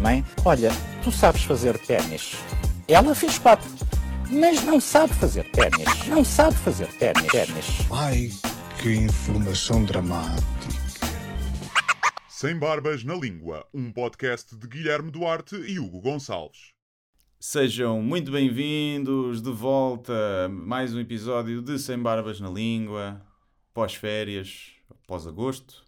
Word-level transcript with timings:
Mãe, 0.00 0.24
olha, 0.44 0.70
tu 1.02 1.10
sabes 1.10 1.42
fazer 1.42 1.76
ténis. 1.78 2.36
Ela 2.86 3.12
fez 3.12 3.38
quatro, 3.40 3.68
mas 4.30 4.62
não 4.62 4.80
sabe 4.80 5.12
fazer 5.14 5.50
ténis. 5.50 6.06
Não 6.06 6.24
sabe 6.24 6.56
fazer 6.58 6.86
ténis. 6.98 7.26
ténis. 7.26 7.66
Ai, 7.90 8.30
que 8.80 8.94
informação 8.94 9.84
dramática. 9.84 10.46
Sem 12.28 12.56
Barbas 12.56 13.02
na 13.02 13.14
Língua, 13.14 13.66
um 13.74 13.90
podcast 13.92 14.56
de 14.56 14.68
Guilherme 14.68 15.10
Duarte 15.10 15.56
e 15.56 15.80
Hugo 15.80 16.00
Gonçalves. 16.00 16.72
Sejam 17.40 18.00
muito 18.00 18.30
bem-vindos 18.30 19.42
de 19.42 19.50
volta 19.50 20.12
a 20.44 20.48
mais 20.48 20.94
um 20.94 21.00
episódio 21.00 21.60
de 21.60 21.80
Sem 21.80 21.98
Barbas 21.98 22.38
na 22.38 22.48
Língua, 22.48 23.20
pós-férias, 23.74 24.70
pós-agosto. 25.04 25.81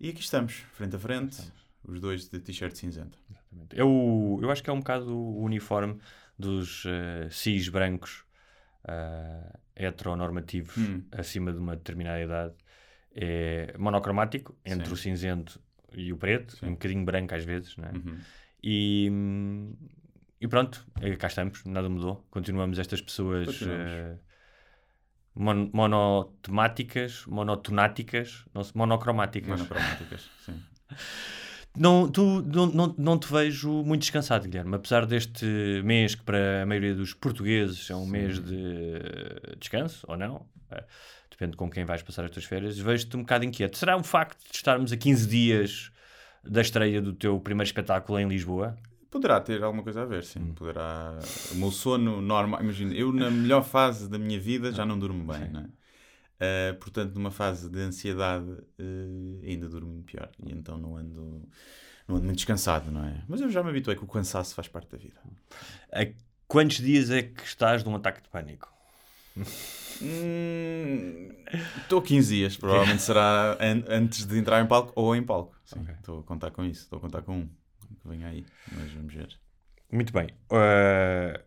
E 0.00 0.10
aqui 0.10 0.20
estamos, 0.20 0.54
frente 0.72 0.94
a 0.96 0.98
frente, 0.98 1.42
os 1.84 2.00
dois 2.00 2.28
de 2.28 2.38
t-shirt 2.40 2.74
cinzento. 2.76 3.18
É 3.74 3.82
o, 3.82 4.38
eu 4.40 4.50
acho 4.50 4.62
que 4.62 4.70
é 4.70 4.72
um 4.72 4.78
bocado 4.78 5.12
o 5.16 5.42
uniforme 5.42 5.98
dos 6.38 6.84
eh, 6.86 7.28
cis 7.30 7.68
brancos 7.68 8.24
eh, 8.86 9.52
heteronormativos 9.74 10.76
Hum. 10.76 11.02
acima 11.10 11.52
de 11.52 11.58
uma 11.58 11.74
determinada 11.76 12.20
idade. 12.22 12.54
É 13.12 13.74
monocromático, 13.76 14.56
entre 14.64 14.86
Sim. 14.86 14.92
o 14.92 14.96
cinzento 14.96 15.60
e 15.92 16.12
o 16.12 16.16
preto, 16.16 16.56
Sim. 16.56 16.66
um 16.66 16.70
bocadinho 16.72 17.04
branco 17.04 17.34
às 17.34 17.44
vezes, 17.44 17.76
não 17.76 17.88
é? 17.88 17.92
Uhum. 17.92 18.18
E, 18.62 19.08
hum, 19.10 19.74
e 20.40 20.46
pronto, 20.46 20.86
cá 21.18 21.26
estamos, 21.26 21.64
nada 21.64 21.88
mudou. 21.88 22.24
Continuamos 22.30 22.78
estas 22.78 23.00
pessoas 23.00 23.46
Continuamos. 23.46 23.90
eh, 23.92 24.18
mon- 25.38 25.70
monotemáticas, 25.72 27.24
monotonáticas, 27.26 28.44
não 28.54 28.62
monocromáticas. 28.74 29.60
Monocromáticas, 29.60 30.28
sim. 30.44 30.54
Não, 31.76 32.10
tu, 32.10 32.42
não, 32.42 32.66
não, 32.66 32.94
não 32.98 33.18
te 33.18 33.30
vejo 33.32 33.70
muito 33.84 34.00
descansado, 34.00 34.44
Guilherme. 34.48 34.74
Apesar 34.74 35.06
deste 35.06 35.44
mês, 35.84 36.14
que 36.16 36.24
para 36.24 36.62
a 36.62 36.66
maioria 36.66 36.92
dos 36.92 37.14
portugueses 37.14 37.88
é 37.88 37.94
um 37.94 38.06
mês 38.06 38.40
de 38.40 38.94
descanso, 39.60 40.04
ou 40.08 40.16
não, 40.16 40.44
eh, 40.72 40.82
depende 41.30 41.56
com 41.56 41.70
quem 41.70 41.84
vais 41.84 42.02
passar 42.02 42.24
as 42.24 42.32
tuas 42.32 42.46
férias, 42.46 42.76
vejo-te 42.78 43.16
um 43.16 43.20
bocado 43.20 43.44
inquieto. 43.44 43.76
Será 43.76 43.96
o 43.96 44.02
facto 44.02 44.42
de 44.50 44.56
estarmos 44.56 44.90
a 44.92 44.96
15 44.96 45.28
dias 45.28 45.92
da 46.42 46.62
estreia 46.62 47.00
do 47.00 47.12
teu 47.12 47.38
primeiro 47.38 47.66
espetáculo 47.68 48.18
em 48.18 48.26
Lisboa? 48.26 48.76
Poderá 49.10 49.40
ter 49.40 49.62
alguma 49.62 49.82
coisa 49.82 50.02
a 50.02 50.04
ver, 50.04 50.22
sim. 50.24 50.52
Poderá. 50.54 51.18
O 51.52 51.54
meu 51.56 51.70
sono 51.70 52.20
normal. 52.20 52.60
Imagina, 52.62 52.92
eu 52.94 53.12
na 53.12 53.30
melhor 53.30 53.62
fase 53.64 54.08
da 54.08 54.18
minha 54.18 54.38
vida 54.38 54.70
já 54.72 54.84
não 54.84 54.98
durmo 54.98 55.24
bem, 55.32 55.48
não 55.50 55.60
é? 55.60 55.66
Ah, 56.40 56.74
portanto, 56.78 57.14
numa 57.14 57.30
fase 57.30 57.68
de 57.68 57.80
ansiedade 57.80 58.50
eh, 58.78 59.46
ainda 59.48 59.68
durmo 59.68 60.02
pior. 60.02 60.30
E 60.44 60.52
então 60.52 60.78
não 60.78 60.96
ando, 60.96 61.42
não 62.06 62.16
ando 62.16 62.24
muito 62.26 62.36
descansado, 62.36 62.90
não 62.90 63.04
é? 63.04 63.24
Mas 63.28 63.40
eu 63.40 63.50
já 63.50 63.62
me 63.62 63.70
habituei 63.70 63.96
que 63.96 64.04
o 64.04 64.06
cansaço 64.06 64.54
faz 64.54 64.68
parte 64.68 64.90
da 64.90 64.98
vida. 64.98 65.16
A 65.92 66.06
quantos 66.46 66.76
dias 66.76 67.10
é 67.10 67.22
que 67.22 67.42
estás 67.44 67.82
de 67.82 67.88
um 67.88 67.96
ataque 67.96 68.22
de 68.22 68.28
pânico? 68.28 68.72
Hum, 70.02 71.28
Estou 71.82 72.02
15 72.02 72.34
dias, 72.34 72.56
provavelmente 72.56 73.02
será 73.02 73.56
an- 73.60 73.84
antes 73.88 74.26
de 74.26 74.38
entrar 74.38 74.62
em 74.62 74.66
palco 74.66 74.92
ou 74.94 75.16
em 75.16 75.22
palco. 75.22 75.56
Sim, 75.64 75.84
estou 75.98 76.20
a 76.20 76.22
contar 76.22 76.50
com 76.50 76.64
isso, 76.64 76.82
estou 76.82 76.98
a 76.98 77.00
contar 77.00 77.22
com 77.22 77.38
um 77.38 77.48
que 78.08 78.16
venha 78.16 78.28
aí, 78.28 78.44
mas 78.72 78.90
vamos 78.92 79.14
ver. 79.14 79.28
Muito 79.90 80.12
bem. 80.12 80.28
Uh, 80.50 81.38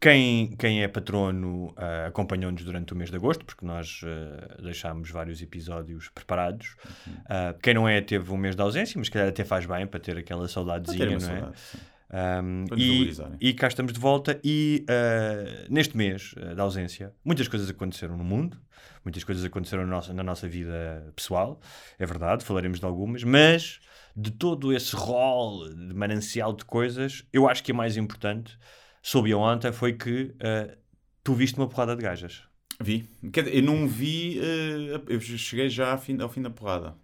quem, 0.00 0.54
quem 0.56 0.82
é 0.82 0.88
patrono 0.88 1.68
uh, 1.68 2.08
acompanhou-nos 2.08 2.62
durante 2.64 2.92
o 2.92 2.96
mês 2.96 3.10
de 3.10 3.16
agosto, 3.16 3.44
porque 3.44 3.64
nós 3.64 4.02
uh, 4.02 4.62
deixámos 4.62 5.10
vários 5.10 5.40
episódios 5.40 6.08
preparados. 6.08 6.76
Uh, 7.06 7.58
quem 7.62 7.74
não 7.74 7.88
é, 7.88 8.00
teve 8.00 8.30
um 8.32 8.36
mês 8.36 8.54
de 8.54 8.62
ausência, 8.62 8.98
mas 8.98 9.06
se 9.06 9.12
calhar 9.12 9.28
até 9.28 9.44
faz 9.44 9.64
bem 9.66 9.86
para 9.86 10.00
ter 10.00 10.18
aquela 10.18 10.46
saudadezinha, 10.48 11.06
não 11.06 11.16
é? 11.16 11.20
saudade, 11.20 11.58
sim. 11.58 11.78
Um, 12.14 12.66
Para 12.66 12.76
nos 12.76 12.84
e, 12.84 12.90
valorizarem. 12.90 13.36
e 13.40 13.54
cá 13.54 13.66
estamos 13.66 13.92
de 13.92 13.98
volta. 13.98 14.38
E 14.44 14.84
uh, 14.88 15.72
neste 15.72 15.96
mês 15.96 16.34
uh, 16.36 16.54
da 16.54 16.62
ausência, 16.62 17.12
muitas 17.24 17.48
coisas 17.48 17.68
aconteceram 17.68 18.16
no 18.16 18.22
mundo, 18.22 18.56
muitas 19.04 19.24
coisas 19.24 19.44
aconteceram 19.44 19.84
na 19.84 19.90
nossa, 19.90 20.12
na 20.12 20.22
nossa 20.22 20.46
vida 20.46 21.12
pessoal, 21.16 21.60
é 21.98 22.06
verdade, 22.06 22.44
falaremos 22.44 22.78
de 22.78 22.84
algumas, 22.84 23.24
mas 23.24 23.80
de 24.16 24.30
todo 24.30 24.72
esse 24.72 24.94
rol 24.94 25.68
de 25.68 25.94
manancial 25.94 26.52
de 26.52 26.64
coisas, 26.64 27.24
eu 27.32 27.48
acho 27.48 27.62
que 27.64 27.72
a 27.72 27.74
mais 27.74 27.96
importante, 27.96 28.58
soube 29.02 29.34
ontem, 29.34 29.72
foi 29.72 29.94
que 29.94 30.34
uh, 30.36 30.76
tu 31.22 31.34
viste 31.34 31.56
uma 31.58 31.68
porrada 31.68 31.96
de 31.96 32.02
gajas. 32.02 32.42
Vi. 32.80 33.08
Eu 33.52 33.62
não 33.62 33.86
vi. 33.88 34.38
eh, 34.40 35.00
eu 35.08 35.20
cheguei 35.20 35.68
já 35.68 35.92
ao 35.92 35.98
fim, 35.98 36.20
ao 36.20 36.28
fim 36.28 36.42
da 36.42 36.50
porrada. 36.50 36.96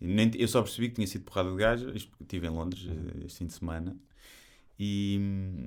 Nem- 0.00 0.30
eu 0.36 0.46
só 0.48 0.62
percebi 0.62 0.88
que 0.88 0.96
tinha 0.96 1.06
sido 1.06 1.24
porrada 1.24 1.50
de 1.50 1.56
gaja. 1.56 1.90
Isto 1.94 2.10
porque 2.10 2.24
estive 2.24 2.46
em 2.46 2.50
Londres 2.50 2.86
eh, 2.88 3.24
este 3.26 3.38
fim 3.38 3.46
de 3.46 3.54
semana. 3.54 3.96
E 4.78 5.18
hum, 5.20 5.66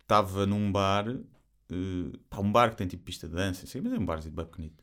estava 0.00 0.46
num 0.46 0.70
bar. 0.72 1.08
eh, 1.08 2.18
pá, 2.30 2.40
um 2.40 2.52
bar 2.52 2.70
que 2.70 2.76
tem 2.76 2.86
tipo 2.86 3.04
pista 3.04 3.28
de 3.28 3.34
dança, 3.34 3.64
assim, 3.64 3.80
mas 3.80 3.92
é 3.92 3.98
um 3.98 4.06
barzinho 4.06 4.34
bem 4.34 4.46
pequenito. 4.46 4.81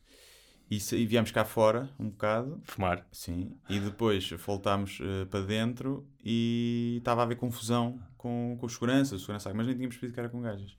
E, 0.70 0.78
e 0.94 1.06
viemos 1.06 1.32
cá 1.32 1.44
fora 1.44 1.90
um 1.98 2.08
bocado. 2.08 2.60
Fumar. 2.64 3.04
Sim. 3.10 3.56
E 3.68 3.80
depois 3.80 4.30
voltámos 4.30 5.00
eh, 5.02 5.24
para 5.24 5.40
dentro 5.40 6.06
e 6.24 6.96
estava 6.98 7.22
a 7.22 7.24
haver 7.24 7.36
confusão 7.36 8.00
com, 8.16 8.56
com 8.58 8.66
os 8.66 8.74
seguranças, 8.74 9.20
segurança, 9.20 9.52
mas 9.52 9.66
nem 9.66 9.74
tínhamos 9.74 9.96
percebido 9.96 10.14
que 10.14 10.20
era 10.20 10.28
com 10.28 10.40
gajas. 10.40 10.76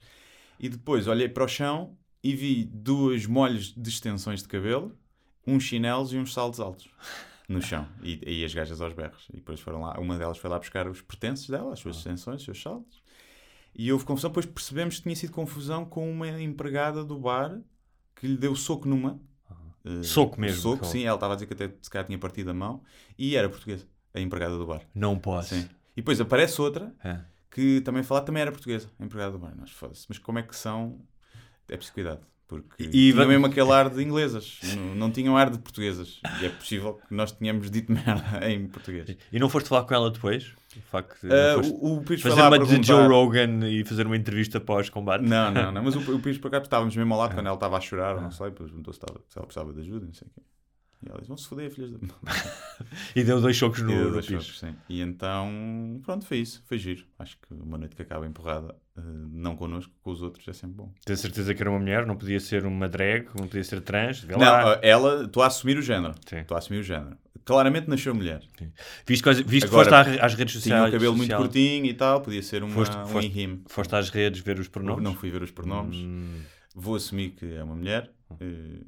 E 0.58 0.68
depois 0.68 1.06
olhei 1.06 1.28
para 1.28 1.44
o 1.44 1.48
chão 1.48 1.94
e 2.24 2.34
vi 2.34 2.64
duas 2.64 3.26
molhos 3.26 3.74
de 3.74 3.90
extensões 3.90 4.40
de 4.40 4.48
cabelo, 4.48 4.96
uns 5.46 5.64
chinelos 5.64 6.12
e 6.12 6.16
uns 6.16 6.32
saltos 6.32 6.58
altos 6.58 6.88
no 7.48 7.60
chão. 7.60 7.86
E, 8.02 8.40
e 8.40 8.44
as 8.44 8.54
gajas 8.54 8.80
aos 8.80 8.94
berros. 8.94 9.26
E 9.30 9.36
depois 9.36 9.60
foram 9.60 9.82
lá, 9.82 9.98
uma 9.98 10.16
delas 10.16 10.38
foi 10.38 10.48
lá 10.48 10.58
buscar 10.58 10.88
os 10.88 11.02
pertences 11.02 11.48
dela, 11.48 11.72
as 11.72 11.80
suas 11.80 11.96
extensões, 11.96 12.40
os 12.40 12.44
seus 12.44 12.62
saltos. 12.62 13.02
E 13.74 13.92
houve 13.92 14.04
confusão. 14.04 14.30
Depois 14.30 14.46
percebemos 14.46 14.96
que 14.96 15.02
tinha 15.02 15.16
sido 15.16 15.32
confusão 15.32 15.84
com 15.84 16.10
uma 16.10 16.28
empregada 16.40 17.04
do 17.04 17.18
bar 17.18 17.60
que 18.14 18.26
lhe 18.26 18.36
deu 18.36 18.54
soco 18.54 18.88
numa. 18.88 19.20
Eh, 19.84 20.02
Soco 20.02 20.40
mesmo, 20.40 20.60
Soco, 20.62 20.84
sim. 20.84 21.04
Ela 21.04 21.16
estava 21.16 21.32
a 21.34 21.36
dizer 21.36 21.46
que 21.46 21.54
até 21.54 21.74
se 21.80 21.90
calhar 21.90 22.06
tinha 22.06 22.18
partido 22.18 22.50
a 22.50 22.54
mão. 22.54 22.82
E 23.18 23.36
era 23.36 23.48
portuguesa, 23.48 23.86
a 24.14 24.20
empregada 24.20 24.56
do 24.56 24.66
bar. 24.66 24.82
Não 24.94 25.18
posso. 25.18 25.54
Sim. 25.54 25.68
E 25.96 26.00
depois 26.00 26.20
aparece 26.20 26.60
outra 26.60 26.94
É. 27.04 27.20
que 27.50 27.80
também 27.82 28.02
falar 28.02 28.22
também 28.22 28.40
era 28.42 28.50
portuguesa, 28.52 28.88
a 28.98 29.04
empregada 29.04 29.32
do 29.32 29.38
bar. 29.38 29.54
Nós 29.56 29.70
foda-se. 29.70 30.06
Mas 30.08 30.18
como 30.18 30.38
é 30.38 30.42
que 30.42 30.54
são? 30.56 31.00
É 31.68 31.76
preciso 31.76 31.94
cuidado. 31.94 32.26
Porque 32.48 32.82
E 32.84 33.12
tinham 33.12 33.26
mesmo 33.26 33.46
aquele 33.46 33.70
ar 33.70 33.88
de 33.88 34.02
inglesas, 34.02 34.58
não, 34.76 34.94
não 34.94 35.10
tinham 35.10 35.36
ar 35.36 35.48
de 35.48 35.58
portuguesas. 35.58 36.20
E 36.40 36.44
é 36.46 36.48
possível 36.50 36.94
que 37.08 37.14
nós 37.14 37.32
tenhamos 37.32 37.70
dito 37.70 37.90
merda 37.92 38.46
em 38.50 38.66
português. 38.66 39.16
E 39.32 39.38
não 39.38 39.48
foste 39.48 39.68
falar 39.70 39.84
com 39.84 39.94
ela 39.94 40.10
depois? 40.10 40.52
O 40.76 40.80
facto 40.82 41.26
de 41.26 41.32
Ah, 41.32 41.54
foste 41.56 41.72
o, 41.72 41.96
o 41.96 42.02
Pires 42.02 42.22
fazer 42.22 42.40
uma 42.42 42.58
de 42.58 42.66
perguntar- 42.66 42.82
Joe 42.84 43.08
Rogan 43.08 43.68
e 43.68 43.84
fazer 43.84 44.06
uma 44.06 44.16
entrevista 44.16 44.60
pós-combate? 44.60 45.22
Não, 45.24 45.50
não, 45.50 45.72
não. 45.72 45.82
Mas 45.82 45.96
o, 45.96 46.00
o 46.16 46.20
Pires 46.20 46.38
por 46.38 46.48
acaso 46.48 46.64
estávamos 46.64 46.94
mesmo 46.94 47.12
ao 47.14 47.20
lado 47.20 47.34
quando 47.34 47.46
ela 47.46 47.54
estava 47.54 47.76
a 47.76 47.80
chorar, 47.80 48.20
não 48.20 48.30
sei, 48.30 48.46
depois 48.50 48.68
perguntou 48.70 48.92
se, 48.92 48.98
estava, 49.00 49.18
se 49.28 49.38
ela 49.38 49.46
precisava 49.46 49.72
de 49.72 49.80
ajuda, 49.80 50.06
não 50.06 50.12
sei 50.14 50.28
o 50.28 50.30
quê. 50.34 50.42
E 51.04 51.08
ela 51.08 51.16
disse: 51.18 51.28
Vão 51.28 51.36
se 51.36 51.48
foder, 51.48 51.70
filhas 51.70 51.90
da. 51.90 51.98
E 53.16 53.24
deu 53.24 53.40
dois 53.40 53.56
chocos 53.56 53.80
no, 53.82 53.90
E 53.90 53.94
deu 53.96 54.10
dois 54.12 54.24
chocos, 54.26 54.58
sim. 54.60 54.74
E 54.88 55.00
então, 55.00 56.00
pronto, 56.04 56.24
foi 56.26 56.38
isso. 56.38 56.62
Foi 56.66 56.78
giro. 56.78 57.04
Acho 57.18 57.36
que 57.38 57.52
uma 57.54 57.76
noite 57.78 57.96
que 57.96 58.02
acaba 58.02 58.26
empurrada, 58.26 58.74
não 58.96 59.56
connosco, 59.56 59.92
com 60.02 60.10
os 60.10 60.20
outros, 60.22 60.46
é 60.48 60.52
sempre 60.52 60.76
bom. 60.76 60.92
Tenho 61.04 61.16
certeza 61.18 61.54
que 61.54 61.62
era 61.62 61.70
uma 61.70 61.78
mulher, 61.78 62.04
não 62.06 62.16
podia 62.16 62.38
ser 62.38 62.66
uma 62.66 62.88
drag, 62.88 63.26
não 63.38 63.46
podia 63.48 63.64
ser 63.64 63.80
trans. 63.80 64.20
Vê 64.20 64.34
Não, 64.34 64.40
lá. 64.40 64.74
eh, 64.82 64.90
ela, 64.90 65.24
estou 65.24 65.42
a 65.42 65.46
assumir 65.46 65.78
o 65.78 65.82
género. 65.82 66.14
Sim. 66.26 66.36
Estou 66.38 66.54
a 66.54 66.58
assumir 66.58 66.78
o 66.80 66.82
género. 66.82 67.16
Claramente 67.44 67.88
nasceu 67.88 68.14
mulher. 68.14 68.40
Visto, 69.06 69.24
que- 69.24 69.42
visto 69.42 69.66
que 69.68 69.74
Agora, 69.74 70.04
foste 70.04 70.20
às 70.20 70.34
redes 70.34 70.52
Tinha 70.52 70.60
sociais. 70.62 70.88
o 70.90 70.92
cabelo 70.92 71.16
muito 71.16 71.30
social- 71.30 71.40
curtinho 71.42 71.86
e 71.86 71.94
tal, 71.94 72.20
podia 72.20 72.42
ser 72.42 72.62
uma, 72.62 72.72
Foste- 72.74 72.96
um 72.96 73.06
foste- 73.06 73.26
enrime. 73.26 73.62
Foste 73.66 73.96
às 73.96 74.10
redes 74.10 74.40
ver 74.42 74.60
os 74.60 74.68
pronomes? 74.68 75.02
Não 75.02 75.14
fui 75.14 75.30
ver 75.30 75.42
os 75.42 75.50
pronomes. 75.50 75.96
Hum, 75.96 76.40
Vou 76.74 76.94
assumir 76.94 77.30
que 77.30 77.52
é 77.54 77.62
uma 77.64 77.74
mulher. 77.74 78.10
eh, 78.40 78.78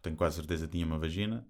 tenho 0.00 0.14
quase 0.16 0.36
certeza 0.36 0.66
que 0.66 0.72
tinha 0.72 0.86
uma 0.86 0.98
vagina. 0.98 1.44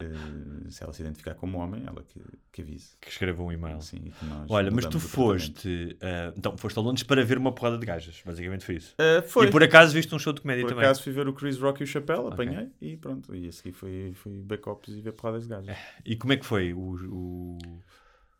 Eh, 0.00 0.70
se 0.70 0.82
ela 0.82 0.92
se 0.92 1.02
identificar 1.02 1.34
como 1.34 1.58
homem, 1.58 1.82
ela 1.86 2.02
que, 2.02 2.20
que 2.52 2.62
avise. 2.62 2.96
que 3.00 3.08
escreva 3.08 3.42
um 3.42 3.52
e-mail. 3.52 3.76
Nós 3.76 4.50
Olha, 4.50 4.70
mas 4.70 4.86
tu 4.86 4.98
foste. 5.00 5.96
ah, 6.00 6.32
então, 6.36 6.56
foste 6.56 6.78
a 6.78 6.82
Londres 6.82 7.02
para 7.02 7.24
ver 7.24 7.38
uma 7.38 7.52
porrada 7.52 7.78
de 7.78 7.86
gajas. 7.86 8.22
Basicamente 8.24 8.64
foi 8.64 8.76
isso. 8.76 8.94
Eh, 8.98 9.22
foi. 9.22 9.48
E 9.48 9.50
por 9.50 9.62
acaso 9.62 9.92
viste 9.92 10.14
um 10.14 10.18
show 10.18 10.32
de 10.32 10.40
comédia 10.40 10.64
Por 10.64 10.70
também. 10.70 10.84
acaso 10.84 11.02
fui 11.02 11.12
ver 11.12 11.28
o 11.28 11.32
Chris 11.32 11.58
Rock 11.58 11.82
e 11.82 11.84
o 11.84 11.86
Chapéu, 11.86 12.28
apanhei 12.28 12.70
e 12.80 12.96
pronto. 12.96 13.34
E 13.34 13.48
a 13.48 13.52
seguir 13.52 13.72
fui, 13.72 14.12
fui 14.14 14.40
backups 14.42 14.94
e 14.94 15.00
ver 15.00 15.12
porradas 15.12 15.44
de 15.44 15.48
gajos. 15.48 15.76
E 16.04 16.16
como 16.16 16.32
é 16.32 16.36
que 16.36 16.46
foi 16.46 16.72
o, 16.72 16.96
o, 17.08 17.58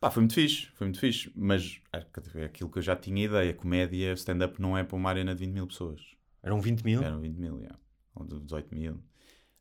Pá, 0.00 0.10
foi 0.10 0.20
muito 0.22 0.34
fixe, 0.34 0.68
foi 0.74 0.86
muito 0.86 1.00
fixe. 1.00 1.32
Mas 1.34 1.80
é 1.92 2.44
aquilo 2.44 2.70
que 2.70 2.78
eu 2.78 2.82
já 2.82 2.94
tinha 2.94 3.24
ideia: 3.24 3.52
comédia, 3.54 4.12
stand-up 4.12 4.60
não 4.60 4.76
é 4.76 4.84
para 4.84 4.96
uma 4.96 5.10
arena 5.10 5.34
de 5.34 5.40
20 5.40 5.52
mil 5.52 5.66
pessoas. 5.66 6.00
Eram 6.42 6.60
20 6.60 6.82
mil? 6.82 7.02
Eram 7.02 7.20
20 7.20 7.36
mil, 7.36 7.58
yeah. 7.58 7.78
ou 8.14 8.24
de 8.24 8.38
18 8.40 8.74
mil. 8.74 9.02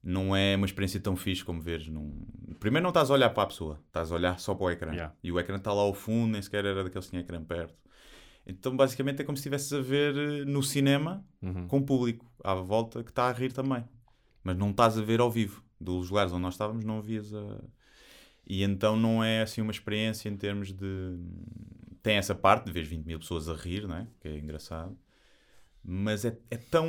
Não 0.08 0.36
é 0.36 0.56
uma 0.56 0.68
experiência 0.68 1.00
tão 1.00 1.16
fixe 1.16 1.44
como 1.44 1.60
veres 1.60 1.88
num. 1.88 2.26
Primeiro, 2.60 2.84
não 2.84 2.90
estás 2.92 3.10
a 3.10 3.14
olhar 3.16 3.32
para 3.32 3.42
a 3.44 3.48
pessoa, 3.48 3.82
estás 3.88 4.12
a 4.12 4.16
olhar 4.16 4.40
só 4.40 4.54
para 4.54 4.66
o 4.66 4.70
ecrã. 4.70 4.92
Yeah. 4.92 5.16
E 5.24 5.32
o 5.32 5.40
ecrã 5.40 5.56
está 5.58 5.74
lá 5.74 5.82
ao 5.82 5.96
fundo, 5.96 6.34
nem 6.34 6.42
sequer 6.44 6.64
era 6.64 6.84
daqueles 6.84 7.06
que 7.06 7.10
tinha 7.10 7.22
ecrã 7.24 7.44
perto. 7.44 7.74
Então, 8.46 8.78
basicamente, 8.78 9.22
é 9.22 9.26
como 9.26 9.36
se 9.36 9.42
estivesses 9.42 9.74
a 9.74 9.82
ver 9.82 10.16
eh, 10.16 10.46
no 10.46 10.62
cinema 10.62 11.26
Uhum. 11.42 11.68
com 11.68 11.78
o 11.80 11.84
público 11.84 12.24
à 12.44 12.54
volta 12.54 13.04
que 13.04 13.10
está 13.10 13.28
a 13.28 13.32
rir 13.32 13.52
também. 13.52 13.84
Mas 14.44 14.56
não 14.56 14.70
estás 14.70 14.96
a 14.96 15.02
ver 15.02 15.20
ao 15.20 15.32
vivo. 15.32 15.64
Dos 15.82 16.10
lugares 16.12 16.32
onde 16.32 16.44
nós 16.44 16.54
estávamos, 16.54 16.86
não 16.86 17.00
havias 17.00 17.34
a. 17.34 17.64
E 18.48 18.62
então 18.62 18.96
não 18.96 19.24
é 19.24 19.42
assim 19.42 19.60
uma 19.62 19.72
experiência 19.72 20.30
em 20.30 20.38
termos 20.38 20.72
de. 20.72 21.18
Tem 22.04 22.18
essa 22.18 22.36
parte 22.36 22.66
de 22.66 22.72
ver 22.72 22.84
20 22.84 23.04
mil 23.08 23.18
pessoas 23.18 23.50
a 23.50 23.56
rir, 23.56 23.88
não 23.88 23.96
é? 23.98 24.08
Que 24.22 24.28
é 24.28 24.38
engraçado. 24.38 24.96
Mas 25.84 26.24
é, 26.26 26.38
é 26.52 26.58
tão. 26.58 26.88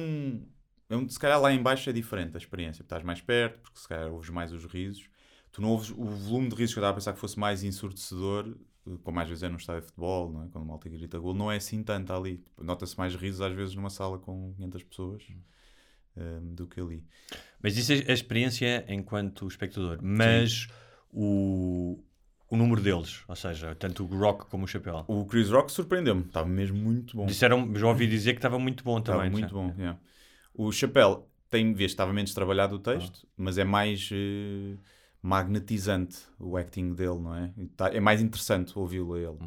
É 0.89 0.97
um- 0.97 1.09
se 1.09 1.19
calhar 1.19 1.41
lá 1.41 1.53
em 1.53 1.63
baixo 1.63 1.89
é 1.91 1.93
diferente 1.93 2.35
a 2.35 2.39
experiência. 2.39 2.83
Estás 2.83 3.03
mais 3.03 3.21
perto, 3.21 3.61
porque 3.61 3.79
se 3.79 3.89
calhar 3.89 4.11
ouves 4.11 4.31
mais 4.31 4.53
os 4.53 4.65
risos. 4.67 5.09
Tu 5.53 5.63
não 5.63 5.71
ouves 5.71 5.91
o 5.91 6.05
volume 6.05 6.49
de 6.49 6.55
risos 6.57 6.75
que 6.75 6.79
eu 6.79 6.83
estava 6.83 6.93
a 6.93 6.95
pensar 6.95 7.13
que 7.15 7.19
fosse 7.19 7.39
mais 7.39 7.63
ensurdecedor, 7.65 8.55
como 9.03 9.19
às 9.19 9.29
vezes 9.29 9.43
é 9.43 9.49
num 9.49 9.57
estádio 9.57 9.81
de 9.83 9.87
futebol, 9.89 10.31
não 10.31 10.45
é? 10.45 10.49
quando 10.49 10.65
o 10.65 10.67
malta 10.67 10.89
grita 10.89 11.19
gol, 11.19 11.35
não 11.35 11.51
é 11.51 11.57
assim 11.57 11.83
tanto 11.83 12.13
ali. 12.13 12.45
Nota-se 12.61 12.97
mais 12.99 13.15
risos 13.15 13.41
às 13.41 13.53
vezes 13.55 13.75
numa 13.75 13.91
sala 13.91 14.19
com 14.19 14.53
500 14.55 14.83
pessoas 14.85 15.23
eh, 16.17 16.39
do 16.43 16.67
que 16.67 16.81
ali. 16.81 17.05
Mas 17.63 17.77
isso 17.77 17.93
é 17.93 18.11
a 18.11 18.13
experiência 18.15 18.85
enquanto 18.89 19.47
espectador. 19.49 19.99
Mas 20.03 20.69
o, 21.11 21.99
o 22.49 22.57
número 22.57 22.81
deles, 22.81 23.23
ou 23.27 23.35
seja, 23.37 23.75
tanto 23.75 24.05
o 24.05 24.07
Rock 24.07 24.47
como 24.47 24.65
o 24.65 24.69
Chapéu. 24.69 25.05
O 25.09 25.25
Chris 25.25 25.51
Rock 25.51 25.73
surpreendeu-me, 25.73 26.23
estava 26.23 26.49
mesmo 26.49 26.77
muito 26.79 27.17
bom. 27.17 27.27
Disseram, 27.27 27.75
já 27.75 27.87
ouvi 27.89 28.07
dizer 28.07 28.33
que 28.35 28.39
estava 28.39 28.59
muito 28.59 28.85
bom 28.85 28.99
Estava 28.99 29.19
também. 29.19 29.31
muito 29.33 29.55
não 29.55 29.63
bom. 29.69 29.75
sei. 29.75 29.81
yeah. 29.85 30.01
O 30.59 30.73
Chapéu 30.73 31.29
tem, 31.51 31.73
vês, 31.75 31.91
estava 31.93 32.13
menos 32.13 32.33
trabalhado 32.35 32.77
o 32.77 32.79
texto, 32.79 33.27
mas 33.37 33.59
é 33.59 33.65
mais 33.65 34.09
eh, 34.13 34.77
magnetizante 35.23 36.19
o 36.39 36.57
acting 36.57 36.95
dele, 36.95 37.19
não 37.21 37.35
é? 37.35 37.53
Tá- 37.77 37.93
é 37.93 38.01
mais 38.01 38.21
interessante 38.23 38.77
ouvi-lo 38.79 39.15
a 39.15 39.21
ele. 39.21 39.39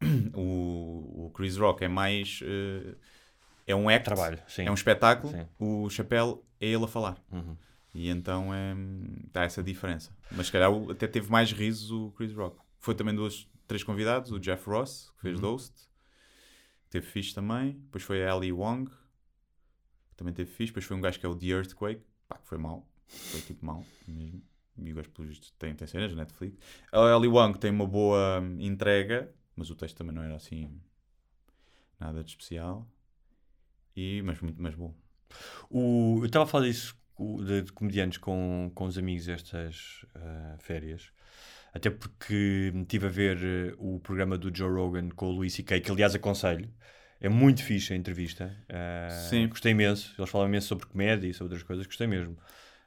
O, 0.34 1.26
o 1.26 1.30
Chris 1.34 1.56
Rock 1.56 1.82
é 1.84 1.88
mais. 1.88 2.40
eh, 2.42 2.94
é 3.66 3.74
um 3.74 3.88
act, 3.88 4.04
Trabalho, 4.04 4.38
é 4.58 4.70
um 4.70 4.74
espetáculo. 4.74 5.32
Sim. 5.32 5.46
O 5.58 5.88
Chapéu 5.88 6.44
é 6.60 6.66
ele 6.66 6.84
a 6.84 6.88
falar. 6.88 7.16
Uhum. 7.32 7.56
E 7.94 8.08
então 8.10 8.52
é, 8.52 8.74
está 9.26 9.44
essa 9.44 9.62
diferença. 9.62 10.12
Mas 10.30 10.46
se 10.46 10.52
calhar 10.52 10.70
até 10.90 11.06
teve 11.06 11.30
mais 11.30 11.52
risos 11.52 11.90
o 11.90 12.10
Chris 12.10 12.34
Rock. 12.34 12.58
Foi 12.80 12.94
também 12.94 13.14
dois, 13.14 13.48
três 13.66 13.82
convidados: 13.82 14.30
o 14.32 14.38
Jeff 14.38 14.68
Ross, 14.68 15.10
que 15.20 15.28
Uhum. 15.28 15.32
fez 15.32 15.40
Ghost, 15.40 15.72
teve 16.90 17.06
fixe 17.06 17.34
também. 17.34 17.72
Depois 17.84 18.04
foi 18.04 18.24
a 18.26 18.34
Ali 18.34 18.52
Wong, 18.52 18.90
que 20.14 20.18
também 20.18 20.32
teve 20.34 20.50
fixe. 20.50 20.70
Depois 20.72 20.84
foi 20.84 20.96
um 20.96 21.00
gajo 21.00 21.18
que 21.18 21.26
é 21.26 21.28
o 21.28 21.34
The 21.36 21.46
Earthquake, 21.46 22.02
pá, 22.28 22.38
que 22.38 22.46
foi 22.46 22.58
mau. 22.58 22.88
Foi 23.30 23.40
tipo 23.42 23.64
mau 23.66 23.84
mesmo. 24.06 24.42
E 24.78 24.92
o 24.92 24.96
gajo, 24.96 25.10
pelos 25.10 25.28
vistos, 25.30 25.52
tem, 25.58 25.74
tem 25.74 25.86
cenas 25.86 26.12
na 26.12 26.18
Netflix. 26.22 26.56
A 26.92 27.14
Ali 27.14 27.28
Wong 27.28 27.58
tem 27.58 27.70
uma 27.70 27.86
boa 27.86 28.40
hum, 28.40 28.56
entrega, 28.60 29.32
mas 29.56 29.70
o 29.70 29.74
texto 29.76 29.96
também 29.96 30.14
não 30.14 30.22
era 30.22 30.36
assim 30.36 30.80
nada 31.98 32.22
de 32.22 32.30
especial. 32.30 32.86
E, 33.96 34.22
mas 34.22 34.40
muito 34.40 34.60
mais 34.60 34.74
bom. 34.74 34.94
O- 35.70 36.18
eu 36.20 36.26
estava 36.26 36.44
a 36.44 36.48
falar 36.48 36.66
disso 36.66 36.96
de, 37.44 37.62
de 37.62 37.72
comediantes 37.72 38.18
com, 38.18 38.70
com 38.74 38.86
os 38.86 38.98
amigos 38.98 39.28
estas 39.28 40.04
ah, 40.14 40.56
férias. 40.60 41.12
Até 41.72 41.90
porque 41.90 42.72
estive 42.74 43.06
a 43.06 43.10
ver 43.10 43.38
eh, 43.44 43.74
o 43.78 44.00
programa 44.00 44.38
do 44.38 44.54
Joe 44.56 44.70
Rogan 44.70 45.10
com 45.10 45.26
o 45.28 45.32
Luís 45.32 45.54
C.K., 45.54 45.80
que 45.80 45.90
aliás 45.90 46.14
aconselho. 46.14 46.70
É 47.24 47.28
muito 47.28 47.62
fixe 47.62 47.92
a 47.92 47.96
entrevista. 47.96 48.54
Ah, 48.68 49.08
Sim. 49.30 49.48
Gostei 49.48 49.72
imenso. 49.72 50.14
Eles 50.18 50.30
falam 50.30 50.46
imenso 50.48 50.68
sobre 50.68 50.86
comédia 50.86 51.26
e 51.28 51.32
sobre 51.32 51.54
outras 51.54 51.62
coisas. 51.62 51.86
Gostei 51.86 52.06
mesmo. 52.06 52.36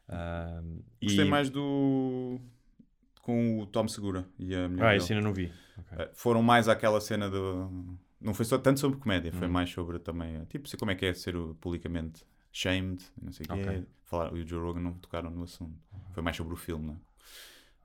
Ah, 0.08 0.62
Gostei 1.02 1.26
e- 1.26 1.30
mais 1.30 1.50
do. 1.50 2.40
com 3.22 3.60
o 3.60 3.66
Tom 3.66 3.88
Segura 3.88 4.26
e 4.40 4.54
a 4.56 4.70
mulher 4.70 4.86
Ah, 4.86 4.96
isso 4.96 5.12
ainda 5.12 5.24
não 5.24 5.34
vi. 5.34 5.52
Ok. 5.78 5.98
Eh, 6.00 6.10
Foram 6.14 6.42
mais 6.44 6.68
àquela 6.68 7.02
cena 7.02 7.30
do. 7.30 7.98
Não 8.22 8.34
foi 8.34 8.46
só 8.46 8.58
tanto 8.58 8.80
sobre 8.80 9.00
comédia, 9.00 9.32
Hum. 9.34 9.38
foi 9.40 9.48
mais 9.48 9.70
sobre 9.70 10.00
também. 10.00 10.44
Tipo, 10.46 10.68
como 10.78 10.92
é 10.92 10.96
que 10.96 11.06
é 11.06 11.14
ser 11.14 11.36
publicamente 11.60 12.24
shamed, 12.52 13.04
não 13.22 13.32
sei 13.32 13.46
o 13.46 13.54
quê. 13.54 13.62
Ok. 13.62 13.86
Falar, 14.06 14.34
e 14.36 14.42
o 14.42 14.48
Joe 14.48 14.60
Rogan 14.62 14.80
não 14.82 14.94
tocaram 14.94 15.30
no 15.30 15.44
assunto. 15.44 15.78
Foi 16.14 16.24
mais 16.24 16.36
sobre 16.38 16.54
o 16.54 16.58
filme, 16.58 16.86
não 16.88 16.94
é? 16.94 16.98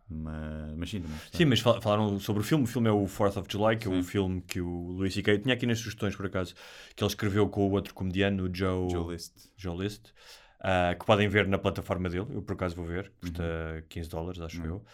Mas, 0.09 0.75
mas 0.77 0.91
sim, 0.91 1.01
gostei. 1.01 1.39
Sim, 1.39 1.45
mas 1.47 1.61
fal- 1.61 1.81
falaram 1.81 2.19
sobre 2.21 2.43
o 2.43 2.45
filme. 2.45 2.65
O 2.65 2.67
filme 2.67 2.89
é 2.89 2.93
o 2.93 3.07
4th 3.07 3.37
of 3.39 3.49
July, 3.51 3.77
que 3.77 3.87
é 3.89 3.91
o 3.91 3.95
Sim. 3.95 4.03
filme 4.03 4.43
que 4.43 4.61
o 4.61 4.89
Luís 4.93 5.15
C.K. 5.15 5.39
tinha 5.39 5.55
aqui 5.55 5.67
nas 5.67 5.79
sugestões, 5.79 6.15
por 6.15 6.27
acaso, 6.27 6.55
que 6.95 7.03
ele 7.03 7.09
escreveu 7.09 7.49
com 7.49 7.67
o 7.67 7.71
outro 7.73 7.95
comediano, 7.95 8.45
o 8.45 8.55
Joe, 8.55 8.91
Joe 8.91 9.13
List. 9.13 9.33
Joe 9.57 9.79
List, 9.79 10.11
ah, 10.61 10.95
que 10.99 11.07
podem 11.07 11.29
ver 11.29 11.47
na 11.49 11.57
plataforma 11.59 12.09
dele. 12.11 12.27
Eu, 12.31 12.43
por 12.43 12.53
acaso, 12.55 12.77
vou 12.77 12.85
ver. 12.85 13.11
Custa 13.21 13.43
Uhum. 13.43 13.83
15 13.89 14.09
dólares, 14.11 14.41
acho 14.41 14.63
eu. 14.67 14.85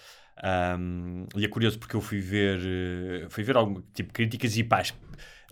Ahm, 0.40 1.26
e 1.36 1.44
é 1.44 1.48
curioso 1.48 1.78
porque 1.80 1.96
eu 1.96 2.00
fui 2.00 2.20
ver, 2.20 2.60
eh, 3.24 3.26
fui 3.28 3.42
ver 3.42 3.56
algum 3.56 3.80
tipo 3.92 4.12
críticas 4.12 4.56
e 4.56 4.62
pá, 4.62 4.78
as, 4.80 4.94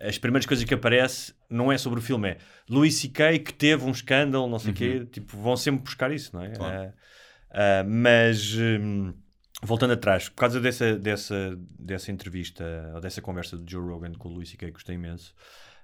as 0.00 0.16
primeiras 0.16 0.46
coisas 0.46 0.64
que 0.64 0.74
aparece 0.74 1.34
não 1.50 1.72
é 1.72 1.76
sobre 1.78 1.98
o 1.98 2.02
filme, 2.02 2.28
é 2.28 2.38
Louis 2.70 2.94
C.K. 2.94 3.40
que 3.40 3.52
teve 3.52 3.84
um 3.84 3.90
escândalo, 3.90 4.46
não 4.48 4.60
sei 4.60 4.70
o 4.70 4.74
quê. 4.74 5.06
Tipo, 5.10 5.36
vão 5.38 5.56
sempre 5.56 5.82
buscar 5.82 6.12
isso, 6.12 6.30
não 6.36 6.42
é? 6.44 6.48
Uhum. 6.48 6.54
Claro. 6.54 6.92
Ah, 7.50 7.80
ah, 7.80 7.84
mas 7.84 8.54
hum, 8.54 9.12
voltando 9.62 9.92
atrás, 9.92 10.28
por 10.28 10.36
causa 10.36 10.60
dessa, 10.60 10.96
dessa, 10.96 11.58
dessa 11.78 12.12
entrevista 12.12 12.92
ou 12.94 13.00
dessa 13.00 13.22
conversa 13.22 13.56
do 13.56 13.70
Joe 13.70 13.82
Rogan 13.82 14.12
com 14.12 14.28
o 14.28 14.32
Louis 14.32 14.48
C.K. 14.50 14.66
que 14.68 14.72
gostei 14.74 14.96
imenso, 14.96 15.34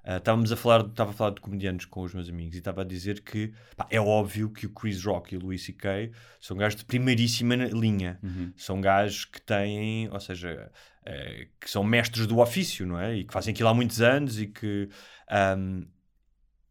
ah, 0.04 0.16
estávamos 0.16 0.50
a 0.50 0.56
falar, 0.56 0.80
estava 0.86 1.10
a 1.10 1.14
falar 1.14 1.30
de 1.30 1.40
comediantes 1.40 1.86
com 1.86 2.02
os 2.02 2.12
meus 2.12 2.28
amigos 2.28 2.56
e 2.56 2.58
estava 2.58 2.82
a 2.82 2.84
dizer 2.84 3.20
que 3.20 3.52
pá, 3.76 3.86
é 3.88 4.00
óbvio 4.00 4.50
que 4.50 4.66
o 4.66 4.70
Chris 4.70 5.04
Rock 5.04 5.34
e 5.34 5.38
o 5.38 5.40
Louis 5.40 5.62
C.K. 5.64 6.10
são 6.40 6.56
gajos 6.56 6.80
de 6.80 6.84
primeiríssima 6.84 7.54
linha. 7.54 8.18
Uhum. 8.22 8.52
São 8.56 8.80
gajos 8.80 9.24
que 9.24 9.40
têm, 9.40 10.08
ou 10.10 10.18
seja, 10.18 10.72
eh, 11.06 11.46
que 11.60 11.70
são 11.70 11.84
mestres 11.84 12.26
do 12.26 12.40
ofício, 12.40 12.84
não 12.84 12.98
é? 12.98 13.16
E 13.16 13.24
que 13.24 13.32
fazem 13.32 13.52
aquilo 13.52 13.68
há 13.68 13.74
muitos 13.74 14.00
anos 14.00 14.40
e 14.40 14.48
que, 14.48 14.88
ahm, 15.30 15.84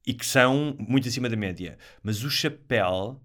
e 0.05 0.13
que 0.13 0.25
são 0.25 0.75
muito 0.77 1.07
acima 1.07 1.29
da 1.29 1.37
média. 1.37 1.77
Mas 2.03 2.23
o 2.23 2.29
Chapéu 2.29 3.21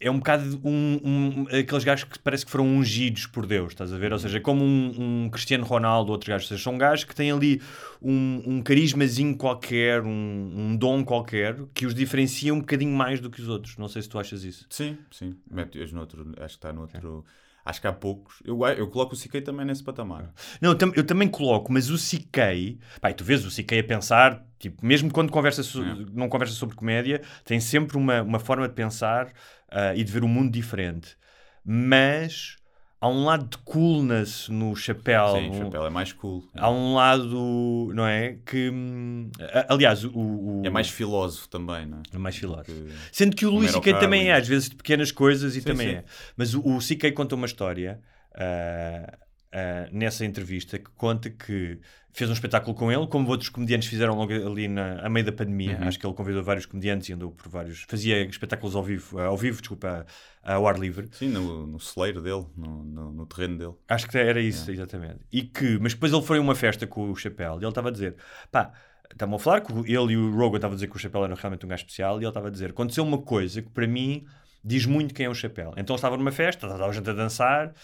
é 0.00 0.10
um 0.10 0.18
bocado 0.18 0.60
um, 0.64 1.00
um- 1.04 1.46
aqueles 1.48 1.84
gajos 1.84 2.04
que 2.04 2.18
parece 2.18 2.44
que 2.44 2.50
foram 2.50 2.66
ungidos 2.66 3.26
por 3.26 3.46
Deus, 3.46 3.72
estás 3.72 3.92
a 3.92 3.98
ver? 3.98 4.12
Ou 4.12 4.18
seja, 4.18 4.40
como 4.40 4.64
um, 4.64 5.24
um 5.24 5.30
Cristiano 5.30 5.64
Ronaldo, 5.64 6.12
outros 6.12 6.28
gajos. 6.28 6.46
Ou 6.50 6.56
seja, 6.56 6.62
são 6.62 6.76
gajos 6.78 7.04
que 7.04 7.14
têm 7.14 7.30
ali 7.30 7.60
um, 8.02 8.42
um 8.46 8.62
carismazinho 8.62 9.36
qualquer, 9.36 10.02
um, 10.02 10.76
dom 10.76 11.04
qualquer, 11.04 11.56
que 11.72 11.86
os 11.86 11.94
diferencia 11.94 12.52
um 12.52 12.60
bocadinho 12.60 12.94
mais 12.96 13.20
do 13.20 13.30
que 13.30 13.40
os 13.40 13.48
outros. 13.48 13.76
Não 13.76 13.88
sei 13.88 14.02
se 14.02 14.08
tu 14.08 14.18
achas 14.18 14.44
isso. 14.44 14.66
Sim, 14.70 14.98
sim. 15.10 15.36
Mete-os 15.50 15.92
noutro, 15.92 16.22
acho 16.38 16.58
que 16.58 16.66
está 16.66 16.72
noutro. 16.72 17.24
Acho 17.66 17.80
que 17.80 17.86
há 17.86 17.92
poucos. 17.94 18.42
Eu, 18.44 18.62
eu 18.66 18.86
coloco 18.88 19.14
o 19.14 19.18
CK 19.18 19.40
também 19.40 19.64
nesse 19.64 19.82
patamar. 19.82 20.30
Não, 20.60 20.72
eu, 20.72 20.92
eu 20.96 21.02
também 21.06 21.26
coloco, 21.26 21.72
mas 21.72 21.88
o 21.88 21.96
CK, 21.96 22.78
pá, 23.00 23.10
e 23.10 23.14
tu 23.14 23.24
vês 23.24 23.42
o 23.42 23.48
CK 23.50 23.78
a 23.78 23.84
pensar, 23.84 24.44
tipo, 24.58 24.84
mesmo 24.84 25.10
quando 25.10 25.32
conversa 25.32 25.62
so- 25.62 25.82
É. 25.82 25.96
não 26.12 26.28
conversa 26.28 26.52
sobre 26.52 26.76
comédia, 26.76 27.22
tem 27.42 27.58
sempre 27.60 27.96
uma, 27.96 28.20
uma 28.20 28.38
forma 28.38 28.68
de 28.68 28.74
pensar 28.74 29.32
ah, 29.74 29.94
e 29.94 30.02
de 30.04 30.10
ver 30.12 30.22
o 30.24 30.28
mundo 30.28 30.50
diferente. 30.50 31.16
Mas 31.64 32.56
há 33.00 33.08
um 33.08 33.24
lado 33.24 33.46
de 33.48 33.58
coolness 33.58 34.48
no 34.48 34.74
chapéu. 34.76 35.28
Sim, 35.36 35.48
o 35.48 35.52
um- 35.52 35.58
chapéu 35.64 35.86
é 35.86 35.90
mais 35.90 36.12
cool. 36.12 36.48
Há 36.54 36.70
um 36.70 36.94
lado, 36.94 37.90
não 37.94 38.06
é? 38.06 38.38
Que. 38.46 38.70
hum, 38.70 39.30
Aliás, 39.68 40.04
o. 40.04 40.10
o- 40.14 40.62
É 40.64 40.70
mais 40.70 40.88
filósofo 40.88 41.48
também, 41.48 41.86
não 41.86 41.98
é? 41.98 42.02
é 42.14 42.18
mais 42.18 42.36
filósofo. 42.36 42.70
Que- 42.72 42.88
Sendo 43.12 43.34
que 43.34 43.44
o 43.44 43.48
Como 43.48 43.60
Luís 43.60 43.70
o 43.72 43.74
C.K. 43.74 43.98
também 43.98 44.28
é, 44.28 44.34
às 44.34 44.46
vezes, 44.46 44.68
de 44.68 44.76
pequenas 44.76 45.10
coisas 45.10 45.56
e 45.56 45.60
Sim, 45.60 45.66
também 45.68 45.88
sim. 45.88 45.94
é. 45.96 46.04
Mas 46.36 46.54
o, 46.54 46.62
o 46.64 46.80
C.K. 46.80 47.12
conta 47.12 47.34
uma 47.34 47.46
história 47.46 48.00
ah, 48.34 49.18
ah, 49.52 49.88
nessa 49.92 50.24
entrevista 50.24 50.78
que 50.78 50.90
conta 50.96 51.30
que 51.30 51.78
fez 52.14 52.30
um 52.30 52.32
espetáculo 52.32 52.74
com 52.74 52.92
ele, 52.92 53.06
como 53.08 53.28
outros 53.28 53.48
comediantes 53.48 53.88
fizeram 53.88 54.14
logo 54.14 54.32
ali 54.32 54.68
na, 54.68 55.00
a 55.04 55.08
meio 55.08 55.26
da 55.26 55.32
pandemia. 55.32 55.76
Uhum. 55.76 55.88
Acho 55.88 55.98
que 55.98 56.06
ele 56.06 56.14
convidou 56.14 56.44
vários 56.44 56.64
comediantes 56.64 57.08
e 57.08 57.12
andou 57.12 57.32
por 57.32 57.48
vários. 57.48 57.84
Fazia 57.88 58.24
espetáculos 58.24 58.76
ao 58.76 58.84
vivo, 58.84 59.18
ah, 59.18 59.26
ao 59.26 59.36
vivo, 59.36 59.60
desculpa, 59.60 60.06
ao 60.40 60.66
ar 60.68 60.78
livre. 60.78 61.08
Sim, 61.10 61.28
no, 61.28 61.66
no 61.66 61.80
celeiro 61.80 62.22
dele, 62.22 62.46
no, 62.56 62.84
no, 62.84 63.12
no 63.12 63.26
terreno 63.26 63.58
dele. 63.58 63.74
Acho 63.88 64.08
que 64.08 64.16
era 64.16 64.40
isso, 64.40 64.70
exatamente. 64.70 65.18
E 65.32 65.42
que, 65.42 65.76
mas 65.80 65.92
depois 65.92 66.12
ele 66.12 66.22
foi 66.22 66.38
a 66.38 66.40
uma 66.40 66.54
festa 66.54 66.86
com 66.86 67.10
o 67.10 67.16
Chapéu 67.16 67.54
e 67.54 67.58
ele 67.58 67.68
estava 67.68 67.88
a 67.88 67.92
dizer: 67.92 68.14
pá, 68.50 68.72
estavam 69.10 69.34
a 69.34 69.38
falar 69.40 69.60
que 69.60 69.72
ele 69.72 70.12
e 70.12 70.16
o 70.16 70.30
Rogan 70.36 70.58
estavam 70.58 70.74
a 70.74 70.76
dizer 70.76 70.86
que 70.86 70.94
o 70.94 70.98
Chapéu 71.00 71.24
era 71.24 71.34
realmente 71.34 71.66
um 71.66 71.68
gajo 71.68 71.82
especial 71.82 72.20
e 72.20 72.22
ele 72.22 72.28
estava 72.28 72.46
a 72.46 72.50
dizer: 72.50 72.70
aconteceu 72.70 73.02
uma 73.02 73.18
coisa 73.18 73.60
que 73.60 73.70
para 73.70 73.88
mim 73.88 74.24
diz 74.64 74.86
muito 74.86 75.12
quem 75.12 75.26
é 75.26 75.28
o 75.28 75.34
Chapéu. 75.34 75.72
Então 75.76 75.94
ele 75.94 75.98
estava 75.98 76.16
numa 76.16 76.30
festa, 76.32 76.66
estava 76.66 76.86
a 76.86 76.92
gente 76.92 77.10
a 77.10 77.12
dançar, 77.12 77.74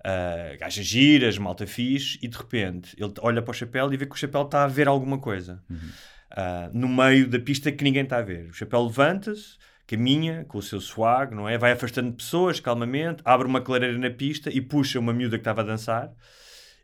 uh, 0.00 0.58
gajas 0.58 0.84
giras, 0.84 1.38
malta 1.38 1.66
fixe, 1.66 2.18
e 2.22 2.28
de 2.28 2.36
repente 2.36 2.94
ele 2.98 3.12
olha 3.20 3.42
para 3.42 3.50
o 3.50 3.54
Chapéu 3.54 3.92
e 3.92 3.96
vê 3.96 4.06
que 4.06 4.14
o 4.14 4.18
Chapéu 4.18 4.42
está 4.42 4.64
a 4.64 4.68
ver 4.68 4.88
alguma 4.88 5.18
coisa 5.18 5.62
uh, 5.70 6.70
no 6.72 6.88
meio 6.88 7.28
da 7.28 7.38
pista 7.38 7.70
que 7.70 7.84
ninguém 7.84 8.02
está 8.02 8.18
a 8.18 8.22
ver. 8.22 8.48
O 8.50 8.52
Chapéu 8.52 8.82
levanta-se. 8.84 9.56
Caminha 9.88 10.44
com 10.48 10.58
o 10.58 10.62
seu 10.62 10.80
swag, 10.80 11.32
não 11.32 11.48
é? 11.48 11.56
Vai 11.56 11.70
afastando 11.70 12.12
pessoas 12.12 12.58
calmamente, 12.58 13.22
abre 13.24 13.46
uma 13.46 13.60
clareira 13.60 13.96
na 13.96 14.10
pista 14.10 14.50
e 14.50 14.60
puxa 14.60 14.98
uma 14.98 15.12
miúda 15.12 15.36
que 15.36 15.42
estava 15.42 15.60
a 15.60 15.64
dançar 15.64 16.10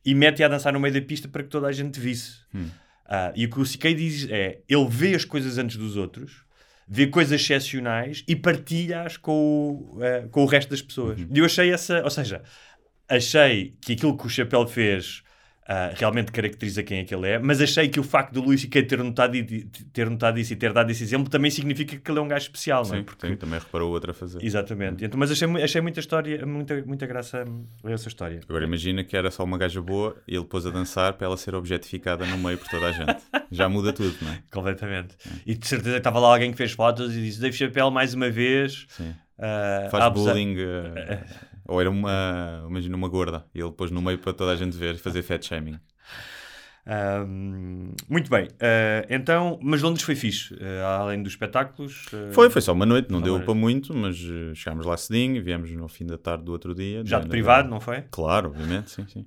e 0.04 0.14
mete-a 0.14 0.46
a 0.46 0.48
dançar 0.48 0.72
no 0.72 0.78
meio 0.78 0.94
da 0.94 1.00
pista 1.00 1.26
para 1.26 1.42
que 1.42 1.48
toda 1.48 1.66
a 1.66 1.72
gente 1.72 1.98
visse. 1.98 2.38
Hum. 2.54 2.68
Ah, 3.06 3.32
e 3.34 3.44
o 3.44 3.50
que 3.50 3.60
o 3.60 3.64
CK 3.64 3.94
diz 3.94 4.28
é: 4.30 4.60
ele 4.68 4.88
vê 4.88 5.14
as 5.14 5.24
coisas 5.24 5.58
antes 5.58 5.76
dos 5.76 5.96
outros, 5.96 6.44
vê 6.88 7.06
coisas 7.06 7.40
excepcionais 7.40 8.24
e 8.26 8.34
partilha-as 8.34 9.16
com, 9.16 9.32
o, 9.94 10.02
eh, 10.02 10.26
com 10.30 10.42
o 10.42 10.46
resto 10.46 10.70
das 10.70 10.82
pessoas. 10.82 11.20
Uhum. 11.20 11.28
E 11.32 11.38
eu 11.38 11.44
achei 11.44 11.72
essa, 11.72 12.02
ou 12.02 12.10
seja, 12.10 12.42
achei 13.16 13.74
que 13.80 13.92
aquilo 13.92 14.16
que 14.16 14.26
o 14.26 14.28
Chapéu 14.30 14.66
fez. 14.66 15.22
ah, 15.64 15.92
realmente 15.94 16.32
caracteriza 16.32 16.82
quem 16.82 16.98
é 16.98 17.04
que 17.04 17.14
ele 17.14 17.26
é, 17.28 17.38
mas 17.38 17.60
achei 17.60 17.88
que 17.88 18.00
o 18.00 18.02
facto 18.02 18.32
do 18.34 18.42
Luís 18.42 18.66
ter 18.66 18.98
notado, 18.98 19.36
e- 19.36 19.64
ter 19.92 20.10
notado 20.10 20.40
isso 20.40 20.52
e 20.52 20.56
ter 20.56 20.72
dado 20.72 20.90
esse 20.90 21.04
exemplo 21.04 21.30
também 21.30 21.52
significa 21.52 21.96
que 21.96 22.10
ele 22.10 22.18
é 22.18 22.20
um 22.22 22.26
gajo 22.26 22.46
especial, 22.46 22.84
não 22.84 22.94
é? 22.96 22.98
Sim, 22.98 23.04
porque 23.04 23.36
também 23.36 23.60
reparou 23.60 23.88
outra 23.92 24.10
a 24.10 24.14
fazer. 24.14 24.42
Exatamente. 24.44 25.04
Então, 25.04 25.18
mas 25.18 25.30
achei, 25.30 25.48
achei 25.62 25.80
muita 25.80 26.00
história, 26.00 26.44
muita, 26.44 26.82
muita 26.84 27.06
graça 27.06 27.44
a 27.84 27.90
essa 27.92 28.08
história. 28.08 28.40
Agora 28.48 28.64
imagina 28.64 29.04
que 29.04 29.16
era 29.16 29.30
só 29.30 29.44
uma 29.44 29.56
gaja 29.56 29.80
boa 29.80 30.16
e 30.26 30.34
ele 30.34 30.44
pôs 30.44 30.66
a 30.66 30.70
dançar 30.70 31.12
para 31.12 31.28
ela 31.28 31.36
ser 31.36 31.54
objetificada 31.54 32.26
no 32.26 32.36
meio 32.38 32.58
por 32.58 32.66
toda 32.68 32.88
a 32.88 32.92
gente. 32.92 33.22
Já 33.50 33.68
muda 33.68 33.92
tudo, 33.92 34.16
não 34.20 34.32
é? 34.32 34.42
Completamente. 34.50 35.14
E 35.46 35.54
de 35.54 35.64
certeza 35.66 35.92
que 35.92 35.98
estava 35.98 36.18
lá 36.18 36.32
alguém 36.34 36.50
que 36.50 36.56
fez 36.58 36.72
fotos 36.72 37.14
e 37.16 37.22
disse 37.22 37.40
Dave 37.40 37.56
Chappelle 37.56 37.90
mais 37.92 38.14
uma 38.14 38.28
vez. 38.28 38.84
Sim. 38.88 39.14
ah, 39.38 39.86
Faz 39.92 40.04
abusar- 40.06 40.34
bullying. 40.34 40.56
eh, 40.58 41.20
ou 41.66 41.80
era 41.80 41.90
uma, 41.90 42.64
imagina 42.68 42.96
uma 42.96 43.08
gorda 43.08 43.44
e 43.54 43.60
ele 43.60 43.72
pôs 43.72 43.90
no 43.90 44.00
meio 44.02 44.18
para 44.18 44.32
toda 44.32 44.52
a 44.52 44.56
gente 44.56 44.76
ver 44.76 44.94
e 44.94 44.98
fazer 44.98 45.22
fat 45.22 45.42
shaming. 45.44 45.78
Ahm, 46.84 47.92
muito 48.08 48.28
bem. 48.28 48.48
Ah, 48.60 49.06
então, 49.08 49.58
mas 49.62 49.82
Londres 49.82 50.04
foi 50.04 50.16
fixe. 50.16 50.56
Ah, 50.84 50.98
além 51.00 51.22
dos 51.22 51.32
espetáculos. 51.32 52.06
ah, 52.12 52.32
Foi, 52.32 52.50
foi 52.50 52.60
só 52.60 52.72
uma 52.72 52.84
noite, 52.86 53.10
não 53.10 53.20
Só 53.20 53.24
deu 53.24 53.40
para 53.40 53.54
muito, 53.54 53.94
mas 53.94 54.16
chegámos 54.54 54.84
lá 54.84 54.96
cedinho, 54.96 55.42
viemos 55.42 55.70
no 55.70 55.88
fim 55.88 56.04
da 56.06 56.18
tarde 56.18 56.44
do 56.44 56.52
outro 56.52 56.74
dia. 56.74 57.02
Já 57.04 57.20
de 57.20 57.28
privado, 57.28 57.68
não 57.68 57.80
foi? 57.80 58.02
Claro, 58.10 58.48
obviamente, 58.50 58.90
sim, 58.90 59.06
sim. 59.06 59.26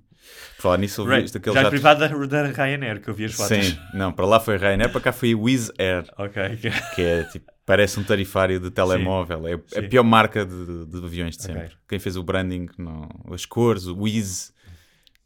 Por 0.57 0.63
falar 0.63 0.77
nisso, 0.79 1.01
ouvi 1.01 1.13
aquele 1.13 1.31
já 1.37 1.51
de 1.51 1.53
jato- 1.53 1.69
privado 1.69 1.99
da, 1.99 2.07
da 2.07 2.47
Ryanair, 2.51 2.99
que 2.99 3.09
eu 3.09 3.13
vi 3.13 3.25
as 3.25 3.33
fotos. 3.33 3.55
Sim, 3.57 3.77
não, 3.93 4.11
para 4.11 4.25
lá 4.25 4.39
foi 4.39 4.57
Ryanair, 4.57 4.91
para 4.91 5.01
cá 5.01 5.11
foi 5.13 5.35
Wizz 5.35 5.71
Air, 5.77 6.05
ok. 6.17 6.57
que 6.95 7.01
é 7.01 7.23
tipo, 7.25 7.51
parece 7.65 7.99
um 7.99 8.03
tarifário 8.03 8.59
de 8.59 8.69
telemóvel, 8.71 9.47
é 9.47 9.53
a 9.53 9.81
Sim. 9.81 9.89
pior 9.89 10.03
marca 10.03 10.45
de, 10.45 10.85
de 10.85 10.97
aviões 10.97 11.35
de 11.35 11.43
sempre. 11.43 11.71
Quem 11.87 11.99
fez 11.99 12.15
o 12.15 12.23
branding, 12.23 12.67
não, 12.77 13.09
as 13.31 13.45
cores, 13.45 13.85
o 13.87 13.97
Wizz, 14.01 14.53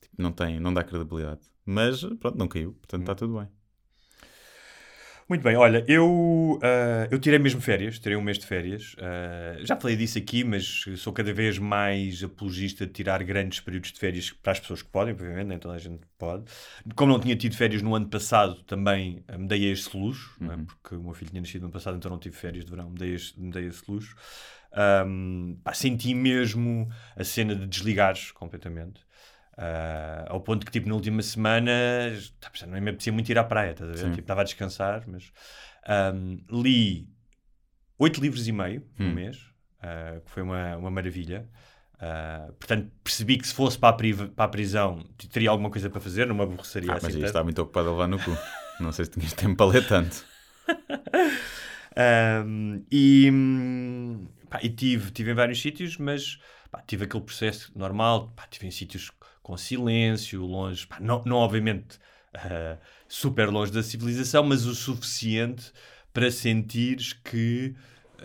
tipo, 0.01 0.15
não 0.17 0.31
tem, 0.31 0.59
não 0.59 0.73
dá 0.73 0.83
credibilidade. 0.83 1.41
Mas 1.65 2.03
pronto, 2.19 2.37
não 2.37 2.47
caiu, 2.47 2.73
portanto 2.73 2.99
Hum. 3.01 3.03
está 3.03 3.15
tudo 3.15 3.37
bem. 3.39 3.47
Muito 5.29 5.43
bem, 5.43 5.55
olha, 5.55 5.85
eu, 5.87 6.59
ah, 6.63 7.07
eu 7.11 7.19
tirei 7.19 7.37
mesmo 7.37 7.61
férias, 7.61 7.99
tirei 7.99 8.17
um 8.17 8.21
mês 8.21 8.39
de 8.39 8.47
férias. 8.47 8.95
Ah, 8.97 9.57
já 9.63 9.75
falei 9.79 9.95
disso 9.95 10.17
aqui, 10.17 10.43
mas 10.43 10.85
sou 10.97 11.13
cada 11.13 11.31
vez 11.31 11.59
mais 11.59 12.23
apologista 12.23 12.83
de 12.87 12.91
tirar 12.93 13.23
grandes 13.23 13.59
períodos 13.59 13.91
de 13.91 13.99
férias 13.99 14.31
para 14.31 14.53
as 14.53 14.59
pessoas 14.59 14.81
que 14.81 14.89
podem, 14.89 15.13
obviamente, 15.13 15.45
nem 15.47 15.59
toda 15.59 15.75
a 15.75 15.77
gente 15.77 16.01
pode. 16.17 16.45
Como 16.95 17.11
não 17.13 17.19
tinha 17.19 17.35
tido 17.35 17.55
férias 17.55 17.83
no 17.83 17.93
ano 17.93 18.09
passado, 18.09 18.63
também 18.63 19.23
ah, 19.27 19.37
me 19.37 19.47
dei 19.47 19.69
a 19.69 19.71
esse 19.73 19.95
luxo, 19.95 20.35
é? 20.41 20.57
porque 20.65 20.95
o 20.95 21.03
meu 21.03 21.13
filho 21.13 21.29
tinha 21.29 21.41
nascido 21.41 21.61
no 21.61 21.67
ano 21.67 21.73
passado, 21.73 21.97
então 21.97 22.09
não 22.09 22.17
tive 22.19 22.35
férias 22.35 22.65
de 22.65 22.71
verão, 22.71 22.89
me 22.89 22.97
dei, 22.97 23.13
esse- 23.13 23.39
me 23.39 23.51
dei 23.51 23.67
esse 23.67 23.83
luxo. 23.87 24.15
Ahm, 24.71 25.57
pá, 25.63 25.73
senti 25.73 26.13
mesmo 26.15 26.89
a 27.15 27.23
cena 27.23 27.55
de 27.55 27.67
desligares 27.67 28.31
completamente. 28.31 29.01
Ah, 29.61 30.25
ao 30.29 30.39
ponto 30.39 30.65
que, 30.65 30.71
tipo, 30.71 30.87
na 30.87 30.95
última 30.95 31.21
semana 31.21 31.69
tá, 32.39 32.49
não 32.65 32.79
me 32.79 32.89
apetecia 32.91 33.11
muito 33.11 33.29
ir 33.29 33.37
à 33.37 33.43
praia, 33.43 33.71
estás 33.71 33.89
a 33.89 33.93
ver? 33.93 34.09
Tipo, 34.11 34.21
estava 34.21 34.39
a 34.41 34.43
descansar, 34.45 35.03
mas 35.05 35.33
ahm, 35.85 36.37
li 36.49 37.09
oito 37.97 38.21
livros 38.21 38.47
e 38.47 38.53
meio 38.53 38.87
no 38.97 39.07
Hum. 39.09 39.13
mês, 39.15 39.37
ah, 39.81 40.21
que 40.23 40.31
foi 40.31 40.43
uma, 40.43 40.77
uma 40.77 40.89
maravilha. 40.89 41.45
Ah, 41.99 42.47
portanto, 42.57 42.89
percebi 43.03 43.37
que 43.37 43.45
se 43.45 43.53
fosse 43.53 43.77
para 43.77 43.89
a, 43.89 44.27
para 44.29 44.45
a 44.45 44.47
prisão 44.47 45.03
teria 45.29 45.49
alguma 45.49 45.69
coisa 45.69 45.89
para 45.89 45.99
fazer, 45.99 46.25
não 46.25 46.35
me 46.35 46.43
aborreceria 46.43 46.93
Ah, 46.93 46.95
assim 46.95 47.07
mas 47.07 47.15
aí 47.15 47.23
está 47.23 47.43
muito 47.43 47.61
ocupado 47.61 47.89
a 47.89 47.91
levar 47.91 48.07
no 48.07 48.17
cu. 48.17 48.31
Não 48.79 48.93
sei 48.93 49.03
se 49.03 49.11
tinhas 49.11 49.33
tempo 49.33 49.57
para 49.57 49.65
ler 49.73 49.85
tanto. 49.85 50.23
Ahm, 51.97 52.83
e, 52.91 53.29
pá, 54.49 54.59
e 54.63 54.69
tive, 54.69 55.11
tive 55.11 55.31
em 55.31 55.33
vários 55.33 55.61
sítios, 55.61 55.97
mas 55.97 56.39
pá, 56.71 56.81
tive 56.87 57.03
aquele 57.05 57.23
processo 57.23 57.71
normal, 57.77 58.31
pá, 58.35 58.47
tive 58.49 58.67
em 58.67 58.71
sítios 58.71 59.09
com 59.49 59.57
silêncio, 59.57 60.45
longe, 60.45 60.85
pá, 60.85 60.99
não, 60.99 61.23
não 61.25 61.37
obviamente 61.37 61.97
ah, 62.35 62.77
super 63.07 63.49
longe 63.49 63.71
da 63.71 63.81
civilização, 63.81 64.43
mas 64.43 64.67
o 64.67 64.75
suficiente 64.75 65.71
para 66.13 66.29
sentires 66.29 67.13
que 67.13 67.73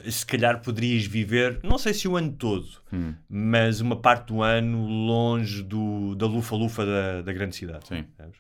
eh, 0.05 0.11
se 0.11 0.27
calhar 0.27 0.61
poderias 0.61 1.07
viver, 1.07 1.61
não 1.63 1.79
sei 1.79 1.95
se 1.95 2.07
o 2.07 2.15
ano 2.17 2.31
todo, 2.33 2.67
Hum, 2.93 3.15
mas 3.27 3.81
uma 3.81 3.97
parte 3.97 4.29
do 4.35 4.43
ano 4.43 4.87
longe 4.87 5.63
do, 5.63 6.15
da 6.15 6.27
lufa-lufa 6.27 6.85
da, 6.85 7.23
da 7.23 7.33
grande 7.33 7.57
cidade. 7.57 7.89
sim. 7.89 8.05
sabes? 8.19 8.37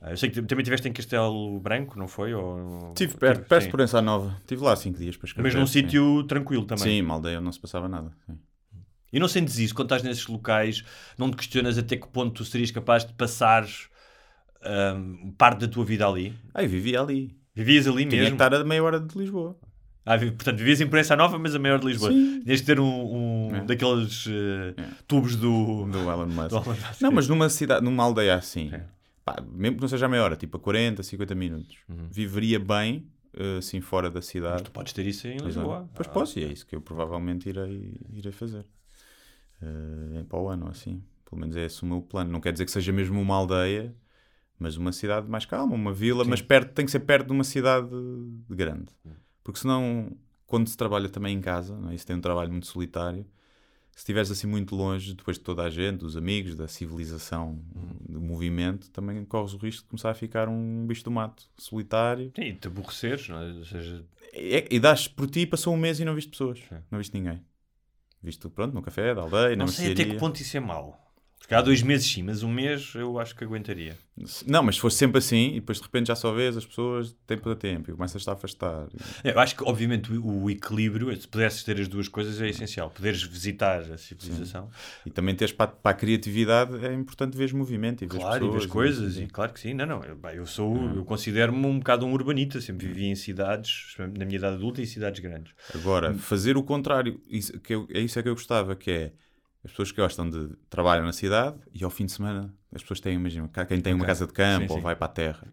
Ah, 0.00 0.10
eu 0.10 0.16
sei 0.18 0.28
que 0.28 0.42
também 0.42 0.62
estiveste 0.62 0.86
em 0.86 0.92
Castelo 0.92 1.58
Branco, 1.58 1.98
não 1.98 2.06
foi? 2.06 2.34
Ou... 2.34 2.88
Estive 2.90 3.16
perto, 3.16 3.36
Tive- 3.38 3.48
perto 3.48 3.62
sim. 3.62 3.68
de 3.68 3.72
Proença 3.72 4.02
Nova. 4.02 4.36
Estive 4.40 4.62
lá 4.62 4.76
cinco 4.76 4.98
dias 4.98 5.16
para 5.16 5.26
escrever. 5.26 5.48
Mas 5.48 5.58
num 5.58 5.66
sítio 5.66 6.22
tranquilo 6.24 6.64
também. 6.66 6.84
Sim, 6.84 7.02
uma 7.02 7.14
aldeia 7.14 7.40
não 7.40 7.50
se 7.50 7.58
passava 7.58 7.88
nada. 7.88 8.12
sim. 8.26 8.38
E 9.12 9.18
não 9.18 9.28
sentes 9.28 9.58
isso, 9.58 9.74
quando 9.74 9.86
estás 9.86 10.02
nesses 10.02 10.26
locais, 10.26 10.84
não 11.16 11.30
te 11.30 11.36
questionas 11.36 11.78
até 11.78 11.96
que 11.96 12.06
ponto 12.08 12.34
tu 12.34 12.44
serias 12.44 12.70
capaz 12.70 13.04
de 13.04 13.12
passar 13.14 13.66
hum, 14.96 15.32
parte 15.36 15.60
da 15.60 15.68
tua 15.68 15.84
vida 15.84 16.06
ali? 16.06 16.34
Ah, 16.54 16.62
eu 16.62 16.68
vivia 16.68 17.00
ali. 17.00 17.36
Vivias 17.54 17.86
ali 17.86 18.02
Tinha 18.04 18.10
que 18.10 18.16
mesmo? 18.16 18.34
estar 18.34 18.54
a 18.54 18.64
meia 18.64 18.82
hora 18.82 19.00
de 19.00 19.16
Lisboa. 19.18 19.56
Ah, 20.04 20.16
portanto, 20.18 20.56
vivias 20.58 20.80
em 20.80 20.86
Proença 20.86 21.14
Nova, 21.16 21.38
mas 21.38 21.54
a 21.54 21.58
maior 21.58 21.78
de 21.78 21.86
Lisboa. 21.86 22.10
Sim. 22.10 22.40
Tinhas 22.42 22.60
de 22.60 22.66
ter 22.66 22.80
um, 22.80 23.48
um 23.48 23.56
É. 23.56 23.60
daqueles 23.64 24.26
eh, 24.26 24.74
É. 24.80 24.84
tubos 25.06 25.36
do... 25.36 25.84
Do 25.86 25.98
Elon 26.10 26.26
Musk. 26.28 26.48
do 26.50 26.56
Elon 26.56 26.64
Musk. 26.76 27.00
Não, 27.02 27.10
mas 27.12 27.28
numa 27.28 27.48
cidade, 27.50 27.84
numa 27.84 28.04
aldeia 28.04 28.34
assim, 28.36 28.70
É. 28.72 28.84
pá, 29.24 29.36
mesmo 29.52 29.76
que 29.76 29.82
não 29.82 29.88
seja 29.88 30.06
a 30.06 30.08
meia 30.08 30.22
hora, 30.22 30.36
tipo 30.36 30.56
a 30.56 30.60
40, 30.60 31.02
50 31.02 31.34
minutos, 31.34 31.76
Uhum. 31.88 32.06
viveria 32.10 32.58
bem, 32.58 33.06
eh, 33.36 33.58
assim, 33.58 33.80
fora 33.82 34.08
da 34.10 34.22
cidade. 34.22 34.62
Tu 34.62 34.70
podes 34.70 34.92
ter 34.94 35.04
isso 35.06 35.26
em. 35.28 35.36
Lisboa. 35.38 35.88
Pois 35.94 36.08
Ah, 36.08 36.10
posso, 36.12 36.38
e 36.38 36.44
é 36.44 36.48
isso 36.48 36.66
que 36.66 36.74
eu 36.74 36.80
provavelmente 36.80 37.46
irei, 37.48 37.92
irei 38.14 38.32
fazer. 38.32 38.64
Eh, 39.60 40.24
para 40.28 40.38
o 40.38 40.48
ano, 40.48 40.68
assim. 40.68 41.02
Pelo 41.28 41.40
menos 41.40 41.56
é 41.56 41.64
esse 41.66 41.82
o 41.82 41.86
meu 41.86 42.00
plano. 42.00 42.30
Não 42.30 42.40
quer 42.40 42.52
dizer 42.52 42.64
que 42.64 42.70
seja 42.70 42.92
mesmo 42.92 43.20
uma 43.20 43.34
aldeia, 43.34 43.94
mas 44.58 44.76
uma 44.76 44.92
cidade 44.92 45.28
mais 45.28 45.44
calma, 45.44 45.74
uma 45.74 45.92
vila, 45.92 46.24
Sim. 46.24 46.30
mas 46.30 46.40
perto, 46.42 46.72
tem 46.72 46.84
que 46.84 46.90
ser 46.90 47.00
perto 47.00 47.26
de 47.26 47.32
uma 47.32 47.44
cidade 47.44 47.88
grande. 48.48 48.90
Hum. 49.04 49.10
Porque 49.44 49.60
senão, 49.60 50.16
quando 50.46 50.68
se 50.68 50.76
trabalha 50.76 51.08
também 51.08 51.36
em 51.36 51.40
casa, 51.40 51.76
não 51.76 51.90
é? 51.90 51.94
isso 51.94 52.06
tem 52.06 52.16
um 52.16 52.20
trabalho 52.20 52.50
muito 52.50 52.66
solitário, 52.66 53.24
se 53.92 53.98
estiveres 53.98 54.30
assim 54.30 54.46
muito 54.46 54.76
longe, 54.76 55.12
depois 55.14 55.36
de 55.38 55.42
toda 55.42 55.62
a 55.64 55.70
gente, 55.70 55.98
dos 55.98 56.16
amigos, 56.16 56.54
da 56.54 56.68
civilização, 56.68 57.60
Hum. 57.74 57.88
do 58.08 58.20
movimento, 58.20 58.90
também 58.90 59.24
corres 59.24 59.54
o 59.54 59.58
risco 59.58 59.82
de 59.82 59.88
começar 59.88 60.10
a 60.10 60.14
ficar 60.14 60.48
um 60.48 60.86
bicho 60.86 61.04
do 61.04 61.10
mato 61.10 61.44
solitário. 61.58 62.32
Sim, 62.34 62.42
e 62.42 62.52
te 62.54 62.68
aborreceres, 62.68 63.28
não 63.28 63.40
é? 63.42 63.52
Ou 63.52 63.64
seja, 63.64 64.04
É- 64.32 64.68
e 64.74 64.78
dás 64.78 65.08
por 65.08 65.28
ti, 65.28 65.46
passou 65.46 65.74
um 65.74 65.76
mês 65.76 65.98
e 66.00 66.04
não 66.04 66.14
viste 66.14 66.30
pessoas, 66.30 66.60
não 66.90 66.98
viste 66.98 67.12
ninguém. 67.18 67.42
Viste, 68.22 68.48
pronto, 68.48 68.74
no 68.74 68.82
café, 68.82 69.14
da 69.14 69.22
aldeia, 69.22 69.56
na 69.56 69.64
não 69.64 69.68
sei 69.68 69.86
até 69.92 69.94
que 70.04 70.10
mercearia. 70.10 70.18
ponto 70.18 70.40
isso 70.40 70.56
é 70.56 70.60
mau. 70.60 71.07
Porque 71.38 71.54
há 71.54 71.62
dois 71.62 71.80
meses 71.82 72.06
sim, 72.10 72.22
mas 72.22 72.42
um 72.42 72.52
mês 72.52 72.92
eu 72.94 73.18
acho 73.18 73.34
que 73.34 73.42
aguentaria. 73.42 73.96
Não, 74.46 74.62
mas 74.62 74.74
se 74.74 74.80
fosse 74.80 74.96
sempre 74.98 75.18
assim, 75.18 75.50
e 75.52 75.60
depois 75.60 75.78
de 75.78 75.84
repente 75.84 76.08
já 76.08 76.16
só 76.16 76.32
vês 76.32 76.56
as 76.56 76.66
pessoas 76.66 77.16
tempo 77.26 77.48
a 77.48 77.56
tempo 77.56 77.90
e 77.90 77.94
começas 77.94 78.26
a 78.28 78.32
afastar. 78.32 78.88
Eu 79.24 79.38
acho 79.38 79.56
que, 79.56 79.62
obviamente, 79.64 80.12
o, 80.12 80.42
o 80.42 80.50
equilíbrio, 80.50 81.14
se 81.18 81.26
pudesses 81.26 81.62
ter 81.62 81.80
as 81.80 81.88
duas 81.88 82.08
coisas, 82.08 82.38
é 82.40 82.48
essencial. 82.48 82.90
Poderes 82.90 83.22
visitar 83.22 83.80
a 83.80 83.96
civilização, 83.96 84.68
E 85.06 85.10
também 85.10 85.34
teres 85.34 85.52
para, 85.54 85.68
para 85.68 85.92
a 85.92 85.94
criatividade 85.94 86.84
é 86.84 86.92
importante 86.92 87.36
ver 87.36 87.54
movimento 87.54 88.02
e 88.04 88.06
ver 88.06 88.18
claro, 88.18 88.36
e 88.36 88.40
ver 88.40 88.46
pessoas. 88.46 88.64
as 88.64 88.70
coisas, 88.70 89.16
e- 89.18 89.26
claro 89.28 89.52
que 89.52 89.60
sim. 89.60 89.72
Não, 89.72 89.86
não, 89.86 90.02
eu, 90.04 90.18
eu 90.34 90.44
sou, 90.46 90.74
Hum. 90.74 90.96
eu 90.96 91.04
considero-me 91.04 91.64
um 91.64 91.78
bocado 91.78 92.04
um 92.04 92.12
urbanita, 92.12 92.60
sempre 92.60 92.88
vivi 92.88 93.06
em 93.06 93.14
cidades, 93.14 93.94
na 93.98 94.06
minha 94.24 94.36
idade 94.36 94.56
adulta, 94.56 94.82
em 94.82 94.86
cidades 94.86 95.20
grandes. 95.20 95.52
Agora, 95.74 96.12
fazer 96.14 96.56
o 96.56 96.62
contrário, 96.62 97.20
isso, 97.28 97.58
que 97.60 97.74
eu- 97.74 97.86
é 97.90 98.00
isso 98.00 98.18
é 98.18 98.22
que 98.22 98.28
eu 98.28 98.34
gostava, 98.34 98.74
que 98.76 98.90
é 98.90 99.12
as 99.64 99.70
pessoas 99.70 99.92
que 99.92 100.00
gostam 100.00 100.28
de 100.30 100.50
trabalham 100.70 101.04
na 101.04 101.12
cidade 101.12 101.58
e 101.72 101.82
ao 101.84 101.90
fim 101.90 102.06
de 102.06 102.12
semana 102.12 102.54
as 102.74 102.82
pessoas 102.82 103.00
têm, 103.00 103.14
imagina, 103.14 103.48
quem 103.68 103.80
tem 103.80 103.94
uma 103.94 104.04
casa 104.06 104.26
de 104.26 104.32
campo 104.32 104.68
Sim, 104.68 104.74
ou 104.74 104.80
vai 104.80 104.94
para 104.94 105.06
a 105.06 105.10
terra, 105.10 105.52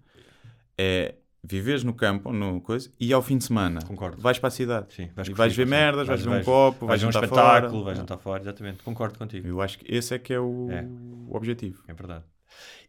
é 0.77 1.15
viveres 1.43 1.83
no 1.83 1.93
campo, 1.93 2.33
no 2.33 2.59
coisa, 2.59 2.91
e 2.99 3.13
ao 3.13 3.21
fim 3.21 3.37
de 3.37 3.43
semana 3.43 3.79
Concordo. 3.85 4.19
vais 4.21 4.39
para 4.39 4.47
a 4.47 4.51
cidade. 4.51 4.91
Sim, 4.93 5.09
curtir, 5.09 5.33
vais 5.33 5.55
ver 5.55 5.63
sim. 5.65 5.69
merdas, 5.69 6.07
vais, 6.07 6.21
ver 6.21 6.27
um 6.27 6.31
vais- 6.31 6.45
copo, 6.45 6.87
vais 6.87 6.89
vais 6.89 7.01
ver 7.01 7.07
um 7.07 7.11
jantar 7.11 7.23
espetáculo, 7.25 7.71
fora. 7.71 7.85
vais 7.85 7.97
jantar 7.99 8.17
fora, 8.17 8.41
exatamente. 8.41 8.83
Concordo 8.83 9.17
contigo. 9.19 9.47
Eu 9.47 9.61
acho 9.61 9.77
que 9.77 9.85
esse 9.95 10.15
é 10.15 10.19
que 10.19 10.33
é 10.33 10.39
o, 10.39 10.67
É. 10.71 10.83
o 11.27 11.35
objetivo. 11.35 11.83
É 11.87 11.93
verdade. 11.93 12.25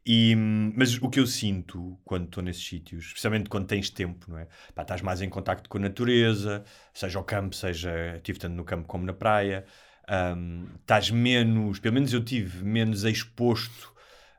E, 0.07 0.35
mas 0.77 0.97
o 1.03 1.09
que 1.11 1.19
eu 1.21 1.27
sinto 1.27 1.99
quando 2.05 2.27
estou 2.27 2.43
nesses 2.43 2.65
sítios, 2.67 3.07
especialmente 3.07 3.51
quando 3.51 3.67
tens 3.67 3.91
tempo, 3.91 4.31
não 4.31 4.39
é? 4.39 4.47
Pá, 4.75 4.83
estás 4.83 5.03
mais 5.03 5.21
em 5.21 5.29
contacto 5.29 5.69
com 5.69 5.79
a 5.79 5.81
natureza, 5.81 6.65
seja 6.95 7.19
ao 7.19 7.25
campo, 7.25 7.55
seja 7.57 8.17
estive 8.17 8.39
tanto 8.39 8.55
no 8.55 8.65
campo 8.65 8.87
como 8.87 9.05
na 9.05 9.13
praia, 9.13 9.65
hum, 10.37 10.67
estás 10.81 11.11
menos, 11.11 11.79
pelo 11.79 11.95
menos 11.95 12.13
eu 12.13 12.25
tive 12.25 12.65
menos 12.65 13.05
exposto. 13.05 13.93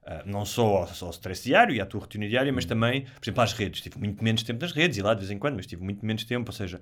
ah, 0.06 0.24
não 0.26 0.46
só 0.46 0.66
ao, 0.78 0.90
ao 1.02 1.10
stress 1.12 1.44
diário 1.44 1.76
e 1.76 1.82
à 1.82 1.86
tua 1.86 2.02
rotina 2.02 2.28
diária, 2.28 2.52
mas 2.54 2.66
também, 2.66 3.04
por 3.06 3.24
exemplo, 3.24 3.42
às 3.44 3.54
redes. 3.54 3.82
Tive 3.82 3.98
muito 4.00 4.24
menos 4.24 4.44
tempo 4.44 4.62
nas 4.62 4.72
redes 4.72 4.98
e 4.98 5.02
lá 5.02 5.14
de 5.14 5.20
vez 5.20 5.32
em 5.32 5.38
quando, 5.40 5.56
mas 5.56 5.66
tive 5.68 5.84
muito 5.84 6.06
menos 6.06 6.24
tempo. 6.24 6.50
Ou 6.50 6.54
seja, 6.54 6.80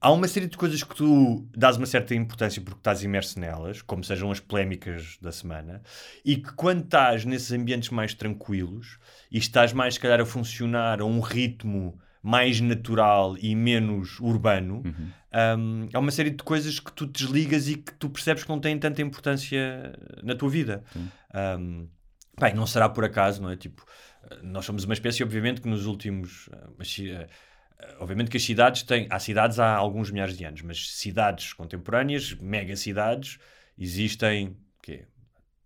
há 0.00 0.10
uma 0.12 0.28
série 0.28 0.46
de 0.46 0.56
coisas 0.56 0.82
que 0.82 0.94
tu 0.94 1.48
dás 1.56 1.76
uma 1.76 1.86
certa 1.86 2.14
importância 2.14 2.60
porque 2.62 2.80
estás 2.80 3.02
imerso 3.02 3.38
nelas, 3.38 3.82
como 3.82 4.02
sejam 4.04 4.30
as 4.30 4.40
polémicas 4.40 5.18
da 5.20 5.32
semana, 5.32 5.82
e 6.24 6.36
que 6.36 6.52
quando 6.54 6.84
estás 6.84 7.24
nesses 7.24 7.52
ambientes 7.52 7.90
mais 7.90 8.14
tranquilos 8.14 8.98
e 9.30 9.38
estás 9.38 9.72
mais, 9.72 9.94
se 9.94 10.00
calhar, 10.00 10.20
a 10.20 10.26
funcionar 10.26 11.00
a 11.00 11.04
um 11.04 11.20
ritmo 11.20 11.98
mais 12.22 12.60
natural 12.60 13.36
e 13.38 13.54
menos 13.54 14.18
urbano, 14.20 14.82
um, 15.58 15.88
há 15.92 15.98
uma 15.98 16.10
série 16.10 16.30
de 16.30 16.42
coisas 16.42 16.80
que 16.80 16.92
tu 16.92 17.06
desligas 17.06 17.68
e 17.68 17.76
que 17.76 17.92
tu 17.94 18.08
percebes 18.08 18.42
que 18.42 18.48
não 18.48 18.58
têm 18.58 18.78
tanta 18.78 19.02
importância 19.02 19.92
na 20.22 20.34
tua 20.34 20.48
vida. 20.48 20.82
Um, 21.58 21.88
bem, 22.40 22.54
não 22.54 22.66
será 22.66 22.88
por 22.88 23.04
acaso, 23.04 23.42
não 23.42 23.50
é? 23.50 23.56
Tipo, 23.56 23.84
nós 24.42 24.64
somos 24.64 24.84
uma 24.84 24.94
espécie, 24.94 25.22
obviamente, 25.22 25.60
que 25.60 25.68
nos 25.68 25.86
últimos. 25.86 26.48
uh, 26.48 26.74
mas, 26.78 26.96
uh, 26.98 27.26
Obviamente 27.98 28.30
que 28.30 28.38
as 28.38 28.42
cidades 28.42 28.82
têm. 28.82 29.06
Há 29.10 29.18
cidades 29.18 29.58
há 29.58 29.74
alguns 29.74 30.10
milhares 30.10 30.36
de 30.36 30.44
anos, 30.44 30.62
mas 30.62 30.90
cidades 30.96 31.52
contemporâneas, 31.52 32.34
mega 32.34 32.74
cidades, 32.74 33.38
existem. 33.78 34.56
Quê? 34.82 35.06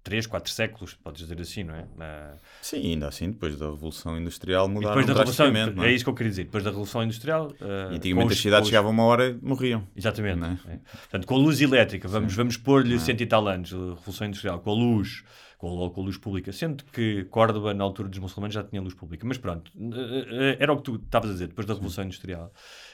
3, 0.03 0.27
4 0.27 0.51
séculos, 0.51 0.95
podes 0.95 1.21
dizer 1.23 1.41
assim, 1.41 1.63
não 1.63 1.75
é? 1.75 1.83
Uh, 1.83 2.39
Sim, 2.63 2.93
ainda 2.93 3.09
assim, 3.09 3.31
depois 3.31 3.57
da 3.59 3.67
Revolução 3.67 4.19
Industrial 4.19 4.67
mudaram 4.69 4.95
depois 4.97 5.07
da 5.07 5.13
Revolução. 5.13 5.53
não 5.75 5.85
É 5.85 5.93
isso 5.93 6.05
que 6.05 6.11
eu 6.11 6.15
queria 6.15 6.31
dizer. 6.31 6.45
Depois 6.45 6.65
da 6.65 6.71
Revolução 6.71 7.03
Industrial. 7.03 7.49
uh, 7.61 7.93
E 7.93 7.97
antigamente 7.97 8.29
os- 8.33 8.39
as 8.39 8.43
cidades 8.43 8.63
os- 8.65 8.71
chegavam 8.71 8.91
uma 8.91 9.05
hora 9.05 9.29
e 9.29 9.39
morriam. 9.47 9.87
Exatamente. 9.95 10.43
É? 10.43 10.73
é. 10.73 10.79
Portanto, 10.79 11.27
com 11.27 11.35
a 11.35 11.39
luz 11.39 11.61
elétrica, 11.61 12.09
vamos, 12.09 12.35
vamos 12.35 12.57
pôr-lhe 12.57 12.95
Ah. 12.95 12.99
cento 12.99 13.21
e 13.21 13.27
tal 13.27 13.47
anos, 13.47 13.73
a 13.75 13.77
Revolução 13.77 14.27
Industrial, 14.27 14.59
com 14.61 14.71
a 14.71 14.75
luz, 14.75 15.23
com 15.59 15.85
a, 15.85 15.91
com 15.91 16.01
a 16.01 16.05
luz 16.05 16.17
pública, 16.17 16.51
sendo 16.51 16.83
que 16.85 17.25
Córdoba, 17.25 17.75
na 17.75 17.85
altura 17.85 18.09
dos 18.09 18.19
muçulmanos, 18.19 18.55
já 18.55 18.65
tinha 18.65 18.81
luz 18.81 18.95
pública. 18.95 19.27
Mas 19.27 19.37
pronto, 19.37 19.71
eh, 19.79 20.27
eh, 20.31 20.57
era 20.59 20.73
o 20.73 20.79
que 20.79 20.83
tu 20.85 20.95
estavas 20.97 21.29
a 21.29 21.33
dizer, 21.35 21.49
depois 21.49 21.67
da 21.67 21.75
Revolução 21.75 22.05
Industrial, 22.05 22.51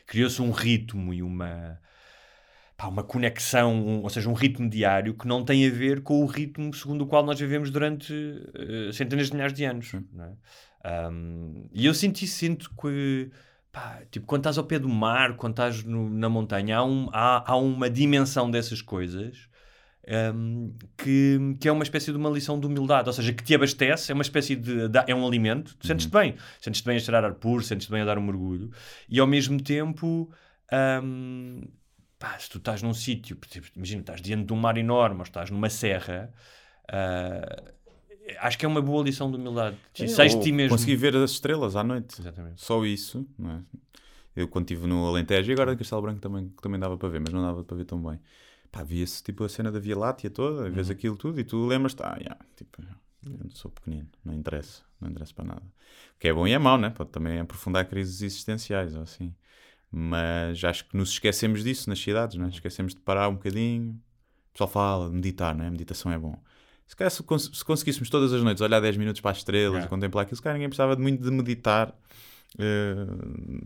criou-se 0.07 0.43
um 0.43 0.51
ritmo 0.51 1.15
e 1.15 1.23
uma. 1.23 1.79
Pá, 2.77 2.89
uma 2.89 3.03
conexão, 3.03 3.75
um- 3.75 4.03
ou 4.03 4.11
seja, 4.11 4.29
um 4.29 4.35
ritmo 4.35 4.69
diário 4.69 5.15
que 5.15 5.27
não 5.27 5.45
tem 5.45 5.67
a 5.67 5.71
ver 5.71 6.03
com 6.03 6.23
o 6.23 6.27
ritmo 6.27 6.73
segundo 6.75 7.03
o 7.03 7.07
qual 7.07 7.25
nós 7.25 7.39
vivemos 7.41 7.71
durante 7.71 8.13
eh, 8.55 8.93
centenas 8.93 9.29
de 9.29 9.33
milhares 9.35 9.55
de 9.55 9.65
anos. 9.65 9.93
é? 9.95 11.09
Um, 11.11 11.69
e 11.73 11.85
eu 11.87 11.95
senti, 11.95 12.27
sinto 12.27 12.71
que 12.81 13.31
pá, 13.73 14.03
tipo, 14.11 14.25
quando 14.27 14.41
estás 14.43 14.57
ao 14.59 14.65
pé 14.65 14.79
do 14.79 14.89
mar, 14.89 15.37
quando 15.37 15.53
estás 15.55 15.83
no- 15.85 16.09
na 16.09 16.29
montanha, 16.29 16.79
há, 16.79 16.85
um- 16.85 17.09
há- 17.13 17.45
há 17.51 17.57
uma 17.57 17.91
dimensão 17.91 18.51
dessas 18.51 18.81
coisas 18.83 19.49
um, 20.35 20.73
que, 20.97 21.57
que 21.61 21.69
é 21.69 21.73
uma 21.73 21.83
espécie 21.83 22.13
de 22.13 22.17
uma 22.17 22.31
lição 22.31 22.61
de 22.61 22.67
humildade, 22.67 23.09
ou 23.09 23.13
seja, 23.13 23.33
que 23.33 23.43
te 23.43 23.53
abastece, 23.57 24.13
é 24.13 24.15
uma 24.15 24.23
espécie 24.23 24.55
de, 24.55 24.89
de- 24.89 25.05
é 25.09 25.13
um 25.15 25.27
alimento, 25.27 25.75
tu 25.77 25.85
sentes-te 25.87 26.13
bem, 26.13 26.37
sentes-te 26.61 26.87
bem 26.87 26.97
a 26.97 27.01
cheirar 27.01 27.25
ar 27.25 27.35
puro, 27.35 27.61
sentes-te 27.65 27.91
bem 27.91 28.03
a 28.03 28.05
dar 28.05 28.17
um 28.17 28.23
mergulho, 28.23 28.71
e 29.09 29.19
ao 29.19 29.27
mesmo 29.27 29.61
tempo, 29.61 30.31
um, 31.03 31.61
pá, 32.19 32.39
se 32.39 32.49
tu 32.51 32.59
estás 32.59 32.83
num 32.83 32.95
sítio, 32.95 33.39
imagina, 33.75 34.01
estás 34.01 34.21
diante 34.21 34.47
de 34.47 34.53
um 34.53 34.57
mar 34.57 34.77
enorme, 34.77 35.17
ou 35.17 35.23
estás 35.23 35.51
numa 35.51 35.69
serra, 35.69 36.33
ah, 36.89 37.73
acho 38.41 38.59
que 38.59 38.65
é 38.65 38.69
uma 38.69 38.83
boa 38.83 39.05
lição 39.05 39.31
de 39.31 39.37
humildade. 39.37 39.77
E 39.99 40.09
sais 40.09 40.35
de 40.35 40.43
ti 40.43 40.53
mesmo. 40.53 40.77
Consegui 40.77 40.97
ver 40.97 41.17
as 41.17 41.33
estrelas 41.33 41.77
à 41.77 41.85
noite. 41.85 42.21
Exatamente. 42.21 42.63
Só 42.63 42.85
isso, 42.85 43.27
não 43.39 43.51
é? 43.51 43.63
Eu 44.35 44.49
quando 44.49 44.65
estive 44.65 44.87
no 44.87 45.07
Alentejo, 45.07 45.51
e 45.51 45.55
agora 45.55 45.73
em 45.73 45.77
Castelo 45.77 46.03
Branco 46.03 46.21
também, 46.21 46.49
também 46.61 46.79
dava 46.79 46.99
para 46.99 47.09
ver, 47.09 47.21
mas 47.21 47.33
não 47.33 47.43
dava 47.43 47.65
para 47.65 47.77
ver 47.77 47.85
tão 47.85 48.03
bem. 48.03 48.21
Pá, 48.71 48.83
via-se 48.83 49.23
tipo 49.23 49.45
a 49.45 49.49
cena 49.49 49.73
da 49.73 49.79
Via 49.79 49.97
Láctea 49.97 50.29
toda, 50.29 50.69
vês 50.69 50.91
aquilo 50.91 51.17
tudo 51.17 51.41
e 51.41 51.45
tu 51.45 51.67
lembras-te, 51.67 52.03
ah, 52.03 52.17
yeah, 52.19 52.39
tipo, 52.55 52.83
eu 52.83 53.51
sou 53.51 53.71
pequenino, 53.71 54.09
não 54.23 54.35
interessa, 54.35 54.83
não 55.01 55.09
interessa 55.09 55.33
para 55.33 55.45
nada. 55.47 55.63
O 55.63 56.19
que 56.19 56.29
é 56.29 56.33
bom 56.33 56.47
e 56.47 56.53
é 56.53 56.59
mau, 56.59 56.77
né? 56.77 56.91
Pode 56.91 57.11
também 57.11 57.39
aprofundar 57.39 57.87
crises 57.87 58.21
existenciais 58.21 58.95
ou 58.95 59.03
assim. 59.03 59.35
Mas 59.99 60.63
acho 60.63 60.85
que 60.87 60.95
nos 60.97 61.11
esquecemos 61.13 61.65
disso 61.65 61.89
nas 61.89 61.99
cidades, 61.99 62.37
né? 62.37 62.49
Esquecemos 62.53 62.95
de 62.95 63.01
parar 63.01 63.29
um 63.31 63.35
bocadinho. 63.35 63.93
O 64.51 64.53
pessoal 64.53 64.69
fala 64.69 65.09
de 65.09 65.15
meditar, 65.15 65.55
né? 65.55 65.71
Meditação 65.71 66.13
é 66.13 66.19
bom. 66.19 66.39
Se, 66.87 66.95
calhar, 66.95 67.11
se, 67.11 67.23
cons- 67.23 67.51
se 67.53 67.65
conseguíssemos 67.65 68.11
todas 68.11 68.31
as 68.33 68.43
noites 68.43 68.61
olhar 68.61 68.79
10 68.81 68.97
minutos 68.99 69.21
para 69.23 69.31
as 69.31 69.39
estrelas 69.39 69.85
e 69.85 69.89
contemplar 69.89 70.23
aquilo, 70.25 70.37
se 70.37 70.43
calhar 70.43 70.55
ninguém 70.57 70.69
precisava 70.69 70.97
muito 70.97 71.23
de 71.23 71.31
meditar. 71.31 71.95
Eh, 72.59 73.07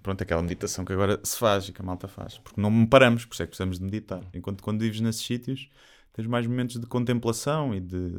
pronto, 0.02 0.22
aquela 0.22 0.40
meditação 0.40 0.84
que 0.84 0.92
agora 0.92 1.18
se 1.22 1.36
faz 1.36 1.68
e 1.68 1.72
que 1.72 1.82
a 1.82 1.84
malta 1.84 2.06
faz. 2.08 2.38
Porque 2.38 2.60
não 2.60 2.86
paramos, 2.86 3.24
por 3.24 3.34
isso 3.34 3.42
é 3.42 3.46
que 3.46 3.50
precisamos 3.50 3.78
de 3.78 3.84
meditar. 3.84 4.22
Enquanto 4.32 4.62
quando 4.62 4.80
vives 4.80 5.00
nesses 5.00 5.22
sítios, 5.26 5.68
tens 6.12 6.26
mais 6.28 6.46
momentos 6.46 6.78
de 6.80 6.86
contemplação 6.86 7.74
e 7.74 7.80
de, 7.80 8.12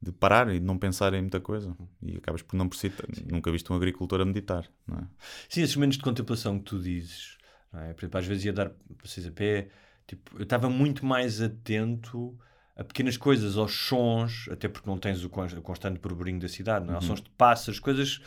de 0.00 0.12
parar 0.12 0.48
e 0.54 0.58
de 0.60 0.64
não 0.64 0.78
pensar 0.78 1.12
em 1.14 1.20
muita 1.20 1.40
coisa. 1.40 1.76
E 2.02 2.16
acabas 2.16 2.42
por 2.42 2.56
não 2.56 2.68
precisar. 2.68 3.04
Nunca 3.30 3.50
viste 3.50 3.72
um 3.72 3.76
agricultor 3.76 4.20
a 4.20 4.24
meditar, 4.24 4.64
não 4.86 4.98
é? 4.98 5.02
Sim, 5.48 5.62
esses 5.62 5.74
momentos 5.76 5.96
de 5.98 6.04
contemplação 6.04 6.58
que 6.58 6.64
tu 6.64 6.78
dizes, 6.78 7.36
é? 7.74 7.92
Por 7.92 8.00
exemplo, 8.04 8.18
às 8.20 8.26
vezes 8.26 8.44
ia 8.44 8.52
dar 8.52 8.70
vocês 9.02 9.26
a 9.26 9.30
pé, 9.32 9.68
tipo, 10.06 10.36
eu 10.36 10.44
estava 10.44 10.70
muito 10.70 11.04
mais 11.04 11.40
atento 11.42 12.36
a 12.76 12.84
pequenas 12.84 13.16
coisas, 13.16 13.56
aos 13.56 13.72
sons, 13.74 14.48
até 14.52 14.68
porque 14.68 14.88
não 14.88 14.96
tens 14.96 15.24
o 15.24 15.28
con- 15.28 15.46
o 15.46 15.60
constante 15.62 15.98
burburinho 15.98 16.38
da 16.38 16.46
cidade, 16.48 16.86
não 16.86 16.94
é? 16.94 16.96
Uhum. 16.98 17.02
sons 17.02 17.20
de 17.20 17.28
pássaros, 17.30 17.80
coisas 17.80 18.20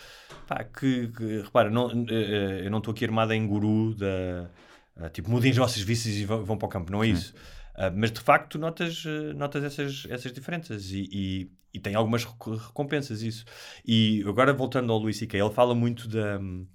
pá, 0.46 0.62
que, 0.66 1.08
que, 1.08 1.42
repara, 1.42 1.70
não, 1.70 1.90
eh, 1.90 2.60
eh, 2.60 2.66
eu 2.66 2.70
não 2.70 2.80
estou 2.80 2.92
aqui 2.92 3.06
armado 3.06 3.32
em 3.34 3.48
guru 3.48 3.96
da 3.96 4.50
ah, 4.98 5.10
tipo, 5.10 5.32
mudem 5.32 5.52
os 5.52 5.58
vossos 5.58 5.82
vícios 5.82 6.14
e 6.18 6.26
vão, 6.26 6.44
vão 6.44 6.58
para 6.58 6.66
o 6.66 6.70
campo, 6.70 6.92
não 6.92 7.02
é 7.02 7.08
isso. 7.08 7.34
Ah, 7.82 7.90
mas 7.90 8.12
de 8.12 8.20
facto 8.22 8.60
notas, 8.60 9.04
eh, 9.08 9.34
notas 9.34 9.64
essas, 9.64 10.06
essas 10.08 10.32
diferenças 10.32 10.92
e, 10.92 11.10
e, 11.12 11.52
e 11.74 11.80
tem 11.80 11.96
algumas 11.96 12.24
reco- 12.24 12.56
recompensas 12.56 13.24
isso. 13.24 13.44
E 13.84 14.24
agora 14.28 14.54
voltando 14.54 14.94
ao 14.94 15.00
Luís 15.00 15.18
C.K., 15.18 15.40
ele 15.40 15.50
fala 15.50 15.74
muito 15.74 16.08
da, 16.08 16.38
hum, 16.38 16.68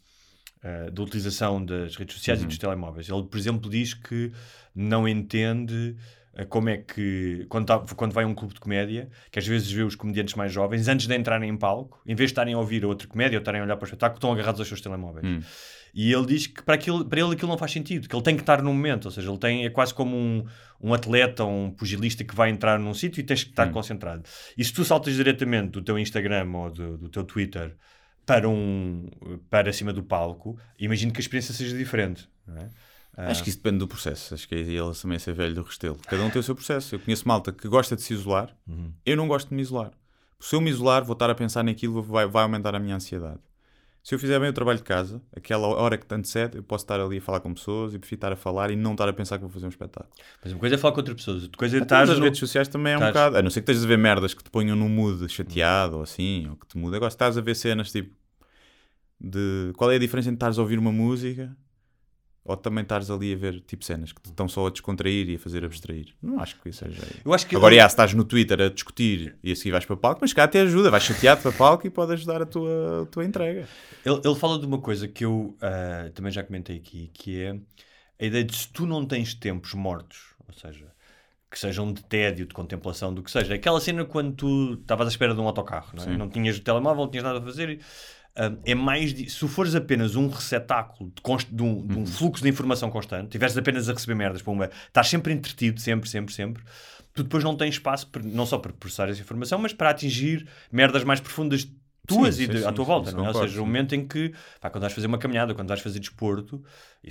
ah, 0.64 0.90
da 0.90 1.02
utilização 1.02 1.64
das 1.64 1.94
redes 1.94 2.16
sociais 2.16 2.42
e 2.42 2.46
dos 2.46 2.58
telemóveis. 2.58 3.08
Ele, 3.08 3.22
por 3.22 3.38
exemplo, 3.38 3.70
diz 3.70 3.94
que 3.94 4.32
não 4.74 5.06
entende 5.06 5.96
ah, 5.96 6.15
como 6.44 6.68
é 6.68 6.76
que, 6.76 7.46
quando, 7.48 7.66
tá- 7.66 7.78
quando 7.96 8.12
vai 8.12 8.24
a 8.24 8.26
um 8.26 8.34
clube 8.34 8.54
de 8.54 8.60
comédia, 8.60 9.08
que 9.30 9.38
às 9.38 9.46
vezes 9.46 9.70
vê 9.70 9.82
os 9.82 9.94
comediantes 9.94 10.34
mais 10.34 10.52
jovens, 10.52 10.86
antes 10.88 11.06
de 11.06 11.16
entrarem 11.16 11.48
em 11.48 11.56
palco, 11.56 12.00
em 12.06 12.14
vez 12.14 12.28
de 12.28 12.32
estarem 12.32 12.54
a 12.54 12.58
ouvir 12.58 12.84
outra 12.84 13.08
comédia 13.08 13.38
ou 13.38 13.40
estarem 13.40 13.60
a 13.60 13.64
olhar 13.64 13.76
para 13.76 13.84
o 13.84 13.86
espetáculo, 13.86 14.18
estão 14.18 14.32
agarrados 14.32 14.60
aos 14.60 14.68
seus 14.68 14.80
telemóveis. 14.80 15.26
Hum. 15.26 15.40
E 15.94 16.12
ele 16.12 16.26
diz 16.26 16.46
que 16.46 16.62
para, 16.62 16.74
aquilo, 16.74 17.06
para 17.06 17.20
ele 17.20 17.32
aquilo 17.32 17.48
não 17.48 17.56
faz 17.56 17.72
sentido, 17.72 18.06
que 18.06 18.14
ele 18.14 18.22
tem 18.22 18.36
que 18.36 18.42
estar 18.42 18.60
no 18.60 18.70
momento, 18.70 19.06
ou 19.06 19.10
seja, 19.10 19.30
ele 19.30 19.38
tem, 19.38 19.64
é 19.64 19.70
quase 19.70 19.94
como 19.94 20.14
um, 20.14 20.44
um 20.78 20.92
atleta, 20.92 21.42
um 21.42 21.70
pugilista 21.70 22.22
que 22.22 22.34
vai 22.34 22.50
entrar 22.50 22.78
num 22.78 22.92
sítio 22.92 23.20
e 23.20 23.24
tens 23.24 23.44
que 23.44 23.50
estar 23.50 23.72
concentrado. 23.72 24.22
E 24.58 24.62
se 24.62 24.74
tu 24.74 24.84
saltas 24.84 25.14
diretamente 25.14 25.70
do 25.70 25.80
teu 25.80 25.98
Instagram 25.98 26.50
ou 26.52 26.70
do, 26.70 26.98
do 26.98 27.08
teu 27.08 27.24
Twitter 27.24 27.74
para, 28.26 28.46
um, 28.46 29.08
para 29.48 29.72
cima 29.72 29.90
do 29.90 30.02
palco, 30.02 30.58
imagino 30.78 31.12
que 31.12 31.18
a 31.18 31.22
experiência 31.22 31.54
seja 31.54 31.74
diferente. 31.74 32.28
Não 32.46 32.58
é? 32.58 32.68
Ah, 33.16 33.30
Acho 33.30 33.42
que 33.42 33.48
isso 33.48 33.58
depende 33.58 33.78
do 33.78 33.88
processo. 33.88 34.34
Acho 34.34 34.46
que 34.46 34.54
é 34.54 34.58
ele 34.58 34.92
também 35.00 35.18
ser 35.18 35.32
velho 35.32 35.54
do 35.54 35.62
restelo. 35.62 35.98
Cada 36.06 36.22
um 36.22 36.30
tem 36.30 36.38
o 36.38 36.42
seu 36.42 36.54
processo. 36.54 36.94
Eu 36.94 37.00
conheço 37.00 37.26
malta 37.26 37.50
que 37.50 37.66
gosta 37.66 37.96
de 37.96 38.02
se 38.02 38.12
isolar. 38.12 38.54
Uhum. 38.68 38.92
Eu 39.06 39.16
não 39.16 39.26
gosto 39.26 39.48
de 39.48 39.54
me 39.54 39.62
isolar. 39.62 39.92
Se 40.38 40.54
eu 40.54 40.60
me 40.60 40.70
isolar, 40.70 41.02
vou 41.02 41.14
estar 41.14 41.30
a 41.30 41.34
pensar 41.34 41.64
naquilo, 41.64 42.02
vai, 42.02 42.26
vai 42.26 42.42
aumentar 42.42 42.74
a 42.74 42.78
minha 42.78 42.94
ansiedade. 42.94 43.40
Se 44.02 44.14
eu 44.14 44.18
fizer 44.20 44.38
bem 44.38 44.50
o 44.50 44.52
trabalho 44.52 44.78
de 44.78 44.84
casa, 44.84 45.20
aquela 45.34 45.66
hora 45.66 45.98
que 45.98 46.06
tanto 46.06 46.28
cede, 46.28 46.58
eu 46.58 46.62
posso 46.62 46.84
estar 46.84 47.00
ali 47.00 47.16
a 47.18 47.20
falar 47.20 47.40
com 47.40 47.52
pessoas 47.52 47.92
e 47.92 47.98
prefiro 47.98 48.18
estar 48.18 48.32
a 48.32 48.36
falar 48.36 48.70
e 48.70 48.76
não 48.76 48.92
estar 48.92 49.08
a 49.08 49.12
pensar 49.12 49.36
que 49.36 49.42
vou 49.42 49.50
fazer 49.50 49.66
um 49.66 49.70
espetáculo. 49.70 50.12
Mas 50.44 50.52
uma 50.52 50.60
coisa 50.60 50.76
é 50.76 50.78
falar 50.78 50.92
com 50.92 51.00
outras 51.00 51.16
pessoas, 51.16 51.42
outra 51.42 51.58
coisa 51.58 51.78
é 51.78 51.82
estar 51.82 52.06
nas 52.06 52.16
no... 52.16 52.24
redes 52.24 52.38
sociais 52.38 52.68
também 52.68 52.92
é 52.92 52.98
um 52.98 53.00
bocado. 53.00 53.36
A 53.36 53.42
não 53.42 53.50
ser 53.50 53.62
que 53.62 53.64
estejas 53.64 53.84
a 53.84 53.88
ver 53.88 53.98
merdas 53.98 54.32
que 54.32 54.44
te 54.44 54.50
ponham 54.50 54.76
num 54.76 54.88
mood 54.88 55.28
chateado 55.28 55.96
ou 55.96 56.02
assim, 56.02 56.46
ou 56.48 56.54
que 56.54 56.68
te 56.68 56.78
muda. 56.78 56.96
Agora, 56.98 57.10
se 57.10 57.16
estás 57.16 57.36
a 57.36 57.40
ver 57.40 57.56
cenas 57.56 57.90
tipo. 57.90 58.14
De 59.18 59.72
qual 59.76 59.90
é 59.90 59.96
a 59.96 59.98
diferença 59.98 60.28
entre 60.28 60.36
estares 60.36 60.58
a 60.58 60.62
ouvir 60.62 60.78
uma 60.78 60.92
música 60.92 61.56
ou 62.46 62.56
também 62.56 62.82
estares 62.82 63.10
ali 63.10 63.32
a 63.32 63.36
ver 63.36 63.60
tipo 63.60 63.84
cenas 63.84 64.12
que 64.12 64.20
te 64.22 64.30
estão 64.30 64.48
só 64.48 64.66
a 64.66 64.70
descontrair 64.70 65.28
e 65.28 65.34
a 65.36 65.38
fazer 65.38 65.64
abstrair? 65.64 66.14
Não 66.22 66.38
acho 66.40 66.60
que 66.60 66.68
isso 66.68 66.84
seja. 66.84 67.02
Eu 67.24 67.32
acho 67.34 67.46
que 67.46 67.56
Agora, 67.56 67.74
ele- 67.74 67.82
já, 67.82 67.88
se 67.88 67.92
estás 67.94 68.14
no 68.14 68.24
Twitter 68.24 68.60
a 68.60 68.68
discutir 68.68 69.36
e 69.42 69.52
a 69.52 69.56
seguir 69.56 69.72
vais 69.72 69.84
para 69.84 69.96
palco, 69.96 70.18
mas 70.22 70.32
cá 70.32 70.44
até 70.44 70.60
ajuda, 70.60 70.90
vais 70.90 71.02
chateado 71.02 71.42
para 71.42 71.52
palco 71.52 71.86
e 71.86 71.90
pode 71.90 72.12
ajudar 72.12 72.40
a 72.42 72.46
tua, 72.46 73.02
a 73.02 73.06
tua 73.06 73.24
entrega. 73.24 73.68
Ele, 74.04 74.20
ele 74.24 74.34
fala 74.34 74.58
de 74.58 74.66
uma 74.66 74.78
coisa 74.80 75.06
que 75.08 75.24
eu 75.24 75.56
ah, 75.60 76.10
também 76.14 76.30
já 76.32 76.42
comentei 76.42 76.76
aqui, 76.76 77.10
que 77.12 77.40
é 77.42 77.58
a 78.20 78.24
ideia 78.24 78.44
de 78.44 78.56
se 78.56 78.68
tu 78.68 78.86
não 78.86 79.04
tens 79.04 79.34
tempos 79.34 79.74
mortos, 79.74 80.34
ou 80.48 80.54
seja, 80.54 80.86
que 81.50 81.58
sejam 81.58 81.92
de 81.92 82.02
tédio, 82.04 82.44
de 82.46 82.52
contemplação, 82.54 83.14
do 83.14 83.22
que 83.22 83.30
seja. 83.30 83.54
Aquela 83.54 83.80
cena 83.80 84.04
quando 84.04 84.34
tu 84.34 84.74
estavas 84.74 85.06
à 85.06 85.10
espera 85.10 85.34
de 85.34 85.40
um 85.40 85.46
autocarro, 85.46 85.90
não, 85.94 86.04
é? 86.04 86.16
Não 86.16 86.28
tinhas 86.28 86.56
o 86.58 86.60
telemóvel, 86.60 87.04
não 87.04 87.10
tinhas 87.10 87.24
nada 87.24 87.38
a 87.38 87.42
fazer. 87.42 87.70
e, 87.70 87.80
é 88.64 88.74
mais. 88.74 89.12
Se 89.32 89.48
fores 89.48 89.74
apenas 89.74 90.14
um 90.16 90.28
receptáculo 90.28 91.10
de, 91.14 91.22
const- 91.22 91.48
de 91.50 91.62
um, 91.62 91.86
de 91.86 91.98
um 91.98 92.06
fluxo 92.06 92.42
de 92.42 92.48
informação 92.48 92.90
constante, 92.90 93.30
tiveres 93.30 93.56
apenas 93.56 93.88
a 93.88 93.92
receber 93.92 94.14
merdas, 94.14 94.42
pumba, 94.42 94.70
estás 94.86 95.08
sempre 95.08 95.32
entretido, 95.32 95.80
sempre, 95.80 96.08
sempre, 96.08 96.34
sempre. 96.34 96.62
Tu 97.14 97.22
depois 97.22 97.42
não 97.42 97.56
tens 97.56 97.76
espaço, 97.76 98.08
não 98.24 98.44
só 98.44 98.58
para 98.58 98.72
processar 98.74 99.08
essa 99.08 99.20
informação, 99.20 99.58
mas 99.58 99.72
para 99.72 99.88
atingir 99.90 100.46
merdas 100.70 101.02
mais 101.02 101.18
profundas 101.18 101.66
tuas 102.06 102.36
Sim, 102.36 102.42
e 102.44 102.46
sim, 102.46 102.52
de- 102.52 102.64
à 102.64 102.68
sim, 102.68 102.74
tua 102.74 102.84
sim, 102.84 102.90
volta, 102.90 103.12
não 103.12 103.24
é? 103.24 103.28
Ou 103.28 103.34
seja, 103.34 103.62
o 103.62 103.66
momento 103.66 103.94
em 103.94 104.06
que, 104.06 104.32
pá, 104.60 104.70
quando 104.70 104.82
vais 104.82 104.92
fazer 104.92 105.06
uma 105.06 105.18
caminhada, 105.18 105.54
quando 105.54 105.68
vais 105.68 105.80
fazer 105.80 105.98
desporto, 105.98 106.62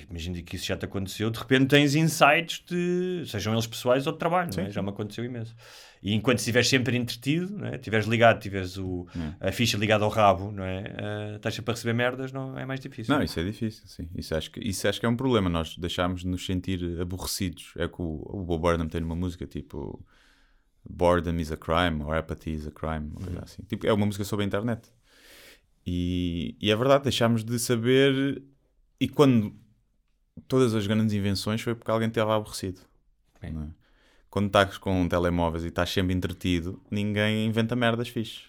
imagino 0.10 0.41
que 0.43 0.55
isso 0.55 0.65
já 0.65 0.75
te 0.77 0.86
aconteceu, 0.86 1.29
de 1.29 1.39
repente 1.39 1.67
tens 1.67 1.95
insights 1.95 2.63
de, 2.67 3.23
sejam 3.27 3.53
eles 3.53 3.67
pessoais 3.67 4.05
ou 4.08 4.13
de 4.13 4.19
trabalho, 4.19 4.49
não 4.55 4.63
é? 4.63 4.69
Já 4.71 4.81
me 4.81 4.89
aconteceu 4.89 5.23
imenso. 5.23 5.55
E 6.03 6.13
enquanto 6.13 6.38
estiveres 6.39 6.67
sempre 6.69 6.95
entretido, 6.97 7.58
não 7.58 7.67
é? 7.67 7.75
estiveres 7.75 8.05
ligado, 8.05 8.39
tiveres 8.39 8.77
o, 8.77 9.08
a 9.39 9.51
ficha 9.51 9.75
ligada 9.77 10.03
ao 10.03 10.10
rabo, 10.10 10.51
não 10.51 10.63
é? 10.63 10.84
Ah, 10.97 11.34
estás 11.38 11.55
sempre 11.55 11.71
a 11.71 11.73
receber 11.73 11.93
merdas, 11.93 12.31
não 12.31 12.58
é 12.60 12.65
mais 12.65 12.79
difícil. 12.79 13.15
Não, 13.15 13.23
isso 13.23 13.39
é 13.39 13.43
difícil, 13.43 13.88
sim. 13.88 14.08
Isso 14.15 14.36
acho 14.36 14.51
que, 14.51 14.60
isso 14.60 14.88
acho 14.88 14.99
que 14.99 15.05
é 15.05 15.10
um 15.10 15.15
problema. 15.15 15.49
Nós 15.49 15.75
deixámos 15.77 16.21
de 16.21 16.27
nos 16.27 16.45
sentir 16.45 16.99
aborrecidos. 17.01 17.73
É 17.77 17.88
que 17.88 17.99
o, 18.01 18.21
o 18.23 18.43
Bob 18.43 18.62
Burnham 18.62 18.88
tem 18.88 19.01
uma 19.01 19.15
música 19.15 19.47
tipo 19.47 20.05
Boredom 20.89 21.38
is 21.38 21.52
a 21.52 21.58
crime 21.58 22.04
ou 22.04 22.12
Apathy 22.12 22.54
is 22.54 22.67
a 22.67 22.71
crime, 22.71 23.12
uma 23.12 23.21
coisa 23.21 23.41
assim. 23.43 23.63
Tipo, 23.63 23.88
é 23.88 23.93
uma 23.93 24.06
música 24.06 24.24
sobre 24.24 24.43
a 24.43 24.48
internet. 24.48 24.91
E, 25.86 26.56
e 26.60 26.71
é 26.71 26.76
verdade, 26.76 27.04
deixámos 27.04 27.43
de 27.43 27.58
saber. 27.60 28.41
E 29.00 29.08
quando 29.08 29.54
todas 30.48 30.74
as 30.74 30.88
grandes 30.88 31.13
invenções 31.13 31.62
foi 31.62 31.76
porque 31.76 31.91
alguém 31.91 32.08
estava 32.08 32.36
aborrecido. 32.36 32.82
É? 33.41 33.52
Quando 34.30 34.48
estás 34.48 34.78
com 34.78 35.08
telemóveis 35.08 35.63
e 35.63 35.67
estás 35.67 35.89
sempre 35.89 36.13
entretido, 36.13 36.82
ninguém 36.89 37.45
inventa 37.45 37.76
merdas 37.76 38.10
fixe. 38.10 38.43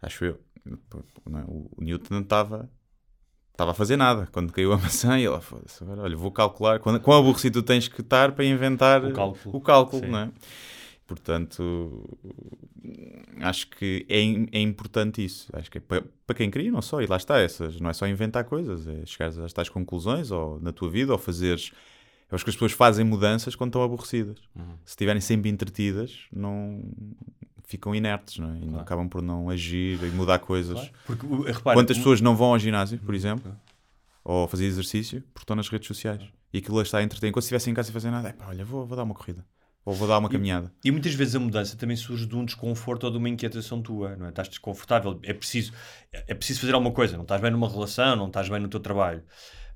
Acho 0.00 0.24
eu. 0.24 0.40
É? 0.66 0.70
O 1.46 1.82
Newton 1.82 2.14
não 2.14 2.22
estava 2.22 2.70
estava 3.54 3.70
a 3.70 3.74
fazer 3.74 3.96
nada. 3.96 4.28
Quando 4.30 4.52
caiu 4.52 4.72
a 4.72 4.78
maçã, 4.78 5.18
e 5.18 5.24
ele, 5.24 5.40
foda-se, 5.40 5.82
agora, 5.82 6.02
olha, 6.02 6.16
vou 6.16 6.30
calcular. 6.30 6.80
Quando, 6.80 7.00
quão 7.00 7.18
aborrecido 7.18 7.62
tens 7.62 7.88
que 7.88 8.00
estar 8.00 8.32
para 8.32 8.44
inventar 8.44 9.04
O 9.04 9.12
cálculo. 9.12 9.56
o 9.56 9.60
cálculo, 9.60 10.06
não 10.06 10.18
é? 10.18 10.30
Portanto, 11.06 12.08
acho 13.40 13.68
que 13.68 14.06
é, 14.08 14.20
é 14.56 14.60
importante 14.60 15.24
isso. 15.24 15.48
Acho 15.52 15.70
que 15.70 15.78
é 15.78 15.80
para, 15.80 16.04
para 16.26 16.36
quem 16.36 16.50
cria, 16.50 16.70
não 16.70 16.82
só. 16.82 17.00
E 17.02 17.06
lá 17.06 17.16
está, 17.16 17.38
essas, 17.38 17.80
não 17.80 17.90
é 17.90 17.92
só 17.92 18.06
inventar 18.06 18.44
coisas, 18.44 18.86
é 18.86 19.04
chegar 19.06 19.28
às 19.44 19.52
tais 19.52 19.68
conclusões 19.68 20.30
ou 20.30 20.58
na 20.60 20.72
tua 20.72 20.88
vida, 20.90 21.12
ou 21.12 21.18
fazeres. 21.18 21.72
Eu 22.30 22.36
acho 22.36 22.44
que 22.44 22.50
as 22.50 22.56
pessoas 22.56 22.72
fazem 22.72 23.04
mudanças 23.04 23.54
quando 23.54 23.70
estão 23.70 23.82
aborrecidas. 23.82 24.38
Uhum. 24.56 24.64
Se 24.84 24.92
estiverem 24.92 25.20
sempre 25.20 25.50
entretidas, 25.50 26.20
não 26.32 26.82
ficam 27.66 27.94
inertes, 27.94 28.38
não 28.38 28.50
é? 28.52 28.56
E 28.56 28.60
não 28.60 28.68
Claro. 28.68 28.80
acabam 28.82 29.08
por 29.08 29.22
não 29.22 29.50
agir 29.50 30.02
e 30.02 30.06
mudar 30.10 30.38
coisas. 30.38 30.74
Claro. 30.74 30.90
Porque, 31.06 31.26
repara, 31.52 31.76
Quantas 31.76 31.96
o- 31.96 32.00
pessoas 32.00 32.20
não 32.20 32.34
vão 32.34 32.48
ao 32.52 32.58
ginásio, 32.58 32.98
por 32.98 33.14
exemplo, 33.14 33.54
ou 34.24 34.48
fazer 34.48 34.64
exercício, 34.64 35.20
porque 35.32 35.44
estão 35.44 35.54
nas 35.56 35.68
redes 35.68 35.86
sociais 35.86 36.22
e 36.52 36.58
aquilo 36.58 36.80
está 36.80 36.98
a 36.98 37.02
entreter. 37.02 37.28
Enquanto 37.28 37.42
se 37.42 37.46
estivessem 37.48 37.72
em 37.72 37.74
casa 37.74 37.86
sem 37.86 37.92
fazer 37.92 38.10
nada, 38.10 38.30
é 38.30 38.32
pá, 38.32 38.46
olha, 38.48 38.64
vou, 38.64 38.86
vou 38.86 38.96
dar 38.96 39.02
uma 39.02 39.14
corrida 39.14 39.44
ou 39.84 39.94
vou 39.94 40.08
dar 40.08 40.18
uma 40.18 40.28
caminhada. 40.28 40.72
E 40.84 40.90
muitas 40.90 41.14
vezes 41.14 41.34
a 41.34 41.40
mudança 41.40 41.76
também 41.76 41.96
surge 41.96 42.26
de 42.26 42.34
um 42.34 42.44
desconforto 42.44 43.04
ou 43.04 43.10
de 43.10 43.18
uma 43.18 43.28
inquietação 43.28 43.82
tua, 43.82 44.16
não 44.16 44.26
é? 44.26 44.28
Estás 44.30 44.48
desconfortável, 44.48 45.18
é 45.22 45.32
preciso, 45.32 45.72
é 46.12 46.34
preciso 46.34 46.60
fazer 46.60 46.74
alguma 46.74 46.92
coisa, 46.92 47.16
não 47.16 47.22
estás 47.24 47.40
bem 47.40 47.50
numa 47.50 47.68
relação, 47.68 48.16
não 48.16 48.28
estás 48.28 48.48
bem 48.48 48.60
no 48.60 48.68
teu 48.68 48.80
trabalho. 48.80 49.22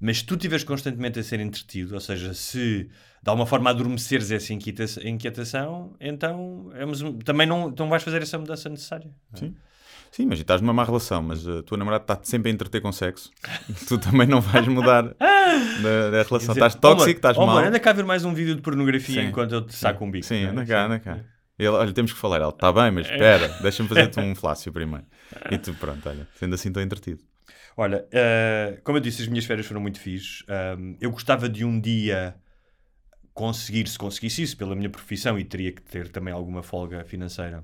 Mas 0.01 0.19
se 0.19 0.25
tu 0.25 0.35
estiveres 0.35 0.65
constantemente 0.65 1.19
a 1.19 1.23
ser 1.25 1.41
entretido, 1.41 1.95
ou 1.95 2.01
seja, 2.01 2.33
se 2.33 2.85
de 3.21 3.29
alguma 3.29 3.47
forma 3.47 3.69
adormeceres 3.69 4.31
essa 4.31 4.55
inquieta- 4.55 5.07
inquietação, 5.07 5.97
então 6.01 6.71
é, 6.75 6.87
mas 6.87 7.01
também 7.25 7.47
não, 7.47 7.69
não 7.77 7.89
vais 7.89 8.03
fazer 8.03 8.23
essa 8.23 8.39
mudança 8.39 8.69
necessária. 8.69 9.11
não 9.33 9.39
é? 9.49 9.53
Sim. 10.19 10.27
Mas 10.27 10.41
estás 10.41 10.61
numa 10.61 10.73
má 10.73 10.83
relação, 10.83 11.23
mas 11.23 11.47
a 11.47 11.63
tua 11.63 11.79
namorada 11.79 12.03
está 12.03 12.19
sempre 12.25 12.51
a 12.51 12.53
entreter 12.53 12.81
com 12.81 12.91
sexo. 12.91 13.31
tu 13.87 13.99
também 13.99 14.27
não 14.27 14.41
vais 14.41 14.67
mudar 14.67 15.03
da, 15.05 16.11
da 16.11 16.23
relação. 16.25 16.39
Dizer, 16.39 16.53
estás 16.55 16.75
"Oh, 16.75 16.79
tóxico, 16.81 17.19
estás 17.19 17.37
oh, 17.37 17.47
mal. 17.47 17.59
amor, 17.59 17.69
anda 17.69 17.79
cá 17.79 17.91
a 17.91 17.93
ver 17.93 18.05
mais 18.05 18.25
um 18.25 18.35
vídeo 18.35 18.57
de 18.57 18.61
pornografia 18.61 19.23
Sim. 19.23 19.29
enquanto 19.29 19.53
eu 19.53 19.65
te 19.65 19.77
saco 19.77 20.05
um 20.05 20.11
bico. 20.11 20.27
Sim, 20.27 20.41
não 20.43 20.49
é? 20.49 20.51
anda 20.51 20.67
cá, 20.67 20.87
anda 20.87 20.99
cá. 20.99 21.21
Ele, 21.57 21.69
olha, 21.69 21.93
temos 21.93 22.13
que 22.13 22.19
falar. 22.19 22.41
Ela, 22.41 22.51
está 22.51 22.73
bem, 22.73 22.91
mas 22.91 23.07
espera, 23.07 23.47
deixa-me 23.63 23.89
fazer-te 23.89 24.19
um 24.19 24.35
flácio 24.35 24.73
primeiro. 24.73 25.07
E 25.53 25.57
tu, 25.57 25.73
pronto, 25.75 26.09
olha, 26.09 26.27
sendo 26.35 26.57
assim 26.57 26.67
estou 26.67 26.83
entretido. 26.83 27.23
Olha, 27.77 28.05
eh, 28.11 28.81
como 28.83 28.99
eu 28.99 29.01
disse, 29.01 29.23
as 29.23 29.29
minhas 29.29 29.45
férias 29.45 29.69
foram 29.69 29.81
muito 29.81 30.01
fixes. 30.01 30.43
Ahm, 30.49 30.97
eu 31.01 31.13
gostava 31.13 31.49
de 31.49 31.65
um 31.65 31.81
dia 31.81 32.35
conseguir, 33.33 33.87
se 33.87 33.97
conseguisse 33.97 34.43
isso, 34.43 34.57
pela 34.57 34.75
minha 34.75 34.91
profissão, 34.91 35.39
e 35.39 35.45
teria 35.45 35.71
que 35.71 35.81
ter 35.81 36.09
também 36.09 36.35
alguma 36.35 36.61
folga 36.61 37.05
financeira, 37.05 37.63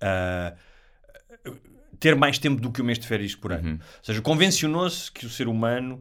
ah, 0.00 0.54
ter 1.98 2.14
mais 2.14 2.38
tempo 2.38 2.60
do 2.60 2.70
que 2.70 2.82
um 2.82 2.84
mês 2.84 2.98
de 2.98 3.06
férias 3.06 3.34
por 3.34 3.52
ano. 3.52 3.74
Ou 3.74 4.04
seja, 4.04 4.22
convencionou-se 4.22 5.10
que 5.10 5.26
o 5.26 5.30
ser 5.30 5.48
humano 5.48 6.00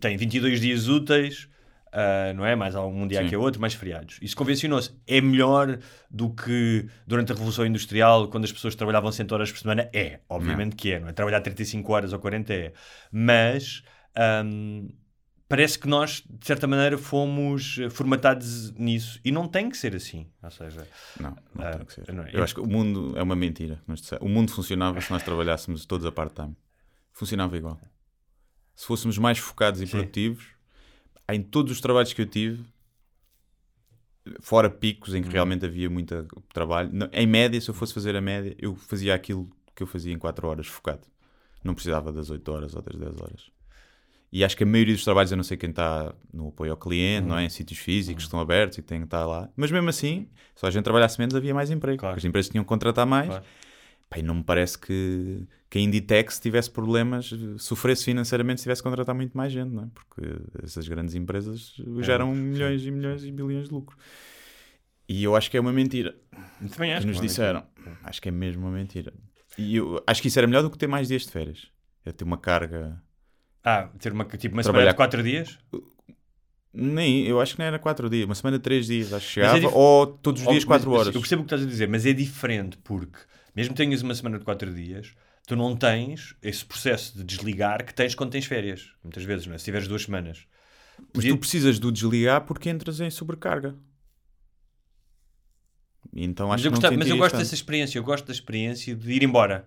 tem 0.00 0.16
22 0.16 0.60
dias 0.60 0.88
úteis, 0.88 1.48
ah, 1.96 2.34
não 2.34 2.44
é? 2.44 2.54
Mais 2.54 2.74
um 2.74 3.06
dia 3.06 3.22
Sim. 3.22 3.28
que 3.28 3.34
é 3.34 3.38
outro, 3.38 3.58
mais 3.58 3.72
feriados. 3.72 4.18
Isso 4.20 4.36
convencionou-se. 4.36 4.90
É 5.06 5.18
melhor 5.18 5.78
do 6.10 6.28
que 6.28 6.86
durante 7.06 7.32
a 7.32 7.34
Revolução 7.34 7.64
Industrial, 7.64 8.28
quando 8.28 8.44
as 8.44 8.52
pessoas 8.52 8.74
trabalhavam 8.74 9.10
100 9.10 9.26
horas 9.30 9.50
por 9.50 9.58
semana? 9.58 9.88
É, 9.94 10.20
obviamente 10.28 10.76
que 10.76 10.92
é, 10.92 11.00
não 11.00 11.08
é? 11.08 11.12
Trabalhar 11.12 11.40
35 11.40 11.90
horas 11.90 12.12
ou 12.12 12.18
40 12.18 12.52
é. 12.52 12.72
Mas 13.10 13.82
ahm, 14.14 14.88
parece 15.48 15.78
que 15.78 15.86
nós, 15.88 16.22
de 16.28 16.46
certa 16.46 16.66
maneira, 16.66 16.96
fomos 16.98 17.78
eh, 17.78 17.88
formatados 17.90 18.70
nisso. 18.72 19.20
E 19.24 19.30
não 19.30 19.46
tem 19.48 19.68
que 19.70 19.76
ser 19.76 19.94
assim. 19.94 20.26
Ou 20.42 20.50
seja, 20.50 20.86
Não, 21.20 21.36
não 21.54 21.64
Ah, 21.66 21.76
tem 21.76 21.86
que 21.86 21.92
ser. 21.92 22.04
é? 22.08 22.30
Eu 22.36 22.42
acho 22.42 22.54
que 22.54 22.60
o 22.60 22.66
mundo 22.66 23.16
é 23.16 23.22
uma 23.22 23.36
mentira. 23.36 23.82
O 24.20 24.28
mundo 24.28 24.50
funcionava 24.52 25.00
se 25.00 25.10
nós 25.10 25.22
trabalhássemos 25.22 25.84
todos 25.86 26.04
a 26.06 26.12
part-time. 26.12 26.56
Funcionava 27.12 27.56
igual. 27.56 27.80
Se 28.74 28.86
fôssemos 28.86 29.16
mais 29.18 29.38
focados 29.38 29.80
e 29.80 29.86
Sim. 29.86 29.92
produtivos, 29.92 30.44
em 31.30 31.42
todos 31.42 31.72
os 31.72 31.80
trabalhos 31.80 32.12
que 32.12 32.20
eu 32.22 32.26
tive, 32.26 32.62
fora 34.40 34.68
picos 34.68 35.12
Uhum. 35.12 35.18
em 35.18 35.22
que 35.22 35.28
realmente 35.28 35.64
havia 35.64 35.88
muito 35.88 36.26
trabalho, 36.52 36.90
em 37.12 37.26
média, 37.26 37.60
se 37.60 37.68
eu 37.70 37.74
fosse 37.74 37.94
fazer 37.94 38.14
a 38.16 38.20
média, 38.20 38.54
eu 38.58 38.74
fazia 38.74 39.14
aquilo 39.14 39.48
que 39.74 39.82
eu 39.82 39.86
fazia 39.86 40.12
em 40.12 40.18
4 40.18 40.46
horas 40.48 40.66
focado. 40.66 41.06
Não 41.62 41.74
precisava 41.74 42.12
das 42.12 42.30
8 42.30 42.48
horas 42.52 42.74
ou 42.74 42.82
das 42.82 42.96
10 42.96 43.20
horas. 43.20 43.50
E 44.32 44.44
acho 44.44 44.56
que 44.56 44.64
a 44.64 44.66
maioria 44.66 44.94
dos 44.94 45.04
trabalhos, 45.04 45.30
eu 45.30 45.36
não 45.36 45.44
sei 45.44 45.56
quem 45.56 45.70
está 45.70 46.14
no 46.32 46.48
apoio 46.48 46.72
ao 46.72 46.76
cliente, 46.76 47.26
não 47.26 47.36
é? 47.36 47.40
Uhum. 47.40 47.46
Em 47.46 47.48
sítios 47.48 47.78
físicos, 47.78 48.24
que 48.24 48.26
estão 48.28 48.40
abertos 48.40 48.78
e 48.78 48.82
que 48.82 48.88
têm 48.88 48.98
que 48.98 49.06
estar 49.06 49.24
lá. 49.24 49.48
Mas 49.56 49.70
mesmo 49.70 49.88
assim, 49.88 50.28
se 50.54 50.66
a 50.66 50.70
gente 50.70 50.84
trabalhasse 50.84 51.18
menos, 51.18 51.34
havia 51.34 51.54
mais 51.54 51.70
emprego. 51.70 51.98
Claro. 51.98 52.16
As 52.16 52.24
empresas 52.24 52.50
tinham 52.50 52.64
que 52.64 52.68
contratar 52.68 53.06
mais. 53.06 53.28
Claro. 53.28 53.44
Não 54.24 54.36
me 54.36 54.44
parece 54.44 54.78
que, 54.78 55.46
que 55.68 55.78
a 55.78 55.80
Inditex 55.80 56.38
tivesse 56.40 56.70
problemas, 56.70 57.30
sofresse 57.58 58.04
financeiramente 58.04 58.60
se 58.60 58.64
tivesse 58.64 58.82
que 58.82 58.88
contratar 58.88 59.14
muito 59.14 59.36
mais 59.36 59.52
gente, 59.52 59.70
não 59.70 59.84
é? 59.84 59.86
Porque 59.92 60.22
essas 60.62 60.88
grandes 60.88 61.14
empresas 61.14 61.74
eh, 61.80 62.02
geram 62.02 62.34
sim. 62.34 62.40
milhões 62.40 62.86
e 62.86 62.90
milhões 62.90 63.24
e 63.24 63.32
bilhões 63.32 63.68
de 63.68 63.74
lucro. 63.74 63.96
E 65.08 65.22
eu 65.22 65.36
acho 65.36 65.50
que 65.50 65.56
é 65.56 65.60
uma 65.60 65.72
mentira 65.72 66.14
também 66.70 66.92
acho 66.92 67.02
que 67.02 67.12
nos 67.12 67.18
é? 67.18 67.20
disseram. 67.20 67.64
Acho 68.02 68.20
que 68.20 68.28
é 68.28 68.32
mesmo 68.32 68.66
uma 68.66 68.76
mentira. 68.76 69.12
E 69.58 69.76
eu 69.76 70.02
acho 70.06 70.20
que 70.22 70.28
isso 70.28 70.38
era 70.38 70.46
melhor 70.46 70.62
do 70.62 70.70
que 70.70 70.78
ter 70.78 70.86
mais 70.86 71.08
dias 71.08 71.22
de 71.22 71.30
férias. 71.30 71.68
É 72.04 72.12
ter 72.12 72.24
uma 72.24 72.38
carga. 72.38 73.02
Ah, 73.68 73.88
ter 73.98 74.12
uma, 74.12 74.24
tipo 74.24 74.54
uma 74.54 74.62
semana 74.62 74.62
Trabalhar- 74.62 74.90
de 74.92 74.96
4 74.96 75.22
dias? 75.24 75.58
Nem, 76.72 77.26
eu 77.26 77.40
acho 77.40 77.54
que 77.54 77.58
não 77.58 77.66
era 77.66 77.78
4 77.80 78.08
dias, 78.08 78.26
uma 78.26 78.34
semana 78.34 78.58
de 78.58 78.62
3 78.62 78.86
dias, 78.86 79.12
acho 79.12 79.34
que 79.34 79.40
Mas 79.40 79.48
é 79.48 79.52
chegava, 79.54 79.60
dif- 79.60 79.74
ou 79.76 80.06
todos 80.06 80.42
os 80.42 80.46
dias 80.48 80.64
mas- 80.64 80.64
4 80.64 80.90
mas 80.90 81.00
horas. 81.00 81.14
Eu 81.14 81.20
percebo 81.20 81.42
o 81.42 81.44
que 81.44 81.54
estás 81.54 81.62
a 81.66 81.70
dizer, 81.70 81.88
mas 81.88 82.06
é 82.06 82.12
diferente 82.12 82.78
porque, 82.84 83.18
mesmo 83.56 83.74
que 83.74 83.78
tenhas 83.82 84.02
uma 84.02 84.14
semana 84.14 84.38
de 84.38 84.44
4 84.44 84.72
dias, 84.72 85.14
tu 85.48 85.56
não 85.56 85.74
tens 85.74 86.36
esse 86.42 86.64
processo 86.64 87.16
de 87.16 87.24
desligar 87.24 87.84
que 87.84 87.92
tens 87.94 88.14
quando 88.14 88.30
tens 88.30 88.44
férias. 88.46 88.90
Muitas 89.02 89.24
vezes, 89.24 89.46
não 89.46 89.54
é? 89.54 89.58
Se 89.58 89.64
tiveres 89.64 89.88
duas 89.88 90.02
semanas. 90.02 90.44
Mas 90.98 91.08
Podia- 91.12 91.32
tu 91.32 91.38
precisas 91.38 91.78
do 91.78 91.90
desligar 91.90 92.42
porque 92.42 92.68
entras 92.70 93.00
em 93.00 93.10
sobrecarga. 93.10 93.74
E 96.14 96.24
Então 96.24 96.48
Mas 96.48 96.60
acho 96.60 96.68
eu, 96.68 96.70
que 96.70 96.74
não 96.74 96.80
gostava- 96.80 96.96
mas 96.98 97.08
eu 97.08 97.16
gosto 97.16 97.32
tanto. 97.32 97.42
dessa 97.42 97.54
experiência, 97.54 97.98
eu 97.98 98.04
gosto 98.04 98.26
da 98.26 98.32
experiência 98.32 98.94
de 98.94 99.12
ir 99.12 99.22
embora. 99.22 99.66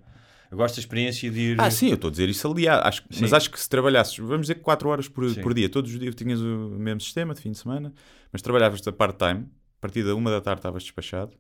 Eu 0.52 0.58
gosto 0.58 0.76
da 0.76 0.80
experiência 0.80 1.30
de 1.30 1.40
ir. 1.40 1.62
Ah, 1.62 1.70
sim, 1.70 1.90
eu 1.90 1.96
estou 1.96 2.08
a 2.08 2.12
dizer 2.12 2.28
isso 2.28 2.48
aliado. 2.48 2.88
Acho, 2.88 3.04
Sim. 3.12 3.22
mas 3.22 3.34
acho 3.34 3.52
que 3.52 3.60
se 3.60 3.70
trabalhasses, 3.70 4.18
vamos 4.18 4.48
dizer 4.48 4.56
4 4.56 4.90
horas 4.90 5.08
por, 5.08 5.30
Sim. 5.30 5.42
por 5.42 5.54
dia, 5.54 5.70
todos 5.70 5.94
os 5.94 6.00
dias 6.00 6.16
tinhas 6.16 6.42
o 6.42 6.70
mesmo 6.72 7.02
sistema 7.02 7.36
de 7.36 7.42
fim 7.42 7.52
de 7.52 7.58
semana, 7.58 7.94
mas 8.32 8.42
trabalhavas 8.42 8.86
a 8.88 8.92
part-time, 8.92 9.42
a 9.42 9.82
partir 9.82 10.04
da 10.04 10.16
uma 10.16 10.32
da 10.32 10.42
tarde 10.42 10.60
estavas 10.60 10.82
despachado, 10.84 11.38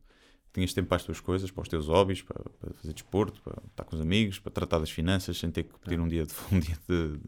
tinhas 0.54 0.74
tempo 0.74 0.88
para 0.88 0.98
as 0.98 1.04
tuas 1.04 1.20
coisas, 1.20 1.50
para 1.50 1.62
os 1.62 1.68
teus 1.68 1.88
hobbies, 1.88 2.22
para, 2.22 2.44
para 2.60 2.74
fazer 2.74 2.94
desporto, 2.94 3.42
para 3.42 3.62
estar 3.68 3.84
com 3.84 3.96
os 3.96 4.02
amigos, 4.02 4.40
para 4.40 4.52
tratar 4.52 4.80
das 4.80 4.92
finanças, 4.92 5.38
sem 5.38 5.50
ter 5.50 5.64
que 5.64 5.80
pedir 5.80 6.00
um 6.00 6.08
dia 6.08 6.26
de, 6.26 6.34
um 6.52 6.60
dia 6.60 6.78
de, 6.88 7.20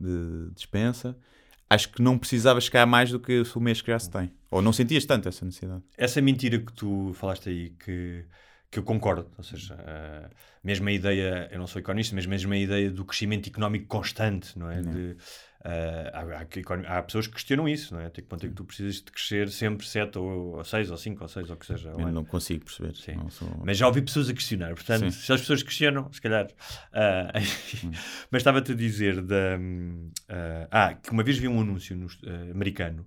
de 0.00 0.50
dispensa. 0.54 1.16
Acho 1.68 1.90
que 1.90 2.00
não 2.00 2.16
precisavas 2.16 2.64
chegar 2.64 2.86
mais 2.86 3.10
do 3.10 3.18
que 3.18 3.42
o 3.54 3.60
mês 3.60 3.82
que 3.82 3.90
já 3.90 3.98
se 3.98 4.08
tem. 4.08 4.30
Ou 4.50 4.62
não 4.62 4.72
sentias 4.72 5.04
tanto 5.04 5.28
essa 5.28 5.44
necessidade. 5.44 5.82
Essa 5.96 6.20
mentira 6.20 6.60
que 6.60 6.72
tu 6.72 7.12
falaste 7.14 7.48
aí, 7.48 7.70
que, 7.70 8.24
que 8.70 8.78
eu 8.78 8.82
concordo, 8.82 9.30
ou 9.38 9.44
seja, 9.44 9.74
a 9.74 10.28
mesma 10.62 10.90
ideia, 10.90 11.48
eu 11.52 11.58
não 11.58 11.66
sou 11.66 11.80
economista, 11.80 12.14
mas 12.14 12.26
mesmo 12.26 12.52
a 12.52 12.56
ideia 12.58 12.90
do 12.90 13.04
crescimento 13.04 13.48
económico 13.48 13.86
constante, 13.86 14.58
não 14.58 14.70
é? 14.70 14.82
De, 14.82 15.16
ah, 15.64 16.10
há, 16.12 16.94
há 16.94 16.98
há 16.98 17.02
pessoas 17.02 17.26
que 17.26 17.34
questionam 17.34 17.68
isso, 17.68 17.94
não 17.94 18.00
é? 18.00 18.06
Até 18.06 18.22
que 18.22 18.28
ponto 18.28 18.44
é 18.44 18.48
que 18.48 18.54
tu 18.54 18.64
precisas 18.64 18.96
de 18.96 19.04
crescer 19.10 19.48
sempre 19.50 19.86
7 19.86 20.18
ou 20.18 20.62
6 20.64 20.90
ou 20.90 20.96
5 20.96 21.22
ou 21.22 21.28
6 21.28 21.48
ou 21.50 21.56
o 21.56 21.58
que 21.58 21.66
seja. 21.66 21.90
Eu 21.90 22.12
não 22.12 22.24
consigo 22.24 22.64
perceber. 22.64 22.94
Sim. 22.96 23.16
Não 23.16 23.30
sou- 23.30 23.62
Mas 23.64 23.76
já 23.78 23.86
ouvi 23.86 24.02
pessoas 24.02 24.28
a 24.28 24.34
questionar, 24.34 24.74
portanto, 24.74 25.10
Sim. 25.10 25.10
se 25.10 25.32
as 25.32 25.40
pessoas 25.40 25.62
questionam, 25.62 26.12
se 26.12 26.20
calhar. 26.20 26.48
ah, 26.92 27.32
mas 28.30 28.40
estava-te 28.40 28.72
a 28.72 28.74
dizer 28.74 29.22
da. 29.22 29.58
ah, 30.70 30.94
que 30.94 31.10
uma 31.10 31.22
vez 31.22 31.38
vi 31.38 31.48
um 31.48 31.60
anúncio 31.60 31.96
no, 31.96 32.06
americano, 32.50 33.06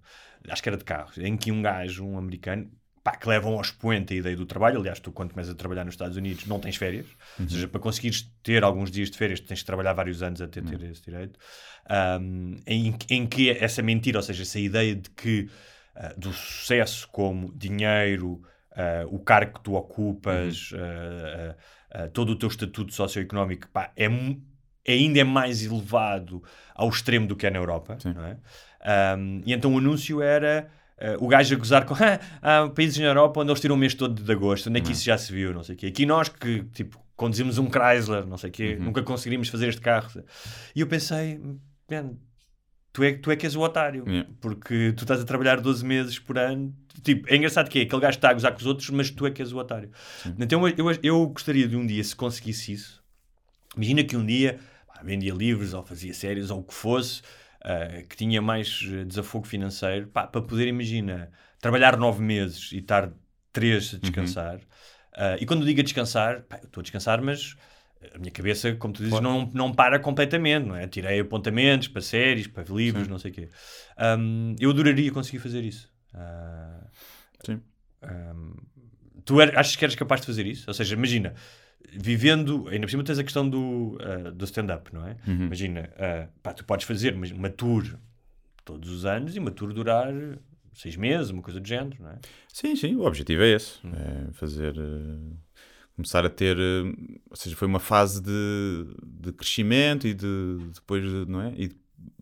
acho 0.50 0.62
que 0.64 0.70
era 0.70 0.78
de 0.78 0.84
carros, 0.84 1.18
em 1.18 1.38
que 1.38 1.52
um 1.52 1.62
gajo, 1.62 2.06
um 2.06 2.18
americano, 2.18 2.70
pá, 3.12 3.18
que 3.18 3.28
levam 3.28 3.54
ao 3.54 3.62
expoente 3.62 4.14
a 4.14 4.18
ideia 4.18 4.36
do 4.36 4.46
trabalho. 4.46 4.80
Aliás, 4.80 5.00
tu, 5.00 5.12
quando 5.12 5.32
começas 5.32 5.54
a 5.54 5.56
trabalhar 5.56 5.84
nos 5.86 5.94
Estados 5.94 6.18
Unidos, 6.18 6.46
não 6.46 6.60
tens 6.60 6.76
férias. 6.76 7.06
Uhum. 7.38 7.46
Ou 7.46 7.50
seja, 7.50 7.68
para 7.68 7.80
conseguires 7.80 8.32
ter 8.44 8.64
alguns 8.64 8.92
dias 8.92 9.10
de 9.10 9.18
férias, 9.18 9.40
tens 9.40 9.60
de 9.60 9.66
trabalhar 9.66 9.94
vários 9.94 10.22
anos 10.22 10.42
até 10.42 10.62
ter 10.62 10.80
Uhum. 10.80 10.92
esse 10.92 11.04
direito. 11.04 11.40
Um, 12.22 12.58
em, 12.68 12.96
em 13.10 13.26
que 13.26 13.50
essa 13.50 13.82
mentira, 13.82 14.20
ou 14.20 14.24
seja, 14.24 14.44
essa 14.44 14.60
ideia 14.60 14.96
de 14.96 15.10
que 15.10 15.50
ah, 15.96 16.14
do 16.18 16.32
sucesso 16.32 17.08
como 17.12 17.52
dinheiro, 17.56 18.42
ah, 18.72 19.06
o 19.10 19.20
cargo 19.20 19.54
que 19.58 19.64
tu 19.64 19.74
ocupas, 19.76 20.72
Uhum. 20.72 20.80
ah, 21.92 22.08
todo 22.14 22.32
o 22.32 22.36
teu 22.36 22.48
estatuto 22.50 22.94
socioeconómico, 22.94 23.68
pá, 23.70 23.92
é, 23.98 24.08
ainda 24.88 25.20
é 25.20 25.24
mais 25.24 25.66
elevado 25.66 26.44
ao 26.76 26.88
extremo 26.90 27.26
do 27.28 27.36
que 27.36 27.48
é 27.48 27.50
na 27.50 27.58
Europa. 27.58 27.98
É? 28.06 28.38
Um, 29.18 29.42
e 29.46 29.52
então 29.52 29.74
o 29.74 29.78
anúncio 29.78 30.22
era 30.22 30.70
uh, 31.02 31.24
o 31.24 31.28
gajo 31.28 31.56
a 31.56 31.58
gozar 31.58 31.86
com 31.86 31.94
"Ah, 32.42 32.64
há 32.64 32.70
países 32.70 32.98
na 32.98 33.06
Europa 33.06 33.42
onde 33.42 33.50
eles 33.52 33.60
tiram 33.62 33.76
o 33.76 33.78
mês 33.78 33.94
todo 33.94 34.22
de 34.22 34.32
agosto, 34.32 34.70
onde 34.70 34.80
é 34.80 34.82
que 34.82 34.92
isso 34.92 35.04
já 35.04 35.18
se 35.18 35.32
viu, 35.32 35.54
não 35.54 35.64
sei 35.64 35.76
o 35.76 35.78
quê. 35.78 35.88
Aqui 35.88 36.06
nós 36.06 36.30
que 36.30 36.64
tipo, 36.74 37.00
conduzimos 37.16 37.58
um 37.58 37.68
Chrysler, 37.70 38.26
não 38.26 38.38
sei 38.38 38.50
o 38.50 38.54
quê, 38.54 38.78
nunca 38.80 39.02
conseguiríamos 39.04 39.50
fazer 39.50 39.68
este 39.70 39.82
carro. 39.82 40.24
E 40.76 40.82
eu 40.82 40.88
pensei, 40.88 41.40
man, 41.92 42.14
tu 42.94 43.04
é, 43.04 43.14
tu 43.14 43.30
é 43.32 43.36
que 43.36 43.46
és 43.46 43.56
o 43.56 43.62
otário, 43.62 44.04
Yeah. 44.08 44.30
porque 44.42 44.94
tu 44.96 45.04
estás 45.04 45.20
a 45.22 45.26
trabalhar 45.26 45.60
12 45.60 45.86
meses 45.86 46.18
por 46.20 46.38
ano. 46.38 46.74
Tipo, 47.04 47.32
é 47.32 47.36
engraçado 47.38 47.70
que 47.70 47.80
é, 47.80 47.82
aquele 47.84 48.02
gajo 48.02 48.18
está 48.18 48.30
a 48.30 48.34
gozar 48.34 48.52
com 48.52 48.60
os 48.60 48.66
outros, 48.66 48.90
mas 48.90 49.10
tu 49.12 49.26
é 49.26 49.32
que 49.32 49.42
és 49.42 49.52
o 49.54 49.58
otário. 49.58 49.90
Então 50.38 50.68
eu, 50.68 50.76
eu, 50.78 51.00
eu 51.04 51.28
gostaria 51.28 51.68
de 51.68 51.76
um 51.78 51.86
dia, 51.86 52.04
se 52.04 52.16
conseguisse 52.16 52.74
isso, 52.74 53.02
imagina 53.76 54.04
que 54.04 54.18
um 54.18 54.26
dia 54.26 54.60
vendia 55.04 55.34
livros 55.34 55.74
ou 55.74 55.82
fazia 55.84 56.14
séries 56.14 56.50
ou 56.50 56.60
o 56.60 56.64
que 56.64 56.74
fosse, 56.74 57.22
ah, 57.64 58.02
que 58.08 58.16
tinha 58.16 58.42
mais 58.42 58.82
eh, 58.92 59.06
desafogo 59.06 59.48
financeiro, 59.48 60.08
pá, 60.08 60.28
para 60.28 60.42
poder, 60.42 60.68
imagina, 60.68 61.32
trabalhar 61.60 61.98
nove 61.98 62.22
meses 62.22 62.72
e 62.72 62.78
estar 62.80 63.12
três 63.52 63.94
a 63.94 63.98
descansar. 63.98 64.60
Ah, 65.14 65.36
e 65.40 65.46
quando 65.46 65.66
digo 65.66 65.80
a 65.82 65.84
descansar, 65.84 66.44
pá, 66.44 66.58
estou 66.64 66.82
a 66.82 66.84
descansar, 66.84 67.22
mas 67.22 67.56
a 68.16 68.18
minha 68.18 68.32
cabeça, 68.32 68.74
como 68.76 68.94
tu 68.94 69.04
dizes, 69.04 69.20
não, 69.20 69.50
não 69.54 69.74
para 69.74 70.00
completamente, 70.00 70.66
não 70.66 70.76
é? 70.76 70.88
Tirei 70.88 71.20
apontamentos 71.20 71.88
para 71.90 72.02
séries, 72.02 72.48
para 72.48 72.64
livros, 72.74 73.08
não 73.08 73.20
sei 73.20 73.32
o 73.32 73.34
quê. 73.34 73.50
Ahm, 73.98 74.56
eu 74.60 74.70
adoraria 74.70 75.12
conseguir 75.12 75.40
fazer 75.40 75.64
isso. 75.64 75.92
Ah, 76.14 76.88
Sim. 77.46 77.62
ahm, 78.02 78.54
tu 79.26 79.42
er- 79.42 79.58
achas 79.58 79.76
que 79.76 79.84
eres 79.84 79.96
capaz 79.96 80.22
de 80.22 80.28
fazer 80.28 80.46
isso? 80.46 80.66
Ou 80.68 80.74
seja, 80.74 80.96
imagina, 80.96 81.34
vivendo, 81.92 82.68
ainda 82.68 82.86
por 82.86 82.92
cima 82.92 83.04
tens 83.04 83.20
a 83.20 83.24
questão 83.24 83.50
do, 83.50 83.98
ah, 84.02 84.32
do 84.32 84.46
stand-up, 84.46 84.94
não 84.94 85.06
é? 85.08 85.16
Imagina, 85.28 85.90
ah, 85.98 86.28
pá, 86.44 86.54
tu 86.54 86.64
podes 86.66 86.86
fazer 86.86 87.16
mas 87.16 87.32
uma 87.32 87.50
tour 87.50 87.86
todos 88.66 88.90
os 88.90 89.06
anos 89.06 89.36
e 89.36 89.40
uma 89.40 89.52
tour 89.52 89.74
durar 89.74 90.14
seis 90.74 90.96
meses, 90.96 91.30
uma 91.32 91.42
coisa 91.42 91.60
do 91.60 91.68
género, 91.68 91.98
não 92.00 92.10
é? 92.12 92.20
Sim, 92.54 92.76
sim, 92.76 92.96
o 92.96 93.04
objetivo 93.06 93.42
é 93.44 93.50
esse. 93.56 93.80
É 93.86 94.32
fazer. 94.34 94.76
eh, 94.78 95.34
começar 95.96 96.26
a 96.26 96.30
ter. 96.30 96.58
ou 97.30 97.36
seja, 97.36 97.56
foi 97.56 97.68
uma 97.68 97.80
fase 97.80 98.22
de, 98.22 98.86
de 99.06 99.34
crescimento 99.34 100.08
e 100.08 100.14
de. 100.14 100.58
depois, 100.74 101.04
de- 101.04 101.26
não 101.30 101.42
é? 101.42 101.54
E 101.58 101.72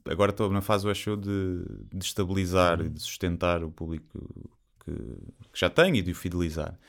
agora 0.10 0.32
estou 0.32 0.50
na 0.52 0.62
fase, 0.62 0.86
eu 0.88 0.92
acho, 0.92 1.18
de, 1.18 1.64
de 1.94 2.04
estabilizar 2.06 2.80
e 2.82 2.90
de 2.90 3.00
sustentar 3.02 3.64
o 3.64 3.70
público 3.70 4.50
que, 4.84 4.92
que 4.94 5.60
já 5.60 5.70
tenho 5.70 5.96
e 5.98 6.02
de 6.02 6.12
o 6.12 6.16
fidelizar. 6.16 6.80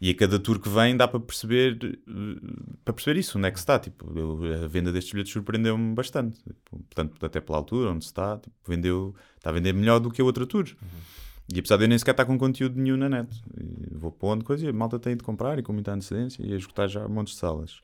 E 0.00 0.10
a 0.10 0.14
cada 0.14 0.38
tour 0.38 0.60
que 0.60 0.68
vem 0.68 0.96
dá 0.96 1.08
para 1.08 1.18
perceber, 1.18 1.76
eh, 1.82 2.40
para 2.84 2.94
perceber 2.94 3.18
isso, 3.18 3.36
onde 3.36 3.48
é 3.48 3.50
que 3.50 3.58
se 3.58 3.62
está. 3.64 3.78
Tipo, 3.80 4.16
eu- 4.16 4.64
a 4.64 4.68
venda 4.68 4.92
destes 4.92 5.12
bilhetes 5.12 5.32
surpreendeu-me 5.32 5.92
bastante. 5.94 6.38
Tipo, 6.38 6.78
portanto, 6.84 7.26
até 7.26 7.40
pela 7.40 7.58
altura, 7.58 7.90
onde 7.90 8.04
se 8.04 8.10
está, 8.10 8.38
tipo, 8.38 8.54
vendeu, 8.66 9.14
está 9.36 9.50
a 9.50 9.52
vender 9.52 9.72
melhor 9.72 9.98
do 9.98 10.10
que 10.10 10.20
a 10.22 10.24
outra 10.24 10.46
tour. 10.46 10.68
E 11.52 11.58
apesar 11.58 11.78
de 11.78 11.84
eu 11.84 11.88
nem 11.88 11.98
sequer 11.98 12.12
estar 12.12 12.26
com 12.26 12.38
conteúdo 12.38 12.78
nenhum 12.80 12.96
na 12.96 13.08
net, 13.08 13.42
e 13.58 13.94
vou 13.96 14.12
pondo 14.12 14.44
coisa 14.44 14.66
e 14.66 14.68
a 14.68 14.72
malta 14.72 14.98
tem 14.98 15.16
de 15.16 15.22
comprar 15.24 15.58
e 15.58 15.62
com 15.62 15.72
muita 15.72 15.92
antecedência 15.92 16.44
e 16.46 16.52
a 16.52 16.56
esgotar 16.56 16.88
já 16.88 17.08
montes 17.08 17.34
de 17.34 17.40
salas. 17.40 17.80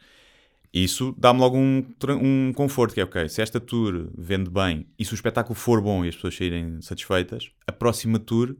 Isso 0.72 1.14
dá-me 1.16 1.40
logo 1.40 1.56
um, 1.56 1.84
um 2.20 2.52
conforto, 2.52 2.94
que 2.94 3.00
é 3.00 3.04
ok, 3.04 3.28
se 3.28 3.40
esta 3.40 3.58
tour 3.58 4.08
vende 4.16 4.50
bem 4.50 4.86
e 4.98 5.04
se 5.04 5.12
o 5.12 5.14
espetáculo 5.14 5.54
for 5.54 5.80
bom 5.80 6.04
e 6.04 6.08
as 6.08 6.14
pessoas 6.14 6.36
saírem 6.36 6.80
satisfeitas, 6.82 7.50
a 7.66 7.72
próxima 7.72 8.18
tour 8.18 8.54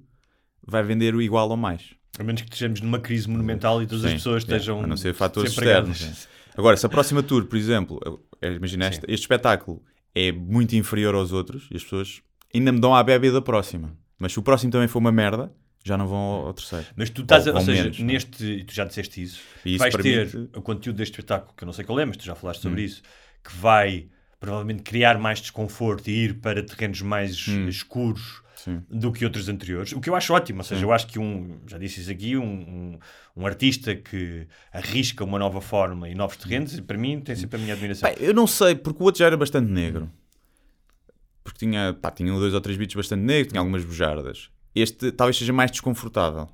vai 0.67 0.83
vender 0.83 1.15
o 1.15 1.23
igual 1.23 1.49
ou 1.49 1.57
mais. 1.57 1.95
A 2.19 2.23
menos 2.23 2.43
que 2.43 2.49
estejamos 2.49 2.81
numa 2.81 2.99
crise 3.01 3.29
monumental 3.29 3.83
e 3.83 3.87
todas 3.87 4.05
as 4.05 4.11
Sim, 4.13 4.17
pessoas 4.19 4.43
yeah, 4.45 4.57
estejam 4.57 4.83
A 4.83 4.87
não 4.87 4.97
ser 4.97 5.15
fatores 5.15 5.53
externos. 5.53 6.29
Agora, 6.57 6.77
se 6.77 6.87
a 6.87 6.89
próxima 6.89 7.23
tour, 7.23 7.45
por 7.47 7.57
exemplo, 7.57 8.01
imagina 8.43 8.87
esta, 8.87 9.05
este 9.11 9.23
espetáculo 9.25 9.83
é 10.15 10.31
muito 10.31 10.77
inferior 10.77 11.15
aos 11.15 11.33
outros 11.33 11.69
e 11.71 11.77
as 11.77 11.83
pessoas 11.83 12.23
ainda 12.55 12.71
me 12.71 12.81
dão 12.81 12.95
a 12.95 13.03
bébia 13.03 13.33
da 13.33 13.43
próxima. 13.43 13.97
Mas 14.19 14.33
se 14.33 14.39
o 14.39 14.43
próximo 14.43 14.71
também 14.71 14.87
for 14.87 15.01
uma 15.01 15.11
merda, 15.11 15.53
já 15.85 15.99
não 15.99 16.07
vão 16.07 16.17
ao, 16.17 16.47
ao 16.47 16.55
terceiro. 16.55 16.87
Mas 16.97 17.11
tu 17.11 17.23
estás, 17.23 17.47
a, 17.49 17.51
Ou- 17.51 17.57
ou 17.57 17.65
seja, 17.65 17.83
menos, 17.83 17.99
é? 17.99 18.03
neste, 18.03 18.45
e 18.45 18.65
tu 18.65 18.73
já 18.73 18.85
disseste 18.85 19.21
isso, 19.21 19.41
isso 19.65 19.79
vais 19.81 19.95
ter 19.97 20.29
o 20.55 20.63
conteúdo 20.63 20.97
deste 20.97 21.13
espetáculo, 21.15 21.53
que 21.57 21.65
eu 21.65 21.67
não 21.67 21.73
sei 21.73 21.85
qual 21.85 21.99
é, 21.99 22.05
mas 22.05 22.17
tu 22.17 22.25
já 22.25 22.37
falaste 22.37 22.61
sobre 22.63 22.83
Hum. 22.83 22.85
isso, 22.85 23.03
que 23.43 23.55
vai 23.57 24.09
provavelmente 24.39 24.83
criar 24.83 25.19
mais 25.19 25.41
desconforto 25.41 26.09
e 26.09 26.25
ir 26.27 26.35
para 26.41 26.63
terrenos 26.63 27.03
mais 27.03 27.49
Hum. 27.49 27.67
escuros 27.69 28.44
Sim. 28.57 28.83
do 28.89 29.13
que 29.13 29.25
outros 29.25 29.49
anteriores, 29.49 29.93
o 29.93 30.01
que 30.01 30.09
eu 30.09 30.15
acho 30.15 30.33
ótimo, 30.33 30.61
ou 30.61 30.65
seja, 30.65 30.85
eu 30.85 30.93
acho 30.93 31.07
que 31.07 31.19
um, 31.19 31.59
já 31.67 31.77
disse 31.77 32.01
isso 32.01 32.11
aqui, 32.11 32.37
um, 32.37 32.43
um, 32.45 32.99
um 33.37 33.47
artista 33.47 33.95
que 33.95 34.47
arrisca 34.73 35.25
uma 35.25 35.39
nova 35.39 35.61
forma 35.61 36.09
e 36.09 36.15
novos 36.15 36.37
terrenos, 36.37 36.79
para 36.81 36.97
mim 36.97 37.21
tem 37.21 37.35
sempre 37.37 37.57
a 37.57 37.61
minha 37.61 37.75
admiração. 37.75 38.09
Pá, 38.09 38.17
eu 38.19 38.33
não 38.33 38.47
sei, 38.47 38.75
porque 38.75 39.03
o 39.03 39.07
outro 39.07 39.19
já 39.19 39.27
era 39.27 39.37
bastante 39.37 39.71
negro. 39.71 40.11
Porque 41.43 41.59
tinha, 41.59 41.93
pá, 42.01 42.11
tinha 42.11 42.33
dois 42.33 42.55
ou 42.55 42.61
três 42.61 42.79
beats 42.79 42.95
bastante 42.95 43.21
negros, 43.21 43.49
tinha 43.49 43.61
algumas 43.61 43.85
bujardas. 43.85 44.51
Este 44.75 45.13
talvez 45.13 45.37
seja 45.37 45.53
mais 45.53 45.71
desconfortável. 45.71 46.49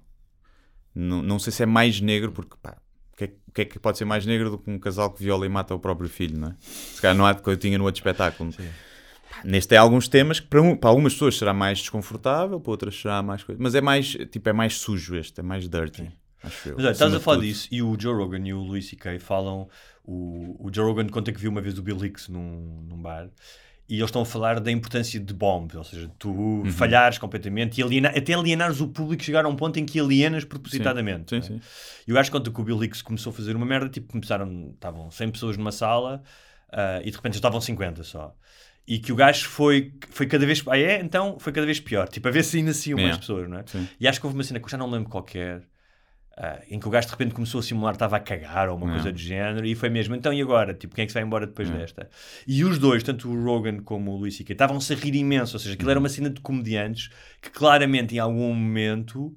Não, 0.94 1.22
não 1.22 1.38
sei 1.38 1.52
se 1.52 1.62
é 1.62 1.66
mais 1.66 2.00
negro, 2.00 2.32
porque 2.32 2.56
pá, 2.60 2.76
o 3.12 3.16
que, 3.16 3.24
é, 3.24 3.32
que 3.54 3.60
é 3.62 3.64
que 3.64 3.78
pode 3.78 3.98
ser 3.98 4.04
mais 4.04 4.26
negro 4.26 4.50
do 4.50 4.58
que 4.58 4.68
um 4.68 4.78
casal 4.78 5.10
que 5.12 5.22
viola 5.22 5.46
e 5.46 5.48
mata 5.48 5.74
o 5.74 5.78
próprio 5.78 6.08
filho, 6.08 6.38
não 6.38 6.48
é? 6.48 6.56
Se 6.60 7.00
calhar 7.00 7.16
não 7.16 7.24
há 7.24 7.32
de 7.32 7.42
que 7.42 7.48
eu 7.48 7.56
tinha 7.56 7.78
no 7.78 7.84
outro 7.84 8.00
espetáculo. 8.00 8.52
Pá, 8.52 8.62
Neste 9.44 9.68
tem 9.68 9.78
alguns 9.78 10.08
temas 10.08 10.40
que 10.40 10.46
para, 10.46 10.60
um- 10.62 10.76
para 10.76 10.90
algumas 10.90 11.12
pessoas 11.14 11.36
será 11.38 11.52
mais 11.54 11.78
desconfortável, 11.78 12.60
para 12.60 12.70
outras 12.70 12.94
será 13.00 13.22
mais 13.22 13.42
coisa. 13.42 13.60
Mas 13.62 13.74
é 13.74 13.80
mais, 13.80 14.08
tipo, 14.30 14.48
é 14.48 14.52
mais 14.52 14.76
sujo 14.78 15.16
este, 15.16 15.40
é 15.40 15.42
mais 15.42 15.68
dirty. 15.68 16.10
Acho 16.42 16.68
eu, 16.70 16.74
Mas 16.76 16.84
olha, 16.86 16.92
estás 16.92 17.14
a 17.14 17.20
falar 17.20 17.36
tudo. 17.36 17.46
disso 17.46 17.68
e 17.70 17.82
o 17.82 17.96
Joe 17.98 18.14
Rogan 18.14 18.46
e 18.46 18.52
o 18.54 18.60
Louis 18.60 18.88
C.K. 18.88 19.18
falam. 19.18 19.68
O, 20.04 20.56
o 20.66 20.70
Joe 20.74 20.86
Rogan 20.86 21.06
conta 21.08 21.30
que 21.32 21.38
viu 21.40 21.50
uma 21.50 21.60
vez 21.60 21.78
o 21.78 21.82
Bill 21.82 22.02
Hicks 22.04 22.28
num, 22.28 22.82
num 22.88 22.96
bar 22.96 23.28
e 23.88 23.94
eles 23.96 24.06
estão 24.06 24.22
a 24.22 24.24
falar 24.24 24.58
da 24.60 24.70
importância 24.70 25.18
de 25.20 25.34
bomb, 25.34 25.68
ou 25.76 25.82
seja, 25.84 26.08
tu 26.18 26.30
Uhum. 26.30 26.70
falhares 26.72 27.18
completamente 27.18 27.80
e 27.80 27.82
alienar, 27.82 28.16
até 28.16 28.34
alienares 28.34 28.80
o 28.80 28.86
público, 28.88 29.22
chegar 29.22 29.44
a 29.44 29.48
um 29.48 29.56
ponto 29.56 29.78
em 29.80 29.84
que 29.84 29.98
alienas 30.00 30.44
propositadamente. 30.44 31.30
Sim, 31.30 31.36
é? 31.36 31.42
sim. 31.42 31.60
E 32.06 32.12
o 32.12 32.14
gajo 32.14 32.30
conta 32.30 32.50
que 32.52 32.60
o 32.60 32.64
Bill 32.64 32.82
Hicks 32.84 33.02
começou 33.02 33.30
a 33.30 33.34
fazer 33.34 33.54
uma 33.56 33.66
merda, 33.66 33.88
tipo, 33.88 34.06
começaram, 34.12 34.70
estavam 34.74 35.10
100 35.10 35.30
pessoas 35.30 35.56
numa 35.56 35.72
sala 35.72 36.22
ah, 36.72 37.00
e 37.04 37.10
de 37.10 37.16
repente 37.16 37.34
já 37.34 37.38
estavam 37.38 37.60
50 37.60 38.02
só. 38.04 38.34
E 38.92 38.98
que 38.98 39.12
o 39.12 39.14
gajo 39.14 39.46
foi, 39.48 39.92
foi 40.10 40.26
cada 40.26 40.44
vez. 40.44 40.64
Ah, 40.66 40.76
é? 40.76 41.00
Então 41.00 41.38
foi 41.38 41.52
cada 41.52 41.64
vez 41.64 41.78
pior. 41.78 42.08
Tipo, 42.08 42.26
a 42.26 42.30
ver 42.32 42.42
se 42.42 42.56
ainda 42.56 42.72
mais 42.72 42.86
Yeah. 42.86 43.18
pessoas, 43.18 43.48
não 43.48 43.58
é? 43.58 43.64
Sim. 43.64 43.86
E 44.00 44.08
acho 44.08 44.18
que 44.18 44.26
houve 44.26 44.36
uma 44.36 44.42
cena 44.42 44.58
que 44.58 44.64
eu 44.66 44.68
já 44.68 44.76
não 44.76 44.90
lembro 44.90 45.08
qualquer, 45.08 45.62
ah, 46.36 46.60
em 46.68 46.80
que 46.80 46.88
o 46.88 46.90
gajo 46.90 47.06
de 47.06 47.12
repente 47.12 47.32
começou 47.32 47.60
a 47.60 47.62
simular, 47.62 47.92
estava 47.92 48.16
a 48.16 48.20
cagar 48.20 48.68
ou 48.68 48.76
uma 48.76 48.86
Yeah. 48.86 49.00
coisa 49.00 49.12
do 49.12 49.18
género, 49.20 49.64
e 49.64 49.76
foi 49.76 49.90
mesmo. 49.90 50.16
Então 50.16 50.32
e 50.32 50.42
agora? 50.42 50.74
Tipo, 50.74 50.92
quem 50.96 51.04
é 51.04 51.06
que 51.06 51.12
se 51.12 51.14
vai 51.14 51.22
embora 51.22 51.46
depois 51.46 51.70
desta? 51.70 52.10
E 52.48 52.64
os 52.64 52.80
dois, 52.80 53.04
tanto 53.04 53.30
o 53.30 53.44
Rogan 53.44 53.78
como 53.78 54.10
o 54.10 54.16
Luís 54.16 54.36
C.K., 54.36 54.52
estavam-se 54.54 54.92
a 54.92 54.96
rir 54.96 55.14
imenso. 55.14 55.54
Ou 55.54 55.60
seja, 55.60 55.74
aquilo 55.74 55.90
era 55.90 56.00
uma 56.00 56.08
cena 56.08 56.28
de 56.28 56.40
comediantes 56.40 57.10
que 57.40 57.48
claramente 57.50 58.16
em 58.16 58.18
algum 58.18 58.52
momento 58.52 59.32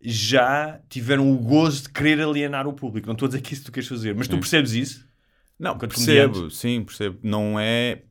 já 0.00 0.80
tiveram 0.88 1.28
o 1.32 1.38
gozo 1.38 1.82
de 1.82 1.88
querer 1.90 2.20
alienar 2.20 2.68
o 2.68 2.72
público. 2.72 3.08
Não 3.08 3.14
estou 3.14 3.26
a 3.26 3.30
dizer 3.30 3.40
que 3.40 3.52
isso 3.52 3.64
tu 3.64 3.72
queres 3.72 3.88
fazer, 3.88 4.14
mas 4.14 4.28
tu 4.28 4.38
percebes 4.38 4.72
isso? 4.72 5.10
Não, 5.58 5.76
percebo, 5.76 6.50
sim, 6.50 6.84
percebo. 6.84 7.18
Não 7.22 7.58
é. 7.58 8.02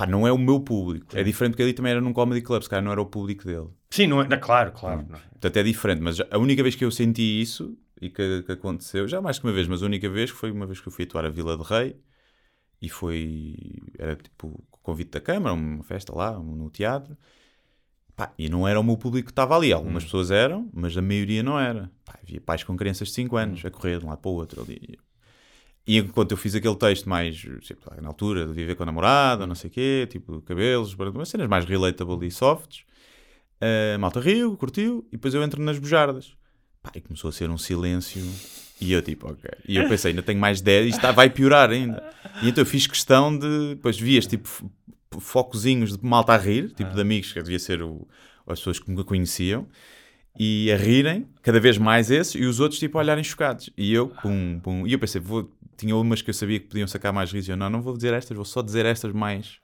Pá, 0.00 0.06
não 0.06 0.26
é 0.26 0.32
o 0.32 0.38
meu 0.38 0.58
público. 0.60 1.14
É 1.14 1.22
diferente 1.22 1.52
porque 1.52 1.62
ali 1.62 1.74
também 1.74 1.92
era 1.92 2.00
num 2.00 2.14
comedy 2.14 2.40
club, 2.40 2.62
se 2.62 2.70
calhar 2.70 2.82
não 2.82 2.90
era 2.90 3.02
o 3.02 3.04
público 3.04 3.44
dele. 3.44 3.68
Sim, 3.90 4.06
não 4.06 4.22
é? 4.22 4.28
não, 4.28 4.40
claro, 4.40 4.72
claro. 4.72 5.04
não 5.06 5.16
é? 5.16 5.20
Portanto 5.32 5.56
é 5.58 5.62
diferente, 5.62 6.00
mas 6.00 6.18
a 6.30 6.38
única 6.38 6.62
vez 6.62 6.74
que 6.74 6.82
eu 6.82 6.90
senti 6.90 7.42
isso 7.42 7.76
e 8.00 8.08
que, 8.08 8.42
que 8.44 8.52
aconteceu, 8.52 9.06
já 9.06 9.20
mais 9.20 9.38
que 9.38 9.46
uma 9.46 9.52
vez, 9.52 9.68
mas 9.68 9.82
a 9.82 9.86
única 9.86 10.08
vez 10.08 10.32
que 10.32 10.38
foi 10.38 10.50
uma 10.50 10.64
vez 10.64 10.80
que 10.80 10.88
eu 10.88 10.92
fui 10.92 11.04
atuar 11.04 11.26
a 11.26 11.28
Vila 11.28 11.54
de 11.54 11.64
Rei 11.64 12.00
e 12.80 12.88
foi. 12.88 13.56
Era 13.98 14.16
tipo 14.16 14.64
convite 14.82 15.10
da 15.10 15.20
Câmara, 15.20 15.54
uma 15.54 15.84
festa 15.84 16.16
lá, 16.16 16.32
no 16.32 16.70
teatro. 16.70 17.14
Pá, 18.16 18.32
e 18.38 18.48
não 18.48 18.66
era 18.66 18.80
o 18.80 18.82
meu 18.82 18.96
público 18.96 19.26
que 19.26 19.32
estava 19.32 19.54
ali. 19.54 19.70
Algumas 19.70 20.04
pessoas 20.04 20.30
eram, 20.30 20.70
mas 20.72 20.96
a 20.96 21.02
maioria 21.02 21.42
não 21.42 21.60
era. 21.60 21.92
Pá, 22.06 22.18
havia 22.22 22.40
pais 22.40 22.64
com 22.64 22.74
crianças 22.74 23.08
de 23.08 23.14
5 23.14 23.36
anos 23.36 23.62
a 23.66 23.70
correr 23.70 23.98
de 23.98 24.06
um 24.06 24.08
lado 24.08 24.20
para 24.20 24.30
o 24.30 24.34
outro 24.34 24.62
ali. 24.62 24.98
E 25.90 25.96
enquanto 25.98 26.30
eu 26.30 26.36
fiz 26.36 26.54
aquele 26.54 26.76
texto 26.76 27.08
mais, 27.08 27.34
tipo, 27.62 27.80
na 28.00 28.06
altura, 28.06 28.46
de 28.46 28.52
viver 28.52 28.76
com 28.76 28.84
a 28.84 28.86
namorada, 28.86 29.44
não 29.44 29.56
sei 29.56 29.68
o 29.68 29.72
quê, 29.72 30.06
tipo, 30.08 30.40
cabelos, 30.42 30.94
umas 30.94 31.28
cenas 31.28 31.48
mais 31.48 31.64
relatable 31.64 32.24
e 32.24 32.30
softs, 32.30 32.84
a 33.60 33.98
malta 33.98 34.20
riu, 34.20 34.56
curtiu, 34.56 35.04
e 35.08 35.16
depois 35.16 35.34
eu 35.34 35.42
entro 35.42 35.60
nas 35.60 35.80
bujardas. 35.80 36.32
Pá, 36.80 36.92
e 36.94 37.00
começou 37.00 37.28
a 37.28 37.32
ser 37.32 37.50
um 37.50 37.58
silêncio, 37.58 38.22
e 38.80 38.92
eu 38.92 39.02
tipo, 39.02 39.32
ok. 39.32 39.50
E 39.66 39.76
eu 39.78 39.88
pensei, 39.88 40.10
ainda 40.12 40.22
tenho 40.22 40.38
mais 40.38 40.60
10, 40.60 40.86
isto 40.90 40.98
está- 40.98 41.10
vai 41.10 41.28
piorar 41.28 41.70
ainda. 41.70 42.00
E 42.40 42.48
então 42.48 42.62
eu 42.62 42.66
fiz 42.66 42.86
questão 42.86 43.36
de, 43.36 43.70
depois 43.70 43.98
vias, 43.98 44.28
tipo, 44.28 44.48
focozinhos 45.18 45.96
de 45.96 46.06
malta 46.06 46.34
a 46.34 46.36
rir, 46.36 46.70
tipo 46.70 46.94
de 46.94 47.00
amigos, 47.00 47.32
que 47.32 47.42
devia 47.42 47.58
ser 47.58 47.82
o, 47.82 48.06
as 48.46 48.60
pessoas 48.60 48.78
que 48.78 48.88
me 48.88 49.02
conheciam, 49.02 49.66
e 50.38 50.70
a 50.72 50.76
rirem, 50.76 51.26
cada 51.42 51.58
vez 51.58 51.76
mais 51.76 52.10
esses, 52.10 52.36
e 52.36 52.44
os 52.44 52.60
outros 52.60 52.78
tipo 52.78 52.96
a 52.96 53.00
olharem 53.00 53.24
chocados. 53.24 53.68
E 53.76 53.92
eu, 53.92 54.08
pum, 54.08 54.60
pum. 54.62 54.86
E 54.86 54.92
eu 54.92 54.98
pensei, 54.98 55.20
vou, 55.20 55.50
tinha 55.80 55.96
umas 55.96 56.22
que 56.22 56.30
eu 56.30 56.34
sabia 56.34 56.58
que 56.60 56.66
podiam 56.66 56.86
sacar 56.86 57.12
mais 57.12 57.32
riso. 57.32 57.50
e 57.50 57.52
Eu, 57.52 57.56
não, 57.56 57.68
não 57.70 57.82
vou 57.82 57.94
dizer 57.96 58.12
estas, 58.14 58.34
vou 58.36 58.44
só 58.44 58.62
dizer 58.62 58.86
estas 58.86 59.12
mais. 59.12 59.58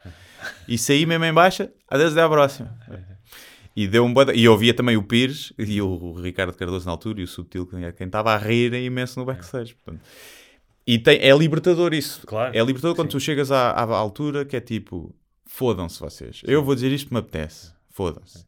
E 0.68 0.76
saí 0.78 1.06
mesmo 1.06 1.24
em 1.24 1.32
baixa, 1.32 1.72
adeus, 1.88 2.12
até 2.12 2.22
à 2.22 2.28
próxima. 2.28 2.76
E 3.74 3.86
deu 3.86 4.04
um 4.04 4.12
de- 4.12 4.32
E 4.34 4.44
eu 4.44 4.52
ouvia 4.52 4.72
também 4.72 4.96
o 4.96 5.02
Pires 5.02 5.52
e 5.58 5.82
o 5.82 6.14
Ricardo 6.14 6.54
Cardoso 6.56 6.86
na 6.86 6.92
altura 6.92 7.20
e 7.20 7.24
o 7.24 7.26
Subtil, 7.28 7.66
quem 7.66 7.92
quem 7.92 8.06
estava 8.06 8.32
a 8.32 8.38
rir 8.38 8.72
imenso 8.72 9.18
no 9.20 9.26
backstage. 9.26 9.74
Portanto. 9.74 10.02
E 10.86 10.98
tem, 10.98 11.18
é 11.20 11.36
libertador 11.36 11.92
isso. 11.92 12.26
Claro. 12.26 12.56
É 12.56 12.60
libertador 12.64 12.94
quando 12.96 13.10
tu 13.10 13.20
chegas 13.20 13.50
à, 13.50 13.72
à 13.72 13.82
altura 13.96 14.44
que 14.46 14.56
é 14.56 14.60
tipo, 14.60 15.14
fodam-se 15.44 16.00
vocês. 16.00 16.40
Eu 16.44 16.62
vou 16.64 16.74
dizer 16.74 16.90
isto 16.90 17.08
que 17.08 17.12
me 17.12 17.20
apetece. 17.20 17.72
Fodam-se. 17.90 18.45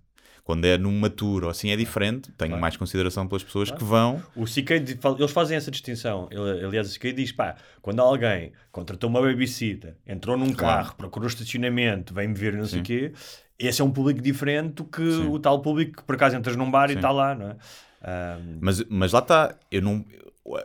Quando 0.49 0.65
é 0.65 0.79
numa 0.79 1.11
tour 1.11 1.45
ou 1.45 1.51
assim 1.51 1.69
é 1.69 1.77
diferente, 1.77 2.33
tenho 2.33 2.59
mais 2.59 2.75
consideração 2.75 3.29
pelas 3.29 3.45
pessoas 3.45 3.71
que 3.71 3.85
vão. 3.85 4.23
O 4.35 4.47
CK, 4.47 4.71
eles 5.19 5.31
fazem 5.31 5.59
essa 5.59 5.71
distinção. 5.71 6.27
Ele- 6.31 6.65
aliás, 6.65 6.89
o 6.91 6.99
CK 6.99 7.13
diz: 7.13 7.33
pá, 7.33 7.55
quando 7.83 8.01
alguém 8.01 8.53
contratou 8.73 9.11
uma 9.11 9.21
babysitter, 9.21 9.95
entrou 10.07 10.39
num 10.39 10.51
Claro. 10.55 10.85
carro, 10.85 10.97
procurou 10.97 11.29
estacionamento, 11.29 12.15
vem-me 12.15 12.33
ver 12.33 12.55
e 12.55 12.57
não 12.57 12.65
sei 12.65 12.81
o 12.81 12.83
quê, 12.83 13.13
esse 13.59 13.83
é 13.83 13.85
um 13.85 13.91
público 13.91 14.23
diferente 14.23 14.73
do 14.77 14.85
que 14.85 15.03
o 15.03 15.39
tal 15.39 15.61
público 15.61 15.99
que 15.99 16.03
por 16.05 16.15
acaso 16.15 16.35
entras 16.35 16.57
num 16.57 16.71
bar 16.71 16.87
e 16.89 16.93
Sim. 16.95 16.99
está 17.01 17.11
lá, 17.11 17.35
não 17.35 17.51
é? 17.51 17.57
Ahm, 18.03 18.59
Mas, 18.63 18.83
mas 18.89 19.13
lá 19.13 19.19
está, 19.19 19.55
eu 19.71 19.83
não. 19.83 20.03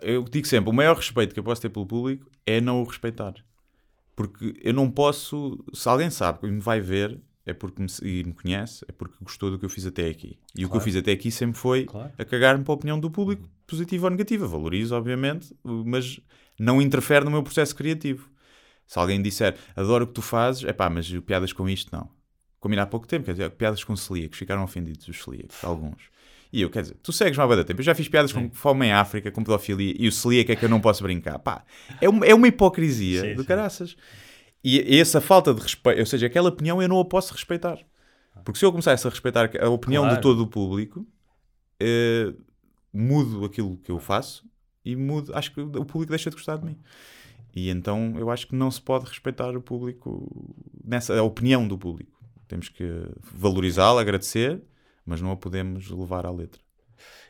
Eu 0.02 0.24
digo 0.24 0.48
sempre, 0.48 0.70
o 0.70 0.74
maior 0.74 0.96
respeito 0.96 1.34
que 1.34 1.40
eu 1.42 1.44
posso 1.44 1.62
ter 1.62 1.68
pelo 1.68 1.86
público 1.86 2.32
é 2.48 2.62
não 2.62 2.82
o 2.82 2.86
respeitar. 2.86 3.34
Porque 4.16 4.54
eu 4.64 4.74
não 4.74 4.90
posso. 4.90 5.62
Se 5.74 5.90
alguém 5.90 6.10
sabe 6.10 6.40
que 6.40 6.48
me 6.48 6.62
vai 6.62 6.80
ver, 6.80 7.20
é 7.46 7.54
porque 7.54 7.82
me, 7.82 7.88
e 8.04 8.24
me 8.24 8.34
conhece, 8.34 8.86
é 8.88 8.92
porque 8.92 9.16
gostou 9.22 9.52
do 9.52 9.60
que 9.60 9.66
eu 9.66 9.70
fiz 9.70 9.86
até 9.86 10.08
aqui. 10.08 10.38
E 10.56 10.66
o 10.66 10.70
que 10.70 10.78
eu 10.78 10.82
fiz 10.82 10.96
até 10.96 11.12
aqui 11.12 11.30
sempre 11.32 11.58
foi 11.58 11.86
Claro. 11.86 12.12
a 12.18 12.24
cagar-me 12.26 12.64
para 12.64 12.74
a 12.74 12.76
opinião 12.76 13.00
do 13.00 13.12
público, 13.12 13.48
positiva 13.68 14.06
ou 14.08 14.12
negativa. 14.12 14.48
Valorizo, 14.48 14.96
obviamente, 14.96 15.54
mas 15.64 16.20
não 16.60 16.82
interfere 16.82 17.26
no 17.26 17.32
meu 17.32 17.44
processo 17.44 17.76
criativo. 17.76 18.30
Se 18.88 18.98
alguém 19.00 19.22
disser, 19.22 19.56
adoro 19.76 20.04
o 20.06 20.08
que 20.08 20.14
tu 20.14 20.22
fazes, 20.22 20.64
é 20.64 20.74
pá, 20.74 20.90
mas 20.90 21.10
piadas 21.22 21.52
com 21.54 21.68
isto 21.68 21.90
não. 21.96 22.10
Combina 22.60 22.84
há 22.84 22.86
pouco 22.86 23.06
tempo, 23.08 23.26
quer 23.26 23.32
dizer, 23.34 23.50
piadas 23.52 23.84
com 23.84 23.96
celíacos, 23.96 24.38
ficaram 24.38 24.64
ofendidos 24.64 25.06
os 25.08 25.22
celíacos, 25.22 25.58
alguns. 25.64 26.14
E 26.52 26.62
eu, 26.62 26.70
quer 26.70 26.84
dizer, 26.84 26.96
tu 27.02 27.12
segues-me 27.12 27.44
há 27.44 27.48
bué 27.48 27.56
de 27.58 27.64
tempo. 27.66 27.82
Eu 27.82 27.84
já 27.84 27.96
fiz 27.96 28.08
piadas 28.08 28.32
com 28.32 28.50
fome 28.52 28.86
em 28.86 28.92
África, 28.94 29.32
com 29.32 29.44
pedofilia, 29.44 29.96
e 29.98 30.08
o 30.08 30.12
celíaco 30.12 30.52
é 30.52 30.56
que 30.56 30.64
eu 30.64 30.70
não 30.70 30.80
posso 30.80 31.02
brincar. 31.04 31.40
Pá, 31.40 31.66
é 32.00 32.08
uma, 32.08 32.26
é 32.26 32.34
uma 32.36 32.48
hipocrisia 32.48 33.22
Sim, 33.22 33.34
do 33.36 33.42
sim. 33.42 33.48
caraças. 33.48 33.98
E 34.64 34.98
essa 35.00 35.20
falta 35.20 35.54
de 35.54 35.62
respeito, 35.62 36.00
ou 36.00 36.06
seja, 36.06 36.26
aquela 36.28 36.50
opinião 36.50 36.82
eu 36.82 36.88
não 36.88 37.00
a 37.00 37.06
posso 37.06 37.34
respeitar. 37.34 37.78
Porque 38.46 38.58
se 38.60 38.66
eu 38.66 38.72
começasse 38.72 39.06
a 39.06 39.10
respeitar 39.10 39.50
a 39.62 39.70
opinião 39.70 40.04
Claro. 40.04 40.16
de 40.16 40.22
todo 40.22 40.42
o 40.44 40.48
público, 40.48 41.06
eh, 41.80 42.34
mudo 42.94 43.44
aquilo 43.46 43.78
que 43.78 43.92
eu 43.92 44.00
faço 44.00 44.46
e 44.86 44.96
mudo, 44.96 45.36
acho 45.36 45.54
que 45.54 45.62
o 45.62 45.86
público 45.86 46.08
deixa 46.12 46.30
de 46.30 46.36
gostar 46.36 46.58
de 46.58 46.66
mim. 46.66 46.78
E 47.56 47.70
então 47.70 48.16
eu 48.18 48.30
acho 48.32 48.48
que 48.48 48.56
não 48.56 48.72
se 48.72 48.82
pode 48.82 49.06
respeitar 49.06 49.56
o 49.56 49.62
público 49.62 50.56
nessa 50.84 51.14
a 51.18 51.24
opinião 51.24 51.68
do 51.68 51.78
público. 51.78 52.12
Temos 52.48 52.70
que 52.70 52.84
valorizá-la, 53.34 54.02
agradecer, 54.02 54.62
mas 55.06 55.22
não 55.22 55.32
a 55.32 55.38
podemos 55.38 55.90
levar 55.90 56.26
à 56.26 56.32
letra. 56.32 56.62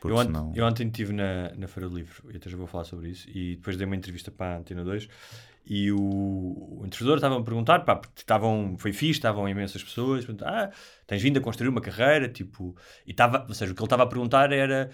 Eu, 0.04 0.14
ont- 0.16 0.26
senão... 0.26 0.52
eu 0.54 0.64
ontem 0.66 0.86
estive 0.86 1.12
na, 1.12 1.52
na 1.54 1.66
Feira 1.66 1.88
do 1.88 1.96
Livro 1.96 2.30
e 2.32 2.36
até 2.36 2.48
já 2.50 2.56
vou 2.56 2.66
falar 2.66 2.84
sobre 2.84 3.08
isso. 3.10 3.28
E 3.30 3.56
depois 3.56 3.76
dei 3.76 3.86
uma 3.86 3.96
entrevista 3.96 4.30
para 4.30 4.54
a 4.54 4.58
Antena 4.58 4.84
2 4.84 5.08
e 5.66 5.90
o, 5.90 5.98
o 5.98 6.82
entrevistador 6.84 7.16
estava 7.16 7.38
a 7.38 7.42
perguntar, 7.42 7.80
pá, 7.80 7.96
porque 7.96 8.20
estavam, 8.20 8.76
foi 8.78 8.92
fixe, 8.92 9.18
estavam 9.18 9.48
imensas 9.48 9.82
pessoas. 9.82 10.26
Ah, 10.42 10.70
tens 11.06 11.22
vindo 11.22 11.38
a 11.38 11.40
construir 11.40 11.68
uma 11.68 11.80
carreira, 11.80 12.28
tipo. 12.28 12.76
E 13.06 13.12
estava, 13.12 13.46
ou 13.48 13.54
seja, 13.54 13.72
o 13.72 13.74
que 13.74 13.80
ele 13.80 13.86
estava 13.86 14.02
a 14.02 14.06
perguntar 14.06 14.52
era 14.52 14.90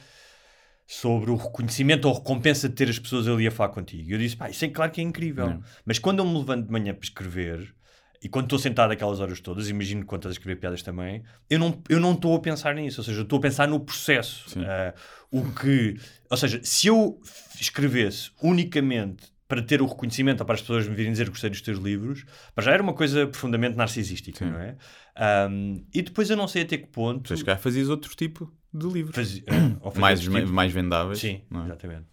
sobre 0.87 1.31
o 1.31 1.37
reconhecimento 1.37 2.07
ou 2.07 2.15
recompensa 2.15 2.69
de 2.69 2.75
ter 2.75 2.89
as 2.89 2.99
pessoas 2.99 3.27
ali 3.27 3.47
a 3.47 3.51
falar 3.51 3.71
contigo. 3.71 4.11
E 4.11 4.13
eu 4.13 4.19
disse, 4.19 4.37
pá, 4.37 4.49
isso 4.49 4.65
é 4.65 4.69
claro 4.69 4.93
que 4.93 5.01
é 5.01 5.05
incrível. 5.05 5.49
Não. 5.49 5.63
Mas 5.85 5.99
quando 5.99 6.21
eu 6.21 6.25
me 6.25 6.37
levanto 6.39 6.67
de 6.67 6.73
manhã 6.73 6.95
para 6.95 7.05
escrever, 7.05 7.75
e 8.23 8.29
quando 8.29 8.45
estou 8.45 8.59
sentado 8.59 8.93
aquelas 8.93 9.19
horas 9.19 9.41
todas, 9.41 9.69
imagino 9.69 10.05
quando 10.05 10.21
estás 10.23 10.33
a 10.33 10.39
escrever 10.39 10.61
piadas 10.61 10.83
também, 10.83 11.23
eu 11.49 11.59
não 11.59 11.83
eu 11.89 11.99
não 11.99 12.13
estou 12.13 12.37
a 12.37 12.41
pensar 12.41 12.75
nisso, 12.75 13.01
ou 13.01 13.05
seja, 13.05 13.21
eu 13.21 13.23
estou 13.23 13.39
a 13.39 13.43
pensar 13.43 13.67
no 13.67 13.81
processo. 13.81 14.47
Ah, 14.61 14.95
o 15.31 15.51
que, 15.53 15.97
ou 16.29 16.37
seja, 16.37 16.61
se 16.63 16.89
eu 16.89 17.21
escrevesse 17.59 18.31
unicamente 18.43 19.33
para 19.51 19.61
ter 19.61 19.83
o 19.83 19.87
reconhecimento 19.87 20.41
ou 20.41 20.47
para 20.47 20.55
as 20.55 20.61
pessoas 20.61 20.87
me 20.87 20.95
virem 20.95 21.11
dizer 21.11 21.25
que 21.25 21.31
gostei 21.31 21.51
dos 21.51 21.61
teus 21.61 21.79
livros, 21.79 22.25
para 22.55 22.63
já 22.65 22.73
era 22.73 22.81
uma 22.83 22.95
coisa 22.95 23.27
profundamente 23.27 23.77
narcisística, 23.77 24.45
Sim. 24.45 24.53
não 24.53 24.61
é? 24.61 24.77
Ahm, 25.17 25.83
e 25.93 26.01
depois 26.03 26.31
eu 26.31 26.37
não 26.37 26.47
sei 26.47 26.63
até 26.63 26.79
que 26.79 26.87
ponto. 26.87 27.37
Se 27.37 27.45
calhar 27.45 27.61
fazias 27.61 27.89
outro 27.89 28.15
tipo 28.15 28.51
de 28.73 28.87
livros. 28.87 29.15
Fazia- 29.17 29.43
mais, 29.99 30.21
tipo- 30.21 30.47
mais 30.53 30.73
vendáveis. 30.73 31.19
Sim, 31.19 31.43
é? 31.53 31.65
exatamente. 31.65 32.07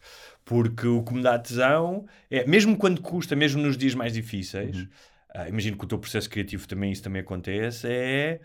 Porque 0.44 0.88
o 0.88 1.04
que 1.04 1.14
me 1.14 1.22
dá 1.22 1.38
tesão 1.38 2.08
é, 2.32 2.44
mesmo 2.48 2.76
quando 2.76 3.02
custa, 3.02 3.36
mesmo 3.36 3.62
nos 3.62 3.78
dias 3.78 3.94
mais 3.94 4.14
difíceis, 4.14 4.76
Uhum. 4.78 4.88
ah, 5.36 5.48
imagino 5.48 5.78
que 5.78 5.86
o 5.86 5.88
teu 5.88 6.00
processo 6.00 6.28
criativo 6.30 6.68
também 6.68 6.92
isso 6.92 7.04
também 7.04 7.22
acontece, 7.22 7.88
é 7.88 8.40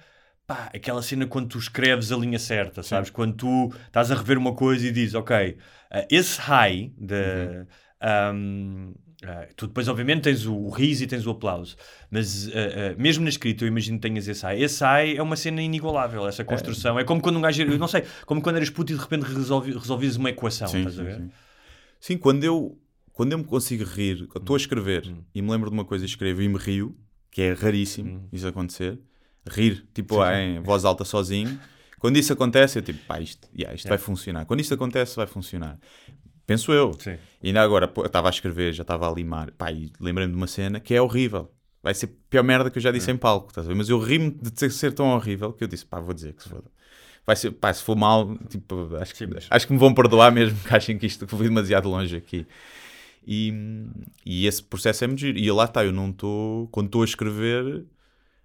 pá, 0.47 0.69
aquela 0.75 1.01
cena 1.01 1.27
quando 1.27 1.49
tu 1.49 1.59
escreves 1.59 2.13
a 2.13 2.17
linha 2.17 2.39
certa, 2.39 2.83
sabes? 2.83 3.09
Quando 3.09 3.35
tu 3.37 3.73
estás 3.87 4.11
a 4.11 4.15
rever 4.15 4.37
uma 4.37 4.55
coisa 4.55 4.87
e 4.87 4.93
dizes, 4.93 5.15
ok, 5.15 5.57
ah, 5.91 6.07
esse 6.11 6.39
high 6.41 6.93
de. 6.99 7.15
Uhum. 7.15 7.67
Ahm, 8.03 8.93
ah, 9.25 9.47
tu 9.57 9.69
depois, 9.69 9.87
obviamente, 9.87 10.23
tens 10.23 10.45
o, 10.47 10.55
o 10.55 10.69
riso 10.69 11.05
e 11.05 11.07
tens 11.07 11.25
o 11.27 11.31
aplauso, 11.31 11.77
mas 12.11 12.49
ah, 12.49 12.51
ah, 12.93 12.95
mesmo 12.99 13.23
na 13.23 13.31
escrita, 13.31 13.65
eu 13.65 13.69
imagino 13.69 13.97
que 13.99 14.03
tenhas 14.09 14.27
esse 14.27 14.43
high. 14.43 14.61
Esse 14.61 14.83
high 14.85 15.17
é 15.17 15.23
uma 15.23 15.37
cena 15.37 15.63
inigualável, 15.63 16.27
essa 16.27 16.45
construção. 16.45 16.99
É, 16.99 17.05
como 17.05 17.21
quando 17.21 17.37
um 17.39 17.41
gajo, 17.41 17.63
eu 17.63 17.79
não 17.79 17.87
sei, 17.89 18.03
como 18.27 18.43
quando 18.43 18.57
eras 18.57 18.71
puto 18.71 18.93
e 18.93 18.97
de 18.97 19.01
repente 19.01 19.23
resolvi, 19.23 19.73
resolvias 19.73 20.17
uma 20.17 20.31
equação, 20.31 20.67
Sim, 20.69 20.79
estás 20.79 20.99
a 20.99 21.03
sim, 21.03 21.09
ver? 21.09 21.17
sim. 21.19 21.31
Sim, 22.01 22.19
quando 22.19 22.43
eu, 22.43 22.77
quando 23.13 23.33
eu 23.33 23.39
me 23.39 23.45
consigo 23.45 23.85
rir, 23.85 24.23
Hum. 24.23 24.29
estou 24.37 24.55
a 24.55 24.59
escrever 24.59 25.09
e 25.33 25.41
me 25.41 25.51
lembro 25.51 25.71
de 25.71 25.75
uma 25.75 25.85
coisa 25.85 26.05
e 26.05 26.09
escrevo 26.09 26.43
e 26.43 26.49
me 26.49 26.59
rio, 26.59 26.97
que 27.31 27.43
é 27.43 27.53
raríssimo 27.53 28.11
Hum. 28.17 28.29
isso 28.33 28.47
acontecer, 28.49 28.99
rir, 29.49 29.87
tipo 29.95 30.17
em 30.27 30.61
voz 30.61 30.85
alta 30.85 31.05
sozinho. 31.05 31.61
Quando 32.01 32.17
isso 32.17 32.33
acontece, 32.33 32.81
eu 32.81 32.83
tipo, 32.83 32.99
pá, 33.05 33.21
isto, 33.21 33.49
yeah, 33.57 33.73
isto 33.73 33.89
vai 33.89 33.97
funcionar. 33.99 34.45
Quando 34.45 34.59
isto 34.59 34.75
acontece, 34.75 35.15
vai 35.15 35.29
funcionar. 35.29 35.79
Penso 36.47 36.73
eu. 36.73 36.93
Sim. 36.99 37.17
E 37.43 37.49
ainda 37.49 37.63
agora, 37.63 37.87
pô, 37.89 38.03
eu 38.03 38.07
estava 38.07 38.29
a 38.29 38.31
escrever, 38.31 38.73
já 38.73 38.83
estava 38.83 39.09
a 39.09 39.13
limar, 39.15 39.51
pá, 39.53 39.71
e 39.73 39.93
lembrei-me 40.01 40.33
de 40.33 40.37
uma 40.37 40.47
cena 40.47 40.81
que 40.81 40.95
é 40.95 41.01
horrível. 41.01 41.51
Vai 41.83 41.95
ser 41.95 42.07
a 42.07 42.09
pior 42.31 42.43
merda 42.45 42.71
que 42.71 42.79
eu 42.79 42.83
já 42.83 42.91
disse 42.93 43.11
É. 43.11 43.15
em 43.15 43.17
palco, 43.17 43.49
estás 43.49 43.67
a 43.67 43.69
ver? 43.69 43.75
Mas 43.77 43.89
eu 43.89 43.99
ri-me 43.99 44.31
de 44.31 44.71
ser 44.71 44.93
tão 44.93 45.07
horrível 45.15 45.53
que 45.53 45.65
eu 45.65 45.69
disse, 45.69 45.85
pá, 45.85 45.99
vou 46.01 46.15
dizer 46.15 46.33
que 46.35 46.43
se 46.43 46.49
foda. 46.49 46.71
Vai 47.27 47.37
ser, 47.37 47.51
pá, 47.53 47.73
se 47.73 47.83
for 47.83 47.97
mal, 47.97 48.37
tipo, 48.49 48.97
acho, 49.01 49.13
que, 49.13 49.19
Sim, 49.27 49.31
mas- 49.33 49.47
acho 49.51 49.67
que 49.67 49.73
me 49.73 49.79
vão 49.79 49.93
perdoar 49.95 50.31
mesmo 50.33 50.59
que 50.69 50.75
achem 50.75 50.99
que 50.99 51.07
isto 51.07 51.27
que 51.27 51.37
foi 51.37 51.47
demasiado 51.49 51.89
longe 51.89 52.17
aqui. 52.17 52.47
E, 53.27 53.53
e 54.27 54.47
esse 54.47 54.63
processo 54.63 55.05
é 55.05 55.07
muito 55.07 55.21
giro. 55.21 55.39
E 55.39 55.51
lá 55.51 55.65
está, 55.65 55.85
eu 55.85 55.93
não 55.93 56.11
estou, 56.11 56.67
quando 56.69 56.87
estou 56.87 57.03
a 57.03 57.05
escrever, 57.05 57.85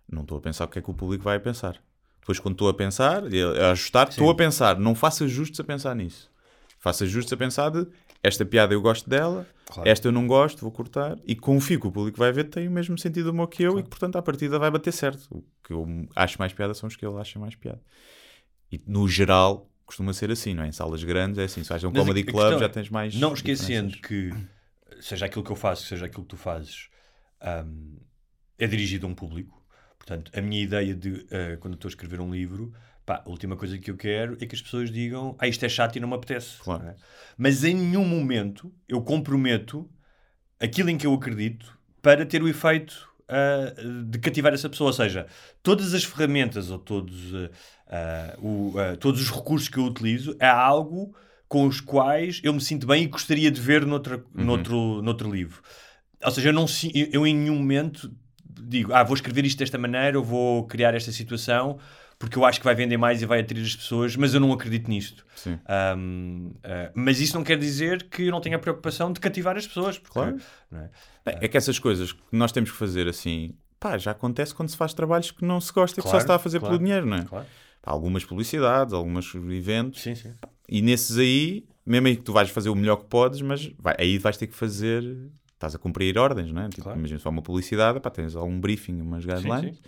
não 0.09 0.21
estou 0.21 0.37
a 0.37 0.41
pensar 0.41 0.65
o 0.65 0.67
que 0.67 0.79
é 0.79 0.81
que 0.81 0.89
o 0.89 0.93
público 0.93 1.23
vai 1.23 1.39
pensar. 1.39 1.81
Depois, 2.19 2.39
quando 2.39 2.55
estou 2.55 2.69
a 2.69 2.73
pensar, 2.73 3.23
a 3.23 3.71
ajustar, 3.71 4.09
estou 4.09 4.29
a 4.29 4.35
pensar. 4.35 4.77
Não 4.79 4.93
faço 4.93 5.23
ajustes 5.23 5.59
a 5.59 5.63
pensar 5.63 5.95
nisso. 5.95 6.29
Faço 6.79 7.03
ajustes 7.03 7.31
a 7.33 7.37
pensar 7.37 7.69
de 7.69 7.87
esta 8.23 8.45
piada 8.45 8.73
eu 8.73 8.81
gosto 8.81 9.09
dela, 9.09 9.47
Claro. 9.65 9.89
esta 9.89 10.07
eu 10.07 10.11
não 10.11 10.25
gosto, 10.27 10.61
vou 10.61 10.71
cortar. 10.71 11.17
E 11.25 11.35
confio 11.35 11.79
que 11.79 11.87
o 11.87 11.91
público 11.91 12.17
vai 12.17 12.31
ver 12.31 12.45
tem 12.45 12.67
o 12.67 12.71
mesmo 12.71 12.97
sentido 12.97 13.31
humor 13.31 13.47
que 13.47 13.63
eu 13.63 13.79
e 13.79 13.83
que, 13.83 13.89
portanto, 13.89 14.15
à 14.17 14.21
partida 14.21 14.57
vai 14.57 14.71
bater 14.71 14.91
certo. 14.93 15.27
O 15.29 15.43
que 15.63 15.73
eu 15.73 15.85
acho 16.15 16.37
mais 16.39 16.53
piada 16.53 16.73
são 16.73 16.87
os 16.87 16.95
que 16.95 17.05
ele 17.05 17.17
acha 17.17 17.37
mais 17.39 17.55
piada. 17.55 17.81
E, 18.71 18.81
no 18.87 19.07
geral, 19.07 19.69
costuma 19.85 20.13
ser 20.13 20.31
assim, 20.31 20.53
não 20.53 20.63
é? 20.63 20.67
Em 20.67 20.71
salas 20.71 21.03
grandes 21.03 21.37
é 21.39 21.43
assim. 21.45 21.63
Se 21.63 21.69
vais 21.69 21.83
a 21.83 21.87
um 21.87 21.91
Mas 21.91 22.01
a- 22.01 22.05
comedy 22.05 22.21
a 22.21 22.31
club 22.31 22.41
questão 22.43 22.59
já 22.59 22.65
é, 22.65 22.69
tens 22.69 22.89
mais 22.89 23.15
Não 23.15 23.33
esquecendo 23.33 23.97
que, 23.97 24.31
seja 25.01 25.25
aquilo 25.25 25.43
que 25.43 25.51
eu 25.51 25.55
faço, 25.55 25.85
seja 25.85 26.05
aquilo 26.05 26.23
que 26.23 26.29
tu 26.29 26.37
fazes, 26.37 26.89
hum, 27.65 27.97
é 28.57 28.67
dirigido 28.67 29.05
a 29.05 29.09
um 29.09 29.15
público. 29.15 29.63
Portanto, 29.97 30.31
a 30.33 30.41
minha 30.41 30.61
ideia 30.61 30.93
de, 30.95 31.25
ah, 31.31 31.57
quando 31.59 31.73
eu 31.73 31.75
estou 31.77 31.89
a 31.89 31.91
escrever 31.91 32.19
um 32.21 32.31
livro, 32.31 32.73
pá, 33.07 33.23
a 33.25 33.29
última 33.29 33.55
coisa 33.55 33.77
que 33.79 33.89
eu 33.89 33.95
quero 33.95 34.37
é 34.41 34.45
que 34.45 34.53
as 34.53 34.61
pessoas 34.61 34.91
digam 34.91 35.33
ah, 35.39 35.47
isto 35.47 35.65
é 35.65 35.69
chato 35.69 35.95
e 35.95 35.99
não 35.99 36.09
me 36.09 36.15
apetece. 36.15 36.57
Claro. 36.59 36.83
não 36.83 36.89
é? 36.91 36.95
Mas 37.37 37.63
em 37.63 37.73
nenhum 37.73 38.05
momento 38.05 38.71
eu 38.87 39.01
comprometo 39.01 39.89
aquilo 40.59 40.89
em 40.89 40.97
que 40.97 41.07
eu 41.07 41.13
acredito 41.13 41.79
para 42.01 42.25
ter 42.25 42.43
o 42.43 42.49
efeito 42.49 43.09
ah, 43.29 43.73
de 44.05 44.19
cativar 44.19 44.53
essa 44.53 44.69
pessoa. 44.69 44.89
Ou 44.89 44.93
seja, 44.93 45.25
todas 45.63 45.93
as 45.93 46.03
ferramentas 46.03 46.69
ou 46.69 46.77
todos, 46.77 47.33
ah, 47.33 47.49
ah, 47.87 48.37
o, 48.39 48.73
todos 48.99 49.21
os 49.21 49.31
recursos 49.31 49.69
que 49.69 49.77
eu 49.77 49.85
utilizo 49.85 50.35
é 50.37 50.47
algo 50.47 51.15
com 51.47 51.65
os 51.65 51.79
quais 51.79 52.41
eu 52.43 52.53
me 52.53 52.59
sinto 52.59 52.85
bem 52.85 53.03
e 53.03 53.07
gostaria 53.07 53.49
de 53.49 53.61
ver 53.61 53.85
noutra, 53.85 54.21
noutro, 54.35 55.01
noutro 55.01 55.31
livro. 55.31 55.61
Ou 56.21 56.31
seja, 56.31 56.49
eu, 56.49 56.53
não, 56.53 56.65
eu 57.13 57.25
em 57.25 57.33
nenhum 57.33 57.55
momento 57.55 58.13
digo, 58.43 58.93
ah, 58.93 59.03
vou 59.03 59.15
escrever 59.15 59.45
isto 59.45 59.59
desta 59.59 59.77
maneira, 59.77 60.19
ou 60.19 60.25
vou 60.25 60.67
criar 60.67 60.93
esta 60.93 61.11
situação, 61.11 61.79
porque 62.19 62.37
eu 62.37 62.45
acho 62.45 62.59
que 62.59 62.65
vai 62.65 62.73
vender 62.73 62.97
mais 62.97 63.21
e 63.21 63.25
vai 63.25 63.41
atrair 63.41 63.63
as 63.63 63.75
pessoas, 63.75 64.15
mas 64.15 64.33
eu 64.33 64.39
não 64.39 64.51
acredito 64.51 64.89
nisto. 64.89 65.25
Sim. 65.35 65.59
Ahm, 65.67 66.51
ah, 66.63 66.91
mas 66.95 67.19
isso 67.19 67.35
não 67.35 67.43
quer 67.43 67.57
dizer 67.57 68.03
que 68.09 68.23
eu 68.23 68.31
não 68.31 68.41
tenha 68.41 68.55
a 68.55 68.59
preocupação 68.59 69.11
de 69.13 69.19
cativar 69.19 69.55
as 69.55 69.67
pessoas. 69.67 69.97
Porque, 69.99 70.13
Claro. 70.13 70.37
é? 70.73 70.89
Bem, 71.25 71.37
é 71.41 71.47
que 71.47 71.57
essas 71.57 71.77
coisas 71.77 72.11
que 72.11 72.21
nós 72.31 72.51
temos 72.51 72.71
que 72.71 72.77
fazer 72.77 73.07
assim, 73.07 73.53
pá, 73.79 73.97
já 73.97 74.11
acontece 74.11 74.53
quando 74.55 74.69
se 74.69 74.77
faz 74.77 74.93
trabalhos 74.93 75.29
que 75.31 75.45
não 75.45 75.61
se 75.61 75.71
gosta 75.71 75.99
e 75.99 76.03
que 76.03 76.09
só 76.09 76.17
se 76.17 76.23
está 76.23 76.35
a 76.35 76.39
fazer 76.39 76.59
claro, 76.59 76.73
pelo 76.75 76.83
dinheiro, 76.85 77.05
não 77.05 77.17
é? 77.17 77.23
Claro. 77.23 77.45
pá, 77.81 77.91
algumas 77.91 78.25
publicidades, 78.25 78.93
alguns 78.93 79.33
eventos. 79.35 80.01
Sim, 80.01 80.15
sim. 80.15 80.33
E 80.67 80.81
nesses 80.81 81.17
aí, 81.17 81.65
mesmo 81.85 82.07
aí 82.07 82.15
que 82.15 82.23
tu 82.23 82.33
vais 82.33 82.49
fazer 82.49 82.69
o 82.69 82.75
melhor 82.75 82.97
que 82.97 83.05
podes, 83.05 83.41
mas 83.41 83.71
vai- 83.77 83.95
aí 83.99 84.17
vais 84.17 84.35
ter 84.37 84.47
que 84.47 84.55
fazer. 84.55 85.03
Estás 85.53 85.73
a 85.73 85.79
cumprir 85.79 86.17
ordens, 86.19 86.51
não 86.51 86.61
é? 86.63 86.69
Tipo, 86.69 86.83
Claro. 86.83 86.99
Imagina 86.99 87.19
só 87.19 87.29
uma 87.29 87.41
publicidade, 87.41 87.99
pá, 87.99 88.09
tens 88.11 88.35
algum 88.35 88.59
briefing, 88.59 89.01
umas 89.01 89.25
guidelines, 89.25 89.75
sim. 89.77 89.81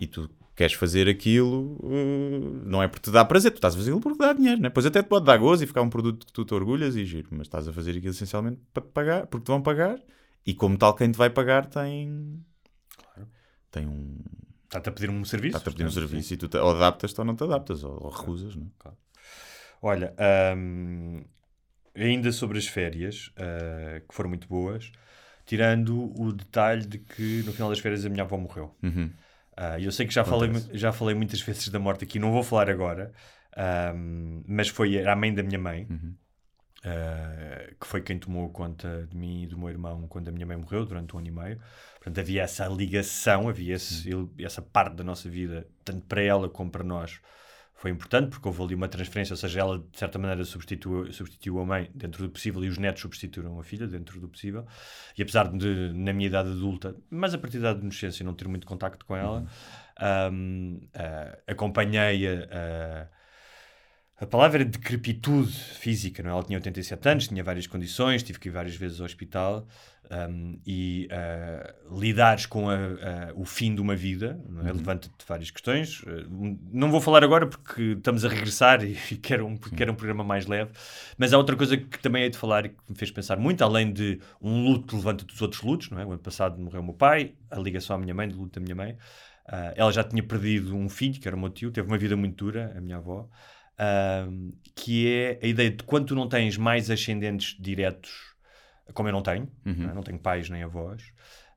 e 0.00 0.06
tu 0.06 0.28
queres 0.62 0.76
fazer 0.76 1.08
aquilo, 1.08 1.76
eh, 1.82 2.62
não 2.64 2.80
é 2.80 2.86
porque 2.86 3.02
te 3.02 3.10
dá 3.10 3.24
prazer, 3.24 3.50
tu 3.50 3.56
estás 3.56 3.74
a 3.74 3.76
fazer 3.76 3.90
aquilo 3.90 4.00
porque 4.00 4.18
dá 4.18 4.32
dinheiro, 4.32 4.60
não 4.60 4.68
é? 4.68 4.70
Pois 4.70 4.86
até 4.86 5.02
te 5.02 5.08
pode 5.08 5.26
dar 5.26 5.36
gozo 5.36 5.64
e 5.64 5.66
ficar 5.66 5.82
um 5.82 5.90
produto 5.90 6.24
que 6.24 6.32
tu 6.32 6.44
te 6.44 6.54
orgulhas 6.54 6.94
e 6.94 7.04
giro, 7.04 7.28
mas 7.32 7.48
estás 7.48 7.66
a 7.66 7.72
fazer 7.72 7.90
aquilo 7.90 8.12
essencialmente 8.12 8.60
para 8.72 8.82
te 8.84 8.90
pagar, 8.90 9.26
porque 9.26 9.44
te 9.44 9.48
vão 9.48 9.60
pagar, 9.60 9.98
e 10.46 10.54
como 10.54 10.78
tal, 10.78 10.94
quem 10.94 11.10
te 11.10 11.18
vai 11.18 11.30
pagar 11.30 11.66
tem. 11.66 12.44
Tem 13.72 13.86
um. 13.86 14.18
Está-te 14.66 14.88
a 14.88 14.92
pedir 14.92 15.10
um 15.10 15.24
serviço. 15.24 15.56
Está-te 15.56 15.68
a 15.68 15.76
pedir 15.76 15.86
um 15.86 15.90
serviço 15.90 16.34
e 16.34 16.36
tu 16.36 16.48
te, 16.48 16.56
ou 16.58 16.70
adaptas-te 16.70 17.18
ou 17.18 17.24
não 17.24 17.34
te 17.34 17.42
adaptas, 17.42 17.82
ou, 17.82 18.04
ou 18.04 18.10
recusas, 18.10 18.54
não 18.54 18.70
é? 18.86 18.90
Olha, 19.82 20.14
hum, 20.56 21.24
ainda 21.94 22.30
sobre 22.30 22.58
as 22.58 22.68
férias, 22.68 23.32
uh, 23.36 24.06
que 24.06 24.14
foram 24.14 24.28
muito 24.28 24.46
boas, 24.46 24.92
tirando 25.44 26.12
o 26.20 26.32
detalhe 26.32 26.86
de 26.86 26.98
que 26.98 27.42
no 27.44 27.52
final 27.52 27.68
das 27.68 27.80
férias 27.80 28.06
a 28.06 28.08
minha 28.08 28.22
avó 28.22 28.36
morreu. 28.36 28.76
Uhum. 28.80 29.10
Uh, 29.58 29.78
eu 29.80 29.92
sei 29.92 30.06
que 30.06 30.14
já 30.14 30.24
falei, 30.24 30.48
Acontece. 30.50 30.78
já 30.78 30.92
falei 30.92 31.14
muitas 31.14 31.40
vezes 31.42 31.68
da 31.68 31.78
morte 31.78 32.04
aqui, 32.04 32.18
não 32.18 32.32
vou 32.32 32.42
falar 32.42 32.70
agora, 32.70 33.12
hum, 33.94 34.42
mas 34.46 34.68
foi 34.68 35.06
a 35.06 35.14
mãe 35.14 35.32
da 35.34 35.42
minha 35.42 35.58
mãe, 35.58 35.86
Uhum. 35.90 36.14
uh, 36.84 37.74
que 37.80 37.86
foi 37.86 38.00
quem 38.02 38.18
tomou 38.18 38.48
conta 38.50 39.06
de 39.10 39.16
mim 39.16 39.42
e 39.42 39.46
do 39.46 39.58
meu 39.58 39.68
irmão 39.68 40.06
quando 40.08 40.28
a 40.28 40.32
minha 40.32 40.46
mãe 40.46 40.56
morreu, 40.56 40.84
durante 40.86 41.14
um 41.14 41.18
ano 41.18 41.28
e 41.28 41.30
meio. 41.30 41.60
Portanto, 41.96 42.18
havia 42.18 42.42
essa 42.42 42.66
ligação, 42.66 43.48
havia 43.48 43.74
esse- 43.74 44.10
essa 44.40 44.62
parte 44.62 44.96
da 44.96 45.04
nossa 45.04 45.28
vida, 45.28 45.66
tanto 45.84 46.06
para 46.06 46.22
ela 46.22 46.48
como 46.48 46.70
para 46.70 46.82
nós, 46.82 47.20
foi 47.82 47.90
importante, 47.90 48.30
porque 48.30 48.46
houve 48.46 48.62
ali 48.62 48.74
uma 48.76 48.86
transferência, 48.86 49.32
ou 49.32 49.36
seja, 49.36 49.58
ela 49.58 49.76
de 49.76 49.98
certa 49.98 50.16
maneira 50.16 50.44
substituiu, 50.44 51.12
substituiu 51.12 51.58
a 51.58 51.66
mãe 51.66 51.90
dentro 51.92 52.22
do 52.22 52.30
possível 52.30 52.64
e 52.64 52.68
os 52.68 52.78
netos 52.78 53.02
substituíram 53.02 53.58
a 53.58 53.64
filha 53.64 53.88
dentro 53.88 54.20
do 54.20 54.28
possível. 54.28 54.64
E 55.18 55.22
apesar 55.22 55.48
de, 55.48 55.92
na 55.92 56.12
minha 56.12 56.28
idade 56.28 56.50
adulta, 56.50 56.94
mas 57.10 57.34
a 57.34 57.38
partir 57.38 57.58
da 57.58 57.70
adolescência, 57.70 58.24
não 58.24 58.34
ter 58.34 58.46
muito 58.46 58.68
contacto 58.68 59.04
com 59.04 59.16
ela, 59.16 59.44
hum, 60.32 60.78
ah, 60.94 61.36
acompanhei-a. 61.48 62.48
ah, 62.52 63.08
a 64.20 64.26
palavra 64.26 64.62
era 64.62 64.64
decrepitude 64.64 65.52
física, 65.52 66.22
não 66.22 66.30
é? 66.30 66.32
Ela 66.34 66.44
tinha 66.44 66.58
87 66.58 67.08
anos, 67.08 67.26
tinha 67.26 67.42
várias 67.42 67.66
condições, 67.66 68.22
tive 68.22 68.38
que 68.38 68.48
ir 68.48 68.52
várias 68.52 68.76
vezes 68.76 69.00
ao 69.00 69.06
hospital 69.06 69.66
um, 70.30 70.58
e 70.66 71.08
uh, 71.10 71.98
lidares 72.00 72.44
com 72.44 72.68
a- 72.68 72.74
a- 72.76 73.32
o 73.34 73.44
fim 73.44 73.74
de 73.74 73.80
uma 73.80 73.96
vida, 73.96 74.38
é? 74.64 74.72
levanta-te 74.72 75.14
várias 75.26 75.50
questões. 75.50 76.00
Uh, 76.02 76.58
não 76.70 76.90
vou 76.90 77.00
falar 77.00 77.24
agora 77.24 77.46
porque 77.46 77.92
estamos 77.96 78.24
a 78.24 78.28
regressar 78.28 78.84
e, 78.84 78.92
e 79.10 79.16
quero, 79.16 79.46
um, 79.46 79.56
quero 79.56 79.92
um 79.92 79.94
programa 79.94 80.22
mais 80.22 80.46
leve, 80.46 80.70
mas 81.16 81.32
há 81.32 81.38
outra 81.38 81.56
coisa 81.56 81.76
que 81.76 81.98
também 81.98 82.24
hei 82.24 82.30
de 82.30 82.36
falar 82.36 82.66
e 82.66 82.68
que 82.70 82.76
me 82.90 82.96
fez 82.96 83.10
pensar 83.10 83.38
muito, 83.38 83.62
além 83.64 83.92
de 83.92 84.20
um 84.40 84.64
luto 84.64 84.96
levanta 84.96 85.24
dos 85.24 85.40
outros 85.40 85.62
lutos, 85.62 85.90
não 85.90 85.98
é? 85.98 86.04
O 86.04 86.10
ano 86.12 86.20
passado 86.20 86.60
morreu 86.60 86.82
o 86.82 86.84
meu 86.84 86.94
pai, 86.94 87.34
a 87.50 87.58
ligação 87.58 87.96
à 87.96 87.98
minha 87.98 88.14
mãe, 88.14 88.28
do 88.28 88.36
luto 88.36 88.60
da 88.60 88.62
minha 88.62 88.74
mãe. 88.74 88.92
Uh, 89.48 89.72
ela 89.74 89.90
já 89.92 90.04
tinha 90.04 90.22
perdido 90.22 90.76
um 90.76 90.88
filho, 90.88 91.18
que 91.20 91.26
era 91.26 91.36
o 91.36 91.40
meu 91.40 91.50
tio, 91.50 91.70
teve 91.72 91.88
uma 91.88 91.98
vida 91.98 92.16
muito 92.16 92.44
dura, 92.44 92.72
a 92.76 92.80
minha 92.80 92.98
avó 92.98 93.28
um, 94.28 94.52
que 94.74 95.08
é 95.10 95.38
a 95.42 95.46
ideia 95.46 95.70
de 95.70 95.82
quando 95.84 96.06
tu 96.08 96.14
não 96.14 96.28
tens 96.28 96.56
mais 96.56 96.90
ascendentes 96.90 97.56
diretos, 97.58 98.31
como 98.92 99.08
eu 99.08 99.12
não 99.12 99.22
tenho, 99.22 99.48
não, 99.64 99.90
é? 99.90 99.94
Não 99.94 100.02
tenho 100.02 100.18
pais 100.18 100.48
nem 100.50 100.62
avós. 100.62 101.02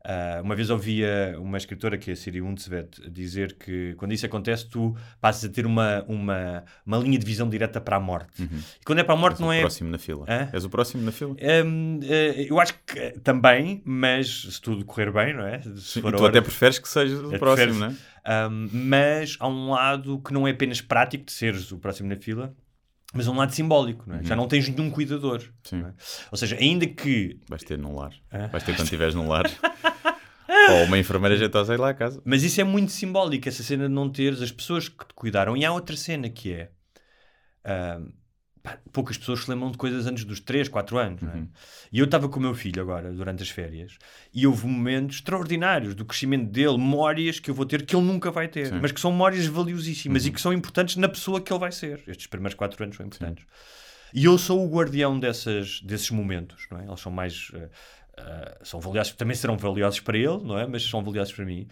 Uh, 0.07 0.43
uma 0.43 0.55
vez 0.55 0.69
ouvia 0.69 1.35
uma 1.39 1.57
escritora, 1.57 1.97
que 1.97 2.11
é 2.11 2.13
a 2.13 2.15
Siri 2.15 2.39
Hundsvet, 2.39 3.09
dizer 3.09 3.53
que 3.57 3.95
quando 3.95 4.11
isso 4.13 4.23
acontece, 4.23 4.69
tu 4.69 4.95
passas 5.19 5.49
a 5.49 5.51
ter 5.51 5.65
uma, 5.65 6.03
uma, 6.07 6.63
uma 6.85 6.97
linha 6.99 7.17
de 7.17 7.25
visão 7.25 7.49
direta 7.49 7.81
para 7.81 7.95
a 7.95 7.99
morte. 7.99 8.43
E 8.43 8.85
quando 8.85 8.99
é 8.99 9.03
para 9.03 9.15
a 9.15 9.17
morte, 9.17 9.37
És 9.37 9.39
não 9.41 9.47
o 9.47 9.51
é. 9.53 9.61
próximo 9.61 9.89
na 9.89 9.97
fila. 9.97 10.25
Hã? 10.29 10.47
És 10.53 10.63
o 10.63 10.69
próximo 10.69 11.01
na 11.01 11.11
fila. 11.11 11.35
Hum, 11.65 11.99
eh, 12.03 12.45
eu 12.47 12.59
acho 12.59 12.75
que 12.85 13.19
também, 13.23 13.81
mas 13.83 14.43
se 14.53 14.61
tudo 14.61 14.85
correr 14.85 15.11
bem, 15.11 15.33
não 15.33 15.47
é? 15.47 15.59
E 15.65 16.01
tu 16.01 16.05
hora- 16.07 16.27
até 16.27 16.39
preferes 16.39 16.77
que 16.77 16.87
sejas 16.87 17.19
o 17.21 17.39
próximo, 17.39 17.73
não 17.73 17.87
é? 17.87 17.89
preferes- 17.89 18.15
Um, 18.27 18.69
mas 18.73 19.37
há 19.39 19.47
um 19.47 19.71
lado 19.71 20.19
que 20.19 20.31
não 20.33 20.47
é 20.47 20.51
apenas 20.51 20.81
prático 20.81 21.25
de 21.25 21.31
seres 21.31 21.71
o 21.71 21.77
próximo 21.79 22.09
na 22.09 22.15
fila, 22.15 22.53
mas 23.15 23.27
um 23.27 23.35
lado 23.35 23.53
simbólico, 23.53 24.03
não 24.07 24.17
é? 24.17 24.23
Já 24.23 24.35
não 24.35 24.47
tens 24.47 24.67
nenhum 24.67 24.91
cuidador. 24.91 25.41
Uhum. 25.71 25.79
Não 25.79 25.87
é? 25.87 25.93
Ou 26.29 26.37
seja, 26.37 26.57
ainda 26.59 26.85
que. 26.85 27.39
Vais 27.47 27.63
ter 27.63 27.77
num 27.77 27.95
lar. 27.95 28.11
Hã? 28.31 28.47
Vais 28.47 28.63
ter 28.63 28.73
quando 28.73 28.83
estiveres 28.83 29.15
num 29.15 29.27
lar. 29.27 29.45
Ou 30.69 30.83
uma 30.83 30.97
enfermeira 30.97 31.37
jeitosa 31.37 31.73
aí 31.73 31.79
lá 31.79 31.89
a 31.89 31.93
casa. 31.93 32.21
Mas 32.25 32.43
isso 32.43 32.59
é 32.59 32.63
muito 32.63 32.91
simbólico, 32.91 33.47
essa 33.47 33.63
cena 33.63 33.87
de 33.87 33.93
não 33.93 34.09
teres 34.09 34.41
as 34.41 34.51
pessoas 34.51 34.89
que 34.89 35.05
te 35.05 35.13
cuidaram. 35.13 35.55
E 35.55 35.63
há 35.63 35.71
outra 35.71 35.95
cena 35.95 36.29
que 36.29 36.51
é. 36.53 36.71
um, 37.99 38.11
pá, 38.65 38.79
poucas 38.91 39.17
pessoas 39.17 39.41
se 39.43 39.49
lembram 39.49 39.71
de 39.71 39.77
coisas 39.77 40.05
antes 40.07 40.25
dos 40.25 40.39
3, 40.39 40.67
4 40.67 40.97
anos, 40.97 41.21
é? 41.23 41.25
Uhum. 41.27 41.47
E 41.91 41.99
eu 41.99 42.05
estava 42.05 42.27
com 42.27 42.39
o 42.39 42.41
meu 42.41 42.53
filho 42.55 42.81
agora, 42.81 43.11
durante 43.13 43.43
as 43.43 43.49
férias, 43.49 43.97
e 44.33 44.45
houve 44.47 44.65
momentos 44.67 45.17
extraordinários 45.17 45.93
do 45.95 46.03
crescimento 46.03 46.49
dele, 46.51 46.77
memórias 46.77 47.39
que 47.39 47.49
eu 47.49 47.53
vou 47.55 47.65
ter 47.65 47.85
que 47.85 47.95
ele 47.95 48.05
nunca 48.05 48.31
vai 48.31 48.47
ter, 48.47 48.67
Sim. 48.67 48.73
Uhum. 48.73 48.79
mas 48.81 48.91
que 48.91 48.99
são 48.99 49.11
memórias 49.11 49.45
valiosíssimas 49.45 50.25
e 50.25 50.31
que 50.31 50.41
são 50.41 50.51
importantes 50.51 50.95
na 50.97 51.07
pessoa 51.07 51.39
que 51.39 51.53
ele 51.53 51.59
vai 51.59 51.71
ser. 51.71 52.01
Estes 52.07 52.27
primeiros 52.27 52.55
4 52.55 52.83
anos 52.83 52.95
são 52.97 53.05
importantes. 53.05 53.45
E 54.13 54.25
eu 54.25 54.37
sou 54.37 54.65
o 54.65 54.69
guardião 54.69 55.19
dessas, 55.19 55.81
desses 55.81 56.09
momentos, 56.09 56.65
não 56.71 56.79
é? 56.79 56.85
Eles 56.87 56.99
são 56.99 57.11
mais. 57.11 57.51
eh, 57.53 57.69
eh, 58.17 58.57
são 58.63 58.79
valiosos, 58.79 59.13
também 59.13 59.35
serão 59.35 59.57
valiosos 59.57 59.99
para 59.99 60.17
ele, 60.17 60.41
não 60.43 60.57
é? 60.57 60.65
Mas 60.65 60.83
são 60.83 61.03
valiosos 61.03 61.33
para 61.33 61.43
mim. 61.45 61.67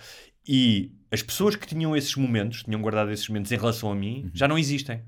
E 0.45 0.91
as 1.09 1.21
pessoas 1.23 1.55
que 1.55 1.65
tinham 1.65 1.95
esses 1.95 2.15
momentos, 2.17 2.63
tinham 2.63 2.81
guardado 2.81 3.11
esses 3.11 3.29
momentos 3.29 3.49
em 3.51 3.57
relação 3.57 3.89
a 3.89 3.93
Uhum. 3.93 3.99
mim, 3.99 4.31
já 4.33 4.45
não 4.45 4.57
existem. 4.57 5.01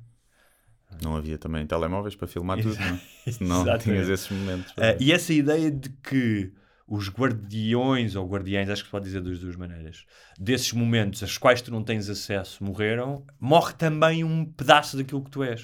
Não 1.04 1.16
havia 1.16 1.38
também 1.38 1.66
telemóveis 1.66 2.16
para 2.16 2.28
filmar 2.28 2.60
tudo, 2.62 2.78
não 2.80 2.96
é? 2.96 3.00
Exatamente. 3.28 3.84
tinhas 3.84 4.10
esses 4.10 4.30
momentos. 4.30 4.72
Uh, 4.74 4.98
e 5.00 5.12
essa 5.12 5.34
ideia 5.34 5.72
de 5.72 5.90
que 5.90 6.52
os 6.88 7.10
guardiões 7.10 8.16
ou 8.16 8.28
guardiães, 8.28 8.70
acho 8.70 8.84
que 8.84 8.88
se 8.88 8.92
pode 8.92 9.06
dizer 9.06 9.22
das 9.22 9.40
duas 9.40 9.56
maneiras, 9.56 10.06
desses 10.40 10.72
momentos 10.72 11.24
aos 11.24 11.38
quais 11.38 11.62
tu 11.62 11.72
não 11.72 11.84
tens 11.84 12.10
acesso 12.10 12.64
morreram, 12.64 13.26
morre 13.40 13.74
também 13.74 14.24
um 14.24 14.46
pedaço 14.46 14.96
daquilo 14.96 15.24
que 15.24 15.32
tu 15.32 15.44
és. 15.44 15.62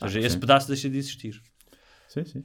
Ou 0.00 0.08
seja, 0.08 0.20
Ah, 0.20 0.26
esse 0.26 0.34
sim. 0.34 0.40
pedaço 0.40 0.68
deixa 0.68 0.88
de 0.90 0.98
existir. 0.98 1.40
Sim, 2.08 2.24
sim. 2.24 2.44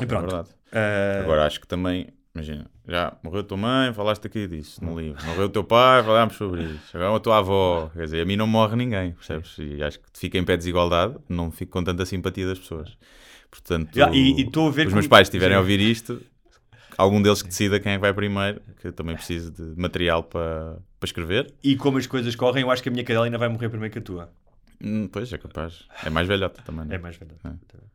E 0.00 0.06
pronto. 0.06 0.24
É 0.24 0.28
verdade. 0.30 0.50
Uh, 0.72 1.22
Agora 1.24 1.46
acho 1.46 1.60
que 1.60 1.66
também, 1.68 2.08
imagina, 2.34 2.66
já 2.86 3.16
morreu 3.22 3.40
a 3.40 3.44
tua 3.44 3.56
mãe, 3.56 3.92
falaste 3.92 4.26
aqui 4.26 4.46
disso 4.48 4.84
no 4.84 4.98
livro. 4.98 5.24
Morreu 5.24 5.44
o 5.46 5.48
teu 5.48 5.62
pai, 5.64 6.02
falámos 6.02 6.34
sobre 6.36 6.64
isso. 6.64 6.96
Agora 6.96 7.16
a 7.16 7.20
tua 7.20 7.38
avó, 7.38 7.90
quer 7.94 8.04
dizer, 8.04 8.22
a 8.22 8.24
mim 8.24 8.36
não 8.36 8.46
morre 8.46 8.76
ninguém, 8.76 9.12
percebes? 9.12 9.56
E 9.58 9.82
acho 9.82 10.00
que 10.00 10.06
fica 10.14 10.36
em 10.38 10.44
pé 10.44 10.52
de 10.54 10.58
desigualdade, 10.58 11.16
não 11.28 11.50
fico 11.50 11.72
com 11.72 11.84
tanta 11.84 12.04
simpatia 12.04 12.46
das 12.46 12.58
pessoas. 12.58 12.96
Portanto, 13.50 13.90
Já, 13.94 14.10
e- 14.10 14.40
e 14.40 14.44
os 14.46 14.50
como- 14.52 14.72
meus 14.94 15.06
pais 15.06 15.28
estiverem 15.28 15.56
a 15.56 15.60
ouvir 15.60 15.78
isto, 15.80 16.20
algum 16.98 17.22
deles 17.22 17.40
que 17.40 17.48
decida 17.48 17.78
quem 17.78 17.92
é 17.92 17.94
que 17.96 18.00
vai 18.00 18.12
primeiro, 18.12 18.60
que 18.80 18.88
eu 18.88 18.92
também 18.92 19.14
preciso 19.14 19.52
de 19.52 19.80
material 19.80 20.24
para, 20.24 20.78
para 20.98 21.06
escrever. 21.06 21.54
E 21.62 21.76
como 21.76 21.98
as 21.98 22.06
coisas 22.06 22.34
correm, 22.34 22.62
eu 22.62 22.70
acho 22.70 22.82
que 22.82 22.88
a 22.88 22.92
minha 22.92 23.04
cadela 23.04 23.26
ainda 23.26 23.38
vai 23.38 23.48
morrer 23.48 23.68
primeiro 23.68 23.92
que 23.92 23.98
a 24.00 24.02
tua. 24.02 24.30
Hum, 24.82 25.08
Pois, 25.10 25.32
é 25.32 25.38
capaz. 25.38 25.86
É 26.04 26.10
mais 26.10 26.26
velhota 26.26 26.60
também, 26.62 26.84
não 26.84 26.92
É 26.92 26.96
é? 26.96 26.98
mais 26.98 27.16
verdade. 27.16 27.40
É. 27.44 27.93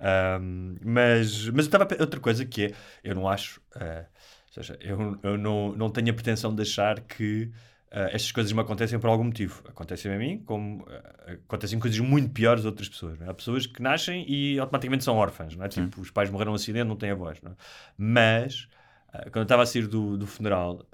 Um, 0.00 0.76
mas, 0.84 1.48
mas 1.48 1.66
eu 1.66 1.72
estava 1.72 1.88
outra 1.98 2.20
coisa 2.20 2.44
que 2.44 2.66
é, 2.66 2.72
eu 3.02 3.14
não 3.14 3.28
acho, 3.28 3.60
uh, 3.76 4.06
ou 4.48 4.52
seja, 4.52 4.78
eu, 4.80 5.18
eu 5.22 5.38
não, 5.38 5.72
não 5.72 5.90
tenho 5.90 6.10
a 6.10 6.14
pretensão 6.14 6.54
de 6.54 6.62
achar 6.62 7.00
que 7.00 7.50
uh, 7.92 8.08
estas 8.12 8.32
coisas 8.32 8.52
me 8.52 8.60
acontecem 8.60 8.98
por 8.98 9.08
algum 9.08 9.24
motivo. 9.24 9.62
Acontecem 9.68 10.12
a 10.12 10.18
mim, 10.18 10.38
como 10.44 10.82
uh, 10.82 11.32
acontecem 11.46 11.78
coisas 11.78 11.98
muito 12.00 12.30
piores 12.30 12.64
a 12.64 12.68
outras 12.68 12.88
pessoas. 12.88 13.20
é? 13.20 13.28
Há 13.28 13.34
pessoas 13.34 13.66
que 13.66 13.82
nascem 13.82 14.24
e 14.28 14.58
automaticamente 14.58 15.04
são 15.04 15.16
órfãs, 15.16 15.56
não 15.56 15.64
é? 15.64 15.68
Tipo, 15.68 16.00
os 16.00 16.10
pais 16.10 16.30
morreram 16.30 16.52
num 16.52 16.56
acidente, 16.56 16.86
não 16.86 16.96
têm 16.96 17.10
avós, 17.10 17.40
não 17.42 17.52
é? 17.52 17.54
Mas, 17.96 18.68
uh, 19.08 19.30
quando 19.30 19.36
eu 19.36 19.42
estava 19.42 19.62
a 19.62 19.66
sair 19.66 19.86
do, 19.86 20.16
do 20.16 20.26
funeral, 20.26 20.86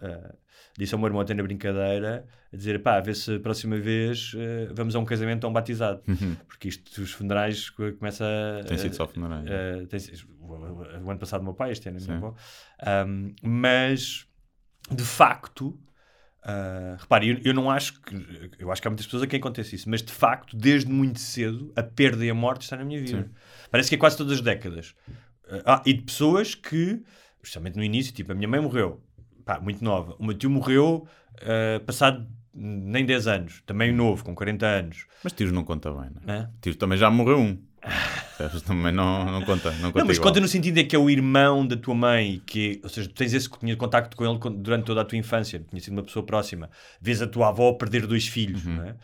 disse 0.79 0.95
ao 0.95 0.99
meu 0.99 1.09
irmão 1.09 1.21
até 1.21 1.35
na 1.35 1.43
brincadeira, 1.43 2.27
a 2.53 2.57
dizer, 2.57 2.83
pá, 2.83 2.97
a 2.97 3.01
ver 3.01 3.15
se 3.15 3.35
a 3.35 3.41
próxima 3.41 3.77
vez 3.79 4.33
uh, 4.35 4.75
vamos 4.75 4.95
a 4.97 4.99
um 4.99 5.05
casamento 5.05 5.45
ou 5.45 5.49
a 5.49 5.51
um 5.51 5.53
batizado. 5.53 6.03
Porque 6.47 6.69
isto, 6.69 7.03
os 7.03 7.13
funerais 7.13 7.69
co- 7.71 7.93
começa 7.93 8.25
a... 8.25 8.59
Uhum. 8.59 8.65
Tem 8.65 8.79
sido 8.79 8.95
só 8.95 9.07
funerais. 9.07 9.45
Uh, 9.45 9.87
tem 9.87 10.01
o, 10.41 10.53
o- 10.53 11.11
ano 11.11 11.19
passado 11.19 11.41
o 11.43 11.45
meu 11.45 11.55
pai, 11.55 11.73
este 11.73 11.89
ano 11.89 12.01
Sim. 12.01 12.13
avó. 12.13 12.35
Um, 13.07 13.35
mas, 13.43 14.27
de 14.91 15.03
facto, 15.03 15.69
uh, 16.45 16.97
repare, 16.99 17.29
eu, 17.31 17.41
eu 17.45 17.55
não 17.55 17.71
acho 17.71 18.01
que... 18.01 18.53
Eu 18.59 18.73
acho 18.73 18.81
que 18.81 18.89
há 18.89 18.91
muitas 18.91 19.07
pessoas 19.07 19.23
a 19.25 19.27
quem 19.27 19.39
acontece 19.39 19.77
isso, 19.77 19.91
mas 19.91 20.03
de 20.03 20.13
facto, 20.13 20.57
desde 20.57 20.91
muito 20.91 21.21
cedo, 21.21 21.73
a 21.77 21.83
perda 21.83 22.25
e 22.25 22.31
a 22.31 22.35
morte 22.35 22.63
está 22.63 22.77
na 22.77 22.85
minha 22.85 23.01
vida. 23.01 23.31
Parece 23.71 23.89
que 23.89 23.95
é 23.95 23.99
quase 23.99 24.17
todas 24.17 24.33
as 24.35 24.41
décadas. 24.41 24.95
Uh, 25.45 25.63
ah, 25.67 25.83
e 25.85 25.93
de 25.93 26.03
pessoas 26.03 26.55
que, 26.55 27.03
especialmente 27.37 27.77
no 27.77 27.85
início, 27.85 28.13
tipo, 28.13 28.33
a 28.33 28.35
minha 28.35 28.49
mãe 28.49 28.61
morreu, 28.61 29.03
pá, 29.45 29.61
muito 29.61 29.85
nova. 29.85 30.15
O 30.19 30.25
meu 30.25 30.35
tio 30.35 30.51
morreu 30.51 31.07
uh, 31.41 31.81
passado 31.85 32.27
nem 32.55 33.05
10 33.07 33.27
anos, 33.29 33.63
também 33.65 33.93
novo, 33.93 34.25
com 34.25 34.35
40 34.35 34.67
anos. 34.67 35.07
Mas 35.25 35.33
tiros 35.33 35.53
não 35.53 35.65
conta 35.65 35.91
bem, 35.91 36.11
não 36.25 36.35
é? 36.35 36.39
Hã? 36.39 36.51
Também 36.79 36.99
já 36.99 37.11
morreu 37.11 37.39
um. 37.39 37.59
Também 38.67 38.93
não, 38.93 39.25
não 39.25 39.43
conta. 39.45 39.71
Não, 39.73 39.91
conta 39.91 39.99
Não, 40.01 40.07
mas 40.07 40.17
igual. 40.17 40.31
conta 40.31 40.41
no 40.41 40.49
sentido 40.49 40.75
de 40.77 40.85
que 40.85 40.95
é 40.95 40.99
o 40.99 41.09
irmão 41.11 41.67
da 41.67 41.77
tua 41.77 41.95
mãe, 41.95 42.43
que, 42.47 42.81
ou 42.83 42.89
seja, 42.89 43.09
tu 43.09 43.15
tens 43.15 43.33
esse 43.33 43.49
tinha 43.59 43.77
contacto 43.77 44.17
com 44.17 44.25
ele 44.25 44.39
durante 44.59 44.85
toda 44.85 45.01
a 45.01 45.05
tua 45.05 45.19
infância, 45.19 45.65
tinha 45.69 45.81
sido 45.81 45.93
uma 45.95 46.03
pessoa 46.03 46.25
próxima. 46.25 46.71
Vês 47.01 47.21
a 47.23 47.27
tua 47.27 47.49
avó 47.49 47.73
perder 47.73 48.07
dois 48.07 48.27
filhos, 48.29 48.65
Uhum. 48.67 48.75
não 48.77 48.85
é? 48.85 48.97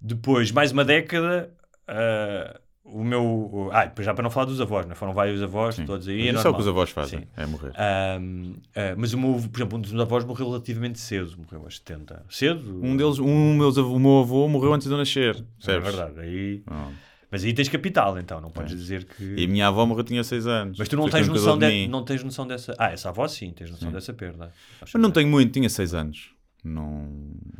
Depois, 0.00 0.50
mais 0.50 0.72
uma 0.72 0.84
década, 0.84 1.50
ah, 1.88 2.60
o 2.86 3.04
meu. 3.04 3.70
Ah, 3.72 3.90
já 4.00 4.14
para 4.14 4.22
não 4.22 4.30
falar 4.30 4.46
dos 4.46 4.60
avós, 4.60 4.86
não 4.86 4.92
é? 4.92 4.94
Foram 4.94 5.12
vários 5.12 5.42
avós, 5.42 5.74
Sim. 5.74 5.84
todos 5.84 6.06
aí. 6.08 6.18
Mas 6.18 6.26
é 6.26 6.30
isso 6.30 6.38
é 6.38 6.40
o 6.40 6.42
que 6.42 6.46
normal. 6.46 6.60
os 6.60 6.68
avós 6.68 6.90
fazem, 6.90 7.20
Sim. 7.20 7.26
é 7.36 7.46
morrer. 7.46 7.72
Ahm, 7.76 8.54
ah, 8.74 8.94
mas 8.96 9.12
o 9.12 9.18
meu, 9.18 9.34
por 9.34 9.58
exemplo, 9.58 9.78
um 9.78 9.80
dos 9.80 9.92
meus 9.92 10.02
avós 10.02 10.24
morreu 10.24 10.48
relativamente 10.48 10.98
cedo, 10.98 11.34
morreu 11.38 11.64
aos 11.64 11.76
70. 11.76 12.24
Cedo? 12.28 12.80
Um 12.82 12.96
deles, 12.96 13.18
um 13.18 13.54
meus, 13.56 13.76
o 13.76 13.98
meu 13.98 14.20
avô 14.20 14.48
morreu 14.48 14.72
antes 14.72 14.86
de 14.86 14.92
eu 14.94 14.98
nascer. 14.98 15.36
É 15.36 15.42
Percebes? 15.64 15.94
verdade. 15.94 16.20
Aí... 16.20 16.62
Ah. 16.66 16.90
Mas 17.28 17.44
aí 17.44 17.52
tens 17.52 17.68
capital, 17.68 18.18
então, 18.18 18.40
não 18.40 18.50
podes 18.50 18.76
dizer 18.78 19.04
que. 19.04 19.34
E 19.36 19.44
a 19.44 19.48
minha 19.48 19.66
avó 19.66 19.84
morreu 19.84 20.04
tinha 20.04 20.22
6 20.22 20.46
anos. 20.46 20.78
Mas 20.78 20.88
tu 20.88 20.96
não 20.96 21.08
tens, 21.08 21.26
noção 21.26 21.58
de... 21.58 21.66
mim. 21.66 21.88
não 21.88 22.04
tens 22.04 22.22
noção 22.22 22.46
dessa. 22.46 22.74
Ah, 22.78 22.92
essa 22.92 23.08
avó 23.08 23.26
sim, 23.26 23.50
tens 23.50 23.70
noção 23.70 23.90
dessa 23.90 24.12
perda. 24.12 24.52
Mas 24.80 24.94
não 24.94 25.10
tenho 25.10 25.28
muito, 25.28 25.52
tinha 25.52 25.68
6 25.68 25.92
anos. 25.92 26.35
Não... 26.64 27.08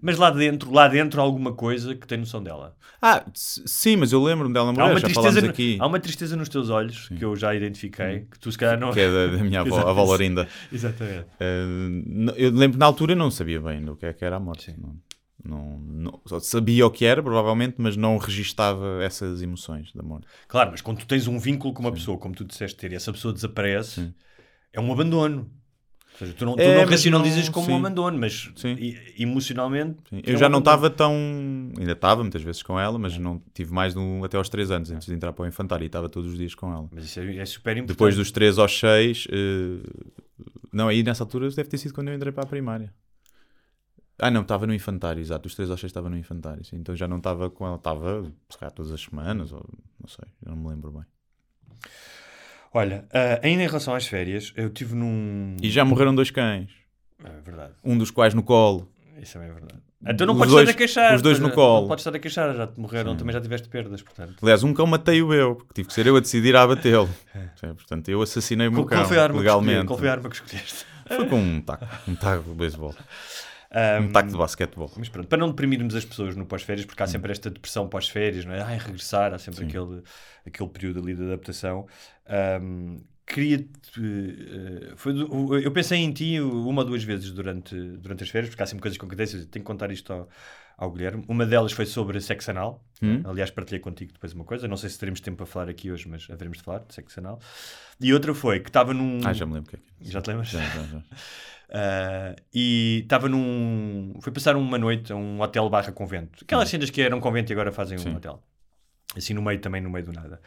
Mas 0.03 0.19
lá 0.19 0.31
dentro, 0.31 0.73
lá 0.73 0.89
dentro 0.89 1.21
há 1.21 1.25
alguma 1.25 1.53
coisa 1.53 1.95
que 1.95 2.07
tem 2.07 2.19
noção 2.19 2.43
dela. 2.43 2.77
Ah, 3.01 3.25
sim, 3.35 3.95
mas 3.97 4.11
eu 4.13 4.23
lembro-me 4.23 4.53
dela 4.53 4.71
Há 4.71 4.73
morrer, 4.73 4.91
uma, 4.93 5.01
já 5.01 5.09
falámos 5.11 5.43
no- 5.43 5.51
aqui. 5.51 5.77
há 5.81 5.87
uma 5.87 6.01
tristeza 6.01 6.37
nos 6.37 6.49
teus 6.49 6.71
olhos 6.71 7.09
que 7.09 7.25
eu 7.25 7.37
já 7.37 7.55
identifiquei, 7.55 8.27
que 8.31 8.39
tu 8.39 8.51
se 8.51 8.59
calhar 8.59 8.79
não. 8.79 8.93
Que 8.93 9.01
é 9.01 9.11
da, 9.11 9.37
da 9.37 9.45
minha 9.45 9.61
avó, 9.63 9.79
a 9.87 9.91
avó 9.91 10.03
Lorinda. 10.05 10.49
Exatamente. 10.73 11.27
N- 11.41 12.33
eu 12.37 12.51
lembro 12.51 12.73
que 12.73 12.79
na 12.79 12.87
altura 12.87 13.15
não 13.15 13.31
sabia 13.31 13.61
bem 13.61 13.85
do 13.85 13.95
que 13.97 14.07
é 14.07 14.13
que 14.13 14.25
era 14.25 14.37
a 14.37 14.41
morte. 14.41 14.75
Não, 14.77 14.97
não, 15.45 16.21
não- 16.29 16.41
sabia 16.41 16.85
o 16.87 16.91
que 16.91 17.05
era, 17.05 17.23
provavelmente, 17.23 17.77
mas 17.79 17.97
não 17.97 18.17
registava 18.19 19.01
essas 19.05 19.41
emoções 19.41 19.93
da 19.93 20.03
morte. 20.03 20.27
Claro, 20.49 20.71
mas 20.73 20.81
quando 20.81 20.99
tu 20.99 21.07
tens 21.07 21.29
um 21.29 21.39
vínculo 21.39 21.73
com 21.73 21.81
uma 21.81 21.93
pessoa, 21.93 22.19
como 22.19 22.35
tu 22.35 22.45
disseste 22.45 22.77
ter, 22.77 22.91
e 22.93 22.97
essa 22.97 23.13
pessoa 23.13 23.33
desaparece, 23.33 24.13
é 24.73 24.81
um 24.81 24.93
abandono. 24.93 25.49
Seja, 26.19 26.33
tu 26.33 26.45
não, 26.47 26.55
tu 26.57 26.61
É, 26.63 26.83
não 26.83 26.91
racionalizas 26.91 27.47
não- 27.47 27.53
como 27.53 27.67
sim. 27.67 27.73
um 27.73 27.77
abandono, 27.77 28.19
mas 28.19 28.51
e- 28.79 28.97
emocionalmente. 29.19 29.97
Sim, 30.09 30.23
é 30.25 30.33
Eu 30.33 30.37
já 30.39 30.49
não 30.49 30.61
estava 30.61 30.89
tão. 30.89 31.13
Ainda 31.79 31.93
estava 31.93 32.23
muitas 32.23 32.43
vezes 32.43 32.63
com 32.63 32.81
ela, 32.81 32.99
mas 32.99 33.19
não 33.19 33.43
tive 33.53 33.73
mais 33.73 33.93
de 33.93 33.99
um, 34.01 34.25
até 34.25 34.37
aos 34.37 34.49
3 34.49 34.71
anos 34.71 34.91
antes 34.91 35.07
de 35.07 35.13
entrar 35.15 35.33
para 35.33 35.45
o 35.45 35.47
infantário 35.47 35.85
e 35.85 35.87
estava 35.87 36.09
todos 36.09 36.31
os 36.33 36.39
dias 36.39 36.55
com 36.55 36.73
ela. 36.73 36.89
Mas 36.91 37.05
isso 37.05 37.21
é, 37.21 37.37
é 37.37 37.45
super 37.45 37.73
importante. 37.77 37.89
Depois 37.97 38.17
dos 38.17 38.31
3 38.31 38.59
aos 38.59 38.79
6. 38.79 39.27
Não, 40.73 40.89
aí 40.89 41.03
nessa 41.03 41.23
altura 41.25 41.49
deve 41.51 41.69
ter 41.69 41.79
sido 41.79 41.93
quando 41.95 42.09
eu 42.09 42.15
entrei 42.15 42.33
para 42.33 42.45
a 42.45 42.47
primária. 42.47 42.93
Ah, 44.19 44.31
não, 44.31 44.41
estava 44.41 44.67
no 44.67 44.73
infantário, 44.73 45.21
exato. 45.21 45.43
Dos 45.43 45.55
3 45.55 45.71
aos 45.71 45.79
6 45.79 45.91
estava 45.91 46.09
no 46.09 46.17
infantário. 46.17 46.65
sim. 46.65 46.77
Então 46.77 46.97
já 46.97 47.07
não 47.07 47.19
estava 47.19 47.51
com 47.51 47.67
ela, 47.67 47.77
estava, 47.77 48.25
se 48.49 48.57
calhar, 48.59 48.73
todas 48.73 48.91
as 48.91 49.03
semanas, 49.03 49.53
ou 49.53 49.63
não 50.01 50.09
sei, 50.09 50.25
eu 50.47 50.53
não 50.53 50.57
me 50.63 50.69
lembro 50.71 50.91
bem. 50.93 51.05
Olha, 52.73 53.05
ah, 53.13 53.41
ainda 53.43 53.63
em 53.63 53.67
relação 53.67 53.95
às 53.95 54.07
férias, 54.07 54.53
eu 54.57 54.69
tive 54.71 54.95
num. 54.95 55.57
E 55.63 55.71
já 55.71 55.85
morreram 55.85 56.15
dois 56.15 56.31
cães. 56.31 56.69
É 57.25 57.41
verdade. 57.45 57.73
Um 57.85 57.97
dos 57.97 58.11
quais 58.11 58.35
no 58.35 58.43
colo. 58.43 58.91
Isso 59.21 59.35
também 59.35 59.49
é 59.49 59.53
verdade. 59.53 59.81
Então 60.09 60.27
não 60.27 60.35
Os 60.35 60.39
podes 60.41 60.53
dois- 60.55 60.69
estar 60.69 60.75
a 60.77 60.79
queixar. 60.79 61.15
os 61.17 61.23
dois 61.23 61.39
no 61.41 61.51
colo. 61.51 61.81
Não 61.83 61.89
podes 61.89 62.03
estar 62.07 62.15
a 62.17 62.19
queixar, 62.21 62.55
já 62.55 62.67
te 62.67 62.79
morreram, 62.79 63.13
Sim. 63.13 63.17
também 63.19 63.33
já 63.33 63.41
tiveste 63.41 63.69
perdas, 63.69 64.03
portanto. 64.03 64.37
Aliás, 64.43 64.63
um 64.63 64.73
cão 64.75 64.87
matei-o 64.87 65.33
eu, 65.33 65.57
porque 65.57 65.73
tive 65.75 65.89
que 65.89 65.95
ser 65.95 66.07
eu 66.07 66.17
a 66.17 66.21
decidir 66.21 66.55
a 66.55 66.63
abatê-lo. 66.63 67.09
Portanto, 67.61 68.09
eu 68.11 68.21
assassinei 68.23 68.69
o 68.69 68.73
meu 68.73 68.85
Qual, 68.85 68.99
qual 69.01 69.09
cão 69.09 69.19
a 69.19 69.23
arma 69.23 69.35
que 69.35 69.41
legalmente. 69.41 69.87
Qual 69.87 69.99
foi 69.99 70.09
a 70.09 70.13
arma 70.13 70.29
que 70.29 70.37
escolheste? 70.37 70.85
Foi 71.09 71.27
com 71.27 71.37
um 71.41 71.61
taco, 71.63 71.87
um 72.07 72.15
taco 72.15 72.43
de 72.51 72.55
beisebol. 72.55 72.95
Um, 73.75 74.05
Um 74.05 74.13
taco 74.13 74.31
de 74.31 74.37
basquetebol. 74.37 74.91
Mas 74.97 75.09
pronto, 75.09 75.29
para 75.29 75.39
não 75.39 75.49
deprimirmos 75.49 75.95
as 75.95 76.05
pessoas 76.05 76.37
no 76.37 76.47
pós-férias, 76.47 76.87
porque 76.87 77.03
há 77.03 77.07
sempre 77.07 77.33
esta 77.33 77.51
depressão 77.51 77.89
pós-férias, 77.89 78.45
não 78.45 78.55
é? 78.55 78.63
Ai, 78.63 78.79
regressar, 78.79 79.35
há 79.35 79.39
sempre 79.39 79.65
aquele, 79.65 80.03
aquele 80.47 80.69
período 80.71 81.01
ali 81.01 81.15
de 81.15 81.23
adaptação. 81.25 81.87
Um, 82.63 83.01
Queria-te. 83.27 83.67
eh, 84.01 84.93
foi 84.95 85.13
eu 85.65 85.73
pensei 85.73 85.99
em 85.99 86.13
ti 86.13 86.41
uma 86.41 86.83
ou 86.83 86.87
duas 86.87 87.03
vezes 87.03 87.33
durante, 87.33 87.75
durante 87.75 88.23
as 88.23 88.31
férias, 88.31 88.51
porque 88.51 88.63
há 88.63 88.67
sempre 88.67 88.83
coisas 88.83 88.97
que 88.97 89.05
acontecem, 89.05 89.41
eu 89.41 89.47
tenho 89.47 89.65
que 89.65 89.67
contar 89.67 89.91
isto 89.91 90.13
ao, 90.13 90.29
ao 90.77 90.91
Guilherme. 90.91 91.25
Uma 91.27 91.47
delas 91.47 91.73
foi 91.73 91.87
sobre 91.87 92.21
sexo 92.21 92.51
anal. 92.51 92.85
Hum? 93.03 93.23
Aliás, 93.25 93.51
partilhei 93.51 93.81
contigo 93.81 94.13
depois 94.13 94.33
uma 94.33 94.45
coisa. 94.45 94.69
Não 94.69 94.77
sei 94.77 94.91
se 94.91 94.99
teremos 94.99 95.21
tempo 95.21 95.39
para 95.39 95.47
falar 95.47 95.69
aqui 95.69 95.91
hoje, 95.91 96.09
mas 96.09 96.29
haveremos 96.31 96.59
de 96.59 96.65
falar 96.65 96.81
de 96.81 96.95
sexo 96.95 97.19
anal. 97.21 97.41
E 98.01 98.13
outra 98.13 98.35
foi 98.35 98.61
que 98.61 98.69
estava 98.69 98.93
num. 98.93 99.21
Ah, 99.25 99.33
já 99.33 99.47
me 99.47 99.55
lembro 99.55 99.69
o 99.69 99.71
que 99.71 99.77
é 99.77 99.79
que 99.79 100.09
é. 100.09 100.11
Já 100.13 100.21
te 100.21 100.29
lembras? 100.29 100.49
Já, 100.49 100.61
já, 100.61 100.83
já. 100.83 100.99
Uh, 100.99 102.37
e 102.53 103.01
estava 103.03 103.29
num. 103.29 104.15
Foi 104.21 104.33
passar 104.33 104.57
uma 104.57 104.79
noite 104.79 105.13
a 105.13 105.17
um 105.17 105.41
hotel 105.41 105.69
barra 105.71 105.93
convento. 105.93 106.45
Aquelas 106.45 106.69
cenas 106.69 106.91
que 106.91 107.01
eram 107.01 107.21
convento 107.21 107.51
e 107.51 107.55
agora 107.55 107.73
fazem 107.73 107.99
um 107.99 108.17
hotel. 108.17 108.43
Assim 109.17 109.33
no 109.33 109.41
meio 109.41 109.61
também, 109.61 109.81
no 109.81 109.89
meio 109.89 110.05
do 110.05 110.13
nada. 110.13 110.41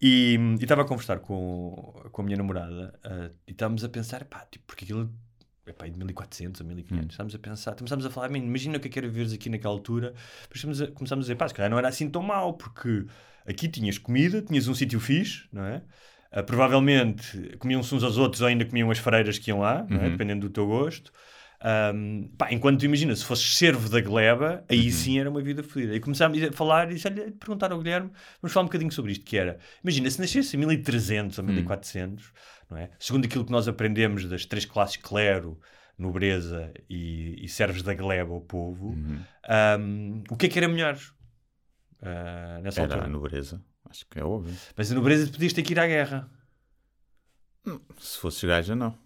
E 0.00 0.36
e 0.58 0.62
estava 0.62 0.82
a 0.82 0.84
conversar 0.84 1.20
com, 1.20 1.94
com 2.10 2.22
a 2.22 2.24
minha 2.24 2.36
namorada 2.36 2.92
uh, 3.06 3.34
e 3.46 3.52
estávamos 3.52 3.84
a 3.84 3.88
pensar, 3.88 4.24
pá, 4.24 4.46
tipo, 4.50 4.64
porque 4.66 4.84
aquilo 4.84 5.10
é 5.66 5.72
pá, 5.72 5.86
de 5.86 5.96
1400 5.96 6.60
a 6.60 6.64
1500. 6.64 7.10
Estávamos 7.10 7.34
a 7.34 7.38
pensar, 7.38 7.74
começámos 7.74 8.04
a 8.04 8.10
falar, 8.10 8.28
"Man, 8.28 8.38
imagina 8.38 8.78
o 8.78 8.80
que 8.80 8.88
é 8.88 8.90
que 8.90 8.98
era 8.98 9.08
viveres 9.08 9.32
aqui 9.32 9.48
naquela 9.48 9.72
altura. 9.72 10.14
Depois 10.52 10.80
a, 10.80 10.86
começámos 10.88 11.24
a 11.24 11.26
dizer, 11.26 11.36
pá, 11.36 11.48
se 11.48 11.54
calhar 11.54 11.70
não 11.70 11.78
era 11.78 11.88
assim 11.88 12.08
tão 12.10 12.22
mal, 12.22 12.54
porque 12.54 13.06
aqui 13.46 13.68
tinhas 13.68 13.98
comida, 13.98 14.42
tinhas 14.42 14.66
um 14.66 14.74
sítio 14.74 14.98
fixe, 14.98 15.44
não 15.52 15.64
é? 15.64 15.82
Uh, 16.32 16.42
provavelmente 16.44 17.56
comiam-se 17.58 17.94
uns 17.94 18.02
aos 18.02 18.16
outros 18.16 18.40
ou 18.40 18.48
ainda 18.48 18.64
comiam 18.64 18.90
as 18.90 18.98
freiras 18.98 19.38
que 19.38 19.50
iam 19.50 19.60
lá, 19.60 19.86
é? 19.88 19.94
Uhum. 19.94 20.10
dependendo 20.10 20.48
do 20.48 20.52
teu 20.52 20.66
gosto. 20.66 21.12
Um, 21.64 22.28
pá, 22.36 22.52
enquanto 22.52 22.82
imagina, 22.84 23.14
se 23.14 23.24
fosses 23.24 23.56
servo 23.56 23.88
da 23.88 24.00
gleba, 24.00 24.64
aí 24.68 24.86
Uhum. 24.86 24.90
sim 24.90 25.18
era 25.20 25.30
uma 25.30 25.40
vida 25.40 25.62
fodida. 25.62 25.94
E 25.94 26.00
começámos 26.00 26.42
a 26.42 26.50
falar 26.52 26.90
e 26.90 26.98
perguntar 27.38 27.70
ao 27.70 27.78
Guilherme, 27.78 28.10
vamos 28.40 28.52
falar 28.52 28.64
um 28.64 28.66
bocadinho 28.66 28.90
sobre 28.90 29.12
isto, 29.12 29.24
que 29.24 29.36
era, 29.36 29.58
imagina, 29.82 30.10
se 30.10 30.20
nascesse 30.20 30.56
em 30.56 30.58
1300 30.60 31.38
Hum. 31.38 31.42
ou 31.42 31.46
1400, 31.48 32.32
não 32.68 32.76
é? 32.78 32.90
Segundo 32.98 33.26
aquilo 33.26 33.44
que 33.44 33.52
nós 33.52 33.68
aprendemos 33.68 34.24
das 34.24 34.44
três 34.44 34.64
classes 34.64 34.96
clero, 34.96 35.60
nobreza 35.96 36.72
e, 36.90 37.36
e 37.44 37.48
servos 37.48 37.82
da 37.82 37.94
gleba, 37.94 38.32
o 38.32 38.40
povo, 38.40 38.88
Uhum. 38.88 39.20
um, 39.78 40.22
o 40.30 40.36
que 40.36 40.46
é 40.46 40.48
que 40.48 40.58
era 40.58 40.66
melhor? 40.66 40.96
Uh, 42.00 42.60
nessa 42.62 42.80
Era 42.82 42.94
altura. 42.94 43.06
a 43.06 43.08
nobreza. 43.08 43.62
Acho 43.88 44.04
que 44.10 44.18
é 44.18 44.24
óbvio. 44.24 44.52
Mas 44.76 44.90
a 44.90 44.94
nobreza 44.96 45.30
podias 45.30 45.52
ter 45.52 45.62
que 45.62 45.74
ir 45.74 45.78
à 45.78 45.86
guerra. 45.86 46.28
Se 47.98 48.18
fosses 48.18 48.42
gaja, 48.42 48.74
não. 48.74 48.98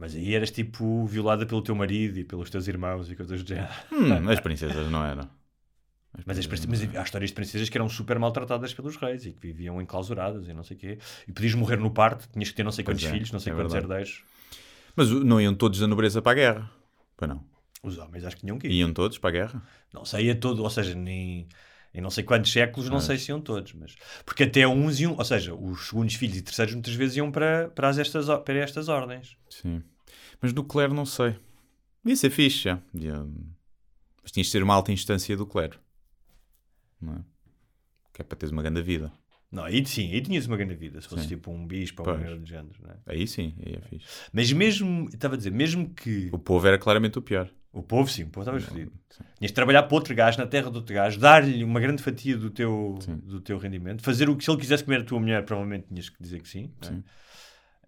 Mas 0.00 0.14
aí 0.16 0.34
eras 0.34 0.50
tipo 0.50 1.04
violada 1.04 1.44
pelo 1.44 1.60
teu 1.60 1.74
marido 1.74 2.18
e 2.18 2.24
pelos 2.24 2.48
teus 2.48 2.66
irmãos 2.66 3.10
e 3.10 3.14
coisas 3.14 3.42
do 3.42 3.46
género. 3.46 3.68
Hum, 3.92 4.30
as 4.30 4.40
princesas 4.40 4.90
não 4.90 5.04
eram. 5.04 5.28
Mas, 6.24 6.38
as 6.38 6.46
princesas 6.46 6.66
princ- 6.66 6.92
mas 6.94 6.96
há 6.96 7.02
histórias 7.04 7.30
de 7.30 7.34
princesas 7.34 7.68
que 7.68 7.76
eram 7.76 7.86
super 7.86 8.18
maltratadas 8.18 8.72
pelos 8.72 8.96
reis 8.96 9.26
e 9.26 9.32
que 9.32 9.40
viviam 9.40 9.80
enclausuradas 9.80 10.48
e 10.48 10.54
não 10.54 10.64
sei 10.64 10.74
o 10.78 10.80
quê. 10.80 10.98
E 11.28 11.32
podias 11.32 11.54
morrer 11.54 11.76
no 11.76 11.90
parto, 11.90 12.26
tinhas 12.32 12.48
que 12.48 12.56
ter 12.56 12.64
não 12.64 12.72
sei 12.72 12.82
quantos 12.82 13.04
é, 13.04 13.10
filhos, 13.10 13.30
não 13.30 13.38
sei 13.38 13.52
é 13.52 13.54
quantos 13.54 13.74
verdade. 13.74 13.92
herdeiros. 13.92 14.24
Mas 14.96 15.10
não 15.10 15.38
iam 15.38 15.54
todos 15.54 15.78
da 15.78 15.86
nobreza 15.86 16.22
para 16.22 16.32
a 16.32 16.34
guerra. 16.34 16.70
Pois 17.14 17.28
não. 17.28 17.44
Os 17.82 17.98
homens 17.98 18.24
acho 18.24 18.36
que 18.36 18.42
tinham 18.42 18.58
que 18.58 18.68
ir. 18.68 18.72
Iam 18.72 18.94
todos 18.94 19.18
para 19.18 19.28
a 19.28 19.32
guerra? 19.32 19.62
Não 19.92 20.06
sei 20.06 20.30
a 20.30 20.34
todo, 20.34 20.62
ou 20.62 20.70
seja, 20.70 20.94
nem, 20.94 21.46
em 21.94 22.00
não 22.00 22.10
sei 22.10 22.22
quantos 22.24 22.52
séculos, 22.52 22.88
não 22.88 22.96
Mas- 22.96 23.04
sei 23.04 23.18
se 23.18 23.30
iam 23.30 23.40
todos, 23.40 23.72
mas 23.72 23.94
porque 24.24 24.44
até 24.44 24.66
uns 24.66 25.00
iam, 25.00 25.16
ou 25.16 25.24
seja, 25.24 25.54
os 25.54 25.88
segundos 25.88 26.14
filhos 26.14 26.36
e 26.36 26.42
terceiros 26.42 26.74
muitas 26.74 26.94
vezes 26.94 27.16
iam 27.16 27.30
para, 27.32 27.68
para, 27.70 27.88
as 27.88 27.98
estas, 27.98 28.26
para 28.44 28.54
estas 28.58 28.88
ordens. 28.88 29.36
Sim. 29.48 29.82
Mas 30.40 30.52
do 30.52 30.62
clero 30.64 30.94
não 30.94 31.04
sei. 31.04 31.36
Devia 32.04 32.16
ser 32.16 32.30
fixe, 32.30 32.64
já. 32.64 32.80
Devia- 32.94 33.26
Mas 34.22 34.30
tinhas 34.32 34.46
de 34.46 34.52
ser 34.52 34.62
uma 34.62 34.74
alta 34.74 34.92
instância 34.92 35.36
do 35.36 35.46
clero. 35.46 35.78
Não 37.00 37.14
é? 37.14 37.18
Que 38.12 38.22
é 38.22 38.24
para 38.24 38.36
teres 38.36 38.52
uma 38.52 38.62
grande 38.62 38.82
vida. 38.82 39.12
Não, 39.50 39.64
aí 39.64 39.84
sim, 39.84 40.12
aí 40.12 40.20
tinhas 40.20 40.46
uma 40.46 40.56
grande 40.56 40.76
vida, 40.76 41.00
se 41.00 41.08
fosse 41.08 41.22
Sim. 41.22 41.28
tipo 41.30 41.50
um 41.50 41.66
bispo 41.66 42.08
ou 42.08 42.14
um 42.16 42.40
de 42.42 42.48
género, 42.48 42.76
não 42.80 42.90
é? 42.90 42.96
Aí 43.06 43.26
sim, 43.26 43.52
aí 43.66 43.74
é 43.74 43.80
fixe. 43.80 44.06
Mas 44.32 44.52
mesmo, 44.52 45.08
estava 45.12 45.34
a 45.34 45.36
dizer, 45.36 45.50
mesmo 45.50 45.92
que 45.92 46.28
O 46.32 46.38
povo 46.38 46.64
era 46.68 46.78
claramente 46.78 47.18
o 47.18 47.22
pior. 47.22 47.50
O 47.72 47.82
povo, 47.82 48.10
sim, 48.10 48.24
o 48.24 48.28
povo 48.28 48.48
estava 48.48 48.60
fodido. 48.60 48.92
Tinhas 49.38 49.50
de 49.50 49.52
trabalhar 49.52 49.84
para 49.84 49.94
outro 49.94 50.14
gajo, 50.14 50.38
na 50.38 50.46
terra 50.46 50.70
do 50.70 50.76
outro 50.76 50.94
gajo, 50.94 51.18
dar-lhe 51.18 51.62
uma 51.62 51.78
grande 51.78 52.02
fatia 52.02 52.36
do 52.36 52.50
teu, 52.50 52.98
do 53.22 53.40
teu 53.40 53.58
rendimento, 53.58 54.02
fazer 54.02 54.28
o 54.28 54.36
que 54.36 54.44
se 54.44 54.50
ele 54.50 54.58
quisesse 54.58 54.82
comer 54.82 55.00
a 55.00 55.04
tua 55.04 55.20
mulher, 55.20 55.44
provavelmente 55.44 55.86
tinhas 55.88 56.08
que 56.08 56.20
dizer 56.20 56.40
que 56.40 56.48
sim. 56.48 56.70
não 56.82 56.88
é? 56.88 56.92
Sim. 56.92 57.04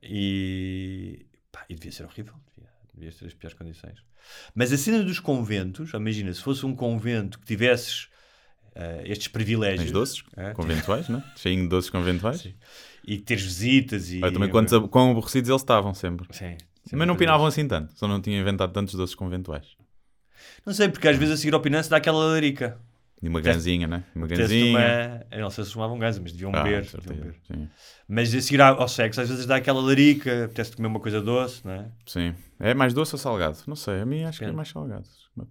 E, 0.03 1.27
pá, 1.51 1.65
e 1.69 1.75
devia 1.75 1.93
ser 1.93 2.05
horrível, 2.05 2.35
devia, 2.57 2.71
devia 2.95 3.13
ser 3.13 3.27
as 3.27 3.35
piores 3.35 3.59
condições. 3.59 4.03
Mas 4.55 4.73
a 4.73 4.79
cena 4.79 5.03
dos 5.03 5.19
conventos, 5.19 5.93
imagina, 5.93 6.33
se 6.33 6.41
fosse 6.41 6.65
um 6.65 6.75
convento 6.75 7.39
que 7.41 7.47
tivesses 7.47 8.09
eh, 8.75 9.03
estes 9.07 9.29
privilégios. 9.29 9.83
Tens 9.83 9.93
doces 9.93 10.25
é, 10.37 10.53
conventuais, 10.55 11.09
né? 11.09 11.23
Cheinho 11.37 11.63
de 11.63 11.69
doces 11.69 11.91
conventuais. 11.91 12.41
Sim. 12.41 12.55
E 13.07 13.19
teres 13.19 13.43
visitas 13.43 14.11
e. 14.11 14.21
Olha, 14.23 14.33
também 14.33 14.49
quantos, 14.49 14.89
quão 14.89 15.11
aborrecidos 15.11 15.51
eles 15.51 15.63
estavam 15.63 15.93
sempre. 15.93 16.27
Sim. 16.31 16.57
Mas 16.91 17.07
não 17.07 17.17
pinavam 17.17 17.47
assim 17.47 17.67
tanto. 17.69 17.93
Só 17.97 18.09
não 18.09 18.21
tinham 18.21 18.41
inventado 18.41 18.73
tantos 18.73 18.95
doces 18.95 19.15
conventuais. 19.15 19.77
Não 20.67 20.73
sei, 20.75 20.89
porque 20.89 21.07
às 21.07 21.17
vezes 21.17 21.35
a 21.35 21.37
seguir 21.37 21.55
ao 21.55 21.61
Pinance 21.61 21.89
dá 21.89 21.97
aquela 21.99 22.25
larica. 22.25 22.79
E 23.23 23.29
uma 23.29 23.41
ganzinha, 23.41 23.87
né? 23.87 24.03
Uma 24.17 24.27
ganzinha. 24.27 24.71
Uma... 24.77 25.27
Eu 25.31 25.43
não 25.43 25.51
sei 25.51 25.65
se 25.65 25.73
fumavam 25.73 25.97
ganza, 25.97 26.21
mas 26.21 26.33
deviam 26.33 26.51
Ah, 26.53 26.63
beber. 26.65 26.85
certeza, 26.85 27.15
deviam 27.15 27.27
beber. 27.33 27.41
sim. 27.47 27.69
Mas 28.09 28.35
a 28.35 28.41
seguir 28.41 28.61
ao 28.61 28.89
sexo, 28.89 29.21
às 29.21 29.29
vezes 29.29 29.47
dá 29.47 29.57
aquela 29.57 29.81
larica, 29.81 30.47
apetece 30.47 30.75
comer 30.75 30.89
uma 30.89 30.99
coisa 30.99 31.21
doce, 31.21 31.65
não 31.65 31.73
é? 31.73 31.89
Sim. 32.05 32.35
É 32.59 32.75
mais 32.75 32.93
doce 32.93 33.15
ou 33.15 33.19
salgado? 33.21 33.59
Não 33.69 33.77
sei. 33.77 34.01
A 34.01 34.05
mim 34.07 34.25
acho 34.25 34.39
que 34.39 34.45
é 34.45 34.47
Depende. 34.49 34.57
mais 34.57 34.69
salgado. 34.71 35.07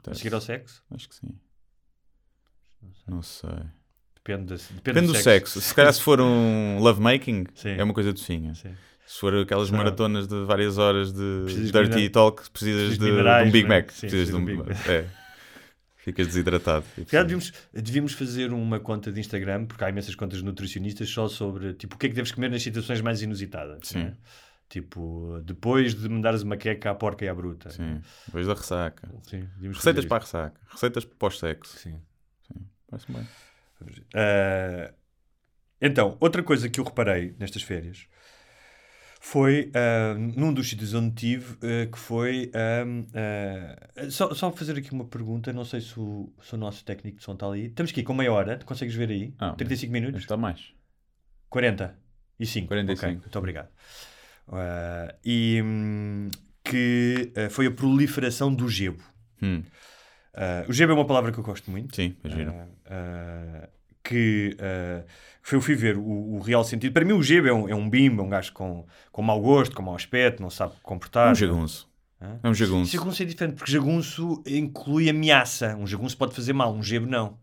A 0.07 0.13
seguir 0.13 0.33
ao 0.33 0.41
sexo? 0.41 0.83
Acho 0.91 1.07
que 1.07 1.15
sim. 1.15 1.29
Não 3.07 3.21
sei. 3.21 3.49
Depende, 4.15 4.45
da- 4.45 4.55
depende, 4.55 4.81
Depende 4.83 5.07
do 5.07 5.15
sexo. 5.15 5.61
Se 5.61 5.73
calhar 5.73 5.93
se 5.93 6.01
for 6.01 6.19
um 6.21 6.77
lovemaking, 6.83 7.45
Sim. 7.55 7.69
é 7.69 7.83
uma 7.83 7.93
coisa 7.93 8.11
docinha. 8.13 8.53
Sim. 8.53 8.73
Se 9.11 9.19
for 9.19 9.35
aquelas 9.35 9.69
maratonas 9.69 10.25
de 10.25 10.45
várias 10.45 10.77
horas 10.77 11.11
de 11.11 11.41
Precisas 11.43 11.71
dirty 11.73 11.89
minerais. 11.89 12.11
talk, 12.11 12.49
precisas 12.49 12.95
Precisas 12.95 12.97
de 12.97 13.05
de, 13.05 13.49
um 13.49 13.51
Big 13.51 13.67
né? 13.67 13.75
Mac. 13.75 13.91
Sim, 13.91 13.99
precisas 14.07 14.27
de 14.29 14.35
um, 14.35 14.45
Big 14.45 14.57
Mac. 14.57 14.87
é. 14.87 15.05
Ficas 15.97 16.27
desidratado. 16.27 16.85
Se 16.95 17.03
calhar 17.05 17.25
devíamos, 17.25 17.51
devíamos 17.73 18.13
fazer 18.13 18.53
uma 18.53 18.79
conta 18.79 19.11
de 19.11 19.19
Instagram, 19.19 19.65
porque 19.65 19.83
há 19.83 19.89
imensas 19.89 20.15
contas 20.15 20.41
nutricionistas 20.41 21.09
só 21.09 21.27
sobre 21.27 21.73
tipo, 21.73 21.95
o 21.95 21.99
que 21.99 22.05
é 22.05 22.09
que 22.09 22.15
deves 22.15 22.31
comer 22.31 22.49
nas 22.49 22.63
situações 22.63 23.01
mais 23.01 23.21
inusitadas. 23.21 23.89
Sim. 23.89 23.99
né? 23.99 24.13
Tipo, 24.69 25.41
depois 25.43 25.93
de 25.93 26.07
me 26.07 26.21
dares 26.21 26.41
uma 26.43 26.55
queca 26.55 26.91
à 26.91 26.95
porca 26.95 27.25
e 27.25 27.27
à 27.27 27.35
bruta. 27.35 27.69
Sim. 27.69 28.01
Depois 28.27 28.47
da 28.47 28.53
ressaca. 28.53 29.09
Sim, 29.23 29.45
Receitas 29.61 30.05
para 30.05 30.17
a 30.17 30.19
ressaca. 30.21 30.61
Receitas 30.69 31.03
pós-sexo. 31.03 31.75
isto. 31.75 31.89
Sim. 31.89 32.01
Parece 32.89 33.11
bem. 33.11 33.27
Ah, 34.15 34.93
então, 35.81 36.15
outra 36.21 36.41
coisa 36.41 36.69
que 36.69 36.79
eu 36.79 36.85
reparei 36.85 37.35
nestas 37.37 37.61
férias 37.63 38.07
foi 39.23 39.71
ah, 39.75 40.15
num 40.17 40.51
dos 40.51 40.67
sítios 40.67 40.95
onde 40.95 41.13
tive, 41.13 41.55
ah, 41.61 41.85
que 41.85 41.97
foi. 41.97 42.51
ah, 42.55 44.09
só, 44.09 44.33
só 44.33 44.51
fazer 44.51 44.79
aqui 44.79 44.91
uma 44.91 45.05
pergunta, 45.05 45.53
não 45.53 45.63
sei 45.63 45.79
se 45.79 45.97
o, 45.99 46.33
se 46.41 46.55
o 46.55 46.57
nosso 46.57 46.83
técnico 46.83 47.19
de 47.19 47.23
som 47.23 47.33
está 47.33 47.45
ali. 47.45 47.67
Estamos 47.67 47.91
aqui 47.91 48.01
com 48.01 48.15
meia 48.15 48.33
hora, 48.33 48.59
consegues 48.65 48.95
ver 48.95 49.11
aí? 49.11 49.31
Ah, 49.37 49.51
35 49.51 49.93
minutos? 49.93 50.21
Está 50.21 50.35
mais. 50.35 50.73
40 51.49 51.95
e 52.39 52.45
5. 52.47 52.67
45. 52.67 53.05
Ok, 53.05 53.17
muito 53.19 53.37
obrigado. 53.37 53.69
E 55.23 55.61
hum, 55.63 56.31
que 56.63 57.31
foi 57.51 57.67
a 57.67 57.71
proliferação 57.71 58.51
do 58.51 58.67
gebo. 58.67 59.03
Hum. 59.39 59.61
O 60.67 60.73
gebo 60.73 60.93
é 60.93 60.95
uma 60.95 61.05
palavra 61.05 61.31
que 61.31 61.37
eu 61.37 61.43
gosto 61.43 61.69
muito. 61.69 61.95
Sim, 61.95 62.15
imagino. 62.23 62.53
Que 64.11 64.57
foi, 65.41 65.57
eu 65.57 65.61
fui 65.61 65.75
ver 65.75 65.97
o, 65.97 66.01
o 66.35 66.39
real 66.39 66.63
sentido. 66.63 66.91
Para 66.91 67.05
mim, 67.05 67.13
o 67.13 67.23
gebo 67.23 67.47
é 67.47 67.53
um, 67.53 67.69
é 67.69 67.75
um 67.75 67.89
bimbo, 67.89 68.21
é 68.21 68.25
um 68.25 68.29
gajo 68.29 68.51
com, 68.51 68.85
com 69.11 69.21
mau 69.21 69.39
gosto, 69.39 69.75
com 69.75 69.81
mau 69.81 69.95
aspecto, 69.95 70.41
não 70.41 70.49
sabe 70.49 70.73
comportar. 70.83 71.29
É 71.29 71.31
um 71.31 71.35
jagunço. 71.35 71.89
Hã? 72.21 72.39
É 72.43 72.49
um 72.49 72.53
jagunço. 72.53 72.91
Jagunço 72.91 73.23
é 73.23 73.25
diferente, 73.25 73.55
porque 73.55 73.71
jagunço 73.71 74.43
inclui 74.45 75.09
ameaça. 75.09 75.75
Um 75.77 75.87
jagunço 75.87 76.17
pode 76.17 76.35
fazer 76.35 76.53
mal, 76.53 76.73
um 76.73 76.83
gebo 76.83 77.07
não. 77.07 77.37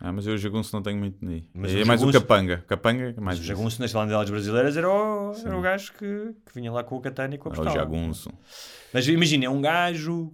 Ah, 0.00 0.12
mas 0.12 0.26
eu 0.26 0.34
o 0.34 0.38
jagunço 0.38 0.74
não 0.74 0.82
tenho 0.82 0.98
muito 0.98 1.24
nem. 1.24 1.48
Mas 1.54 1.74
é 1.74 1.82
o 1.82 1.86
mais 1.86 2.02
o 2.02 2.10
capanga. 2.12 2.64
Capanga 2.66 3.14
é 3.16 3.20
mais 3.20 3.38
o 3.38 3.42
jagunço 3.42 3.80
nas 3.80 3.92
landelas 3.92 4.28
brasileiras 4.28 4.76
era 4.76 4.88
o, 4.90 5.32
Sim. 5.34 5.46
era 5.46 5.56
o 5.56 5.60
gajo 5.62 5.92
que, 5.94 6.34
que 6.44 6.54
vinha 6.54 6.70
lá 6.72 6.82
com 6.84 6.96
o 6.96 7.00
katana 7.00 7.34
e 7.34 7.38
com 7.38 7.48
a 7.48 7.52
É 7.52 7.54
o 7.54 7.56
pistola. 7.62 7.78
jagunço. 7.78 8.30
Mas 8.92 9.06
imagina, 9.08 9.44
é 9.46 9.50
um 9.50 9.60
gajo 9.60 10.32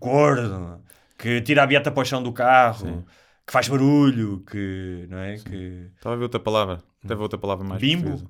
gordo 0.00 0.80
que 1.18 1.40
tira 1.42 1.62
a 1.62 1.66
beata 1.66 1.90
para 1.90 2.02
o 2.02 2.04
chão 2.04 2.22
do 2.22 2.32
carro, 2.32 2.86
Sim. 2.86 3.04
Que 3.46 3.52
faz 3.52 3.68
barulho, 3.68 4.42
que 4.50 5.06
não 5.08 5.18
é? 5.18 5.36
Que 5.38 5.90
Estava 5.96 6.14
a 6.14 6.18
ver 6.18 6.24
outra 6.24 6.40
palavra. 6.40 6.82
Deve 7.02 7.20
outra 7.20 7.38
palavra 7.38 7.64
mais 7.66 7.80
Bimbo? 7.80 8.22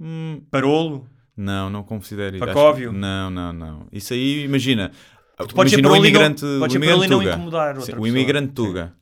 Hum, 0.00 0.42
parolo. 0.50 1.08
não, 1.36 1.68
não 1.70 1.82
considero 1.82 2.36
isso. 2.36 2.44
Pacóvio? 2.46 2.90
Acho 2.90 2.98
Não, 2.98 3.30
não, 3.30 3.52
não. 3.52 3.86
Isso 3.92 4.12
aí, 4.12 4.44
imagina. 4.44 4.90
Tu 5.38 5.54
podes 5.54 5.72
imagina 5.72 5.80
o 5.80 5.82
parolo 5.90 5.96
e 5.96 5.98
não- 6.00 6.08
imigrante, 6.08 6.40
podes 6.60 6.74
o 6.74 6.78
imigrante 6.78 7.04
e 7.06 7.08
não 7.08 7.18
Tuga. 7.18 7.32
incomodar 7.34 7.68
outra 7.68 7.80
Sim, 7.82 7.92
pessoa. 7.92 8.02
O 8.02 8.06
imigrante. 8.06 8.52
Tuga, 8.54 8.94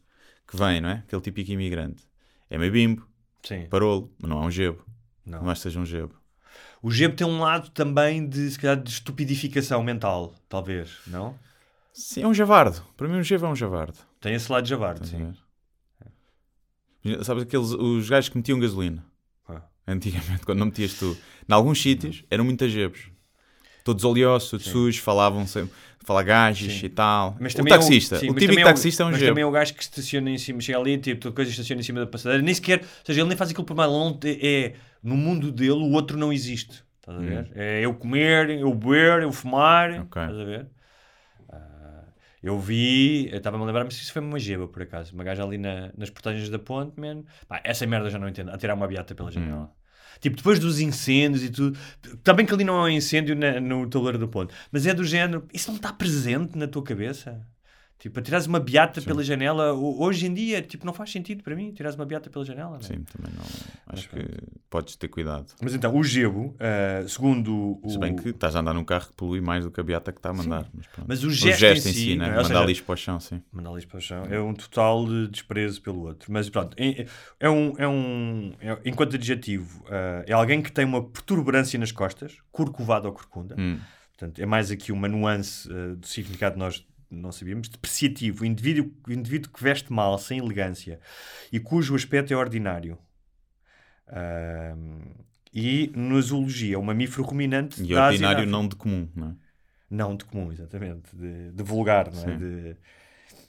que 0.49 0.57
vem, 0.57 0.81
não 0.81 0.89
é? 0.89 0.93
Aquele 1.07 1.23
típico 1.23 1.51
imigrante. 1.53 2.03
É 2.51 2.59
meio 2.59 2.73
bimbo, 2.73 3.07
Sim. 3.43 3.67
parolo, 3.71 4.11
mas 4.19 4.29
não 4.31 4.43
é 4.43 4.47
um 4.47 4.51
gebo. 4.51 4.85
Não. 5.27 5.43
Não 5.43 5.51
acho 5.51 5.61
que 5.61 5.63
seja 5.69 5.79
um 5.81 5.85
gebo. 5.87 6.15
O 6.83 6.91
gebo 6.91 7.15
tem 7.17 7.27
um 7.27 7.41
lado 7.41 7.71
também 7.71 8.27
de, 8.29 8.51
se 8.51 8.59
calhar, 8.59 8.77
de 8.77 8.91
estupidificação 8.91 9.83
mental, 9.83 10.35
talvez, 10.49 10.99
não? 11.07 11.35
Sim, 11.93 12.23
é 12.23 12.27
um 12.27 12.35
javardo. 12.35 12.83
Para 12.97 13.07
mim, 13.09 13.17
um 13.19 13.23
gebo 13.23 13.47
é 13.47 13.49
um 13.49 13.57
javardo. 13.57 13.97
Tem 14.25 14.33
esse 14.33 14.51
lado 14.51 14.65
de 14.65 14.71
javarde, 14.71 15.07
sim. 15.07 15.35
ver? 17.05 17.23
Sabes 17.23 17.43
aqueles, 17.43 17.73
os 17.73 18.09
gajos 18.09 18.31
que 18.31 18.39
metiam 18.39 18.59
gasolina? 18.59 19.05
Ah. 19.47 19.61
Antigamente, 19.87 20.45
quando 20.47 20.61
não 20.61 20.67
metias 20.67 20.95
tu. 20.95 21.15
Em 21.47 21.53
alguns 21.53 21.79
sítios, 21.79 22.25
eram 22.31 22.43
muitas 22.43 22.73
gebos. 22.73 23.11
Todos 23.85 24.03
oleosos, 24.03 24.49
todos 24.49 24.65
sujos, 24.65 24.97
falavam 25.03 25.47
sempre, 25.47 25.75
falar 26.03 26.23
gajos 26.23 26.73
Sim. 26.73 26.87
e 26.87 26.89
tal. 26.89 27.37
Mas 27.39 27.55
o 27.55 27.61
é 27.61 27.65
taxista. 27.65 28.17
sim, 28.19 28.31
o 28.31 28.33
mas 28.33 28.43
típico 28.43 28.61
também 28.61 28.65
taxista 28.65 29.03
é 29.03 29.07
um 29.07 29.11
Mas 29.11 29.19
gebo. 29.19 29.31
também 29.31 29.43
é 29.43 29.47
o 29.47 29.51
gajo 29.51 29.75
que 29.75 29.83
estaciona 29.83 30.31
em 30.31 30.39
cima, 30.39 30.61
chega 30.63 30.79
ali, 30.79 30.97
tipo, 30.97 31.31
coisa 31.33 31.51
estaciona 31.51 31.83
em 31.83 31.85
cima 31.85 32.01
da 32.01 32.07
passadeira, 32.07 32.43
nem 32.43 32.55
sequer, 32.55 32.81
ou 32.81 32.87
seja, 33.05 33.21
ele 33.21 33.29
nem 33.29 33.37
faz 33.37 33.51
aquilo 33.51 33.67
por 33.67 33.77
mal, 33.77 33.91
não 33.91 34.19
é, 34.25 34.73
no 35.03 35.19
mundo 35.19 35.53
dele 35.53 35.73
o 35.73 35.91
outro 35.93 36.17
não 36.17 36.33
existe, 36.33 36.83
estás 36.99 37.19
a 37.19 37.21
Hum. 37.21 37.27
ver? 37.27 37.53
É 37.55 37.85
eu 37.85 37.93
comer, 37.93 38.49
eu 38.49 38.73
beber, 38.75 39.21
eu 39.23 39.33
fumar, 39.33 39.91
Ok. 40.01 40.23
estás 40.23 40.39
a 40.39 40.45
ver? 40.45 40.67
Eu 42.45 42.59
vi, 42.61 43.31
eu 43.31 43.39
estava-me 43.39 43.63
a 43.63 43.67
lembrar, 43.67 43.85
mas 43.85 43.95
isso 43.95 44.13
foi 44.13 44.21
uma 44.21 44.39
geba, 44.39 44.69
por 44.69 44.83
acaso, 44.83 45.15
uma 45.15 45.25
gaja 45.25 45.43
ali 45.43 45.57
na- 45.57 45.91
nas 45.97 46.11
portagens 46.11 46.51
da 46.51 46.59
ponte, 46.59 47.01
man, 47.01 47.23
pá, 47.49 47.59
essa 47.65 47.87
merda 47.87 48.09
eu 48.09 48.11
já 48.11 48.19
não 48.19 48.29
entendo, 48.29 48.51
a 48.51 48.59
tirar 48.59 48.75
uma 48.75 48.87
beata 48.87 49.15
Hum. 49.15 49.17
pela 49.17 49.31
janela. 49.31 49.73
Tipo, 50.21 50.37
depois 50.37 50.59
dos 50.59 50.79
incêndios 50.79 51.43
e 51.43 51.51
tudo. 51.51 51.79
Bem 52.37 52.45
que 52.47 52.53
ali 52.55 52.63
não 52.65 52.77
é 52.79 52.83
um 52.85 52.89
incêndio 52.89 53.35
na- 53.35 53.59
no 53.61 53.89
tabuleiro 53.89 54.19
do 54.19 54.29
ponto, 54.29 54.55
mas 54.71 54.87
é 54.87 54.93
do 54.93 55.03
género. 55.05 55.47
Isso 55.55 55.69
não 55.71 55.77
está 55.77 55.93
presente 55.93 56.57
na 56.59 56.69
tua 56.69 56.83
cabeça? 56.85 57.41
Tipo, 57.99 58.21
tirares 58.21 58.47
uma 58.47 58.61
beata 58.61 59.01
pela 59.01 59.23
janela, 59.25 59.73
ho- 59.73 60.03
hoje 60.03 60.27
em 60.27 60.35
dia, 60.35 60.61
tipo, 60.61 60.85
não 60.85 60.93
faz 60.93 61.11
sentido 61.11 61.43
para 61.43 61.57
mim 61.57 61.73
tirares 61.73 61.97
uma 61.97 62.05
beata 62.05 62.29
pela 62.29 62.45
janela. 62.45 62.73
não 62.73 62.77
é? 62.77 62.83
Sim, 62.83 63.03
também 63.05 63.33
não. 63.35 63.43
Acho 63.43 63.71
Mas 63.87 64.07
que 64.07 64.27
podes 64.69 64.97
ter 64.97 65.09
cuidado. 65.09 65.47
Mas 65.63 65.75
então, 65.75 65.97
o 65.97 66.05
gebo, 66.05 66.55
ah, 66.61 67.07
segundo 67.09 67.81
o. 67.83 67.89
Se 67.89 67.99
bem 67.99 68.15
que 68.15 68.29
estás 68.29 68.55
a 68.57 68.61
andar 68.61 68.75
num 68.75 68.85
carro 68.85 69.07
que 69.07 69.15
polui 69.15 69.41
mais 69.41 69.65
do 69.65 69.71
que 69.71 69.81
a 69.81 69.83
beata 69.83 70.13
que 70.13 70.19
está 70.19 70.31
a 70.31 70.33
mandar. 70.35 70.69
Mas. 70.75 70.87
Mas 71.07 71.25
o 71.25 71.29
o 71.29 71.31
gesto, 71.31 71.61
gesto 71.61 71.89
em 71.89 71.93
si, 71.93 71.99
si, 72.01 72.17
né? 72.17 72.27
é? 72.27 72.29
Ou 72.31 72.37
mandar 72.43 72.49
seja, 72.49 72.65
lixo 72.67 72.85
para 72.85 72.93
o 72.93 72.97
chão, 72.97 73.19
sim. 73.21 73.43
Mandar 73.51 73.73
lixo 73.73 73.89
para 73.89 73.99
o 73.99 74.01
chão. 74.03 74.25
É 74.29 74.39
um 74.41 74.53
total 74.53 75.07
de 75.07 75.29
desprezo 75.29 75.81
pelo 75.81 76.01
outro. 76.03 76.31
Mas 76.31 76.51
pronto, 76.51 76.77
é, 77.41 77.49
um, 77.49 77.73
é 77.79 77.89
um. 77.89 78.53
é- 78.61 78.81
enquanto 78.85 79.15
adjetivo, 79.17 79.83
ah, 79.89 80.25
é 80.27 80.33
alguém 80.35 80.61
que 80.61 80.71
tem 80.71 80.85
uma 80.85 81.03
protuberância 81.03 81.79
nas 81.79 81.91
costas, 81.93 82.37
corcovado 82.53 83.07
ou 83.09 83.15
corcunda. 83.15 83.55
Hum. 83.59 83.79
Portanto, 84.19 84.39
é 84.41 84.47
mais 84.47 84.71
aqui 84.71 84.93
uma 84.93 85.09
nuance 85.09 85.67
ah, 85.73 85.95
do 85.97 86.07
significado 86.07 86.55
que 86.55 86.59
nós 86.59 86.85
não 87.15 87.33
sabíamos. 87.33 87.69
Depreciativo, 87.69 88.43
o 88.43 88.47
indivíduo, 88.47 88.93
o 89.07 89.13
indivíduo 89.13 89.53
que 89.53 89.63
veste 89.63 89.93
mal, 89.93 90.19
sem 90.19 90.39
elegância 90.39 91.01
e 91.53 91.59
cujo 91.61 91.95
aspecto 91.95 92.33
é 92.33 92.37
ordinário. 92.37 92.99
E 95.53 95.93
na 95.95 96.21
zoologia, 96.21 96.75
é 96.75 96.79
um 96.79 96.83
mamífero 96.83 97.23
ruminante 97.23 97.81
E 97.83 97.93
e 97.93 97.95
ordinário 97.95 98.47
não 98.47 98.67
de 98.67 98.77
comum, 98.77 99.09
não 99.15 99.29
é? 99.29 99.35
Não, 99.89 100.17
de 100.17 100.25
comum, 100.25 100.51
exatamente. 100.51 101.15
De, 101.15 101.53
de 101.53 101.63
vulgar, 101.63 102.13
não 102.13 102.25
é? 102.25 102.37
De, 102.37 102.77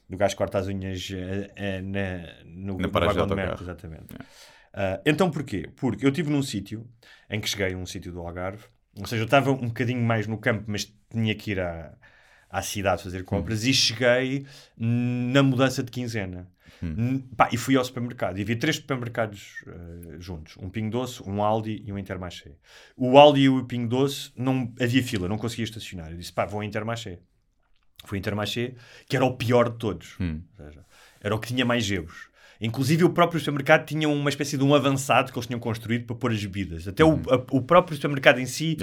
do 0.07 0.17
gajo 0.17 0.35
que 0.35 0.37
corta 0.37 0.59
as 0.59 0.67
unhas 0.67 1.09
eh, 1.11 1.51
eh, 1.55 1.81
na, 1.81 2.43
no, 2.45 2.77
Na 2.77 2.89
paragem 2.89 3.25
de 3.25 3.35
merda, 3.35 3.63
exatamente. 3.63 4.15
Ah, 4.71 5.01
então 5.05 5.31
porquê? 5.31 5.69
Porque 5.75 6.05
eu 6.05 6.09
estive 6.09 6.29
num 6.29 6.43
sítio 6.43 6.87
em 7.29 7.39
que 7.39 7.49
cheguei 7.49 7.73
a 7.73 7.77
um 7.77 7.85
sítio 7.85 8.11
do 8.11 8.19
Algarve, 8.19 8.65
ou 8.99 9.07
seja, 9.07 9.21
eu 9.21 9.25
estava 9.25 9.51
um 9.51 9.67
bocadinho 9.67 10.01
mais 10.01 10.27
no 10.27 10.37
campo, 10.37 10.65
mas 10.67 10.93
tinha 11.09 11.33
que 11.33 11.51
ir 11.51 11.59
à, 11.59 11.97
à 12.57 12.61
cidade 12.61 13.03
fazer 13.03 13.23
compras 13.23 13.63
e 13.65 13.73
cheguei 13.73 14.45
na 14.77 15.43
mudança 15.43 15.83
de 15.83 15.91
quinzena. 15.91 16.47
N- 16.81 17.19
pá, 17.35 17.49
e 17.51 17.57
fui 17.57 17.75
ao 17.75 17.83
supermercado 17.85 18.37
e 18.37 18.43
vi 18.43 18.55
três 18.55 18.75
supermercados 18.75 19.63
eh, 19.65 20.17
juntos: 20.19 20.55
um 20.57 20.69
Pingo 20.69 20.91
Doce, 20.91 21.23
um 21.23 21.41
Aldi 21.41 21.81
e 21.85 21.91
um 21.91 21.97
Intermarché. 21.97 22.51
O 22.97 23.17
Aldi 23.17 23.41
e 23.41 23.49
o 23.49 23.63
Pingo 23.65 23.87
Doce 23.87 24.31
não 24.35 24.71
havia 24.79 25.01
fila, 25.03 25.27
não 25.27 25.37
conseguia 25.37 25.63
estacionar. 25.63 26.11
Eu 26.11 26.17
disse: 26.17 26.33
pá, 26.33 26.45
vou 26.45 26.59
ao 26.59 26.63
Intermarché. 26.63 27.19
Fui 28.05 28.17
ao 28.17 28.19
Intermarché, 28.19 28.75
que 29.07 29.15
era 29.15 29.25
o 29.25 29.35
pior 29.35 29.69
de 29.71 29.77
todos. 29.77 30.15
Hum. 30.19 30.41
Seja, 30.57 30.85
era 31.21 31.33
o 31.33 31.39
que 31.39 31.47
tinha 31.47 31.65
mais 31.65 31.83
gebos. 31.83 32.27
Inclusive 32.65 33.03
o 33.03 33.09
próprio 33.09 33.39
supermercado 33.39 33.85
tinha 33.85 34.09
uma 34.09 34.29
espécie 34.29 34.57
de 34.57 34.63
um 34.63 34.73
avançado 34.75 35.31
que 35.31 35.37
eles 35.37 35.47
tinham 35.47 35.59
construído 35.59 36.05
para 36.05 36.15
pôr 36.15 36.31
as 36.31 36.41
bebidas. 36.43 36.87
Até 36.87 37.03
o, 37.03 37.13
a- 37.29 37.45
o 37.51 37.61
próprio 37.61 37.95
supermercado 37.95 38.39
em 38.39 38.45
si 38.45 38.75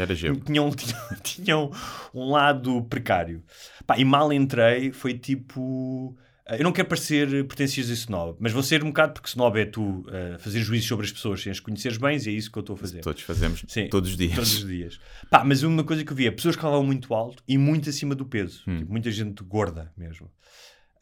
tinha, 0.44 0.62
um, 0.62 0.70
tinha, 0.74 0.96
tinha 1.22 1.58
um- 1.58 1.70
um 2.14 2.30
lado 2.30 2.82
precário. 2.84 3.42
Pá, 3.86 3.98
e 3.98 4.04
mal 4.04 4.32
entrei, 4.32 4.92
foi 4.92 5.14
tipo. 5.14 6.16
eh, 6.46 6.58
Eu 6.60 6.64
não 6.64 6.72
quero 6.72 6.88
parecer 6.88 7.44
pretencioso 7.46 7.90
e 7.90 7.94
snob, 7.94 8.36
mas 8.40 8.52
vou 8.52 8.62
ser 8.62 8.82
um 8.84 8.88
bocado 8.88 9.12
porque 9.14 9.28
snob 9.28 9.58
é 9.58 9.64
tu 9.64 10.04
eh, 10.10 10.36
fazer 10.38 10.60
juízos 10.60 10.88
sobre 10.88 11.04
as 11.06 11.12
pessoas 11.12 11.42
sem 11.42 11.50
as 11.50 11.58
conheceres 11.60 11.98
bem, 11.98 12.16
e 12.18 12.28
é 12.28 12.32
isso 12.32 12.50
que 12.50 12.58
eu 12.58 12.60
estou 12.60 12.74
a 12.74 12.78
fazer. 12.78 13.00
Todos 13.00 13.22
fazemos 13.22 13.64
Sim, 13.68 13.88
todos 13.88 14.10
os 14.10 14.16
dias. 14.16 14.34
Todos 14.34 14.54
os 14.58 14.66
dias. 14.66 15.00
Pá, 15.30 15.42
mas 15.44 15.62
uma 15.62 15.82
coisa 15.84 16.04
que 16.04 16.12
eu 16.12 16.16
vi 16.16 16.26
é 16.26 16.30
pessoas 16.30 16.54
que 16.56 16.62
falavam 16.62 16.84
muito 16.84 17.12
alto 17.14 17.42
e 17.48 17.58
muito 17.58 17.88
acima 17.90 18.14
do 18.14 18.24
peso. 18.26 18.62
Hum. 18.68 18.78
Tipo, 18.78 18.92
muita 18.92 19.10
gente 19.10 19.42
gorda 19.42 19.90
mesmo. 19.96 20.30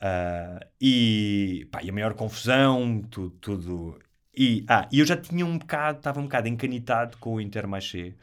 Ah, 0.01 0.61
e, 0.81 1.69
pá, 1.71 1.83
e 1.83 1.91
a 1.91 1.93
maior 1.93 2.15
confusão, 2.15 3.03
tudo. 3.11 3.31
tudo. 3.41 3.99
E, 4.35 4.65
ah, 4.69 4.89
e 4.91 5.01
eu 5.01 5.07
já 5.07 5.17
tinha 5.17 5.45
um 5.45 5.59
bocado, 5.59 5.99
estava 5.99 6.21
um 6.21 6.25
bocado 6.25 6.49
encanitado 6.49 7.17
com 7.19 7.35
o 7.35 7.41
Intermarché, 7.41 8.15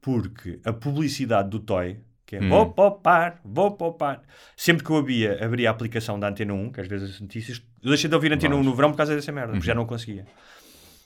porque 0.00 0.58
a 0.64 0.72
publicidade 0.72 1.50
do 1.50 1.60
Toy, 1.60 1.98
que 2.26 2.36
é 2.36 2.40
Hum. 2.40 2.48
vou 2.48 2.72
poupar, 2.72 3.40
vou 3.44 3.70
poupar, 3.72 4.22
sempre 4.56 4.84
que 4.84 4.90
eu 4.90 4.96
abria, 4.96 5.44
abria 5.44 5.68
a 5.68 5.72
aplicação 5.72 6.18
da 6.18 6.28
Antena 6.28 6.54
1, 6.54 6.72
que 6.72 6.80
às 6.80 6.88
vezes 6.88 7.10
as 7.14 7.20
notícias, 7.20 7.62
eu 7.82 7.90
deixei 7.90 8.08
de 8.08 8.14
ouvir 8.14 8.32
a 8.32 8.34
Antena 8.36 8.56
1 8.56 8.62
no 8.62 8.74
verão 8.74 8.90
por 8.90 8.96
causa 8.96 9.14
dessa 9.14 9.30
merda, 9.30 9.52
porque 9.52 9.66
já 9.66 9.74
não 9.74 9.86
conseguia. 9.86 10.26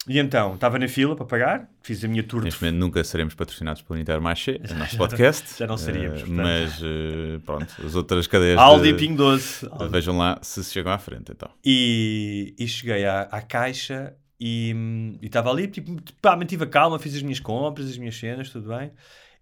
E 0.07 0.19
então, 0.19 0.55
estava 0.55 0.79
na 0.79 0.87
fila 0.87 1.17
para 1.17 1.25
pagar, 1.25 1.71
fiz 1.83 2.05
a 2.05 2.09
minha 2.09 2.23
tour 2.23 2.41
de 2.41 2.47
Neste 2.47 2.63
momento 2.63 2.79
nunca 2.79 3.03
seremos 3.03 3.35
patrocinados 3.35 3.81
pelo 3.81 3.99
Intermarché, 3.99 4.61
o 4.71 4.75
nosso 4.75 4.97
podcast. 4.99 5.59
Já 5.59 5.67
não 5.67 5.79
seríamos, 5.79 6.21
portanto. 6.21 6.37
mas, 6.37 6.81
eh, 6.83 7.39
pronto, 7.45 7.75
as 7.87 7.95
outras 7.95 8.27
cadeias 8.27 8.59
Aldi 8.59 8.89
de- 8.89 8.95
e 8.95 8.99
Pingo 8.99 9.17
Doce. 9.17 9.67
Vejam 9.91 10.19
lá 10.19 10.39
se 10.43 10.63
chegam 10.65 10.93
à 10.93 10.99
frente, 10.99 11.33
então. 11.33 11.51
E, 11.65 12.55
e 12.59 12.69
cheguei 12.69 13.07
à, 13.07 13.23
à 13.23 13.41
caixa 13.41 14.15
e 14.39 14.75
estava 15.23 15.51
ali, 15.51 15.69
tipo, 15.69 15.97
pá, 16.21 16.37
mantive 16.37 16.65
a 16.65 16.67
calma, 16.67 16.99
fiz 16.99 17.15
as 17.15 17.23
minhas 17.23 17.41
compras, 17.41 17.89
as 17.89 17.97
minhas 17.97 18.17
cenas, 18.17 18.51
tudo 18.51 18.69
bem. 18.77 18.91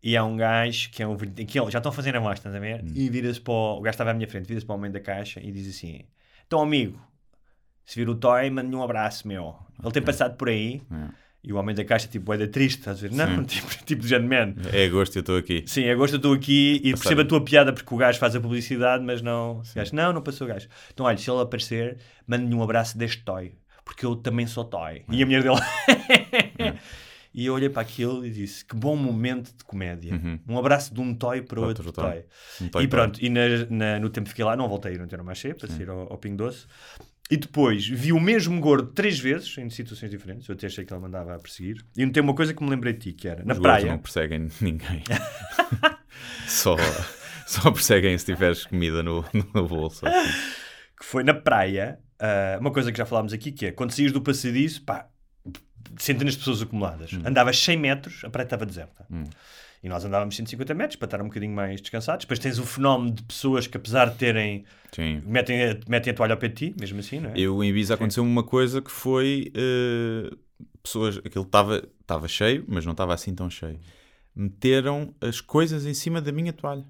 E 0.00 0.16
há 0.16 0.24
um 0.24 0.36
gajo 0.36 0.90
que 0.90 1.02
é 1.02 1.06
um 1.06 1.16
que 1.16 1.58
já 1.70 1.78
estão 1.78 1.90
a 1.90 1.92
fazer 1.92 2.14
a 2.16 2.20
mostra, 2.20 2.50
estás 2.50 2.54
a 2.54 2.58
ver? 2.58 2.82
Hum. 2.84 2.92
E 2.94 3.08
vira-se 3.08 3.40
para 3.40 3.52
o, 3.52 3.78
o 3.78 3.80
gajo 3.80 3.94
estava 3.94 4.10
à 4.10 4.14
minha 4.14 4.28
frente, 4.28 4.46
vira-se 4.46 4.66
para 4.66 4.74
o 4.74 4.78
homem 4.78 4.90
da 4.90 5.00
caixa 5.00 5.40
e 5.40 5.50
diz 5.50 5.68
assim: 5.68 6.02
Então, 6.46 6.60
amigo, 6.60 7.00
se 7.84 7.98
vir 7.98 8.08
o 8.08 8.14
Toy, 8.14 8.48
manda-lhe 8.50 8.74
um 8.76 8.82
abraço, 8.82 9.26
meu. 9.28 9.54
Ele 9.82 9.92
tem 9.92 10.02
passado 10.02 10.36
por 10.36 10.48
aí. 10.48 10.82
É. 10.90 11.22
E 11.44 11.52
o 11.52 11.56
homem 11.56 11.74
da 11.74 11.84
caixa, 11.84 12.06
tipo, 12.06 12.32
é 12.32 12.38
da 12.38 12.46
triste, 12.46 12.78
estás 12.78 12.98
a 12.98 13.08
ver? 13.08 13.12
Não, 13.16 13.26
Sim. 13.38 13.42
tipo, 13.46 13.84
tipo 13.84 14.02
de 14.02 14.08
gentleman. 14.08 14.54
É 14.72 14.84
agosto 14.86 15.16
e 15.16 15.18
eu 15.18 15.20
estou 15.22 15.36
aqui. 15.36 15.64
Sim, 15.66 15.88
agora 15.90 16.08
eu 16.12 16.16
estou 16.16 16.32
aqui 16.32 16.80
e 16.84 16.92
percebo 16.94 17.22
a 17.22 17.24
tua 17.24 17.44
piada 17.44 17.72
porque 17.72 17.92
o 17.92 17.96
gajo 17.98 18.16
faz 18.20 18.36
a 18.36 18.40
publicidade, 18.40 19.02
mas 19.04 19.20
não. 19.20 19.58
O 19.58 19.62
gajo, 19.74 19.92
não, 19.94 20.12
não 20.12 20.22
passou 20.22 20.46
o 20.46 20.50
gajo. 20.50 20.68
Então, 20.92 21.04
olha, 21.04 21.16
se 21.18 21.28
ele 21.28 21.40
aparecer, 21.40 21.98
mande-lhe 22.28 22.54
um 22.54 22.62
abraço 22.62 22.96
deste 22.96 23.24
toy, 23.24 23.56
porque 23.84 24.06
eu 24.06 24.14
também 24.14 24.46
sou 24.46 24.64
toy. 24.64 25.02
E 25.10 25.20
a 25.20 25.26
mulher 25.26 25.42
dele. 25.42 25.56
e 27.34 27.46
eu 27.46 27.54
olhei 27.54 27.68
para 27.68 27.82
aquilo 27.82 28.24
e 28.24 28.30
disse: 28.30 28.64
que 28.64 28.76
bom 28.76 28.94
momento 28.94 29.52
de 29.56 29.64
comédia. 29.64 30.12
Um 30.48 30.56
abraço 30.58 30.94
de 30.94 31.00
um 31.00 31.12
toy 31.12 31.42
para 31.42 31.60
outro, 31.60 31.86
Outro 31.86 32.02
toy. 32.02 32.12
toy. 32.12 32.24
Um 32.60 32.68
toy 32.68 32.84
e 32.84 32.88
pronto, 32.88 33.18
e 33.20 33.28
na- 33.28 33.66
na- 33.68 33.98
no 33.98 34.10
tempo 34.10 34.26
que 34.26 34.30
fiquei 34.30 34.44
lá, 34.44 34.54
não 34.54 34.68
voltei 34.68 34.92
a 34.92 34.94
ir 34.94 34.98
no 34.98 35.04
Intermarché 35.06 35.54
para 35.54 35.68
sair 35.68 35.90
ao, 35.90 36.02
ao 36.12 36.18
Pingo 36.18 36.36
Doce. 36.36 36.66
E 37.32 37.36
depois 37.38 37.88
vi 37.88 38.12
o 38.12 38.20
mesmo 38.20 38.60
gordo 38.60 38.88
três 38.88 39.18
vezes, 39.18 39.56
em 39.56 39.70
situações 39.70 40.10
diferentes. 40.10 40.46
Eu 40.46 40.54
até 40.54 40.66
achei 40.66 40.84
que 40.84 40.92
ele 40.92 41.00
mandava 41.00 41.34
a 41.34 41.38
perseguir. 41.38 41.82
E 41.96 42.04
não 42.04 42.12
tem 42.12 42.22
uma 42.22 42.34
coisa 42.34 42.52
que 42.52 42.62
me 42.62 42.68
lembrei 42.68 42.92
de 42.92 42.98
ti, 42.98 43.12
que 43.14 43.26
era 43.26 43.42
na 43.42 43.54
Os 43.54 43.58
praia. 43.58 43.86
não 43.86 43.96
perseguem 43.96 44.48
ninguém. 44.60 45.02
só, 46.46 46.76
só 47.46 47.70
perseguem 47.70 48.18
se 48.18 48.26
tiveres 48.26 48.66
comida 48.66 49.02
no, 49.02 49.24
no 49.54 49.66
bolso. 49.66 50.06
assim. 50.06 50.30
que 50.98 51.06
foi 51.06 51.24
na 51.24 51.32
praia, 51.32 51.98
ah, 52.20 52.58
uma 52.60 52.70
coisa 52.70 52.92
que 52.92 52.98
já 52.98 53.06
falámos 53.06 53.32
aqui, 53.32 53.50
que 53.50 53.64
é 53.64 53.72
quando 53.72 53.92
saías 53.92 54.12
do 54.12 54.20
passadiço, 54.20 54.82
pá, 54.82 55.08
centenas 55.96 56.34
de 56.34 56.40
pessoas 56.40 56.60
acumuladas. 56.60 57.12
Andavas 57.24 57.58
100 57.58 57.78
metros, 57.78 58.24
a 58.24 58.28
praia 58.28 58.44
estava 58.44 58.66
deserta. 58.66 59.06
E 59.82 59.88
nós 59.88 60.04
andávamos 60.04 60.36
150 60.36 60.74
metros 60.74 60.96
para 60.96 61.06
estar 61.06 61.20
um 61.20 61.24
bocadinho 61.24 61.52
mais 61.52 61.80
descansados. 61.80 62.24
Depois 62.24 62.38
tens 62.38 62.58
o 62.58 62.64
fenómeno 62.64 63.10
de 63.12 63.22
pessoas 63.24 63.66
que, 63.66 63.76
apesar 63.76 64.10
de 64.10 64.16
terem, 64.16 64.64
Sim. 64.92 65.20
metem 65.26 65.70
a, 65.70 65.78
metem 65.88 66.12
a 66.12 66.14
toalha 66.14 66.34
ao 66.34 66.38
pé 66.38 66.48
de 66.48 66.54
ti, 66.54 66.74
mesmo 66.78 67.00
assim, 67.00 67.18
não 67.18 67.30
é? 67.30 67.32
Eu 67.36 67.62
em 67.64 67.70
Ibiza 67.70 67.94
aconteceu 67.94 68.22
uma 68.22 68.44
coisa 68.44 68.80
que 68.80 68.90
foi 68.90 69.50
eh, 69.54 70.30
pessoas, 70.82 71.18
aquilo 71.18 71.44
estava 71.44 72.28
cheio, 72.28 72.64
mas 72.68 72.84
não 72.84 72.92
estava 72.92 73.12
assim 73.12 73.34
tão 73.34 73.50
cheio. 73.50 73.80
Meteram 74.34 75.14
as 75.20 75.40
coisas 75.40 75.84
em 75.84 75.94
cima 75.94 76.20
da 76.20 76.30
minha 76.30 76.52
toalha. 76.52 76.84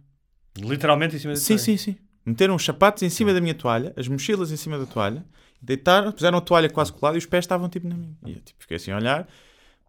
Literalmente 0.58 1.16
em 1.16 1.18
cima 1.18 1.32
da 1.32 1.40
Sim, 1.40 1.54
toalha. 1.56 1.58
sim, 1.58 1.76
sim. 1.78 1.96
Meteram 2.24 2.54
os 2.54 2.64
sapatos 2.64 3.02
em 3.02 3.10
cima 3.10 3.32
da 3.32 3.40
minha 3.40 3.54
toalha, 3.54 3.92
as 3.96 4.06
mochilas 4.06 4.52
em 4.52 4.56
cima 4.56 4.78
da 4.78 4.86
toalha, 4.86 5.24
deitaram, 5.60 6.12
puseram 6.12 6.38
a 6.38 6.40
toalha 6.40 6.68
quase 6.68 6.92
colada 6.92 7.16
e 7.16 7.18
os 7.18 7.26
pés 7.26 7.44
estavam 7.44 7.68
tipo 7.68 7.88
na 7.88 7.96
minha. 7.96 8.16
E 8.26 8.32
eu 8.34 8.40
tipo, 8.40 8.60
fiquei 8.60 8.76
assim 8.76 8.92
a 8.92 8.96
olhar, 8.96 9.26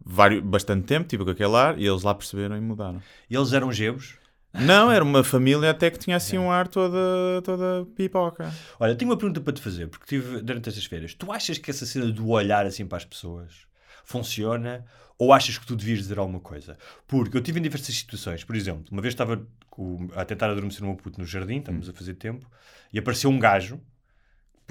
vários, 0.06 0.44
bastante 0.44 0.86
tempo, 0.86 1.08
tipo 1.08 1.24
com 1.26 1.32
aquele 1.32 1.56
ar, 1.56 1.80
e 1.80 1.86
eles 1.86 2.04
lá 2.04 2.14
perceberam 2.14 2.58
e 2.58 2.62
mudaram. 2.62 3.02
E 3.30 3.36
eles 3.36 3.54
eram 3.54 3.72
gebos. 3.72 4.16
Não, 4.54 4.92
era 4.92 5.04
uma 5.04 5.24
família 5.24 5.72
até 5.72 5.90
que 5.90 5.98
tinha 5.98 6.16
assim 6.16 6.38
um 6.38 6.52
ar 6.52 6.68
toda, 6.68 6.98
toda 7.44 7.88
pipoca. 7.96 8.54
Olha, 8.80 8.94
tenho 8.96 9.10
uma 9.10 9.18
pergunta 9.18 9.42
para 9.42 9.52
te 9.52 9.62
fazer, 9.62 9.88
porque 9.88 10.06
tive 10.06 10.42
durante 10.42 10.70
estas 10.70 10.86
férias. 10.86 11.16
Tu 11.16 11.32
achas 11.32 11.58
que 11.58 11.72
essa 11.72 11.88
cena 11.88 12.06
do 12.12 12.30
olhar 12.30 12.64
assim 12.66 12.86
para 12.86 13.00
as 13.00 13.06
pessoas 13.06 13.66
funciona? 14.06 14.86
Ou 15.18 15.32
achas 15.34 15.58
que 15.58 15.66
tu 15.66 15.76
devias 15.76 16.00
dizer 16.00 16.20
alguma 16.20 16.40
coisa? 16.40 16.78
Porque 17.08 17.36
eu 17.36 17.42
tive 17.42 17.60
em 17.60 17.64
diversas 17.64 17.96
situações. 17.96 18.44
Por 18.44 18.56
exemplo, 18.56 18.84
uma 18.92 19.02
vez 19.02 19.14
estava 19.14 19.42
com- 19.70 20.08
a 20.16 20.24
tentar 20.26 20.50
adormecer 20.52 20.84
meu 20.84 20.96
puto 20.96 21.20
no 21.20 21.26
jardim, 21.26 21.58
estamos 21.58 21.90
a 21.90 21.94
fazer 21.94 22.14
tempo, 22.16 22.48
e 22.92 23.00
apareceu 23.00 23.30
um 23.32 23.40
gajo, 23.40 23.80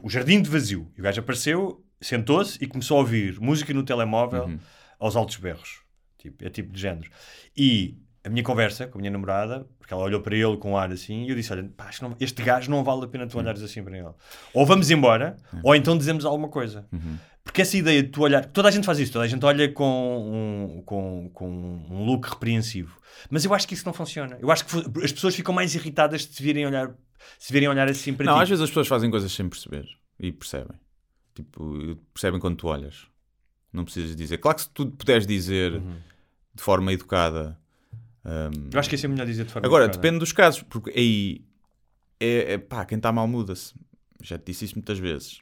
o 0.02 0.08
jardim 0.10 0.40
de 0.42 0.48
vazio. 0.50 0.90
E 0.96 1.00
o 1.00 1.02
gajo 1.04 1.20
apareceu, 1.20 1.84
sentou-se 2.00 2.58
e 2.62 2.66
começou 2.66 2.98
a 2.98 3.00
ouvir 3.00 3.40
música 3.40 3.72
no 3.72 3.82
telemóvel 3.82 4.48
aos 5.04 5.16
altos 5.16 5.36
berros. 5.36 5.80
Tipo, 6.18 6.44
é 6.44 6.50
tipo 6.50 6.72
de 6.72 6.80
género. 6.80 7.10
E 7.56 7.98
a 8.24 8.28
minha 8.28 8.44
conversa 8.44 8.86
com 8.86 8.98
a 8.98 9.00
minha 9.00 9.10
namorada, 9.10 9.66
porque 9.78 9.92
ela 9.92 10.04
olhou 10.04 10.20
para 10.20 10.36
ele 10.36 10.56
com 10.56 10.72
um 10.72 10.76
ar 10.76 10.90
assim, 10.92 11.24
e 11.24 11.30
eu 11.30 11.34
disse: 11.34 11.52
Olha, 11.52 11.64
pá, 11.76 11.90
não- 12.00 12.16
este 12.20 12.42
gajo 12.42 12.70
não 12.70 12.84
vale 12.84 13.04
a 13.04 13.08
pena 13.08 13.26
tu 13.26 13.36
olhares 13.38 13.60
assim 13.62 13.82
para 13.82 13.98
ele. 13.98 14.08
Ou 14.54 14.64
vamos 14.64 14.90
embora, 14.90 15.36
ou 15.64 15.74
então 15.74 15.98
dizemos 15.98 16.24
alguma 16.24 16.48
coisa. 16.48 16.86
Porque 17.44 17.60
essa 17.60 17.76
ideia 17.76 18.04
de 18.04 18.08
tu 18.10 18.22
olhar, 18.22 18.44
toda 18.46 18.68
a 18.68 18.70
gente 18.70 18.84
faz 18.84 19.00
isso, 19.00 19.12
toda 19.12 19.24
a 19.24 19.28
gente 19.28 19.44
olha 19.44 19.68
com 19.72 20.76
um, 20.78 20.82
com, 20.82 21.28
com 21.34 21.48
um 21.90 22.04
look 22.04 22.28
repreensivo. 22.28 22.96
Mas 23.28 23.44
eu 23.44 23.52
acho 23.52 23.66
que 23.66 23.74
isso 23.74 23.84
não 23.84 23.92
funciona. 23.92 24.38
Eu 24.40 24.48
acho 24.52 24.64
que 24.64 24.76
as 25.04 25.10
pessoas 25.12 25.34
ficam 25.34 25.52
mais 25.52 25.74
irritadas 25.74 26.24
de 26.24 26.36
se 26.36 26.40
virem 26.42 26.64
olhar, 26.64 26.94
se 27.40 27.52
virem 27.52 27.68
olhar 27.68 27.88
assim 27.88 28.14
para 28.14 28.26
Não, 28.26 28.36
ti. 28.36 28.42
às 28.44 28.48
vezes 28.48 28.62
as 28.62 28.70
pessoas 28.70 28.86
fazem 28.86 29.10
coisas 29.10 29.32
sem 29.32 29.48
perceber 29.48 29.88
e 30.20 30.30
percebem. 30.30 30.78
Tipo, 31.34 31.98
percebem 32.14 32.38
quando 32.38 32.56
tu 32.56 32.68
olhas. 32.68 33.06
Não 33.72 33.84
precisas 33.84 34.14
dizer. 34.14 34.38
Claro 34.38 34.56
que 34.56 34.62
se 34.62 34.70
tu 34.70 34.86
puderes 34.86 35.26
dizer 35.26 35.80
de 36.54 36.62
forma 36.62 36.92
educada. 36.92 37.58
hum, 38.24 38.68
Eu 38.72 38.78
acho 38.78 38.88
que 38.88 38.94
isso 38.96 39.06
é 39.06 39.08
melhor 39.08 39.26
dizer 39.26 39.44
de 39.44 39.52
forma 39.52 39.66
Agora, 39.66 39.84
educada. 39.84 40.02
depende 40.02 40.18
dos 40.20 40.32
casos, 40.32 40.62
porque 40.62 40.90
aí 40.90 41.42
é, 42.20 42.54
é 42.54 42.58
pá, 42.58 42.84
quem 42.84 42.96
está 42.96 43.10
mal 43.10 43.26
muda-se. 43.26 43.74
Já 44.22 44.38
te 44.38 44.46
disse 44.46 44.66
isso 44.66 44.74
muitas 44.76 44.98
vezes. 44.98 45.40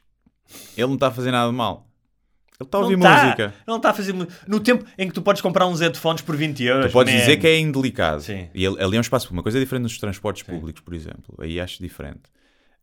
Ele 0.75 0.87
não 0.87 0.95
está 0.95 1.07
a 1.07 1.11
fazer 1.11 1.31
nada 1.31 1.49
de 1.51 1.55
mal. 1.55 1.87
Ele 2.59 2.67
está 2.67 2.77
a 2.77 2.81
ouvir 2.81 2.95
não 2.97 3.03
tá. 3.03 3.23
música. 3.23 3.53
Não 3.67 3.77
está 3.77 3.89
a 3.89 3.93
fazer 3.93 4.13
No 4.47 4.59
tempo 4.59 4.85
em 4.97 5.07
que 5.07 5.13
tu 5.13 5.21
podes 5.21 5.41
comprar 5.41 5.65
uns 5.67 5.79
headphones 5.79 6.21
por 6.21 6.35
20 6.35 6.63
euros. 6.63 6.85
Tu 6.87 6.93
podes 6.93 7.13
man. 7.13 7.19
dizer 7.19 7.37
que 7.37 7.47
é 7.47 7.59
indelicado. 7.59 8.21
Sim. 8.21 8.49
E 8.53 8.65
ali 8.65 8.95
é 8.95 8.97
um 8.97 9.01
espaço. 9.01 9.31
Uma 9.33 9.41
coisa 9.43 9.57
é 9.57 9.61
diferente 9.61 9.83
nos 9.83 9.97
transportes 9.97 10.43
públicos, 10.43 10.81
por 10.81 10.93
exemplo. 10.93 11.35
Aí 11.39 11.59
acho 11.59 11.81
diferente. 11.81 12.21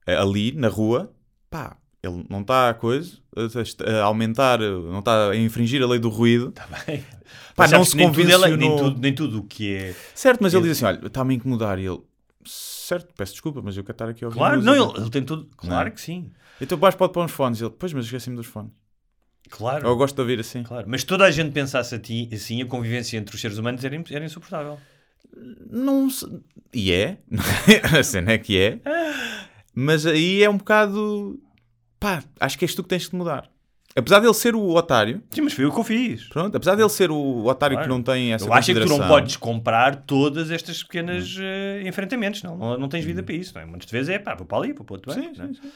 Eh, 0.07 0.16
Ali, 0.16 0.53
na 0.53 0.68
rua, 0.68 1.12
pá, 1.51 1.76
ele 2.03 2.24
não 2.28 2.42
está 2.42 2.70
a 2.70 2.74
coisa, 2.74 3.18
a, 3.86 4.03
aumentar, 4.03 4.59
não 4.61 5.01
está 5.01 5.30
a 5.30 5.36
infringir 5.36 5.82
a 5.82 5.86
lei 5.86 5.99
do 5.99 6.09
ruído. 6.09 6.53
Bem, 6.86 7.05
Pá, 7.57 7.66
não 7.68 7.84
se 7.84 7.92
que 7.92 7.96
nem 7.96 8.12
tudo, 8.12 8.20
é 8.20 8.24
nem, 8.24 8.38
convencionou. 8.38 8.78
tudo, 8.78 9.01
nem 9.01 9.14
tudo 9.14 9.38
o 9.40 9.42
que 9.42 9.74
é. 9.74 9.94
Certo, 10.14 10.40
mas 10.40 10.55
ele 10.55 10.62
diz 10.62 10.72
assim: 10.72 10.84
olha, 10.84 11.07
está-me 11.07 11.34
a 11.34 11.36
incomodar. 11.36 11.78
E 11.78 11.86
ele, 11.86 12.01
certo, 12.44 13.12
peço 13.16 13.32
desculpa, 13.32 13.61
mas 13.62 13.76
eu 13.76 13.82
quero 13.82 13.94
estar 13.94 14.09
aqui 14.09 14.24
a 14.24 14.28
ouvir 14.28 14.38
Claro, 14.38 14.62
não, 14.62 14.74
ele, 14.74 15.01
ele 15.01 15.11
tem 15.11 15.22
tudo. 15.24 15.49
Claro 15.57 15.88
Não. 15.88 15.94
que 15.94 16.01
sim. 16.01 16.30
Então 16.61 16.78
o 16.78 16.80
baixo 16.80 16.96
pode 16.96 17.12
pôr 17.12 17.24
uns 17.24 17.32
fones. 17.32 17.61
Ele, 17.61 17.70
pois, 17.70 17.92
mas 17.92 18.05
esqueci-me 18.05 18.36
dos 18.36 18.46
fones. 18.46 18.70
Claro. 19.51 19.86
Eu 19.86 19.96
gosto 19.96 20.14
de 20.14 20.20
ouvir 20.20 20.38
assim. 20.38 20.62
claro. 20.62 20.86
Mas 20.88 21.05
toda 21.05 21.24
a 21.24 21.30
gente 21.30 21.53
pensasse 21.53 21.94
a 21.94 21.99
ti, 21.99 22.28
assim, 22.32 22.62
a 22.62 22.66
convivência 22.66 23.16
entre 23.16 23.34
os 23.34 23.40
seres 23.40 23.59
humanos 23.59 23.84
era, 23.84 23.96
era 24.11 24.24
insuportável. 24.24 24.78
Não 25.70 26.09
se... 26.11 26.26
E 26.72 26.92
é. 26.92 27.18
a 27.99 28.03
cena 28.03 28.32
é 28.32 28.38
que 28.38 28.59
é. 28.59 28.80
Mas 29.74 30.07
aí 30.07 30.42
é 30.42 30.51
um 30.51 30.59
bocado. 30.59 31.40
Pá, 32.01 32.22
acho 32.40 32.59
que 32.59 32.64
és 32.64 32.74
tu 32.74 32.82
que 32.82 32.88
tens 32.88 33.09
de 33.09 33.14
mudar. 33.16 33.51
Apesar 33.96 34.20
dele 34.20 34.34
ser 34.34 34.55
o 34.55 34.68
otário, 34.76 35.22
Sim, 35.30 35.40
mas 35.40 35.55
foi 35.55 35.64
o 35.64 35.72
que 35.72 35.78
eu 35.80 35.82
fiz. 35.84 36.28
pronto, 36.28 36.55
apesar 36.57 36.74
dele 36.76 36.88
ser 36.90 37.11
o 37.11 37.44
otário 37.46 37.74
Claro. 37.76 37.88
que 37.88 37.94
não 37.96 38.03
tem 38.03 38.32
essa 38.32 38.44
Eu 38.46 38.53
acho 38.53 38.70
é 38.70 38.74
que 38.74 38.80
tu 38.80 38.88
não 38.88 39.09
podes 39.09 39.36
comprar 39.36 39.96
todas 40.05 40.51
estas 40.51 40.82
pequenas 40.84 41.36
eh, 41.40 41.82
enfrentamentos, 41.84 42.42
não, 42.42 42.57
não, 42.57 42.78
não 42.78 42.88
tens 42.88 43.05
vida 43.05 43.22
para 43.22 43.34
isso. 43.34 43.55
Não 43.55 43.62
é? 43.62 43.64
Muitas 43.64 43.90
vezes 43.90 44.11
é 44.11 44.18
pá, 44.18 44.34
vou 44.36 44.46
para 44.46 44.59
ali, 44.59 44.72
vou 44.72 44.84
para 44.84 44.94
outro 44.94 45.12
Sim, 45.12 45.22
lado, 45.22 45.36
sim, 45.36 45.42
é? 45.42 45.46
sim. 45.55 45.72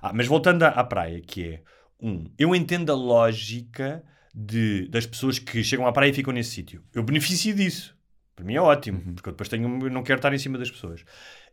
Ah, 0.00 0.12
mas 0.14 0.26
voltando 0.26 0.62
à, 0.62 0.68
à 0.68 0.84
praia, 0.84 1.20
que 1.20 1.42
é 1.44 1.62
um, 2.00 2.24
eu 2.38 2.54
entendo 2.54 2.92
a 2.92 2.94
lógica 2.94 4.04
de, 4.34 4.86
das 4.88 5.06
pessoas 5.06 5.38
que 5.38 5.64
chegam 5.64 5.86
à 5.86 5.92
praia 5.92 6.10
e 6.10 6.14
ficam 6.14 6.32
nesse 6.32 6.50
sítio. 6.50 6.82
Eu 6.94 7.02
beneficio 7.02 7.54
disso. 7.54 7.94
Para 8.36 8.44
mim 8.44 8.54
é 8.54 8.60
ótimo, 8.60 8.98
Uhum. 9.04 9.14
porque 9.14 9.28
eu 9.28 9.32
depois 9.32 9.48
tenho, 9.48 9.68
não 9.90 10.02
quero 10.02 10.18
estar 10.18 10.32
em 10.34 10.38
cima 10.38 10.58
das 10.58 10.70
pessoas. 10.70 11.04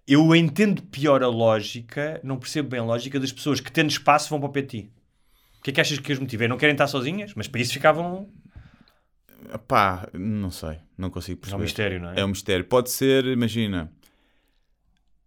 Eu 0.08 0.36
entendo 0.36 0.82
pior 0.84 1.24
a 1.24 1.28
lógica, 1.28 2.20
não 2.24 2.38
percebo 2.38 2.70
bem 2.70 2.80
a 2.80 2.84
lógica 2.84 3.20
das 3.20 3.32
pessoas 3.32 3.60
que 3.60 3.72
tendo 3.72 3.90
espaço 3.90 4.30
vão 4.30 4.40
para 4.40 4.60
o 4.62 4.66
ti. 4.66 4.92
O 5.60 5.64
que 5.64 5.70
é 5.70 5.74
que 5.74 5.82
achas 5.82 6.00
que 6.00 6.12
as 6.12 6.18
motiva? 6.20 6.48
Não 6.48 6.58
querem 6.58 6.74
estar 6.74 6.88
sozinhas, 6.88 7.34
mas 7.36 7.48
para 7.48 7.62
isso 7.62 7.74
ficavam. 7.74 8.28
Pá, 9.68 10.08
não 10.14 10.50
sei, 10.52 10.78
não 10.98 11.10
consigo 11.10 11.38
É 11.38 11.42
perceber. 11.42 11.60
um 11.60 11.64
mistério, 11.64 12.00
não 12.02 12.10
é? 12.12 12.20
É 12.20 12.26
um 12.26 12.30
mistério. 12.30 12.66
Pode 12.66 12.90
ser, 12.90 13.26
imagina. 13.26 13.92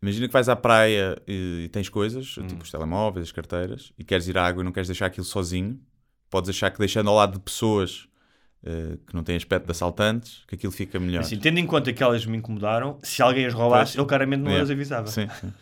Imagina 0.03 0.27
que 0.27 0.33
vais 0.33 0.49
à 0.49 0.57
praia 0.57 1.17
e, 1.27 1.63
e 1.65 1.69
tens 1.69 1.89
coisas, 1.89 2.37
Hum. 2.37 2.47
tipo 2.47 2.63
os 2.63 2.71
telemóveis, 2.71 3.27
as 3.27 3.33
carteiras, 3.33 3.93
e 3.99 4.05
queres 4.05 4.29
ir 4.29 4.37
à 4.37 4.47
água 4.47 4.63
e 4.63 4.65
não 4.65 4.73
queres 4.73 4.89
deixar 4.89 5.07
aquilo 5.07 5.25
sozinho. 5.25 5.81
Podes 6.29 6.51
achar 6.51 6.71
que 6.71 6.79
deixando 6.79 7.09
ao 7.09 7.17
lado 7.17 7.35
de 7.35 7.41
pessoas 7.41 8.07
eh, 8.65 8.97
que 9.07 9.15
não 9.15 9.23
têm 9.23 9.37
aspecto 9.37 9.67
de 9.67 9.71
assaltantes, 9.73 10.43
que 10.49 10.55
aquilo 10.55 10.73
fica 10.73 10.99
melhor. 10.99 11.21
Assim, 11.21 11.39
tendo 11.39 11.59
em 11.59 11.67
conta 11.67 11.93
que 11.93 12.03
elas 12.03 12.25
me 12.27 12.37
incomodaram, 12.39 12.99
se 13.03 13.21
alguém 13.23 13.47
as 13.47 13.53
roubasse, 13.53 13.93
Pois. 13.93 13.99
ele 14.01 14.09
claramente 14.09 14.41
não 14.41 14.51
Yeah. 14.51 14.65
as 14.65 14.71
avisava. 14.71 15.07
Sim, 15.09 15.29
sim. 15.41 15.53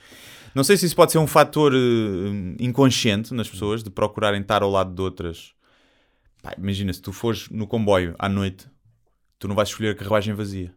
Não 0.54 0.62
sei 0.62 0.76
se 0.76 0.84
isso 0.86 0.94
pode 0.94 1.10
ser 1.12 1.18
um 1.18 1.26
fator 1.26 1.72
eh, 1.74 1.78
inconsciente 2.60 3.32
nas 3.34 3.48
pessoas 3.48 3.82
de 3.82 3.90
procurarem 3.90 4.40
estar 4.40 4.62
ao 4.62 4.70
lado 4.70 4.94
de 4.94 5.00
outras. 5.00 5.52
Pá, 6.42 6.52
imagina, 6.58 6.92
se 6.92 7.00
tu 7.00 7.12
fores 7.12 7.48
no 7.50 7.66
comboio 7.66 8.14
à 8.18 8.28
noite, 8.28 8.66
tu 9.38 9.48
não 9.48 9.54
vais 9.54 9.68
escolher 9.68 9.90
a 9.90 9.94
carruagem 9.94 10.34
vazia. 10.34 10.72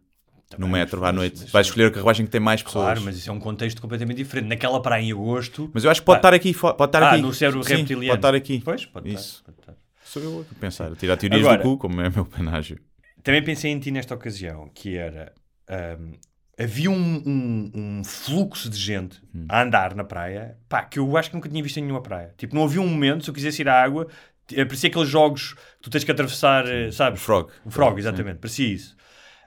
no 0.59 0.67
metro 0.69 1.03
à 1.03 1.11
noite. 1.11 1.39
mas- 1.41 1.51
vais 1.51 1.67
escolher 1.67 1.87
a 1.87 1.91
carruagem 1.91 2.25
que 2.25 2.31
tem 2.31 2.39
mais 2.39 2.61
pessoas. 2.63 2.85
Claro, 2.85 3.01
mas 3.01 3.17
isso 3.17 3.29
é 3.29 3.33
um 3.33 3.39
contexto 3.39 3.81
completamente 3.81 4.15
diferente. 4.17 4.47
Naquela 4.47 4.79
praia 4.81 5.01
em 5.03 5.11
agosto. 5.11 5.69
Mas 5.73 5.83
eu 5.83 5.89
acho 5.91 6.01
que 6.01 6.05
pode 6.05 6.21
Pá. 6.21 6.29
estar 6.29 6.33
aqui. 6.35 6.53
Pode 6.53 6.83
estar 6.85 7.03
ah, 7.03 7.11
aqui. 7.13 7.21
no 7.21 7.33
cérebro 7.33 7.63
Sim, 7.63 7.75
reptiliano. 7.77 8.07
Pode 8.07 8.17
estar 8.19 8.35
aqui. 8.35 8.61
Pois, 8.63 8.85
pode 8.85 9.09
Isso. 9.11 9.37
estar. 9.39 9.43
pode 9.51 9.59
estar. 9.59 9.64
Sou 10.05 10.21
eu 10.23 10.45
a 10.49 10.59
pensar, 10.59 10.95
tirar 10.95 11.17
teorias 11.17 11.41
Agora- 11.41 11.57
do 11.57 11.63
cu, 11.63 11.77
como 11.77 11.99
é 12.01 12.09
meu 12.09 12.25
penágio. 12.25 12.79
Também 13.23 13.43
pensei 13.43 13.71
em 13.71 13.79
ti 13.79 13.91
nesta 13.91 14.13
ocasião, 14.15 14.69
que 14.73 14.95
era. 14.95 15.33
ahm, 15.67 16.13
havia 16.59 16.91
um, 16.91 17.23
um- 17.25 17.71
um 17.99 18.03
fluxo 18.03 18.69
de 18.69 18.77
gente 18.77 19.19
Hum. 19.33 19.45
a 19.49 19.63
andar 19.63 19.95
na 19.95 20.03
praia, 20.03 20.57
pá, 20.69 20.83
que 20.83 20.99
eu 20.99 21.17
acho 21.17 21.29
que 21.31 21.35
nunca 21.35 21.49
tinha 21.49 21.61
visto 21.63 21.77
em 21.77 21.81
nenhuma 21.81 22.03
praia. 22.03 22.33
Tipo, 22.37 22.53
não 22.55 22.63
havia 22.63 22.79
um 22.81 22.87
momento, 22.87 23.23
se 23.23 23.29
eu 23.31 23.33
quisesse 23.33 23.63
ir 23.63 23.67
à 23.67 23.81
água, 23.83 24.07
parecia 24.47 24.89
aqueles 24.89 25.09
jogos 25.09 25.53
que 25.53 25.59
tu 25.81 25.89
tens 25.89 26.03
que 26.03 26.11
atravessar, 26.11 26.67
eh, 26.67 26.91
sabes? 26.91 27.19
O 27.19 27.23
frog. 27.23 27.49
O 27.65 27.71
frog, 27.71 27.93
Sim. 27.93 27.99
exatamente, 27.99 28.37
parecia 28.39 28.67
isso. 28.67 28.95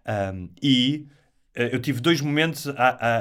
Ahm, 0.04 0.48
e 0.60 1.06
eh, 1.54 1.70
eu 1.72 1.80
tive 1.80 2.00
dois 2.00 2.20
momentos 2.20 2.66
a, 2.68 2.72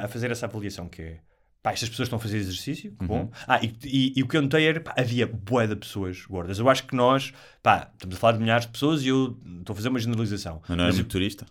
a- 0.02 0.06
a 0.06 0.08
fazer 0.08 0.32
essa 0.32 0.48
avaliação, 0.48 0.90
que 0.90 1.02
é, 1.04 1.20
pá, 1.68 1.74
estas 1.74 1.90
pessoas 1.90 2.08
estão 2.08 2.18
a 2.18 2.20
fazer 2.22 2.38
exercício, 2.38 2.92
que 2.94 3.02
Uhum. 3.04 3.08
bom. 3.08 3.32
Ah, 3.46 3.60
e, 3.62 3.76
e- 3.84 4.14
e 4.16 4.24
o 4.24 4.28
que 4.28 4.38
eu 4.38 4.42
notei 4.42 4.66
era, 4.68 4.80
pá, 4.80 4.94
havia 4.98 5.28
bué 5.28 5.68
de 5.68 5.76
pessoas 5.76 6.26
gordas. 6.26 6.60
Eu 6.60 6.70
acho 6.70 6.86
que 6.88 6.96
nós, 6.96 7.34
pá, 7.62 7.90
estamos 7.94 8.16
a 8.16 8.20
falar 8.20 8.34
de 8.34 8.40
milhares 8.40 8.66
de 8.66 8.72
pessoas 8.72 9.04
e 9.04 9.10
eu 9.10 9.38
estou 9.60 9.74
a 9.74 9.76
fazer 9.76 9.90
uma 9.90 10.00
generalização. 10.00 10.62
Mas 10.62 10.70
não 10.70 10.76
era 10.76 10.88
Mas 10.88 10.96
muito 10.96 11.10
turista? 11.12 11.46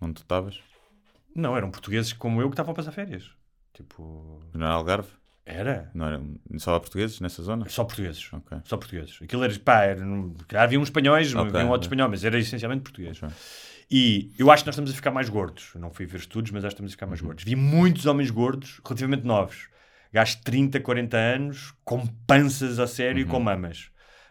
Onde 0.00 0.14
tu 0.14 0.22
estavas? 0.22 0.60
Não, 1.34 1.56
eram 1.56 1.70
portugueses 1.70 2.12
como 2.12 2.40
eu 2.42 2.48
que 2.48 2.54
estavam 2.54 2.72
a 2.72 2.74
passar 2.74 2.92
férias. 2.92 3.30
Tipo, 3.72 4.40
Não 4.54 4.66
era 4.66 4.74
Algarve? 4.74 5.08
era. 5.44 5.90
Não 5.94 6.06
era 6.06 6.20
só 6.58 6.78
portugueses 6.78 7.20
nessa 7.20 7.42
zona? 7.42 7.68
Só 7.68 7.84
portugueses. 7.84 8.28
Ok. 8.32 8.58
Só 8.64 8.76
portugueses. 8.76 9.18
Aquilo 9.22 9.44
era, 9.44 9.58
pá, 9.60 9.82
era, 9.84 10.02
havia 10.62 10.78
uns 10.80 10.88
espanhóis, 10.88 11.34
Ok, 11.34 11.48
havia 11.50 11.64
um 11.66 11.70
outro 11.70 11.86
espanhol, 11.86 12.08
mas 12.10 12.24
era 12.24 12.38
essencialmente 12.38 12.82
português. 12.82 13.16
Ok. 13.22 13.34
E 13.90 14.32
eu 14.38 14.50
acho 14.50 14.64
que 14.64 14.68
nós 14.68 14.74
estamos 14.74 14.90
a 14.90 14.94
ficar 14.94 15.10
mais 15.12 15.28
gordos. 15.28 15.70
Eu 15.74 15.80
não 15.80 15.90
fui 15.90 16.06
ver 16.06 16.18
estudos, 16.18 16.50
mas 16.50 16.64
acho 16.64 16.74
que 16.74 16.82
estamos 16.82 16.92
a 16.92 16.94
ficar 16.94 17.06
Uhum. 17.06 17.10
mais 17.10 17.20
gordos. 17.20 17.44
Vi 17.44 17.54
muitos 17.54 18.06
homens 18.06 18.30
gordos, 18.30 18.80
relativamente 18.84 19.24
novos. 19.24 19.68
De 20.12 20.36
30, 20.42 20.80
40 20.80 21.16
anos, 21.16 21.74
com 21.84 22.06
panças 22.26 22.78
a 22.78 22.86
sério 22.86 23.20
e 23.20 23.24
Uhum. 23.24 23.28
com 23.30 23.40
mamas. 23.40 23.90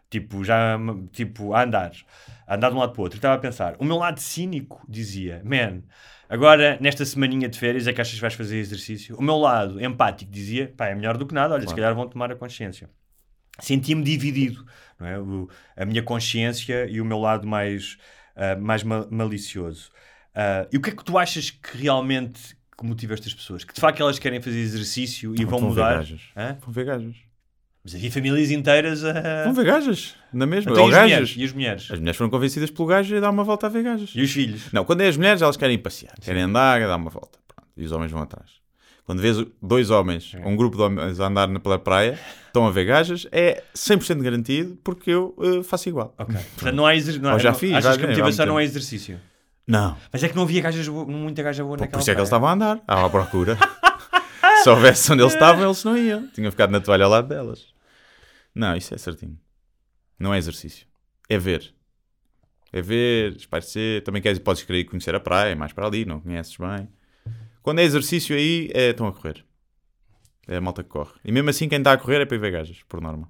Tipo, 0.09 0.43
já, 0.43 0.77
tipo, 1.11 1.53
a 1.53 1.63
andar. 1.63 1.91
A 2.47 2.55
andar 2.55 2.69
de 2.69 2.75
um 2.75 2.79
lado 2.79 2.91
para 2.91 2.99
o 3.01 3.03
outro. 3.03 3.17
E 3.17 3.19
estava 3.19 3.35
a 3.35 3.37
pensar, 3.37 3.75
o 3.79 3.85
meu 3.85 3.97
lado 3.97 4.19
cínico 4.19 4.83
dizia, 4.89 5.41
man, 5.45 5.83
agora 6.27 6.77
nesta 6.81 7.05
semaninha 7.05 7.47
de 7.47 7.57
férias 7.59 7.85
é 7.87 7.93
que 7.93 8.01
achas 8.01 8.15
que 8.15 8.21
vais 8.21 8.33
fazer 8.33 8.57
exercício? 8.57 9.15
O 9.17 9.21
meu 9.21 9.37
lado 9.37 9.83
empático 9.83 10.31
dizia, 10.31 10.73
pá, 10.75 10.87
é 10.87 10.95
melhor 10.95 11.17
do 11.17 11.25
que 11.25 11.33
nada, 11.33 11.53
olha, 11.53 11.61
se 11.61 11.67
Claro. 11.67 11.81
calhar 11.81 11.95
vão 11.95 12.07
tomar 12.09 12.31
a 12.31 12.35
consciência. 12.35 12.89
Sentia-me 13.59 14.03
dividido, 14.03 14.65
não 14.99 15.07
é? 15.07 15.19
O- 15.19 15.49
a 15.77 15.85
minha 15.85 16.01
consciência 16.03 16.87
e 16.89 16.99
o 16.99 17.05
meu 17.05 17.19
lado 17.19 17.47
mais, 17.47 17.97
ah, 18.36 18.55
mais 18.55 18.83
ma- 18.83 19.07
malicioso. 19.09 19.89
Ah, 20.33 20.67
e 20.71 20.77
o 20.77 20.81
que 20.81 20.89
é 20.89 20.93
que 20.95 21.03
tu 21.03 21.17
achas 21.17 21.49
que 21.51 21.77
realmente 21.77 22.55
que 22.77 22.86
motiva 22.86 23.13
estas 23.13 23.33
pessoas? 23.33 23.63
Que 23.63 23.73
de 23.73 23.79
facto 23.79 24.01
elas 24.01 24.19
querem 24.19 24.41
fazer 24.41 24.59
exercício 24.59 25.33
e 25.39 25.45
vão 25.45 25.59
Vão 25.59 25.69
mudar? 25.69 26.03
Vão 26.61 26.73
ver 26.73 26.86
gajas. 26.86 27.15
Mas 27.83 27.93
havia 27.93 28.11
famílias 28.11 28.49
inteiras 28.51 29.03
a. 29.05 29.43
Vão 29.43 29.53
ver 29.53 29.65
gajas. 29.65 30.15
Na 30.33 30.45
mesma. 30.47 30.71
Então, 30.71 30.83
Ou 30.83 30.89
e, 30.89 30.93
as 30.93 31.01
mulheres? 31.03 31.19
gajas. 31.29 31.38
e 31.38 31.43
as 31.45 31.51
mulheres? 31.53 31.83
As 31.91 31.99
mulheres 31.99 32.17
foram 32.17 32.29
convencidas 32.31 32.71
pelo 32.71 32.88
gajo 32.88 33.15
a 33.15 33.19
dar 33.19 33.29
uma 33.29 33.43
volta 33.43 33.67
a 33.67 33.69
ver 33.69 33.83
gajas. 33.83 34.11
E 34.15 34.21
os 34.21 34.31
filhos? 34.31 34.71
Não, 34.73 34.83
quando 34.83 35.01
é 35.01 35.07
as 35.07 35.15
mulheres, 35.15 35.41
elas 35.41 35.55
querem 35.55 35.77
passear, 35.77 36.15
querem 36.19 36.41
andar, 36.41 36.79
dar 36.81 36.95
uma 36.95 37.11
volta. 37.11 37.38
Pronto. 37.47 37.69
E 37.77 37.86
os 37.86 37.91
homens 37.91 38.11
vão 38.11 38.21
atrás. 38.23 38.49
Quando 39.05 39.21
vês 39.21 39.37
dois 39.61 39.91
homens, 39.91 40.35
um 40.43 40.55
grupo 40.55 40.75
de 40.77 40.83
homens 40.83 41.19
a 41.19 41.27
andar 41.27 41.47
pela 41.59 41.77
praia, 41.77 42.19
estão 42.47 42.65
a 42.65 42.71
ver 42.71 42.85
gajas, 42.85 43.27
é 43.31 43.63
100% 43.75 44.21
garantido 44.21 44.77
porque 44.83 45.11
eu 45.11 45.35
eh, 45.39 45.63
faço 45.63 45.87
igual. 45.87 46.15
Ok. 46.17 46.35
Portanto, 46.55 46.75
não 46.75 46.87
há 46.87 46.95
exercício. 46.95 47.31
Ou 47.31 47.39
já 47.39 47.53
fiz, 47.53 47.71
Achas 47.73 47.93
já 47.93 47.97
que 47.99 48.05
a 48.05 48.07
motivação 48.07 48.45
não 48.47 48.59
é 48.59 48.63
exercício? 48.63 49.19
Não. 49.67 49.95
Mas 50.11 50.23
é 50.23 50.29
que 50.29 50.35
não 50.35 50.43
havia 50.43 50.61
gajas 50.61 50.87
muita 50.87 51.43
gaja 51.43 51.63
boa 51.63 51.77
Por 51.77 51.83
naquela 51.83 52.01
isso 52.01 52.09
é 52.09 52.13
que 52.15 52.19
eles 52.19 52.27
estavam 52.27 52.49
a 52.49 52.53
andar, 52.53 52.83
à 52.87 53.09
procura. 53.09 53.57
Se 54.63 54.69
houvesse 54.69 55.11
onde 55.11 55.21
eles 55.21 55.33
estavam, 55.33 55.63
eles 55.63 55.83
não 55.83 55.95
iam. 55.95 56.27
Tinham 56.29 56.49
ficado 56.49 56.71
na 56.71 56.79
toalha 56.79 57.05
ao 57.05 57.11
lado 57.11 57.27
delas. 57.27 57.67
Não, 58.53 58.75
isso 58.75 58.95
é 58.95 58.97
certinho. 58.97 59.37
Não 60.17 60.33
é 60.33 60.39
exercício. 60.39 60.87
É 61.29 61.37
ver. 61.37 61.73
É 62.73 62.81
ver, 62.81 63.35
espairecer. 63.35 64.03
Também 64.03 64.21
queres, 64.21 64.39
podes 64.39 64.63
querer 64.63 64.85
conhecer 64.85 65.13
a 65.13 65.19
praia, 65.19 65.55
mais 65.55 65.73
para 65.73 65.85
ali, 65.85 66.05
não 66.05 66.19
conheces 66.19 66.57
bem. 66.57 66.87
Quando 67.66 67.80
é 67.80 67.84
exercício 67.84 68.36
aí, 68.36 68.70
é, 68.76 68.91
estão 68.91 69.07
a 69.07 69.11
correr. 69.11 69.43
É 70.47 70.57
a 70.57 70.61
malta 70.61 70.84
que 70.84 70.89
corre. 70.89 71.13
E 71.26 71.32
mesmo 71.32 71.49
assim, 71.49 71.68
quem 71.68 71.80
está 71.80 71.93
a 71.93 71.97
correr 71.97 72.22
é 72.22 72.26
para 72.26 72.38
ir 72.38 72.39
ver 72.39 72.51
gajas, 72.51 72.78
por 72.88 73.01
norma. 73.01 73.28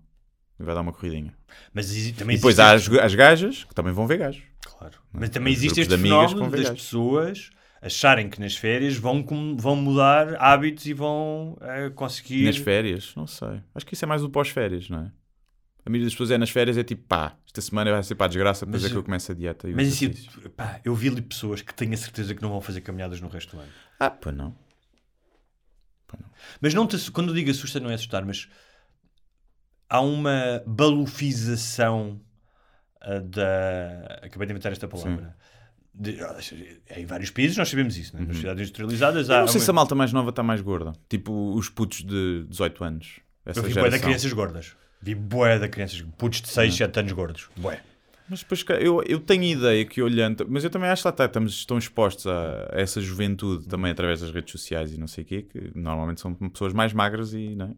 E 0.60 0.64
vai 0.64 0.76
dar 0.76 0.82
uma 0.82 0.92
corridinha. 0.92 1.34
Mas 1.74 1.88
também 2.18 2.34
E 2.36 2.38
depois 2.38 2.60
há 2.60 2.74
as, 2.74 2.90
as 2.90 3.16
gajas 3.16 3.64
que 3.64 3.74
também 3.74 3.94
vão 3.94 4.06
ver 4.06 4.18
gajos. 4.18 4.44
Claro. 4.62 4.98
Mas 5.14 5.30
também 5.30 5.54
Os 5.54 5.60
existe 5.60 5.80
este 5.80 5.98
fenómeno 5.98 6.50
das 6.52 6.64
gajos. 6.64 6.82
pessoas 6.84 7.50
acharem 7.82 8.28
que 8.30 8.42
nas 8.42 8.58
férias 8.58 8.98
vão, 8.98 9.26
vão 9.58 9.78
mudar 9.78 10.36
hábitos 10.42 10.86
e 10.86 10.94
vão 10.94 11.58
eh, 11.62 11.90
conseguir. 11.92 12.44
Nas 12.44 12.58
férias, 12.58 13.14
não 13.16 13.26
sei. 13.26 13.62
Acho 13.74 13.86
que 13.86 13.94
isso 13.94 14.04
é 14.04 14.08
mais 14.08 14.22
o 14.22 14.30
pós-férias, 14.30 14.90
não 14.90 15.00
é? 15.00 15.12
A 15.86 15.90
maioria 15.90 16.08
das 16.08 16.14
pessoas 16.16 16.32
é 16.32 16.38
nas 16.38 16.50
férias, 16.50 16.78
é 16.80 16.84
tipo, 16.84 17.04
pá, 17.08 17.38
esta 17.46 17.62
semana 17.62 17.92
vai 17.92 18.02
ser 18.04 18.16
para 18.16 18.26
a 18.26 18.28
desgraça, 18.28 18.66
depois 18.66 18.82
Mas 18.82 18.92
é 18.92 18.94
que 18.94 18.98
eu- 19.00 19.04
começo 19.04 19.32
a 19.32 19.36
dieta. 19.36 19.70
E 19.70 19.74
Mas 19.76 19.88
exercício. 19.88 20.50
pá, 20.50 20.82
eu 20.84 20.94
vi 20.96 21.10
ali 21.10 21.22
pessoas 21.22 21.62
que 21.62 21.74
tenho 21.76 21.94
a 21.94 21.98
certeza 21.98 22.34
que 22.34 22.42
não 22.42 22.50
vão 22.50 22.60
fazer 22.60 22.82
caminhadas 22.82 23.22
no 23.22 23.28
resto 23.30 23.56
do 23.56 23.62
ano. 23.62 23.72
Ah, 24.00 24.10
pá, 24.10 24.32
não. 24.32 24.56
Mas 26.62 26.74
não 26.74 26.88
te, 26.88 27.12
quando 27.12 27.30
eu 27.30 27.36
digo 27.36 27.50
assusta, 27.50 27.80
não 27.80 27.89
é 27.89 27.96
assustar, 27.96 28.24
mas 28.26 28.48
há 29.89 30.00
uma 30.02 30.64
balufização 30.66 32.20
ah, 33.02 33.20
da. 33.20 34.20
Acabei 34.24 34.48
de 34.48 34.54
inventar 34.54 34.72
esta 34.72 34.88
palavra. 34.88 35.36
De- 35.93 36.20
ah, 36.22 36.38
em 36.98 37.06
vários 37.06 37.30
países 37.30 37.56
nós 37.58 37.70
sabemos 37.70 37.98
isso, 37.98 38.16
né? 38.16 38.22
nas 38.22 38.36
sociedades 38.36 38.62
industrializadas 38.64 39.28
Uhum. 39.30 39.34
Eu 39.34 39.38
há 39.38 39.41
não 39.41 39.48
sei 39.48 39.62
se 39.62 39.70
a 39.70 39.74
malta 39.74 39.96
mais 39.96 40.12
nova 40.12 40.30
está 40.30 40.43
mais 40.43 40.62
gorda. 40.62 40.93
Tipo, 41.10 41.54
os 41.56 41.70
putos 41.70 42.04
de 42.04 42.46
18 42.50 42.84
anos. 42.84 43.20
Essa 43.46 43.60
Eu 43.60 43.64
vi 43.64 43.70
de 43.70 43.76
geração. 43.76 44.00
crianças 44.00 44.34
gordas. 44.34 44.76
Vi 45.02 45.14
bué 45.16 45.60
de 45.60 45.70
crianças, 45.70 46.02
putos 46.18 46.41
de 46.41 46.50
6, 46.50 46.76
7 46.76 47.00
anos 47.00 47.12
gordos. 47.12 47.50
Bué. 47.56 47.82
Mas 48.30 48.39
depois, 48.41 48.65
eu, 48.82 49.03
eu 49.03 49.19
tenho 49.19 49.43
ideia 49.43 49.86
que 49.86 50.01
olhando, 50.01 50.45
mas 50.49 50.63
eu 50.63 50.69
também 50.69 50.89
acho 50.89 51.03
que 51.03 51.07
lá 51.07 51.11
está, 51.11 51.26
estamos, 51.26 51.53
estão 51.53 51.78
expostos 51.78 52.26
a, 52.26 52.69
a 52.73 52.80
essa 52.82 52.99
juventude 52.99 53.67
também 53.67 53.91
através 53.91 54.21
das 54.21 54.32
redes 54.32 54.51
sociais 54.51 54.93
e 54.93 54.99
não 54.99 55.07
sei 55.07 55.23
o 55.23 55.28
quê, 55.28 55.41
que 55.43 55.71
normalmente 55.76 56.21
são 56.21 56.34
pessoas 56.34 56.73
mais 56.73 56.91
magras 56.91 57.34
e, 57.34 57.55
não 57.55 57.67
é? 57.67 57.73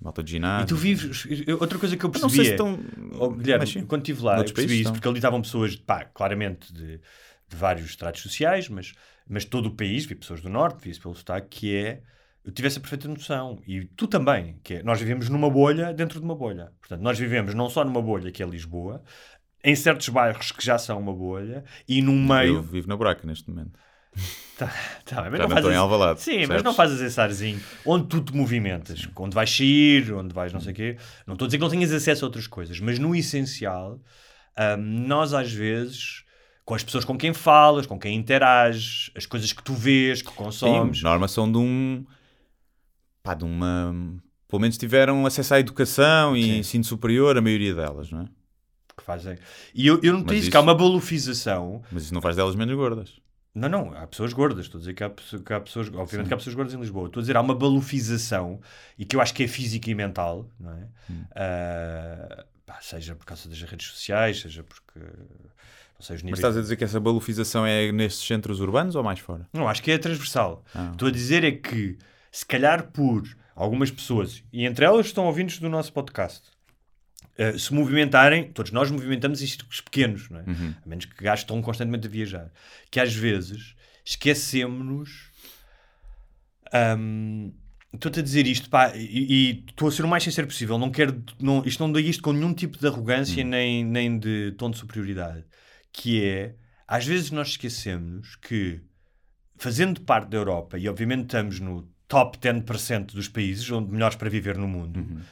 Malta 0.00 0.22
de 0.22 0.30
ginásio. 0.32 0.64
E 0.64 0.68
tu 0.68 0.76
vives. 0.76 1.26
eu- 1.46 1.58
Outra 1.60 1.78
coisa 1.78 1.96
que 1.96 2.04
eu 2.04 2.10
Mas 2.12 2.22
não 2.22 2.28
percebi 2.30 2.46
sei 2.48 2.56
se 2.56 2.62
estão... 2.62 2.78
Oh, 3.20 3.30
Guilherme, 3.30 3.64
Mas 3.74 3.84
quando 3.86 4.00
estive 4.02 4.22
lá, 4.22 4.32
eu 4.38 4.44
percebi 4.44 4.56
países 4.56 4.72
isso, 4.72 4.80
estão. 4.80 4.92
porque 4.94 5.08
ali 5.08 5.18
estavam 5.18 5.42
pessoas, 5.42 5.76
pá, 5.76 6.04
claramente 6.06 6.72
de, 6.72 6.96
de 6.96 7.56
vários 7.56 7.90
estratos 7.90 8.22
sociais, 8.22 8.68
mas, 8.70 8.92
mas 9.28 9.44
todo 9.44 9.66
o 9.66 9.76
país, 9.76 10.06
vi 10.06 10.14
pessoas 10.14 10.40
do 10.40 10.48
Norte, 10.48 10.82
vi 10.82 10.90
isso 10.90 11.00
pelo 11.02 11.14
sotaque, 11.14 11.48
que 11.60 11.76
é. 11.76 12.02
Eu 12.42 12.50
tive 12.52 12.68
essa 12.68 12.80
perfeita 12.80 13.06
noção. 13.06 13.60
E 13.66 13.84
tu 13.84 14.06
também, 14.06 14.58
que 14.64 14.74
é. 14.76 14.82
Nós 14.82 14.98
vivemos 14.98 15.28
numa 15.28 15.50
bolha 15.50 15.92
dentro 15.92 16.18
de 16.18 16.24
uma 16.24 16.34
bolha. 16.34 16.72
Portanto, 16.80 17.02
nós 17.02 17.18
vivemos 17.18 17.54
não 17.54 17.68
só 17.68 17.84
numa 17.84 18.00
bolha, 18.00 18.32
que 18.32 18.42
é 18.42 18.46
Lisboa, 18.46 19.02
em 19.62 19.74
certos 19.74 20.08
bairros 20.08 20.52
que 20.52 20.64
já 20.64 20.78
são 20.78 20.98
uma 20.98 21.12
bolha, 21.12 21.64
e 21.88 22.00
num 22.02 22.12
Eu 22.22 22.28
meio. 22.38 22.62
vivo 22.62 22.88
na 22.88 22.96
buraca 22.96 23.26
neste 23.26 23.48
momento. 23.50 23.78
Tá, 24.58 24.66
tá 25.06 25.22
mas 25.30 25.32
Já 25.32 25.38
não 25.38 25.48
fazes- 25.48 25.56
estou 25.56 25.72
em 25.72 25.76
Alvalade, 25.76 26.20
Sim, 26.20 26.30
mas 26.30 26.38
percebes? 26.48 26.62
não 26.64 26.74
fazes 26.74 27.00
esse 27.00 27.20
arzinho 27.20 27.60
onde 27.86 28.06
tu 28.08 28.20
te 28.20 28.34
movimentas, 28.36 29.08
onde 29.16 29.34
vais 29.34 29.50
sair, 29.56 30.12
onde 30.12 30.34
vais 30.34 30.52
não 30.52 30.60
sei 30.60 30.72
o 30.72 30.74
quê. 30.74 30.96
Não 31.26 31.34
estou 31.34 31.46
a 31.46 31.48
dizer 31.48 31.58
que 31.58 31.62
não 31.62 31.70
tenhas 31.70 31.92
acesso 31.92 32.24
a 32.24 32.26
outras 32.28 32.46
coisas, 32.46 32.78
mas 32.80 32.98
no 32.98 33.14
essencial, 33.14 34.00
hum, 34.78 35.06
nós 35.06 35.32
às 35.32 35.50
vezes, 35.52 36.24
com 36.64 36.74
as 36.74 36.82
pessoas 36.82 37.04
com 37.04 37.16
quem 37.16 37.32
falas, 37.32 37.86
com 37.86 37.98
quem 37.98 38.16
interages, 38.16 39.10
as 39.16 39.24
coisas 39.26 39.52
que 39.52 39.62
tu 39.62 39.72
vês, 39.74 40.20
que 40.20 40.28
Sim, 40.30 40.34
consomes. 40.36 41.02
norma 41.02 41.28
são 41.28 41.50
de 41.50 41.56
um... 41.58 42.04
Pá, 43.22 43.34
de 43.34 43.44
uma... 43.44 43.94
Pelo 44.48 44.60
menos 44.60 44.76
tiveram 44.76 45.24
acesso 45.24 45.54
à 45.54 45.60
educação 45.60 46.36
e 46.36 46.42
Sim. 46.42 46.58
ensino 46.58 46.84
superior, 46.84 47.38
a 47.38 47.40
maioria 47.40 47.74
delas, 47.74 48.10
não 48.10 48.22
é? 48.22 48.24
Que 49.00 49.04
fazem. 49.06 49.36
E 49.74 49.86
eu, 49.86 50.00
eu 50.02 50.12
não 50.12 50.20
Mas 50.20 50.28
tenho 50.28 50.40
isso, 50.40 50.50
que 50.50 50.56
há 50.56 50.60
uma 50.60 50.74
balufização. 50.74 51.82
Mas 51.90 52.04
isso 52.04 52.14
não 52.14 52.20
faz 52.22 52.36
delas 52.36 52.54
menos 52.54 52.74
gordas. 52.74 53.20
Não, 53.54 53.68
não, 53.68 53.92
há 53.96 54.06
pessoas 54.06 54.32
gordas. 54.32 54.66
Estou 54.66 54.78
a 54.78 54.80
dizer 54.80 54.94
que 54.94 55.02
há, 55.02 55.10
que 55.10 55.52
há 55.52 55.60
pessoas, 55.60 55.88
obviamente 55.88 56.28
que 56.28 56.34
há 56.34 56.36
pessoas 56.36 56.54
gordas 56.54 56.74
em 56.74 56.78
Lisboa. 56.78 57.06
Estou 57.06 57.20
a 57.20 57.22
dizer, 57.22 57.36
há 57.36 57.40
uma 57.40 57.54
balufização 57.54 58.60
e 58.96 59.04
que 59.04 59.16
eu 59.16 59.20
acho 59.20 59.34
que 59.34 59.42
é 59.42 59.48
física 59.48 59.90
e 59.90 59.94
mental, 59.94 60.48
não 60.58 60.72
é? 60.72 60.86
Hum. 61.10 61.24
Ah, 61.34 62.44
pá, 62.64 62.78
seja 62.80 63.14
por 63.16 63.24
causa 63.26 63.48
das 63.48 63.60
redes 63.62 63.88
sociais, 63.88 64.40
seja 64.40 64.62
porque. 64.62 65.00
Sei, 65.98 66.16
os 66.16 66.22
Mas 66.22 66.22
níveis. 66.22 66.38
estás 66.38 66.56
a 66.56 66.60
dizer 66.62 66.76
que 66.76 66.84
essa 66.84 66.98
balufização 66.98 67.66
é 67.66 67.92
nestes 67.92 68.26
centros 68.26 68.60
urbanos 68.60 68.94
ou 68.94 69.02
mais 69.02 69.18
fora? 69.18 69.46
Não, 69.52 69.68
acho 69.68 69.82
que 69.82 69.90
é 69.90 69.98
transversal. 69.98 70.64
Ah. 70.74 70.90
Estou 70.92 71.08
a 71.08 71.10
dizer 71.10 71.44
é 71.44 71.50
que, 71.52 71.98
se 72.32 72.46
calhar 72.46 72.90
por 72.90 73.24
algumas 73.54 73.90
pessoas, 73.90 74.42
e 74.50 74.64
entre 74.64 74.84
elas 74.84 75.06
estão 75.06 75.26
ouvintes 75.26 75.58
do 75.58 75.68
nosso 75.68 75.92
podcast, 75.92 76.48
eh, 77.40 77.56
se 77.56 77.72
movimentarem, 77.72 78.52
todos 78.52 78.70
nós 78.70 78.90
movimentamos 78.90 79.40
em 79.40 79.46
círculos 79.46 79.80
pequenos, 79.80 80.28
não 80.28 80.40
é? 80.40 80.42
Uhum. 80.42 80.74
a 80.84 80.86
menos 80.86 81.06
que 81.06 81.26
estão 81.26 81.62
constantemente 81.62 82.06
a 82.06 82.10
viajar, 82.10 82.52
que 82.90 83.00
às 83.00 83.14
vezes 83.14 83.74
esquecemos-nos. 84.04 85.30
hum, 86.98 87.50
Estou-te 87.94 88.20
a 88.20 88.22
dizer 88.22 88.46
isto, 88.46 88.68
pá, 88.68 88.92
e 88.94 89.64
estou 89.66 89.88
a 89.88 89.90
ser 89.90 90.04
o 90.04 90.08
mais 90.08 90.22
sincero 90.22 90.46
possível. 90.46 90.78
Não 90.78 90.90
quero, 90.90 91.24
não, 91.40 91.64
isto 91.64 91.82
não 91.82 91.90
dei 91.90 92.04
isto 92.04 92.22
com 92.22 92.32
nenhum 92.32 92.52
tipo 92.52 92.78
de 92.78 92.86
arrogância 92.86 93.42
nem, 93.42 93.84
nem 93.84 94.18
de 94.18 94.52
tom 94.58 94.70
de 94.70 94.76
superioridade. 94.76 95.42
Que 95.92 96.22
é, 96.22 96.54
às 96.86 97.06
vezes 97.06 97.30
nós 97.30 97.48
esquecemos 97.48 98.36
que, 98.36 98.80
fazendo 99.56 100.02
parte 100.02 100.28
da 100.28 100.36
Europa, 100.36 100.78
e 100.78 100.88
obviamente 100.88 101.22
estamos 101.22 101.58
no 101.58 101.90
top 102.06 102.38
10% 102.38 103.14
dos 103.14 103.28
países 103.28 103.68
onde 103.70 103.90
melhores 103.90 104.14
para 104.14 104.28
viver 104.28 104.56
no 104.58 104.68
mundo, 104.68 105.22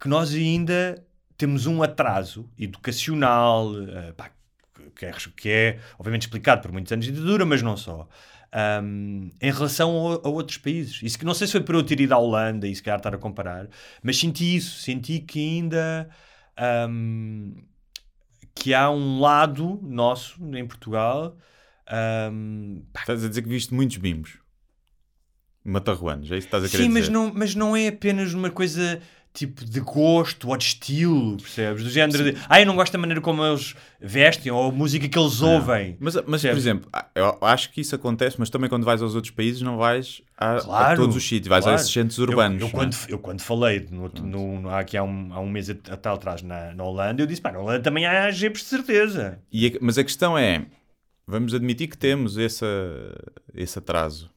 que 0.00 0.08
nós 0.08 0.34
ainda 0.34 1.06
temos 1.42 1.66
um 1.66 1.82
atraso 1.82 2.48
educacional, 2.56 3.72
eh, 3.82 4.12
pá, 4.12 4.30
que, 4.94 5.06
é, 5.06 5.12
que 5.36 5.48
é, 5.48 5.78
obviamente, 5.98 6.22
explicado 6.22 6.62
por 6.62 6.70
muitos 6.70 6.92
anos 6.92 7.04
de 7.04 7.10
ditadura, 7.10 7.44
mas 7.44 7.60
não 7.62 7.76
só. 7.76 8.08
um, 8.82 9.28
em 9.40 9.50
relação 9.50 10.12
a, 10.12 10.28
a 10.28 10.28
outros 10.28 10.58
países. 10.58 11.02
Isso 11.02 11.18
que 11.18 11.24
não 11.24 11.34
sei 11.34 11.46
se 11.48 11.52
foi 11.52 11.62
por 11.62 11.74
eu 11.74 11.82
ter 11.82 11.98
ido 12.00 12.12
à 12.14 12.18
Holanda 12.18 12.68
e 12.68 12.74
se 12.76 12.82
calhar 12.82 12.98
estar 12.98 13.14
a 13.14 13.18
comparar, 13.18 13.66
mas 14.02 14.18
senti 14.18 14.54
isso, 14.56 14.80
senti 14.82 15.18
que 15.20 15.40
ainda 15.40 16.08
um, 16.88 17.54
que 18.54 18.72
há 18.74 18.88
um 18.90 19.18
lado 19.20 19.80
nosso 19.82 20.38
em 20.54 20.66
Portugal. 20.66 21.36
um, 22.30 22.82
Estás 22.96 23.24
a 23.24 23.28
dizer 23.28 23.42
que 23.42 23.48
viste 23.48 23.74
muitos 23.74 23.96
bimbos. 23.96 24.38
Matarruanos, 25.64 26.30
é 26.30 26.36
isso 26.38 26.48
que 26.48 26.56
estás 26.56 26.64
a 26.64 26.68
querer 26.68 26.82
Sim, 26.84 26.88
mas 26.88 27.02
dizer? 27.04 27.12
não, 27.12 27.32
mas 27.34 27.54
não 27.54 27.76
é 27.76 27.88
apenas 27.88 28.32
uma 28.34 28.50
coisa 28.50 29.00
tipo 29.32 29.64
de 29.64 29.80
gosto 29.80 30.48
ou 30.50 30.56
de 30.56 30.64
estilo, 30.64 31.36
percebes? 31.38 31.82
Do 31.82 31.88
género 31.90 32.22
de, 32.32 32.38
ah, 32.48 32.60
eu 32.60 32.66
não 32.66 32.76
gosto 32.76 32.92
da 32.92 32.98
maneira 32.98 33.20
como 33.20 33.42
eles 33.44 33.74
vestem 34.00 34.52
ou 34.52 34.68
a 34.68 34.72
música 34.72 35.08
que 35.08 35.18
eles 35.18 35.40
ouvem. 35.40 35.96
Mas, 35.98 36.14
mas 36.26 36.42
por 36.42 36.50
exemplo, 36.56 36.90
eu 37.14 37.38
acho 37.42 37.70
que 37.70 37.80
isso 37.80 37.94
acontece, 37.94 38.36
mas 38.38 38.50
também 38.50 38.68
quando 38.68 38.84
vais 38.84 39.00
aos 39.00 39.14
outros 39.14 39.30
países 39.32 39.62
não 39.62 39.76
vais 39.78 40.20
a, 40.36 40.56
a 40.56 40.60
Claro, 40.60 41.00
todos 41.00 41.16
os 41.16 41.22
sítios, 41.26 41.48
vais 41.48 41.64
claro. 41.64 41.78
a 41.78 41.80
esses 41.80 41.92
centros 41.92 42.18
Eu- 42.18 42.24
urbanos. 42.26 42.60
Eu, 42.60 42.66
não 42.66 42.68
é? 42.68 42.72
quando, 42.72 42.96
eu 43.08 43.18
quando 43.18 43.40
falei 43.40 43.88
no, 43.90 44.08
no, 44.22 44.60
no- 44.62 44.70
aqui 44.70 44.96
há 44.96 45.02
um, 45.02 45.32
há 45.32 45.40
um 45.40 45.48
mês 45.48 45.70
a- 45.70 45.72
até 45.90 46.08
atrás 46.10 46.42
na, 46.42 46.74
na 46.74 46.84
Holanda, 46.84 47.22
eu 47.22 47.26
disse, 47.26 47.40
pá, 47.40 47.50
na 47.50 47.58
Holanda 47.60 47.80
também 47.80 48.04
há 48.06 48.30
jepes 48.30 48.62
de 48.62 48.68
certeza. 48.68 49.38
E 49.50 49.66
a- 49.68 49.78
mas 49.80 49.96
a 49.96 50.04
questão 50.04 50.36
é, 50.36 50.66
vamos 51.26 51.54
admitir 51.54 51.88
que 51.88 51.96
temos 51.96 52.36
esse, 52.36 52.64
esse 53.54 53.78
atraso. 53.78 54.30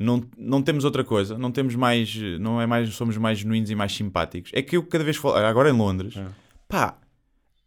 Não, 0.00 0.24
não 0.38 0.62
temos 0.62 0.84
outra 0.84 1.04
coisa, 1.04 1.36
não 1.36 1.52
temos 1.52 1.74
mais, 1.74 2.14
não 2.40 2.58
é 2.60 2.66
mais, 2.66 2.88
somos 2.94 3.16
mais 3.18 3.38
genuínos 3.40 3.68
e 3.70 3.74
mais 3.74 3.94
simpáticos. 3.94 4.50
É 4.54 4.62
que 4.62 4.76
eu 4.76 4.82
cada 4.82 5.04
vez 5.04 5.16
falo, 5.18 5.34
agora 5.36 5.68
em 5.68 5.72
Londres, 5.76 6.16
É. 6.16 6.26
pá, 6.66 6.96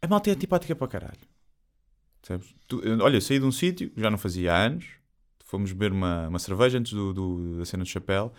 a 0.02 0.08
malta 0.08 0.32
é 0.32 0.34
antipática 0.34 0.76
para 0.76 0.88
caralho. 0.88 1.20
Percebes? 2.22 2.56
Tu- 2.68 2.82
olha, 3.02 3.22
saí 3.22 3.38
de 3.40 3.46
um 3.46 3.52
sítio, 3.52 3.92
já 3.96 4.10
não 4.10 4.18
fazia 4.18 4.52
anos, 4.56 4.86
fomos 5.46 5.72
beber 5.74 5.92
uma, 5.92 6.28
uma 6.28 6.40
cerveja 6.40 6.80
antes 6.80 6.94
do, 6.94 7.14
do- 7.14 7.58
da 7.60 7.66
cena 7.66 7.84
do 7.84 7.90
chapéu. 7.90 8.34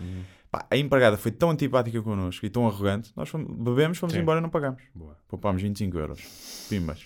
Pá, 0.51 0.67
a 0.71 0.77
empregada 0.77 1.17
foi 1.17 1.31
tão 1.31 1.51
antipática 1.51 2.03
connosco 2.03 2.45
e 2.45 2.51
tão 2.51 2.67
arrogante, 2.67 3.13
nós 3.15 3.29
fomos, 3.29 3.47
bebemos, 3.57 3.99
fomos 3.99 4.13
Sim. 4.15 4.21
embora 4.23 4.41
e 4.41 4.43
não 4.43 4.51
pagámos. 4.51 4.83
Boa. 4.95 5.17
Poupámos 5.29 5.63
25 5.63 5.97
euros. 5.99 6.21
Pimbas. 6.69 7.03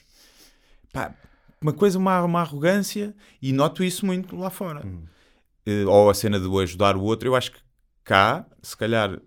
Pá, 0.93 1.15
uma 1.61 1.73
coisa, 1.75 1.99
uma, 1.99 2.23
uma 2.23 2.41
arrogância, 2.41 3.15
e 3.43 3.53
noto 3.53 3.85
isso 3.85 4.07
muito 4.07 4.37
lá 4.37 4.49
fora. 4.49 4.87
Hum. 4.87 5.03
Eh, 5.69 5.85
ou 5.85 6.09
a 6.09 6.15
cena 6.15 6.41
de 6.41 6.47
ajudar 6.63 6.97
o 6.97 7.03
outro, 7.03 7.29
eu 7.29 7.37
acho 7.37 7.53
que 7.53 7.61
cá, 8.03 8.47
se 8.63 8.75
calhar, 8.75 9.21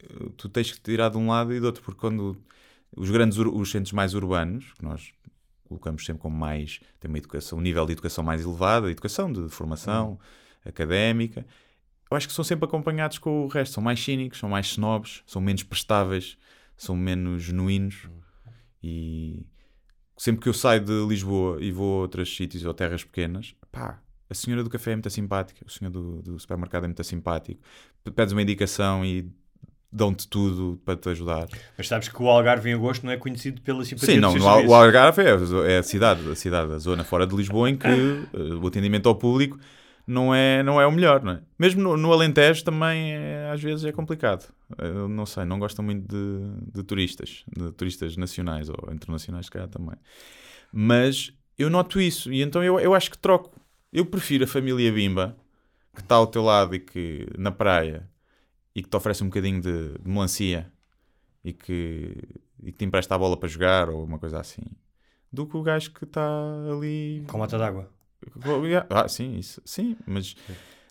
eh, 0.00 0.28
tu 0.36 0.50
tens 0.50 0.70
que 0.70 0.78
tirar 0.78 1.08
de 1.08 1.16
um 1.16 1.28
lado 1.28 1.54
e 1.54 1.58
do 1.58 1.64
outro, 1.64 1.82
porque 1.82 1.98
quando 1.98 2.36
os 2.94 3.10
grandes, 3.10 3.38
os 3.38 3.70
centros 3.70 3.92
mais 3.92 4.12
urbanos, 4.12 4.74
que 4.74 4.84
nós 4.84 5.14
colocamos 5.64 6.04
sempre 6.04 6.20
como 6.20 6.36
mais, 6.36 6.80
tem 7.00 7.08
uma 7.08 7.16
educação, 7.16 7.58
um 7.58 7.62
nível 7.62 7.86
de 7.86 7.92
educação 7.92 8.22
mais 8.22 8.42
elevado, 8.42 8.90
educação 8.90 9.32
de 9.32 9.48
formação 9.48 10.18
académica, 10.62 11.46
eu 12.10 12.16
acho 12.16 12.28
que 12.28 12.34
são 12.34 12.44
sempre 12.44 12.66
acompanhados 12.66 13.18
com 13.18 13.44
o 13.44 13.48
resto, 13.48 13.74
são 13.74 13.82
mais 13.82 13.98
cínicos, 13.98 14.38
são 14.38 14.50
mais 14.50 14.66
snobs, 14.66 15.22
são 15.26 15.40
menos 15.40 15.62
prestáveis, 15.62 16.36
são 16.76 16.94
menos 16.94 17.42
genuínos 17.42 18.08
e 18.82 19.46
sempre 20.18 20.42
que 20.42 20.48
eu 20.50 20.54
saio 20.54 20.84
de 20.84 21.06
Lisboa 21.06 21.58
e 21.62 21.72
vou 21.72 21.98
a 21.98 22.02
outros 22.02 22.36
sítios 22.36 22.64
ou 22.64 22.74
terras 22.74 23.02
pequenas, 23.02 23.54
pá, 23.72 24.02
a 24.28 24.34
senhora 24.34 24.62
do 24.62 24.70
café 24.70 24.92
é 24.92 24.96
muito 24.96 25.10
simpática, 25.10 25.64
o 25.66 25.70
senhor 25.70 25.90
do, 25.90 26.22
do 26.22 26.38
supermercado 26.38 26.84
é 26.84 26.86
muito 26.88 27.04
simpático, 27.04 27.60
pedes 28.14 28.32
uma 28.32 28.42
indicação 28.42 29.04
e 29.04 29.30
dão-te 29.92 30.28
tudo 30.28 30.80
para 30.84 30.96
te 30.96 31.08
ajudar. 31.08 31.48
Mas 31.76 31.88
sabes 31.88 32.08
que 32.08 32.22
o 32.22 32.28
Algarve 32.28 32.70
em 32.70 32.74
agosto 32.74 33.04
não 33.04 33.12
é 33.12 33.16
conhecido 33.16 33.62
pela 33.62 33.84
simpatia 33.84 34.14
Sim, 34.14 34.20
não, 34.20 34.34
o 34.66 34.74
Algarve 34.74 35.22
é, 35.22 35.72
é 35.72 35.78
a 35.78 35.82
cidade, 35.82 36.28
a 36.28 36.34
cidade, 36.34 36.72
a 36.72 36.78
zona 36.78 37.04
fora 37.04 37.26
de 37.26 37.34
Lisboa 37.34 37.70
em 37.70 37.76
que 37.76 37.86
eh, 37.88 38.54
o 38.60 38.66
atendimento 38.66 39.08
ao 39.08 39.14
público 39.14 39.58
não 40.06 40.34
é, 40.34 40.62
não 40.62 40.80
é 40.80 40.86
o 40.86 40.92
melhor, 40.92 41.22
não 41.22 41.32
é? 41.32 41.40
Mesmo 41.58 41.82
no, 41.82 41.96
no 41.96 42.12
Alentejo 42.12 42.62
também 42.62 43.12
é- 43.14 43.50
às 43.52 43.60
vezes 43.60 43.84
é 43.84 43.92
complicado. 43.92 44.52
Eu 44.78 45.08
não 45.08 45.26
sei, 45.26 45.44
não 45.44 45.58
gostam 45.58 45.84
muito 45.84 46.06
de, 46.06 46.72
de 46.72 46.82
turistas, 46.82 47.44
de 47.56 47.72
turistas 47.72 48.16
nacionais 48.16 48.68
ou 48.68 48.92
internacionais, 48.92 49.46
se 49.46 49.50
calhar 49.50 49.68
também. 49.68 49.96
Mas 50.72 51.32
eu 51.58 51.70
noto 51.70 52.00
isso 52.00 52.32
e 52.32 52.42
então 52.42 52.62
eu, 52.62 52.78
eu 52.78 52.94
acho 52.94 53.10
que 53.10 53.18
troco. 53.18 53.50
Eu 53.96 54.04
prefiro 54.04 54.44
a 54.44 54.46
família 54.46 54.92
Bimba 54.92 55.34
que 55.94 56.02
está 56.02 56.16
ao 56.16 56.26
teu 56.26 56.42
lado 56.42 56.74
e 56.74 56.78
que 56.78 57.26
na 57.38 57.50
praia 57.50 58.06
e 58.74 58.82
que 58.82 58.90
te 58.90 58.94
oferece 58.94 59.24
um 59.24 59.28
bocadinho 59.28 59.58
de, 59.58 59.94
de 59.94 60.06
melancia 60.06 60.70
e 61.42 61.50
que, 61.54 62.14
e 62.62 62.72
que 62.72 62.76
te 62.76 62.84
empresta 62.84 63.14
a 63.14 63.18
bola 63.18 63.38
para 63.38 63.48
jogar 63.48 63.88
ou 63.88 64.04
uma 64.04 64.18
coisa 64.18 64.38
assim, 64.38 64.60
do 65.32 65.46
que 65.46 65.56
o 65.56 65.62
gajo 65.62 65.92
que 65.92 66.04
está 66.04 66.28
ali. 66.70 67.24
Com 67.26 67.38
mata 67.38 67.56
d'água. 67.56 67.90
Ah, 68.90 69.08
sim, 69.08 69.38
isso, 69.38 69.62
sim, 69.64 69.96
mas 70.06 70.36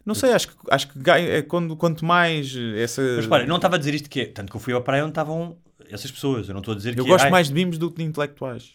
não 0.03 0.16
sei, 0.16 0.32
acho 0.32 0.47
que, 0.47 0.56
acho 0.72 0.88
que 0.91 1.12
é 1.12 1.43
quando, 1.43 1.78
quanto 1.78 2.03
mais 2.03 2.56
essa. 2.76 3.03
Mas 3.03 3.26
repara, 3.26 3.43
eu 3.43 3.47
não 3.47 3.58
estava 3.58 3.76
a 3.76 3.78
dizer 3.78 3.93
isto 3.93 4.10
que 4.10 4.22
é, 4.22 4.26
tanto 4.26 4.49
que 4.49 4.58
eu 4.58 4.62
fui 4.62 4.74
à 4.74 4.82
praia 4.82 5.03
onde 5.03 5.12
estavam 5.12 5.60
essas 5.91 6.10
pessoas, 6.10 6.47
eu 6.47 6.56
não 6.56 6.62
estou 6.62 6.74
a 6.74 6.76
dizer 6.76 6.97
eu 6.97 7.03
que 7.03 7.10
gosto 7.12 7.26
ai, 7.26 7.30
mais 7.30 7.49
de 7.49 7.53
bimos 7.53 7.78
do 7.78 7.91
que 7.91 7.97
de 7.97 8.03
intelectuais. 8.03 8.74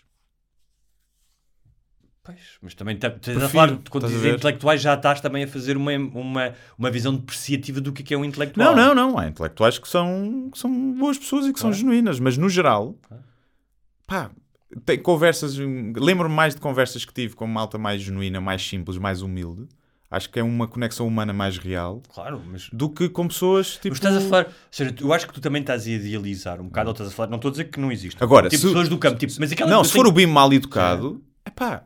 Pois, 2.22 2.38
mas 2.60 2.74
também 2.74 2.96
tá- 2.98 3.08
estás 3.08 3.42
a 3.42 3.48
falar, 3.48 3.68
quando 3.88 4.04
estás 4.04 4.12
a 4.12 4.16
dizes 4.18 4.34
intelectuais 4.34 4.82
já 4.82 4.92
estás 4.94 5.20
também 5.22 5.44
a 5.44 5.48
fazer 5.48 5.76
uma, 5.76 5.92
uma, 5.96 6.52
uma 6.78 6.90
visão 6.90 7.14
depreciativa 7.16 7.80
do 7.80 7.92
que 7.92 8.02
é 8.02 8.04
que 8.04 8.14
é 8.14 8.18
um 8.18 8.24
intelectual. 8.24 8.76
Não, 8.76 8.94
não, 8.94 9.10
não. 9.12 9.18
Há 9.18 9.26
intelectuais 9.28 9.78
que 9.78 9.88
são, 9.88 10.50
que 10.52 10.58
são 10.58 10.92
boas 10.98 11.16
pessoas 11.16 11.46
e 11.46 11.52
que 11.52 11.58
são 11.58 11.70
Claro. 11.70 11.80
genuínas, 11.80 12.20
mas 12.20 12.36
no 12.36 12.48
geral, 12.50 12.94
pá, 14.06 14.30
tem 14.84 14.98
conversas. 15.02 15.56
Lembro-me 15.56 16.34
mais 16.34 16.54
de 16.54 16.60
conversas 16.60 17.06
que 17.06 17.12
tive 17.14 17.34
com 17.34 17.46
uma 17.46 17.54
malta 17.54 17.78
mais 17.78 18.02
genuína, 18.02 18.38
mais 18.38 18.66
simples, 18.68 18.98
mais 18.98 19.22
humilde. 19.22 19.66
Acho 20.10 20.28
que 20.28 20.40
é 20.40 20.42
uma 20.42 20.66
conexão 20.66 21.06
humana 21.06 21.32
mais 21.32 21.56
real 21.56 22.02
Claro, 22.12 22.42
mas 22.50 22.68
do 22.72 22.90
que 22.90 23.08
com 23.08 23.28
pessoas 23.28 23.74
tipo. 23.76 23.90
Mas 23.90 23.98
estás 23.98 24.16
a 24.16 24.20
falar, 24.20 24.46
ou 24.46 24.52
seja, 24.70 24.94
eu 25.00 25.12
acho 25.12 25.26
que 25.28 25.32
tu 25.32 25.40
também 25.40 25.60
estás 25.62 25.86
a 25.86 25.90
idealizar 25.90 26.60
um 26.60 26.64
bocado, 26.64 26.88
ou 26.88 26.92
estás 26.92 27.10
a 27.10 27.12
falar, 27.12 27.28
não 27.30 27.36
estou 27.36 27.48
a 27.48 27.52
dizer 27.52 27.64
que 27.66 27.78
não 27.80 27.90
existe. 27.92 28.22
Agora, 28.22 28.48
tipo 28.48 28.60
se- 28.60 28.66
pessoas 28.66 28.88
do 28.88 28.98
campo, 28.98 29.16
tipo, 29.18 29.32
mas 29.38 29.52
aquela 29.52 29.70
Não, 29.70 29.84
se 29.84 29.92
tenho- 29.92 30.04
for 30.04 30.10
o 30.10 30.12
BIM 30.12 30.26
mal 30.26 30.52
educado, 30.52 31.22
é 31.44 31.50
pá, 31.50 31.84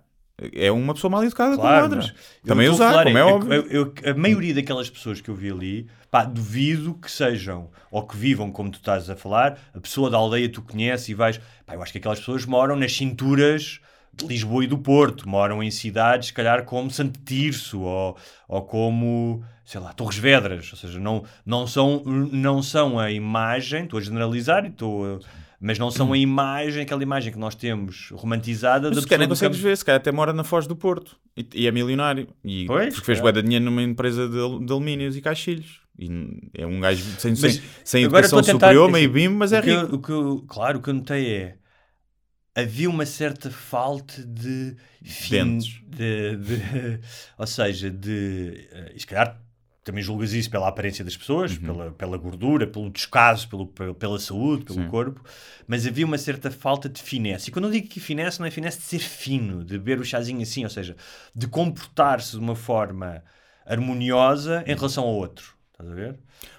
é 0.52 0.70
uma 0.72 0.94
pessoa 0.94 1.10
mal 1.10 1.22
educada 1.24 1.54
Claro, 1.56 1.94
eu 1.94 2.02
Também 2.44 2.66
a 2.66 2.72
usar, 2.72 2.90
falar 2.90 3.04
como 3.04 3.18
é, 3.18 3.24
óbvio. 3.24 3.52
eu- 3.52 3.66
eu- 4.04 4.10
a 4.10 4.14
maioria 4.14 4.54
daquelas 4.54 4.90
pessoas 4.90 5.20
que 5.20 5.28
eu 5.28 5.34
vi 5.34 5.50
ali, 5.50 5.86
pá, 6.10 6.24
duvido 6.24 6.94
que 6.94 7.10
sejam 7.10 7.70
ou 7.90 8.04
que 8.06 8.16
vivam 8.16 8.50
como 8.50 8.70
tu 8.70 8.76
estás 8.78 9.08
a 9.08 9.14
falar, 9.16 9.58
a 9.72 9.80
pessoa 9.80 10.10
da 10.10 10.16
aldeia 10.16 10.48
tu 10.48 10.60
conheces 10.62 11.08
e 11.08 11.14
vais, 11.14 11.38
pá, 11.64 11.74
eu 11.74 11.82
acho 11.82 11.92
que 11.92 11.98
aquelas 11.98 12.18
pessoas 12.18 12.44
moram 12.44 12.74
nas 12.76 12.92
cinturas 12.96 13.80
de 14.12 14.26
Lisboa 14.26 14.64
e 14.64 14.66
do 14.68 14.78
Porto, 14.78 15.28
moram 15.28 15.62
em 15.62 15.70
cidades, 15.70 16.28
se 16.28 16.32
calhar, 16.34 16.64
como 16.64 16.90
Santo 16.90 17.18
Tirso 17.24 17.80
ou, 17.80 18.16
ou 18.48 18.62
como, 18.62 19.44
sei 19.64 19.80
lá, 19.80 19.92
Torres 19.92 20.16
Vedras, 20.18 20.70
ou 20.72 20.78
seja, 20.78 21.00
não, 21.00 21.24
não, 21.44 21.66
são, 21.66 22.02
não 22.04 22.62
são 22.62 22.98
a 22.98 23.10
imagem, 23.10 23.84
estou 23.84 23.98
a 23.98 24.02
generalizar, 24.02 24.64
e 24.64 24.68
estou 24.68 25.16
a- 25.16 25.18
mas 25.66 25.78
não 25.78 25.90
são 25.90 26.12
a 26.12 26.18
imagem, 26.18 26.82
aquela 26.82 27.02
imagem 27.02 27.32
que 27.32 27.38
nós 27.38 27.54
temos 27.54 28.10
romantizada 28.12 28.88
Mas 28.88 28.96
da 28.96 29.02
se 29.02 29.08
pessoa 29.08 29.26
do 29.26 29.30
consegues 29.30 29.58
ver, 29.58 29.76
se 29.76 29.84
calhar 29.84 29.98
até 30.00 30.12
mora 30.12 30.32
na 30.32 30.44
Foz 30.44 30.66
do 30.66 30.76
Porto 30.76 31.16
e, 31.36 31.46
e 31.54 31.66
é 31.66 31.70
milionário. 31.72 32.28
E 32.44 32.66
Pois, 32.66 32.92
porque 32.94 33.06
fez 33.06 33.18
é. 33.18 33.22
bué 33.22 33.32
de 33.32 33.42
dinheiro 33.42 33.64
numa 33.64 33.82
empresa 33.82 34.28
de, 34.28 34.34
de 34.34 34.72
alumínios 34.72 35.16
e 35.16 35.22
caixilhos. 35.22 35.80
E 35.98 36.08
é 36.54 36.66
um 36.66 36.80
gajo 36.80 37.02
sem, 37.18 37.34
sem, 37.34 37.62
sem 37.84 38.02
educação 38.04 38.42
tentar- 38.42 38.52
superior, 38.66 38.90
meio 38.90 39.10
bim, 39.10 39.28
mas 39.28 39.52
é 39.52 39.60
o 39.60 39.62
que 39.62 39.70
rico. 39.74 39.94
o 39.96 39.98
que 40.02 40.10
eu- 40.12 40.44
claro, 40.46 40.78
o 40.78 40.82
que 40.82 40.90
eu 40.90 40.94
notei 40.94 41.32
é 41.32 41.56
havia 42.54 42.90
uma 42.90 43.06
certa 43.06 43.50
falta 43.50 44.22
de 44.24 44.76
fim, 45.02 45.58
de, 45.88 46.36
de- 46.36 47.00
ou 47.38 47.46
seja, 47.46 47.90
de 47.90 48.68
e 48.94 49.00
se 49.00 49.06
calhar 49.06 49.40
também 49.84 50.02
julgas 50.02 50.32
isso 50.32 50.50
pela 50.50 50.66
aparência 50.66 51.04
das 51.04 51.16
pessoas, 51.16 51.52
Uhum. 51.52 51.60
pela, 51.62 51.90
pela 51.92 52.16
gordura, 52.16 52.66
pelo 52.66 52.88
descaso, 52.90 53.46
pelo, 53.48 53.66
pela- 53.66 54.18
saúde, 54.18 54.64
pelo 54.64 54.82
Sim. 54.82 54.88
corpo, 54.88 55.22
mas 55.66 55.86
havia 55.86 56.06
uma 56.06 56.16
certa 56.18 56.50
falta 56.50 56.88
de 56.88 57.02
finesse. 57.02 57.50
E 57.50 57.52
quando 57.52 57.66
eu 57.66 57.70
digo 57.70 57.86
que 57.88 58.00
finesse, 58.00 58.40
não 58.40 58.46
é 58.46 58.50
finesse 58.50 58.78
de 58.78 58.84
ser 58.84 58.98
fino, 59.00 59.62
de 59.62 59.74
beber 59.78 60.00
o 60.00 60.04
chazinho 60.04 60.40
assim, 60.40 60.64
ou 60.64 60.70
seja, 60.70 60.96
de 61.34 61.46
comportar-se 61.46 62.30
de 62.32 62.38
uma 62.38 62.56
forma 62.56 63.22
harmoniosa 63.66 64.64
em 64.66 64.74
relação 64.74 65.04
ao 65.04 65.14
outro. 65.14 65.54
Estás 65.72 65.90
a 65.90 65.94
ver? 65.94 66.12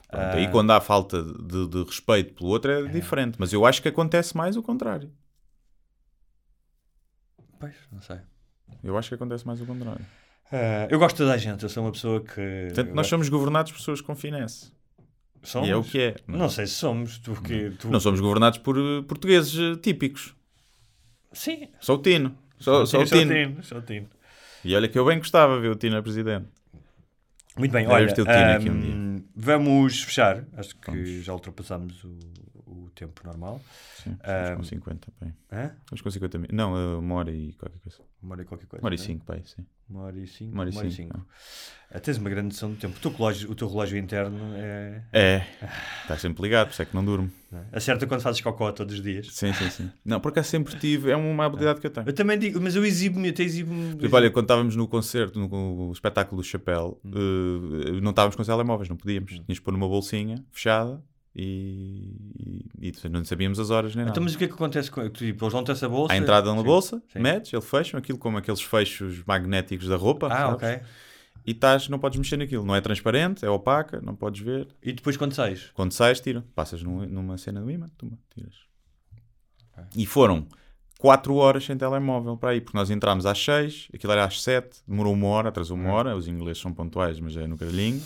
Pronto, 0.08 0.24
Ah. 0.24 0.36
Aí 0.36 0.48
quando 0.52 0.72
há 0.72 0.80
falta 0.80 1.24
de, 1.24 1.68
de 1.68 1.84
respeito 1.84 2.36
pelo 2.36 2.50
outro 2.52 2.72
é, 2.72 2.84
diferente. 2.88 3.38
Mas 3.40 3.52
eu 3.52 3.66
acho 3.66 3.82
que 3.82 3.88
acontece 3.88 4.38
mais 4.38 4.56
o 4.56 4.62
contrário. 4.62 5.12
Pois, 7.60 7.76
não 7.92 8.02
sei. 8.02 8.18
Eu 8.84 8.98
acho 8.98 9.10
que 9.10 9.16
acontece 9.16 9.46
mais 9.48 9.60
o 9.62 9.66
contrário. 9.66 10.06
Ah, 10.52 10.88
eu 10.90 11.00
gosto 11.00 11.16
de 11.16 11.24
toda 11.24 11.34
a 11.34 11.38
gente, 11.38 11.64
eu 11.64 11.70
sou 11.70 11.84
uma 11.84 11.92
pessoa 11.92 12.22
que. 12.22 12.66
Portanto, 12.68 12.94
nós 12.94 13.08
somos 13.08 13.30
governados 13.30 13.72
por 13.72 13.80
pessoas 13.80 14.02
com 14.02 14.16
finesse. 14.16 14.72
Somos? 15.44 15.70
E 15.70 15.72
é 15.72 15.76
o 15.76 15.84
que 15.84 16.02
é. 16.02 16.16
Não 16.28 16.50
sei 16.50 16.66
se 16.66 16.74
somos. 16.74 17.20
Tu, 17.20 17.40
que, 17.42 17.72
tu... 17.72 17.90
Não 17.90 18.00
somos 18.00 18.20
governados 18.20 18.58
por 18.60 18.78
eh, 18.78 19.04
portugueses 19.08 19.56
eh, 19.58 19.80
típicos. 19.80 20.36
Sim. 21.32 21.70
Só 21.80 21.96
o 21.96 21.98
Tino. 22.00 22.36
Só, 22.60 22.86
só 22.86 23.02
o 23.02 23.08
Sou 23.08 23.20
Tino. 23.20 23.34
Tino, 23.34 23.64
sou 23.64 23.82
Tino. 23.82 24.08
E 24.64 24.76
olha 24.76 24.88
que 24.88 24.98
eu 24.98 25.06
bem 25.06 25.20
gostava 25.20 25.56
de 25.56 25.62
ver 25.62 25.70
o 25.70 25.76
Tino 25.76 25.98
a 25.98 26.02
presidente. 26.02 26.48
Muito 27.58 27.72
bem, 27.72 27.88
olha, 27.88 28.12
o 28.12 28.14
Tino 28.14 28.30
aqui 28.30 28.70
um 28.70 28.74
ahm, 28.74 29.24
vamos 29.36 30.04
fechar. 30.04 30.44
Acho 30.58 30.76
que 30.78 31.22
já 31.22 31.34
ultrapassámos 31.34 32.04
o, 32.04 32.18
o 32.66 32.90
tempo 32.96 33.22
normal. 33.24 33.62
Sim, 34.04 34.12
estamos 34.14 34.58
com 34.58 34.64
50, 34.64 35.14
bem. 35.22 35.34
Hã? 35.52 35.72
Estamos 35.84 36.02
com 36.02 36.12
50 36.12 36.38
mil. 36.40 36.50
Não, 36.52 37.00
uma 37.00 37.16
hora 37.16 37.32
e 37.32 37.54
qualquer 37.54 37.80
coisa. 37.80 38.00
Uma 38.26 38.34
hora 38.34 38.42
e 38.42 38.46
qualquer 38.46 38.66
coisa. 38.66 38.82
Uma 38.82 38.88
hora 38.88 38.96
e 38.96 38.98
não 38.98 39.04
é? 39.04 39.08
cinco, 39.08 39.26
pai, 39.26 39.42
sim. 39.46 39.66
Uma 39.88 40.02
hora 40.02 40.20
e 40.20 40.26
cinco. 40.26 40.52
Uma 40.52 40.62
hora 40.62 40.70
e 40.70 40.92
cinco. 40.92 41.26
Ah, 41.92 42.00
tens 42.00 42.18
uma 42.18 42.28
grande 42.28 42.48
noção 42.48 42.72
do 42.72 42.76
tempo. 42.76 42.98
O 42.98 43.00
teu 43.00 43.12
relógio, 43.12 43.52
o 43.52 43.56
teu 43.56 43.68
relógio 43.68 44.00
interno 44.00 44.40
é. 44.56 45.04
É, 45.14 45.46
está 46.02 46.18
sempre 46.18 46.42
ligado, 46.42 46.68
por 46.68 46.74
isso 46.74 46.82
é 46.82 46.86
que 46.86 46.96
não 46.96 47.06
durmo. 47.06 47.32
não 47.52 47.60
é? 47.60 47.66
Acerta 47.72 48.08
quando 48.08 48.22
fazes 48.22 48.42
cocó 48.42 48.72
todos 48.72 48.96
os 48.96 49.04
dias. 49.04 49.28
Sim, 49.32 49.54
sim, 49.54 49.70
sim. 49.70 49.92
Não, 50.04 50.20
porque 50.20 50.42
sempre 50.42 50.76
tive, 50.80 51.12
é 51.12 51.16
uma 51.16 51.46
habilidade 51.46 51.80
que 51.80 51.86
eu 51.86 51.92
tenho. 51.92 52.10
Eu 52.10 52.14
também 52.14 52.40
digo, 52.40 52.60
mas 52.60 52.76
eu 52.76 52.84
exibo-me, 52.84 53.28
eu 53.28 53.34
te 53.34 53.44
exibo-me. 53.44 53.90
Exemplo, 53.90 54.16
olha, 54.16 54.32
quando 54.32 54.46
estávamos 54.46 54.76
no 54.76 54.88
concerto, 54.88 55.40
no, 55.40 55.92
espetáculo 55.92 56.42
do 56.42 56.44
Chapéu, 56.44 57.00
eh, 57.06 58.02
não 58.02 58.10
estávamos 58.10 58.36
com 58.36 58.42
os 58.42 58.48
telemóveis, 58.48 58.90
não 58.90 58.98
podíamos. 58.98 59.30
Tínhamos 59.30 59.54
de 59.54 59.62
pôr 59.62 59.72
numa 59.72 59.88
bolsinha 59.88 60.44
fechada 60.52 61.00
e, 61.36 62.64
e, 62.80 62.90
e 63.04 63.10
não 63.10 63.26
sabíamos 63.26 63.60
as 63.60 63.70
horas 63.70 63.94
nem 63.94 64.06
nada. 64.06 64.12
Então, 64.14 64.24
mas 64.24 64.36
o 64.36 64.38
que 64.38 64.46
é 64.46 64.48
que 64.48 64.54
acontece 64.54 64.90
com. 64.90 65.08
Tipo, 65.10 65.46
eles 65.46 65.54
dão-te 65.54 65.72
essa 65.72 65.90
bolsa? 65.90 66.14
À 66.14 66.18
entrada 66.18 66.54
na 66.54 66.64
bolsa, 66.64 67.04
sim. 67.12 67.20
metes, 67.20 67.52
ele 67.52 67.62
fecha 67.62 67.98
aquilo 67.98 68.18
como 68.18 68.38
aqueles 68.38 68.62
fechos 68.62 69.22
magnéticos 69.26 69.88
da 69.88 69.98
roupa. 69.98 70.28
Ah, 70.28 70.58
sabes? 70.58 70.64
ok. 70.64 70.80
E 71.46 71.52
estás, 71.52 71.90
não 71.90 72.00
podes 72.00 72.18
mexer 72.18 72.38
naquilo. 72.38 72.66
Não 72.66 72.76
é 72.76 72.82
transparente, 72.82 73.46
é 73.46 73.50
opaca, 73.50 74.00
não 74.02 74.16
podes 74.16 74.42
ver. 74.42 74.68
E 74.82 74.94
depois 74.94 75.18
quando 75.18 75.34
sais? 75.34 75.70
Quando 75.74 75.92
sais, 75.92 76.20
tira. 76.20 76.44
Passas 76.56 76.82
num- 76.82 77.06
numa 77.06 77.38
cena 77.38 77.62
do 77.62 77.70
imã, 77.70 77.88
toma, 77.98 78.18
tiras. 78.34 78.56
E 79.94 80.06
foram 80.06 80.48
4 81.00 81.36
horas 81.36 81.66
sem 81.66 81.78
telemóvel 81.78 82.38
para 82.38 82.52
aí, 82.52 82.62
porque 82.62 82.78
nós 82.78 82.90
entramos 82.90 83.26
às 83.26 83.38
6, 83.38 83.90
aquilo 83.94 84.14
era 84.14 84.24
às 84.24 84.42
7, 84.42 84.80
demorou 84.88 85.14
uma 85.14 85.28
hora, 85.28 85.50
atrasou 85.50 85.76
uma 85.76 85.92
hora, 85.92 86.16
os 86.16 86.28
ingleses 86.30 86.62
são 86.62 86.74
pontuais, 86.74 87.20
mas 87.20 87.36
é 87.36 87.46
no 87.46 87.58
caralhinho. 87.58 88.02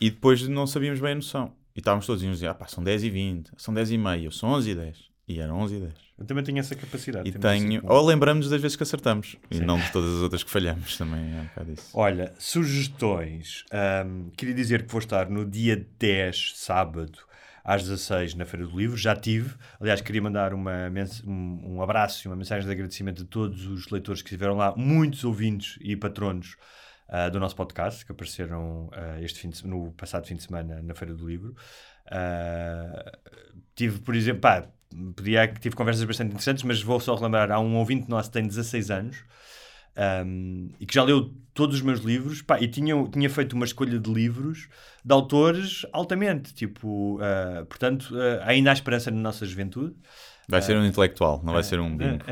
E 0.00 0.10
depois 0.10 0.46
não 0.48 0.66
sabíamos 0.66 1.00
bem 1.00 1.12
a 1.12 1.14
noção. 1.14 1.54
E 1.76 1.80
estávamos 1.80 2.06
todos 2.06 2.22
uns 2.22 2.32
diziam, 2.32 2.50
ah 2.50 2.54
pá, 2.54 2.66
são 2.66 2.82
10 2.82 3.04
e 3.04 3.10
20, 3.10 3.50
são 3.58 3.74
10 3.74 3.90
e 3.90 3.98
meia, 3.98 4.30
são 4.30 4.48
11 4.48 4.70
e 4.70 4.74
10. 4.74 4.98
E 5.28 5.40
eram 5.40 5.58
11 5.58 5.74
e 5.74 5.80
10. 5.80 5.92
Eu 6.18 6.24
também 6.24 6.42
tenho 6.42 6.58
essa 6.58 6.74
capacidade. 6.74 7.28
E 7.28 7.32
tenho, 7.32 7.82
ou 7.84 8.06
lembramos 8.06 8.48
das 8.48 8.62
vezes 8.62 8.76
que 8.76 8.82
acertamos, 8.82 9.36
e 9.50 9.60
não 9.60 9.78
de 9.78 9.92
todas 9.92 10.16
as 10.16 10.22
outras 10.22 10.42
que 10.42 10.50
falhamos, 10.50 10.96
também 10.96 11.36
é 11.36 11.40
um 11.42 11.44
bocado 11.44 11.72
isso. 11.72 11.90
Olha, 11.92 12.32
sugestões. 12.38 13.64
Ahm, 13.70 14.30
queria 14.34 14.54
dizer 14.54 14.86
que 14.86 14.90
vou 14.90 15.00
estar 15.00 15.28
no 15.28 15.44
dia 15.44 15.86
10, 15.98 16.52
sábado, 16.54 17.18
às 17.62 17.82
16, 17.82 18.36
na 18.36 18.46
Feira 18.46 18.66
do 18.66 18.74
Livro. 18.74 18.96
Já 18.96 19.14
tive. 19.14 19.52
Aliás, 19.78 20.00
queria 20.00 20.22
mandar 20.22 20.54
uma 20.54 20.90
um, 21.26 21.74
um 21.74 21.82
abraço 21.82 22.26
e 22.26 22.30
uma 22.30 22.36
mensagem 22.36 22.64
de 22.64 22.72
agradecimento 22.72 23.24
a 23.24 23.26
todos 23.26 23.66
os 23.66 23.90
leitores 23.90 24.22
que 24.22 24.28
estiveram 24.28 24.56
lá, 24.56 24.72
muitos 24.74 25.24
ouvintes 25.24 25.76
e 25.82 25.94
patronos 25.94 26.56
ah, 27.08 27.28
do 27.28 27.38
nosso 27.38 27.56
podcast, 27.56 28.04
que 28.04 28.12
apareceram 28.12 28.90
ah, 28.92 29.20
este 29.20 29.40
fim 29.40 29.50
de 29.50 29.66
no 29.66 29.92
passado 29.92 30.26
fim 30.26 30.36
de 30.36 30.42
semana 30.42 30.80
na 30.82 30.94
Feira 30.94 31.14
do 31.14 31.26
Livro. 31.26 31.54
Ah, 32.10 33.12
tive, 33.74 34.00
por 34.00 34.14
exemplo, 34.14 34.40
pá, 34.40 34.66
podia 35.14 35.48
que 35.48 35.60
tive 35.60 35.76
conversas 35.76 36.04
bastante 36.04 36.30
interessantes, 36.30 36.64
mas 36.64 36.82
vou 36.82 37.00
só 37.00 37.14
relembrar: 37.14 37.50
há 37.50 37.60
um 37.60 37.76
ouvinte 37.76 38.08
nosso 38.08 38.30
que 38.30 38.34
tem 38.34 38.46
16 38.46 38.90
anos 38.90 39.24
um, 39.96 40.68
e 40.78 40.84
que 40.86 40.94
já 40.94 41.02
leu 41.02 41.32
todos 41.54 41.76
os 41.76 41.82
meus 41.82 42.00
livros 42.00 42.42
pá, 42.42 42.60
e 42.60 42.68
tinha, 42.68 42.94
tinha 43.08 43.30
feito 43.30 43.54
uma 43.54 43.64
escolha 43.64 43.98
de 43.98 44.12
livros 44.12 44.68
de 45.04 45.12
autores 45.12 45.86
altamente. 45.92 46.52
Tipo, 46.52 47.16
uh, 47.16 47.64
portanto, 47.66 48.14
uh, 48.14 48.42
ainda 48.42 48.70
há 48.70 48.74
esperança 48.74 49.10
na 49.10 49.20
nossa 49.20 49.46
juventude. 49.46 49.94
Vai 50.48 50.62
ser 50.62 50.76
um 50.76 50.84
intelectual, 50.84 51.40
não 51.42 51.54
vai 51.54 51.62
ser 51.62 51.80
um 51.80 51.96
bingo. 51.96 52.24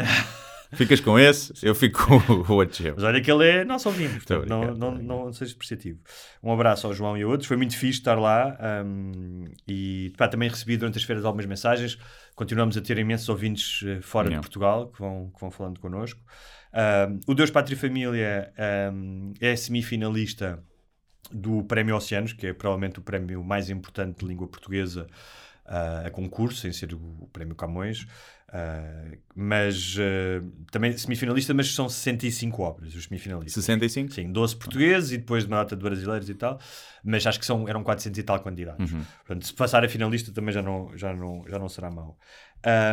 Ficas 0.75 1.01
com 1.01 1.18
esse, 1.18 1.53
eu 1.62 1.75
fico 1.75 2.07
com 2.07 2.33
o 2.33 2.57
outro. 2.57 2.93
Mas 2.95 3.05
olha 3.05 3.20
que 3.20 3.31
ele 3.31 3.49
é 3.49 3.64
nosso 3.64 3.89
ouvinte, 3.89 4.14
portanto, 4.14 4.49
não, 4.49 4.75
não, 4.75 4.89
a 4.89 5.03
não, 5.03 5.33
seja 5.33 5.47
despreciativo. 5.47 5.99
Um 6.43 6.53
abraço 6.53 6.87
ao 6.87 6.93
João 6.93 7.16
e 7.16 7.22
a 7.22 7.27
outros, 7.27 7.47
foi 7.47 7.57
muito 7.57 7.77
fixe 7.77 7.99
estar 7.99 8.18
lá 8.18 8.57
um, 8.85 9.45
e 9.66 10.12
pá, 10.16 10.29
também 10.29 10.49
recebi 10.49 10.77
durante 10.77 10.99
as 10.99 11.05
feiras 11.05 11.25
algumas 11.25 11.47
mensagens. 11.47 11.99
Continuamos 12.35 12.77
a 12.77 12.81
ter 12.81 12.99
imensos 12.99 13.29
ouvintes 13.29 13.83
eh, 13.87 14.01
fora 14.01 14.25
Yeah. 14.25 14.41
de 14.41 14.49
Portugal 14.49 14.89
que 14.89 14.99
vão, 14.99 15.31
que 15.33 15.41
vão 15.41 15.51
falando 15.51 15.79
connosco. 15.79 16.20
Um, 16.75 17.20
o 17.29 17.35
Deus, 17.35 17.51
Pátria 17.51 17.77
e 17.77 17.79
Família 17.79 18.53
um, 18.93 19.33
é 19.41 19.55
semifinalista 19.55 20.62
do 21.31 21.62
Prémio 21.64 21.95
Oceanos, 21.97 22.33
que 22.33 22.49
é 22.49 22.53
provavelmente 22.53 22.99
o 22.99 23.03
prémio 23.03 23.43
mais 23.45 23.70
importante 23.70 24.20
de 24.20 24.27
língua 24.27 24.49
portuguesa 24.49 25.07
ah, 25.66 26.03
a 26.07 26.11
concurso, 26.11 26.61
sem 26.61 26.72
ser 26.72 26.93
o, 26.93 26.99
o 27.20 27.29
Prémio 27.33 27.55
Camões. 27.55 28.07
Ah, 28.49 29.11
mas 29.35 29.97
ah, 29.99 30.45
também 30.71 30.97
semifinalista, 30.97 31.53
mas 31.53 31.75
são 31.75 31.89
65 31.89 32.63
obras, 32.63 32.95
os 32.95 33.05
semifinalistas. 33.05 33.65
65? 33.65 34.13
Sim, 34.13 34.31
12 34.31 34.57
portugueses 34.57 35.13
e 35.13 35.19
depois 35.19 35.45
uma 35.45 35.57
data 35.57 35.75
de 35.75 35.83
brasileiros 35.83 36.31
e 36.31 36.35
tal, 36.35 36.61
mas 37.03 37.27
acho 37.27 37.41
que 37.41 37.47
são, 37.47 37.69
eram 37.69 37.83
400 37.83 38.17
e 38.17 38.23
tal 38.23 38.39
candidatos. 38.41 38.93
Uhum. 38.93 39.03
Portanto, 39.27 39.47
se 39.47 39.55
passar 39.55 39.85
a 39.85 39.89
finalista 39.89 40.33
também 40.33 40.55
já 40.55 40.63
não, 40.63 40.97
já 40.97 41.13
não, 41.13 41.45
já 41.49 41.59
não 41.59 41.69
será 41.69 41.91
mau. 41.91 42.17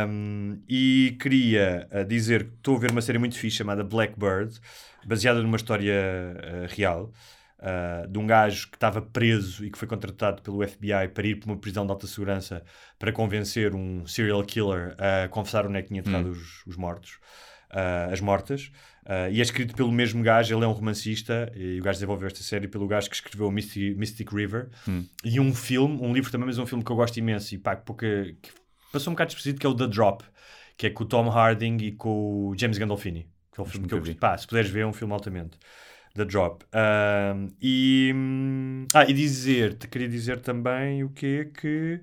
Um, 0.08 0.60
e 0.68 1.16
queria 1.20 1.88
uh, 1.92 2.04
dizer 2.04 2.44
que 2.44 2.54
estou 2.56 2.76
a 2.76 2.78
ver 2.80 2.90
uma 2.90 3.00
série 3.00 3.18
muito 3.18 3.38
fixe 3.38 3.56
chamada 3.58 3.82
Blackbird, 3.82 4.60
baseada 5.06 5.42
numa 5.42 5.56
história 5.56 5.94
uh, 5.94 6.74
real. 6.74 7.12
Uh, 7.62 8.08
de 8.08 8.18
um 8.18 8.26
gajo 8.26 8.68
que 8.68 8.76
estava 8.76 9.00
preso 9.00 9.64
e 9.64 9.70
que 9.70 9.78
foi 9.78 9.88
contratado 9.88 10.42
pelo 10.42 10.66
FBI 10.66 11.08
para 11.14 11.26
ir 11.26 11.36
para 11.36 11.50
uma 11.50 11.56
prisão 11.56 11.86
de 11.86 11.92
alta 11.92 12.06
segurança 12.06 12.62
para 12.98 13.12
convencer 13.12 13.74
um 13.74 14.06
serial 14.06 14.42
killer 14.44 14.96
a 14.98 15.28
confessar 15.28 15.66
onde 15.66 15.78
é 15.78 15.82
que 15.82 15.88
tinha 15.88 16.00
enterrado 16.00 16.30
os, 16.30 16.66
os 16.66 16.76
mortos, 16.76 17.18
uh, 17.70 18.12
as 18.12 18.20
mortas. 18.20 18.70
Uh, 19.04 19.32
e 19.32 19.40
é 19.40 19.42
escrito 19.42 19.74
pelo 19.74 19.90
mesmo 19.90 20.22
gajo, 20.22 20.54
ele 20.54 20.64
é 20.64 20.68
um 20.68 20.72
romancista, 20.72 21.50
e 21.56 21.80
o 21.80 21.82
gajo 21.82 21.96
desenvolveu 21.96 22.28
esta 22.28 22.42
série 22.42 22.68
pelo 22.68 22.86
gajo 22.86 23.08
que 23.08 23.16
escreveu 23.16 23.50
Mystic, 23.50 23.96
Mystic 23.96 24.32
River. 24.32 24.68
E 25.24 25.40
um 25.40 25.52
filme, 25.52 25.98
um 26.00 26.12
livro 26.12 26.30
também, 26.30 26.46
mas 26.46 26.58
um 26.58 26.66
filme 26.66 26.84
que 26.84 26.90
eu 26.90 26.96
gosto 26.96 27.16
imenso 27.16 27.54
e 27.54 27.58
pá, 27.58 27.74
que 27.74 27.84
pouca, 27.84 28.06
que 28.40 28.52
passou 28.92 29.10
um 29.10 29.14
bocado 29.14 29.28
despercebido, 29.28 29.60
que 29.60 29.66
é 29.66 29.68
o 29.68 29.74
The 29.74 29.88
Drop, 29.88 30.24
que 30.76 30.86
é 30.86 30.90
com 30.90 31.02
o 31.02 31.06
Tom 31.06 31.28
Harding 31.28 31.78
e 31.78 31.92
com 31.92 32.48
o 32.48 32.54
James 32.56 32.78
Gandolfini. 32.78 33.28
Que 33.52 33.60
é 33.60 33.62
um 33.62 33.66
filme 33.66 33.86
que 33.86 33.94
eu 33.94 34.00
vi. 34.00 34.14
Pá, 34.14 34.36
se 34.38 34.46
puderes 34.46 34.70
ver, 34.70 34.80
é 34.80 34.86
um 34.86 34.92
filme 34.92 35.12
altamente. 35.12 35.58
The 36.14 36.24
Drop. 36.24 36.64
Ahm, 36.72 37.48
e, 37.60 38.12
hum, 38.14 38.86
ah, 38.94 39.04
e 39.04 39.12
dizer-te, 39.12 39.88
queria 39.88 40.08
dizer 40.08 40.40
também 40.40 41.02
o 41.04 41.10
quê? 41.10 41.50
Que. 41.58 42.00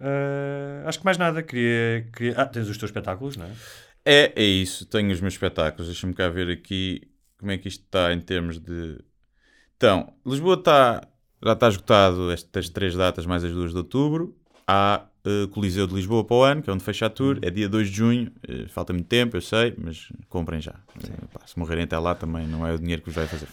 ah, 0.00 0.84
acho 0.86 0.98
que 0.98 1.04
mais 1.04 1.18
nada. 1.18 1.42
Queria, 1.42 2.08
queria... 2.12 2.34
Ah, 2.36 2.46
tens 2.46 2.68
os 2.68 2.78
teus 2.78 2.90
espetáculos, 2.90 3.36
não 3.36 3.46
é? 3.46 3.52
É, 4.04 4.32
é 4.36 4.44
isso. 4.44 4.86
Tenho 4.86 5.12
os 5.12 5.20
meus 5.20 5.34
espetáculos. 5.34 5.86
Deixa-me 5.88 6.14
cá 6.14 6.28
ver 6.28 6.50
aqui 6.50 7.10
como 7.38 7.50
é 7.52 7.58
que 7.58 7.68
isto 7.68 7.84
está 7.84 8.12
em 8.12 8.20
termos 8.20 8.58
de. 8.58 8.98
Então, 9.76 10.14
Lisboa 10.26 10.54
está. 10.54 11.08
Já 11.44 11.54
está 11.54 11.68
esgotado 11.68 12.30
estas 12.30 12.68
três 12.68 12.94
datas, 12.94 13.26
mais 13.26 13.42
as 13.42 13.50
duas 13.50 13.72
de 13.72 13.78
outubro. 13.78 14.36
Há 14.66 15.06
eh, 15.24 15.46
Coliseu 15.50 15.86
de 15.86 15.94
Lisboa 15.94 16.24
para 16.24 16.36
o 16.36 16.42
ano, 16.42 16.62
que 16.62 16.70
é 16.70 16.72
onde 16.72 16.82
fecha 16.84 17.06
a 17.06 17.10
tour. 17.10 17.38
É 17.42 17.50
dia 17.50 17.68
2 17.68 17.88
de 17.88 17.96
junho. 17.96 18.32
Eh, 18.46 18.66
falta 18.68 18.92
muito 18.92 19.06
tempo, 19.06 19.36
eu 19.36 19.40
sei, 19.40 19.74
mas 19.78 20.08
comprem 20.28 20.60
já. 20.60 20.74
Eh, 21.02 21.26
pá, 21.32 21.40
se 21.46 21.58
morrerem 21.58 21.84
até 21.84 21.98
lá 21.98 22.14
também 22.14 22.46
não 22.46 22.66
é 22.66 22.72
o 22.72 22.78
dinheiro 22.78 23.02
que 23.02 23.08
vos 23.08 23.14
vai 23.16 23.26
fazer. 23.26 23.48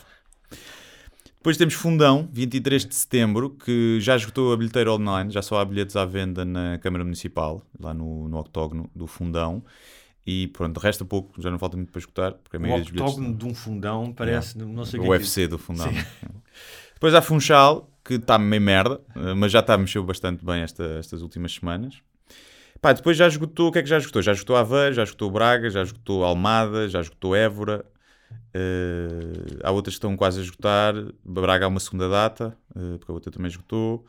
Depois 1.38 1.56
temos 1.56 1.74
Fundão, 1.74 2.28
23 2.34 2.86
de 2.86 2.94
setembro, 2.94 3.52
que 3.52 3.98
já 4.02 4.16
esgotou 4.16 4.52
a 4.52 4.58
bilheteira 4.58 4.92
online, 4.92 5.32
já 5.32 5.42
só 5.42 5.60
há 5.60 5.64
bilhetes 5.66 5.96
à 5.96 6.04
venda 6.04 6.44
na 6.44 6.78
Câmara 6.80 7.04
Municipal, 7.04 7.62
lá 7.80 7.94
no, 7.94 8.28
no 8.28 8.38
octógono 8.38 8.90
do 8.94 9.08
Fundão. 9.08 9.64
E 10.28 10.48
pronto, 10.48 10.78
resta 10.80 11.06
pouco, 11.06 11.42
já 11.42 11.50
não 11.50 11.58
falta 11.58 11.78
muito 11.78 11.92
para 11.92 12.00
esgotar, 12.00 12.34
porque 12.34 12.58
a 12.58 12.60
O 12.60 12.64
dos 12.64 12.90
bilhetes. 12.92 13.00
octógono 13.00 13.34
de 13.34 13.46
um 13.46 13.56
fundão 13.56 14.12
parece. 14.12 14.58
Não 14.58 14.84
sei 14.84 15.00
o 15.00 15.04
que 15.04 15.08
é 15.08 15.12
UFC 15.12 15.48
do 15.48 15.58
Fundão. 15.58 15.88
Depois 16.94 17.16
há 17.16 17.22
Funchal, 17.22 17.89
que 18.10 18.16
está 18.16 18.38
meio 18.40 18.62
merda, 18.62 19.00
eh, 19.16 19.34
mas 19.36 19.52
já 19.52 19.60
está 19.60 19.76
a 19.76 19.78
mexer 19.78 20.02
bastante 20.02 20.44
bem 20.44 20.62
esta- 20.62 20.98
estas 20.98 21.22
últimas 21.22 21.54
semanas. 21.54 22.02
Pá, 22.82 22.92
depois 22.94 23.16
já 23.18 23.28
esgotou, 23.28 23.68
o 23.68 23.72
que 23.72 23.80
é 23.80 23.84
que 23.84 23.90
já 23.90 23.98
esgotou? 23.98 24.22
Já 24.22 24.32
esgotou 24.32 24.56
Aveiro, 24.56 24.96
já 24.96 25.04
esgotou 25.04 25.30
Braga, 25.30 25.70
já 25.70 25.82
esgotou 25.84 26.24
Almada, 26.24 26.88
já 26.90 27.02
esgotou 27.02 27.36
Évora. 27.36 27.86
Eh, 28.54 29.58
há 29.64 29.72
outras 29.72 29.96
que 29.96 29.98
estão 29.98 30.16
quase 30.16 30.40
a 30.40 30.44
esgotar. 30.44 30.94
Braga 31.24 31.66
há 31.66 31.68
uma 31.68 31.80
segunda 31.80 32.10
data, 32.10 32.58
eh, 32.76 32.98
porque 32.98 33.12
a 33.12 33.14
outra 33.14 33.32
também 33.32 33.50
esgotou. 33.50 34.06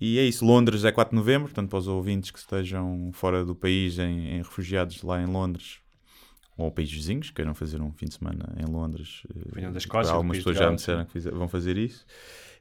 E 0.00 0.18
é 0.18 0.22
isso. 0.24 0.44
Londres 0.44 0.84
é 0.84 0.92
4 0.92 1.10
de 1.12 1.16
novembro, 1.16 1.48
portanto, 1.48 1.70
para 1.70 1.78
os 1.78 1.88
ouvintes 1.88 2.30
que 2.30 2.38
estejam 2.38 3.10
fora 3.12 3.44
do 3.44 3.54
país, 3.54 3.98
em, 3.98 4.34
em 4.34 4.38
refugiados 4.38 5.02
lá 5.02 5.20
em 5.20 5.26
Londres, 5.26 5.78
ou 6.56 6.70
países 6.70 6.94
vizinhos, 6.94 7.30
queiram 7.30 7.54
fazer 7.54 7.80
um 7.80 7.92
fim 7.92 8.06
de 8.06 8.14
semana 8.14 8.54
em 8.58 8.70
Londres. 8.70 9.22
Venham 9.54 9.72
da 9.72 9.78
Escócia, 9.78 10.12
Algumas 10.12 10.36
pessoas 10.38 10.56
já 10.56 10.70
me 10.70 10.76
disseram 10.76 11.04
que 11.06 11.18
vão 11.30 11.48
fazer 11.48 11.76
isso. 11.78 12.04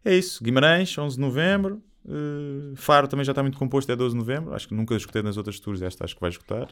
É 0.06 0.16
isso. 0.16 0.44
Guimarães, 0.44 0.96
11 0.98 1.16
de 1.16 1.22
novembro. 1.22 1.82
eh, 2.08 2.74
Faro 2.76 3.08
também 3.08 3.26
já 3.26 3.32
está 3.32 3.42
muito 3.42 3.58
composto, 3.58 3.92
é 3.92 3.96
12 3.96 4.14
de 4.14 4.20
novembro. 4.20 4.54
Acho 4.54 4.68
que 4.68 4.74
nunca 4.76 4.96
escutei 4.96 5.24
nas 5.24 5.36
outras 5.38 5.60
tours, 5.60 5.82
esta 5.82 6.06
acho 6.06 6.14
que 6.16 6.22
vai 6.22 6.30
escutar. 6.30 6.68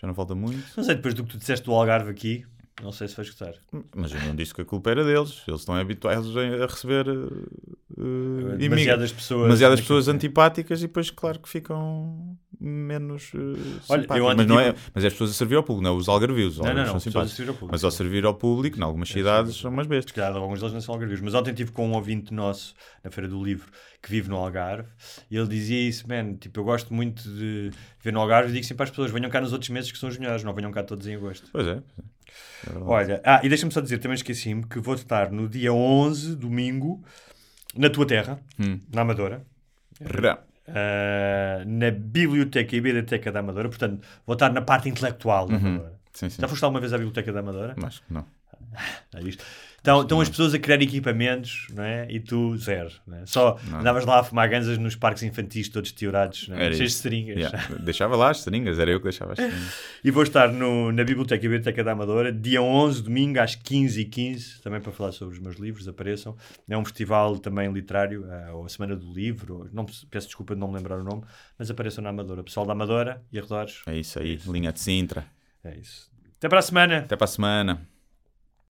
Já 0.00 0.06
não 0.08 0.14
falta 0.14 0.34
muito. 0.34 0.62
Não 0.76 0.82
sei, 0.84 0.96
depois 0.96 1.14
do 1.14 1.24
que 1.24 1.30
tu 1.30 1.38
disseste 1.38 1.64
do 1.64 1.72
Algarve 1.72 2.10
aqui, 2.10 2.44
não 2.82 2.90
sei 2.92 3.08
se 3.08 3.16
vais 3.16 3.28
gostar. 3.30 3.54
Mas 3.94 4.12
eu 4.12 4.20
não 4.22 4.34
disse 4.34 4.52
que 4.52 4.60
a 4.60 4.64
culpa 4.64 4.90
era 4.90 5.04
deles. 5.04 5.42
Eles 5.48 5.60
estão 5.60 5.74
habituados 5.76 6.36
a 6.36 6.66
receber 6.66 7.06
eh, 7.08 8.56
Demasiadas 8.58 9.12
pessoas. 9.12 9.42
demasiadas 9.44 9.80
pessoas 9.80 10.04
que- 10.06 10.10
antipáticas 10.10 10.80
e 10.80 10.86
depois, 10.86 11.10
claro, 11.10 11.38
que 11.40 11.48
ficam 11.48 12.36
menos 12.60 13.32
uh, 13.34 13.56
Olha, 13.88 14.06
eu 14.16 14.36
mas, 14.36 14.46
não 14.46 14.58
é, 14.60 14.74
mas 14.94 15.04
é 15.04 15.06
as 15.06 15.12
pessoas 15.12 15.30
a 15.30 15.34
servir 15.34 15.56
ao 15.56 15.62
público, 15.62 15.82
não 15.84 15.94
é 15.94 15.98
os 15.98 16.08
algarvios. 16.08 16.54
Os 16.54 16.58
Não, 16.58 16.64
não, 16.64 16.70
algarvios 16.70 16.92
não, 16.94 17.00
são 17.00 17.12
pessoas 17.12 17.24
a 17.24 17.28
simpáticos. 17.28 17.36
servir 17.36 17.48
ao 17.50 17.54
público. 17.54 17.72
Mas 17.72 17.84
ao 17.84 17.90
servir 17.90 18.24
ao 18.24 18.34
público, 18.34 18.78
em 18.78 18.82
algumas 18.82 19.08
cidades, 19.08 19.56
são 19.56 19.70
umas 19.70 19.86
bestas. 19.86 20.12
Calhar 20.12 20.34
alguns 20.36 20.60
deles 20.60 20.74
não 20.74 20.80
são 20.80 20.94
algarvios. 20.94 21.20
Mas 21.20 21.34
ontem 21.34 21.50
estive 21.50 21.72
com 21.72 21.88
um 21.88 21.92
ouvinte 21.94 22.32
nosso 22.32 22.74
na 23.04 23.10
Feira 23.10 23.28
do 23.28 23.42
Livro 23.42 23.66
que 24.02 24.10
vive 24.10 24.28
no 24.28 24.36
Algarve 24.36 24.88
e 25.30 25.36
ele 25.36 25.48
dizia 25.48 25.80
isso, 25.88 26.06
man, 26.08 26.34
tipo, 26.34 26.60
eu 26.60 26.64
gosto 26.64 26.94
muito 26.94 27.22
de 27.28 27.72
ver 28.00 28.12
no 28.12 28.20
Algarve 28.20 28.50
e 28.50 28.52
digo 28.52 28.64
sempre 28.64 28.84
às 28.84 28.90
pessoas, 28.90 29.10
venham 29.10 29.28
cá 29.28 29.40
nos 29.40 29.52
outros 29.52 29.68
meses 29.70 29.90
que 29.90 29.98
são 29.98 30.08
os 30.08 30.16
melhores, 30.16 30.44
não 30.44 30.54
venham 30.54 30.70
cá 30.70 30.82
todos 30.84 31.06
em 31.08 31.16
agosto. 31.16 31.48
Pois 31.50 31.66
é. 31.66 31.70
é. 31.72 31.76
É. 32.70 32.78
Olha, 32.84 33.20
ah, 33.24 33.40
e 33.42 33.48
deixa-me 33.48 33.72
só 33.72 33.80
dizer, 33.80 33.98
também 33.98 34.14
esqueci-me, 34.14 34.64
que 34.64 34.78
vou 34.78 34.94
estar 34.94 35.32
no 35.32 35.48
dia 35.48 35.72
11, 35.72 36.36
domingo, 36.36 37.02
na 37.76 37.90
tua 37.90 38.06
terra, 38.06 38.40
Hum. 38.60 38.78
na 38.92 39.02
Amadora, 39.02 39.44
Rá. 40.00 40.38
Ah, 40.68 41.62
na 41.66 41.90
Biblioteca 41.90 42.74
e 42.74 42.80
Biblioteca 42.80 43.30
da 43.32 43.40
Amadora, 43.40 43.68
portanto, 43.68 44.06
vou 44.26 44.34
estar 44.34 44.52
na 44.52 44.62
parte 44.62 44.88
intelectual 44.88 45.46
da 45.46 45.56
Amadora. 45.56 45.92
Sim, 46.12 46.30
sim. 46.30 46.40
Já 46.40 46.48
foste 46.48 46.64
alguma 46.64 46.80
vez 46.80 46.92
à 46.92 46.96
Biblioteca 46.96 47.32
da 47.32 47.40
Amadora? 47.40 47.74
Mas 47.76 48.02
não. 48.08 48.24
Já 49.12 49.20
viste? 49.20 49.42
Então, 49.86 50.02
estão 50.02 50.20
as 50.20 50.28
pessoas 50.28 50.52
a 50.52 50.58
criar 50.58 50.82
equipamentos, 50.82 51.68
não 51.72 51.84
é? 51.84 52.06
E 52.10 52.18
tu, 52.18 52.56
zero. 52.56 52.90
Não 53.06 53.18
é? 53.18 53.26
Só 53.26 53.56
Não. 53.70 53.78
andavas 53.80 54.04
lá 54.04 54.18
a 54.18 54.24
fumar 54.24 54.48
ganzas 54.48 54.76
nos 54.78 54.96
parques 54.96 55.22
infantis 55.22 55.68
todos 55.68 55.92
teorados, 55.92 56.48
não 56.48 56.56
é? 56.56 56.60
Cheios 56.72 56.78
de 56.78 56.84
isso. 56.86 56.98
seringas. 57.02 57.36
Yeah. 57.36 57.74
Deixava 57.84 58.16
lá 58.16 58.30
as 58.30 58.40
seringas, 58.40 58.78
era 58.80 58.90
eu 58.90 58.98
que 58.98 59.04
deixava 59.04 59.32
as 59.34 59.38
seringas. 59.38 59.74
E 60.02 60.10
vou 60.10 60.22
estar 60.24 60.48
no- 60.52 60.90
na 60.90 61.04
Biblioteca 61.04 61.36
e 61.44 61.48
Biblioteca 61.48 61.84
da 61.84 61.92
Amadora, 61.92 62.32
dia 62.32 62.60
11, 62.60 63.02
domingo, 63.02 63.38
às 63.38 63.54
15h15, 63.54 64.60
também 64.62 64.80
para 64.80 64.90
falar 64.90 65.12
sobre 65.12 65.34
os 65.36 65.40
meus 65.40 65.56
livros, 65.56 65.86
apareçam. 65.86 66.36
É 66.68 66.76
um 66.76 66.84
festival 66.84 67.38
também 67.38 67.70
literário, 67.72 68.26
ah, 68.28 68.54
ou 68.54 68.64
a 68.64 68.68
Semana 68.68 68.96
do 68.96 69.12
Livro, 69.12 69.68
não, 69.72 69.86
peço 70.10 70.26
desculpa 70.26 70.54
de 70.54 70.60
não 70.60 70.68
me 70.68 70.76
lembrar 70.76 70.98
o 70.98 71.04
nome, 71.04 71.22
mas 71.58 71.70
apareçam 71.70 72.02
na 72.02 72.10
Amadora. 72.10 72.42
Pessoal 72.42 72.66
da 72.66 72.72
Amadora 72.72 73.22
e 73.32 73.38
arredores, 73.38 73.82
É 73.86 73.96
isso 73.96 74.18
aí, 74.18 74.38
linha 74.46 74.72
de 74.72 74.80
Sintra. 74.80 75.26
é 75.62 75.76
isso. 75.76 76.10
Até 76.38 76.48
para 76.48 76.58
a 76.58 76.62
semana! 76.62 76.98
Até 76.98 77.16
para 77.16 77.24
a 77.24 77.28
semana. 77.28 77.88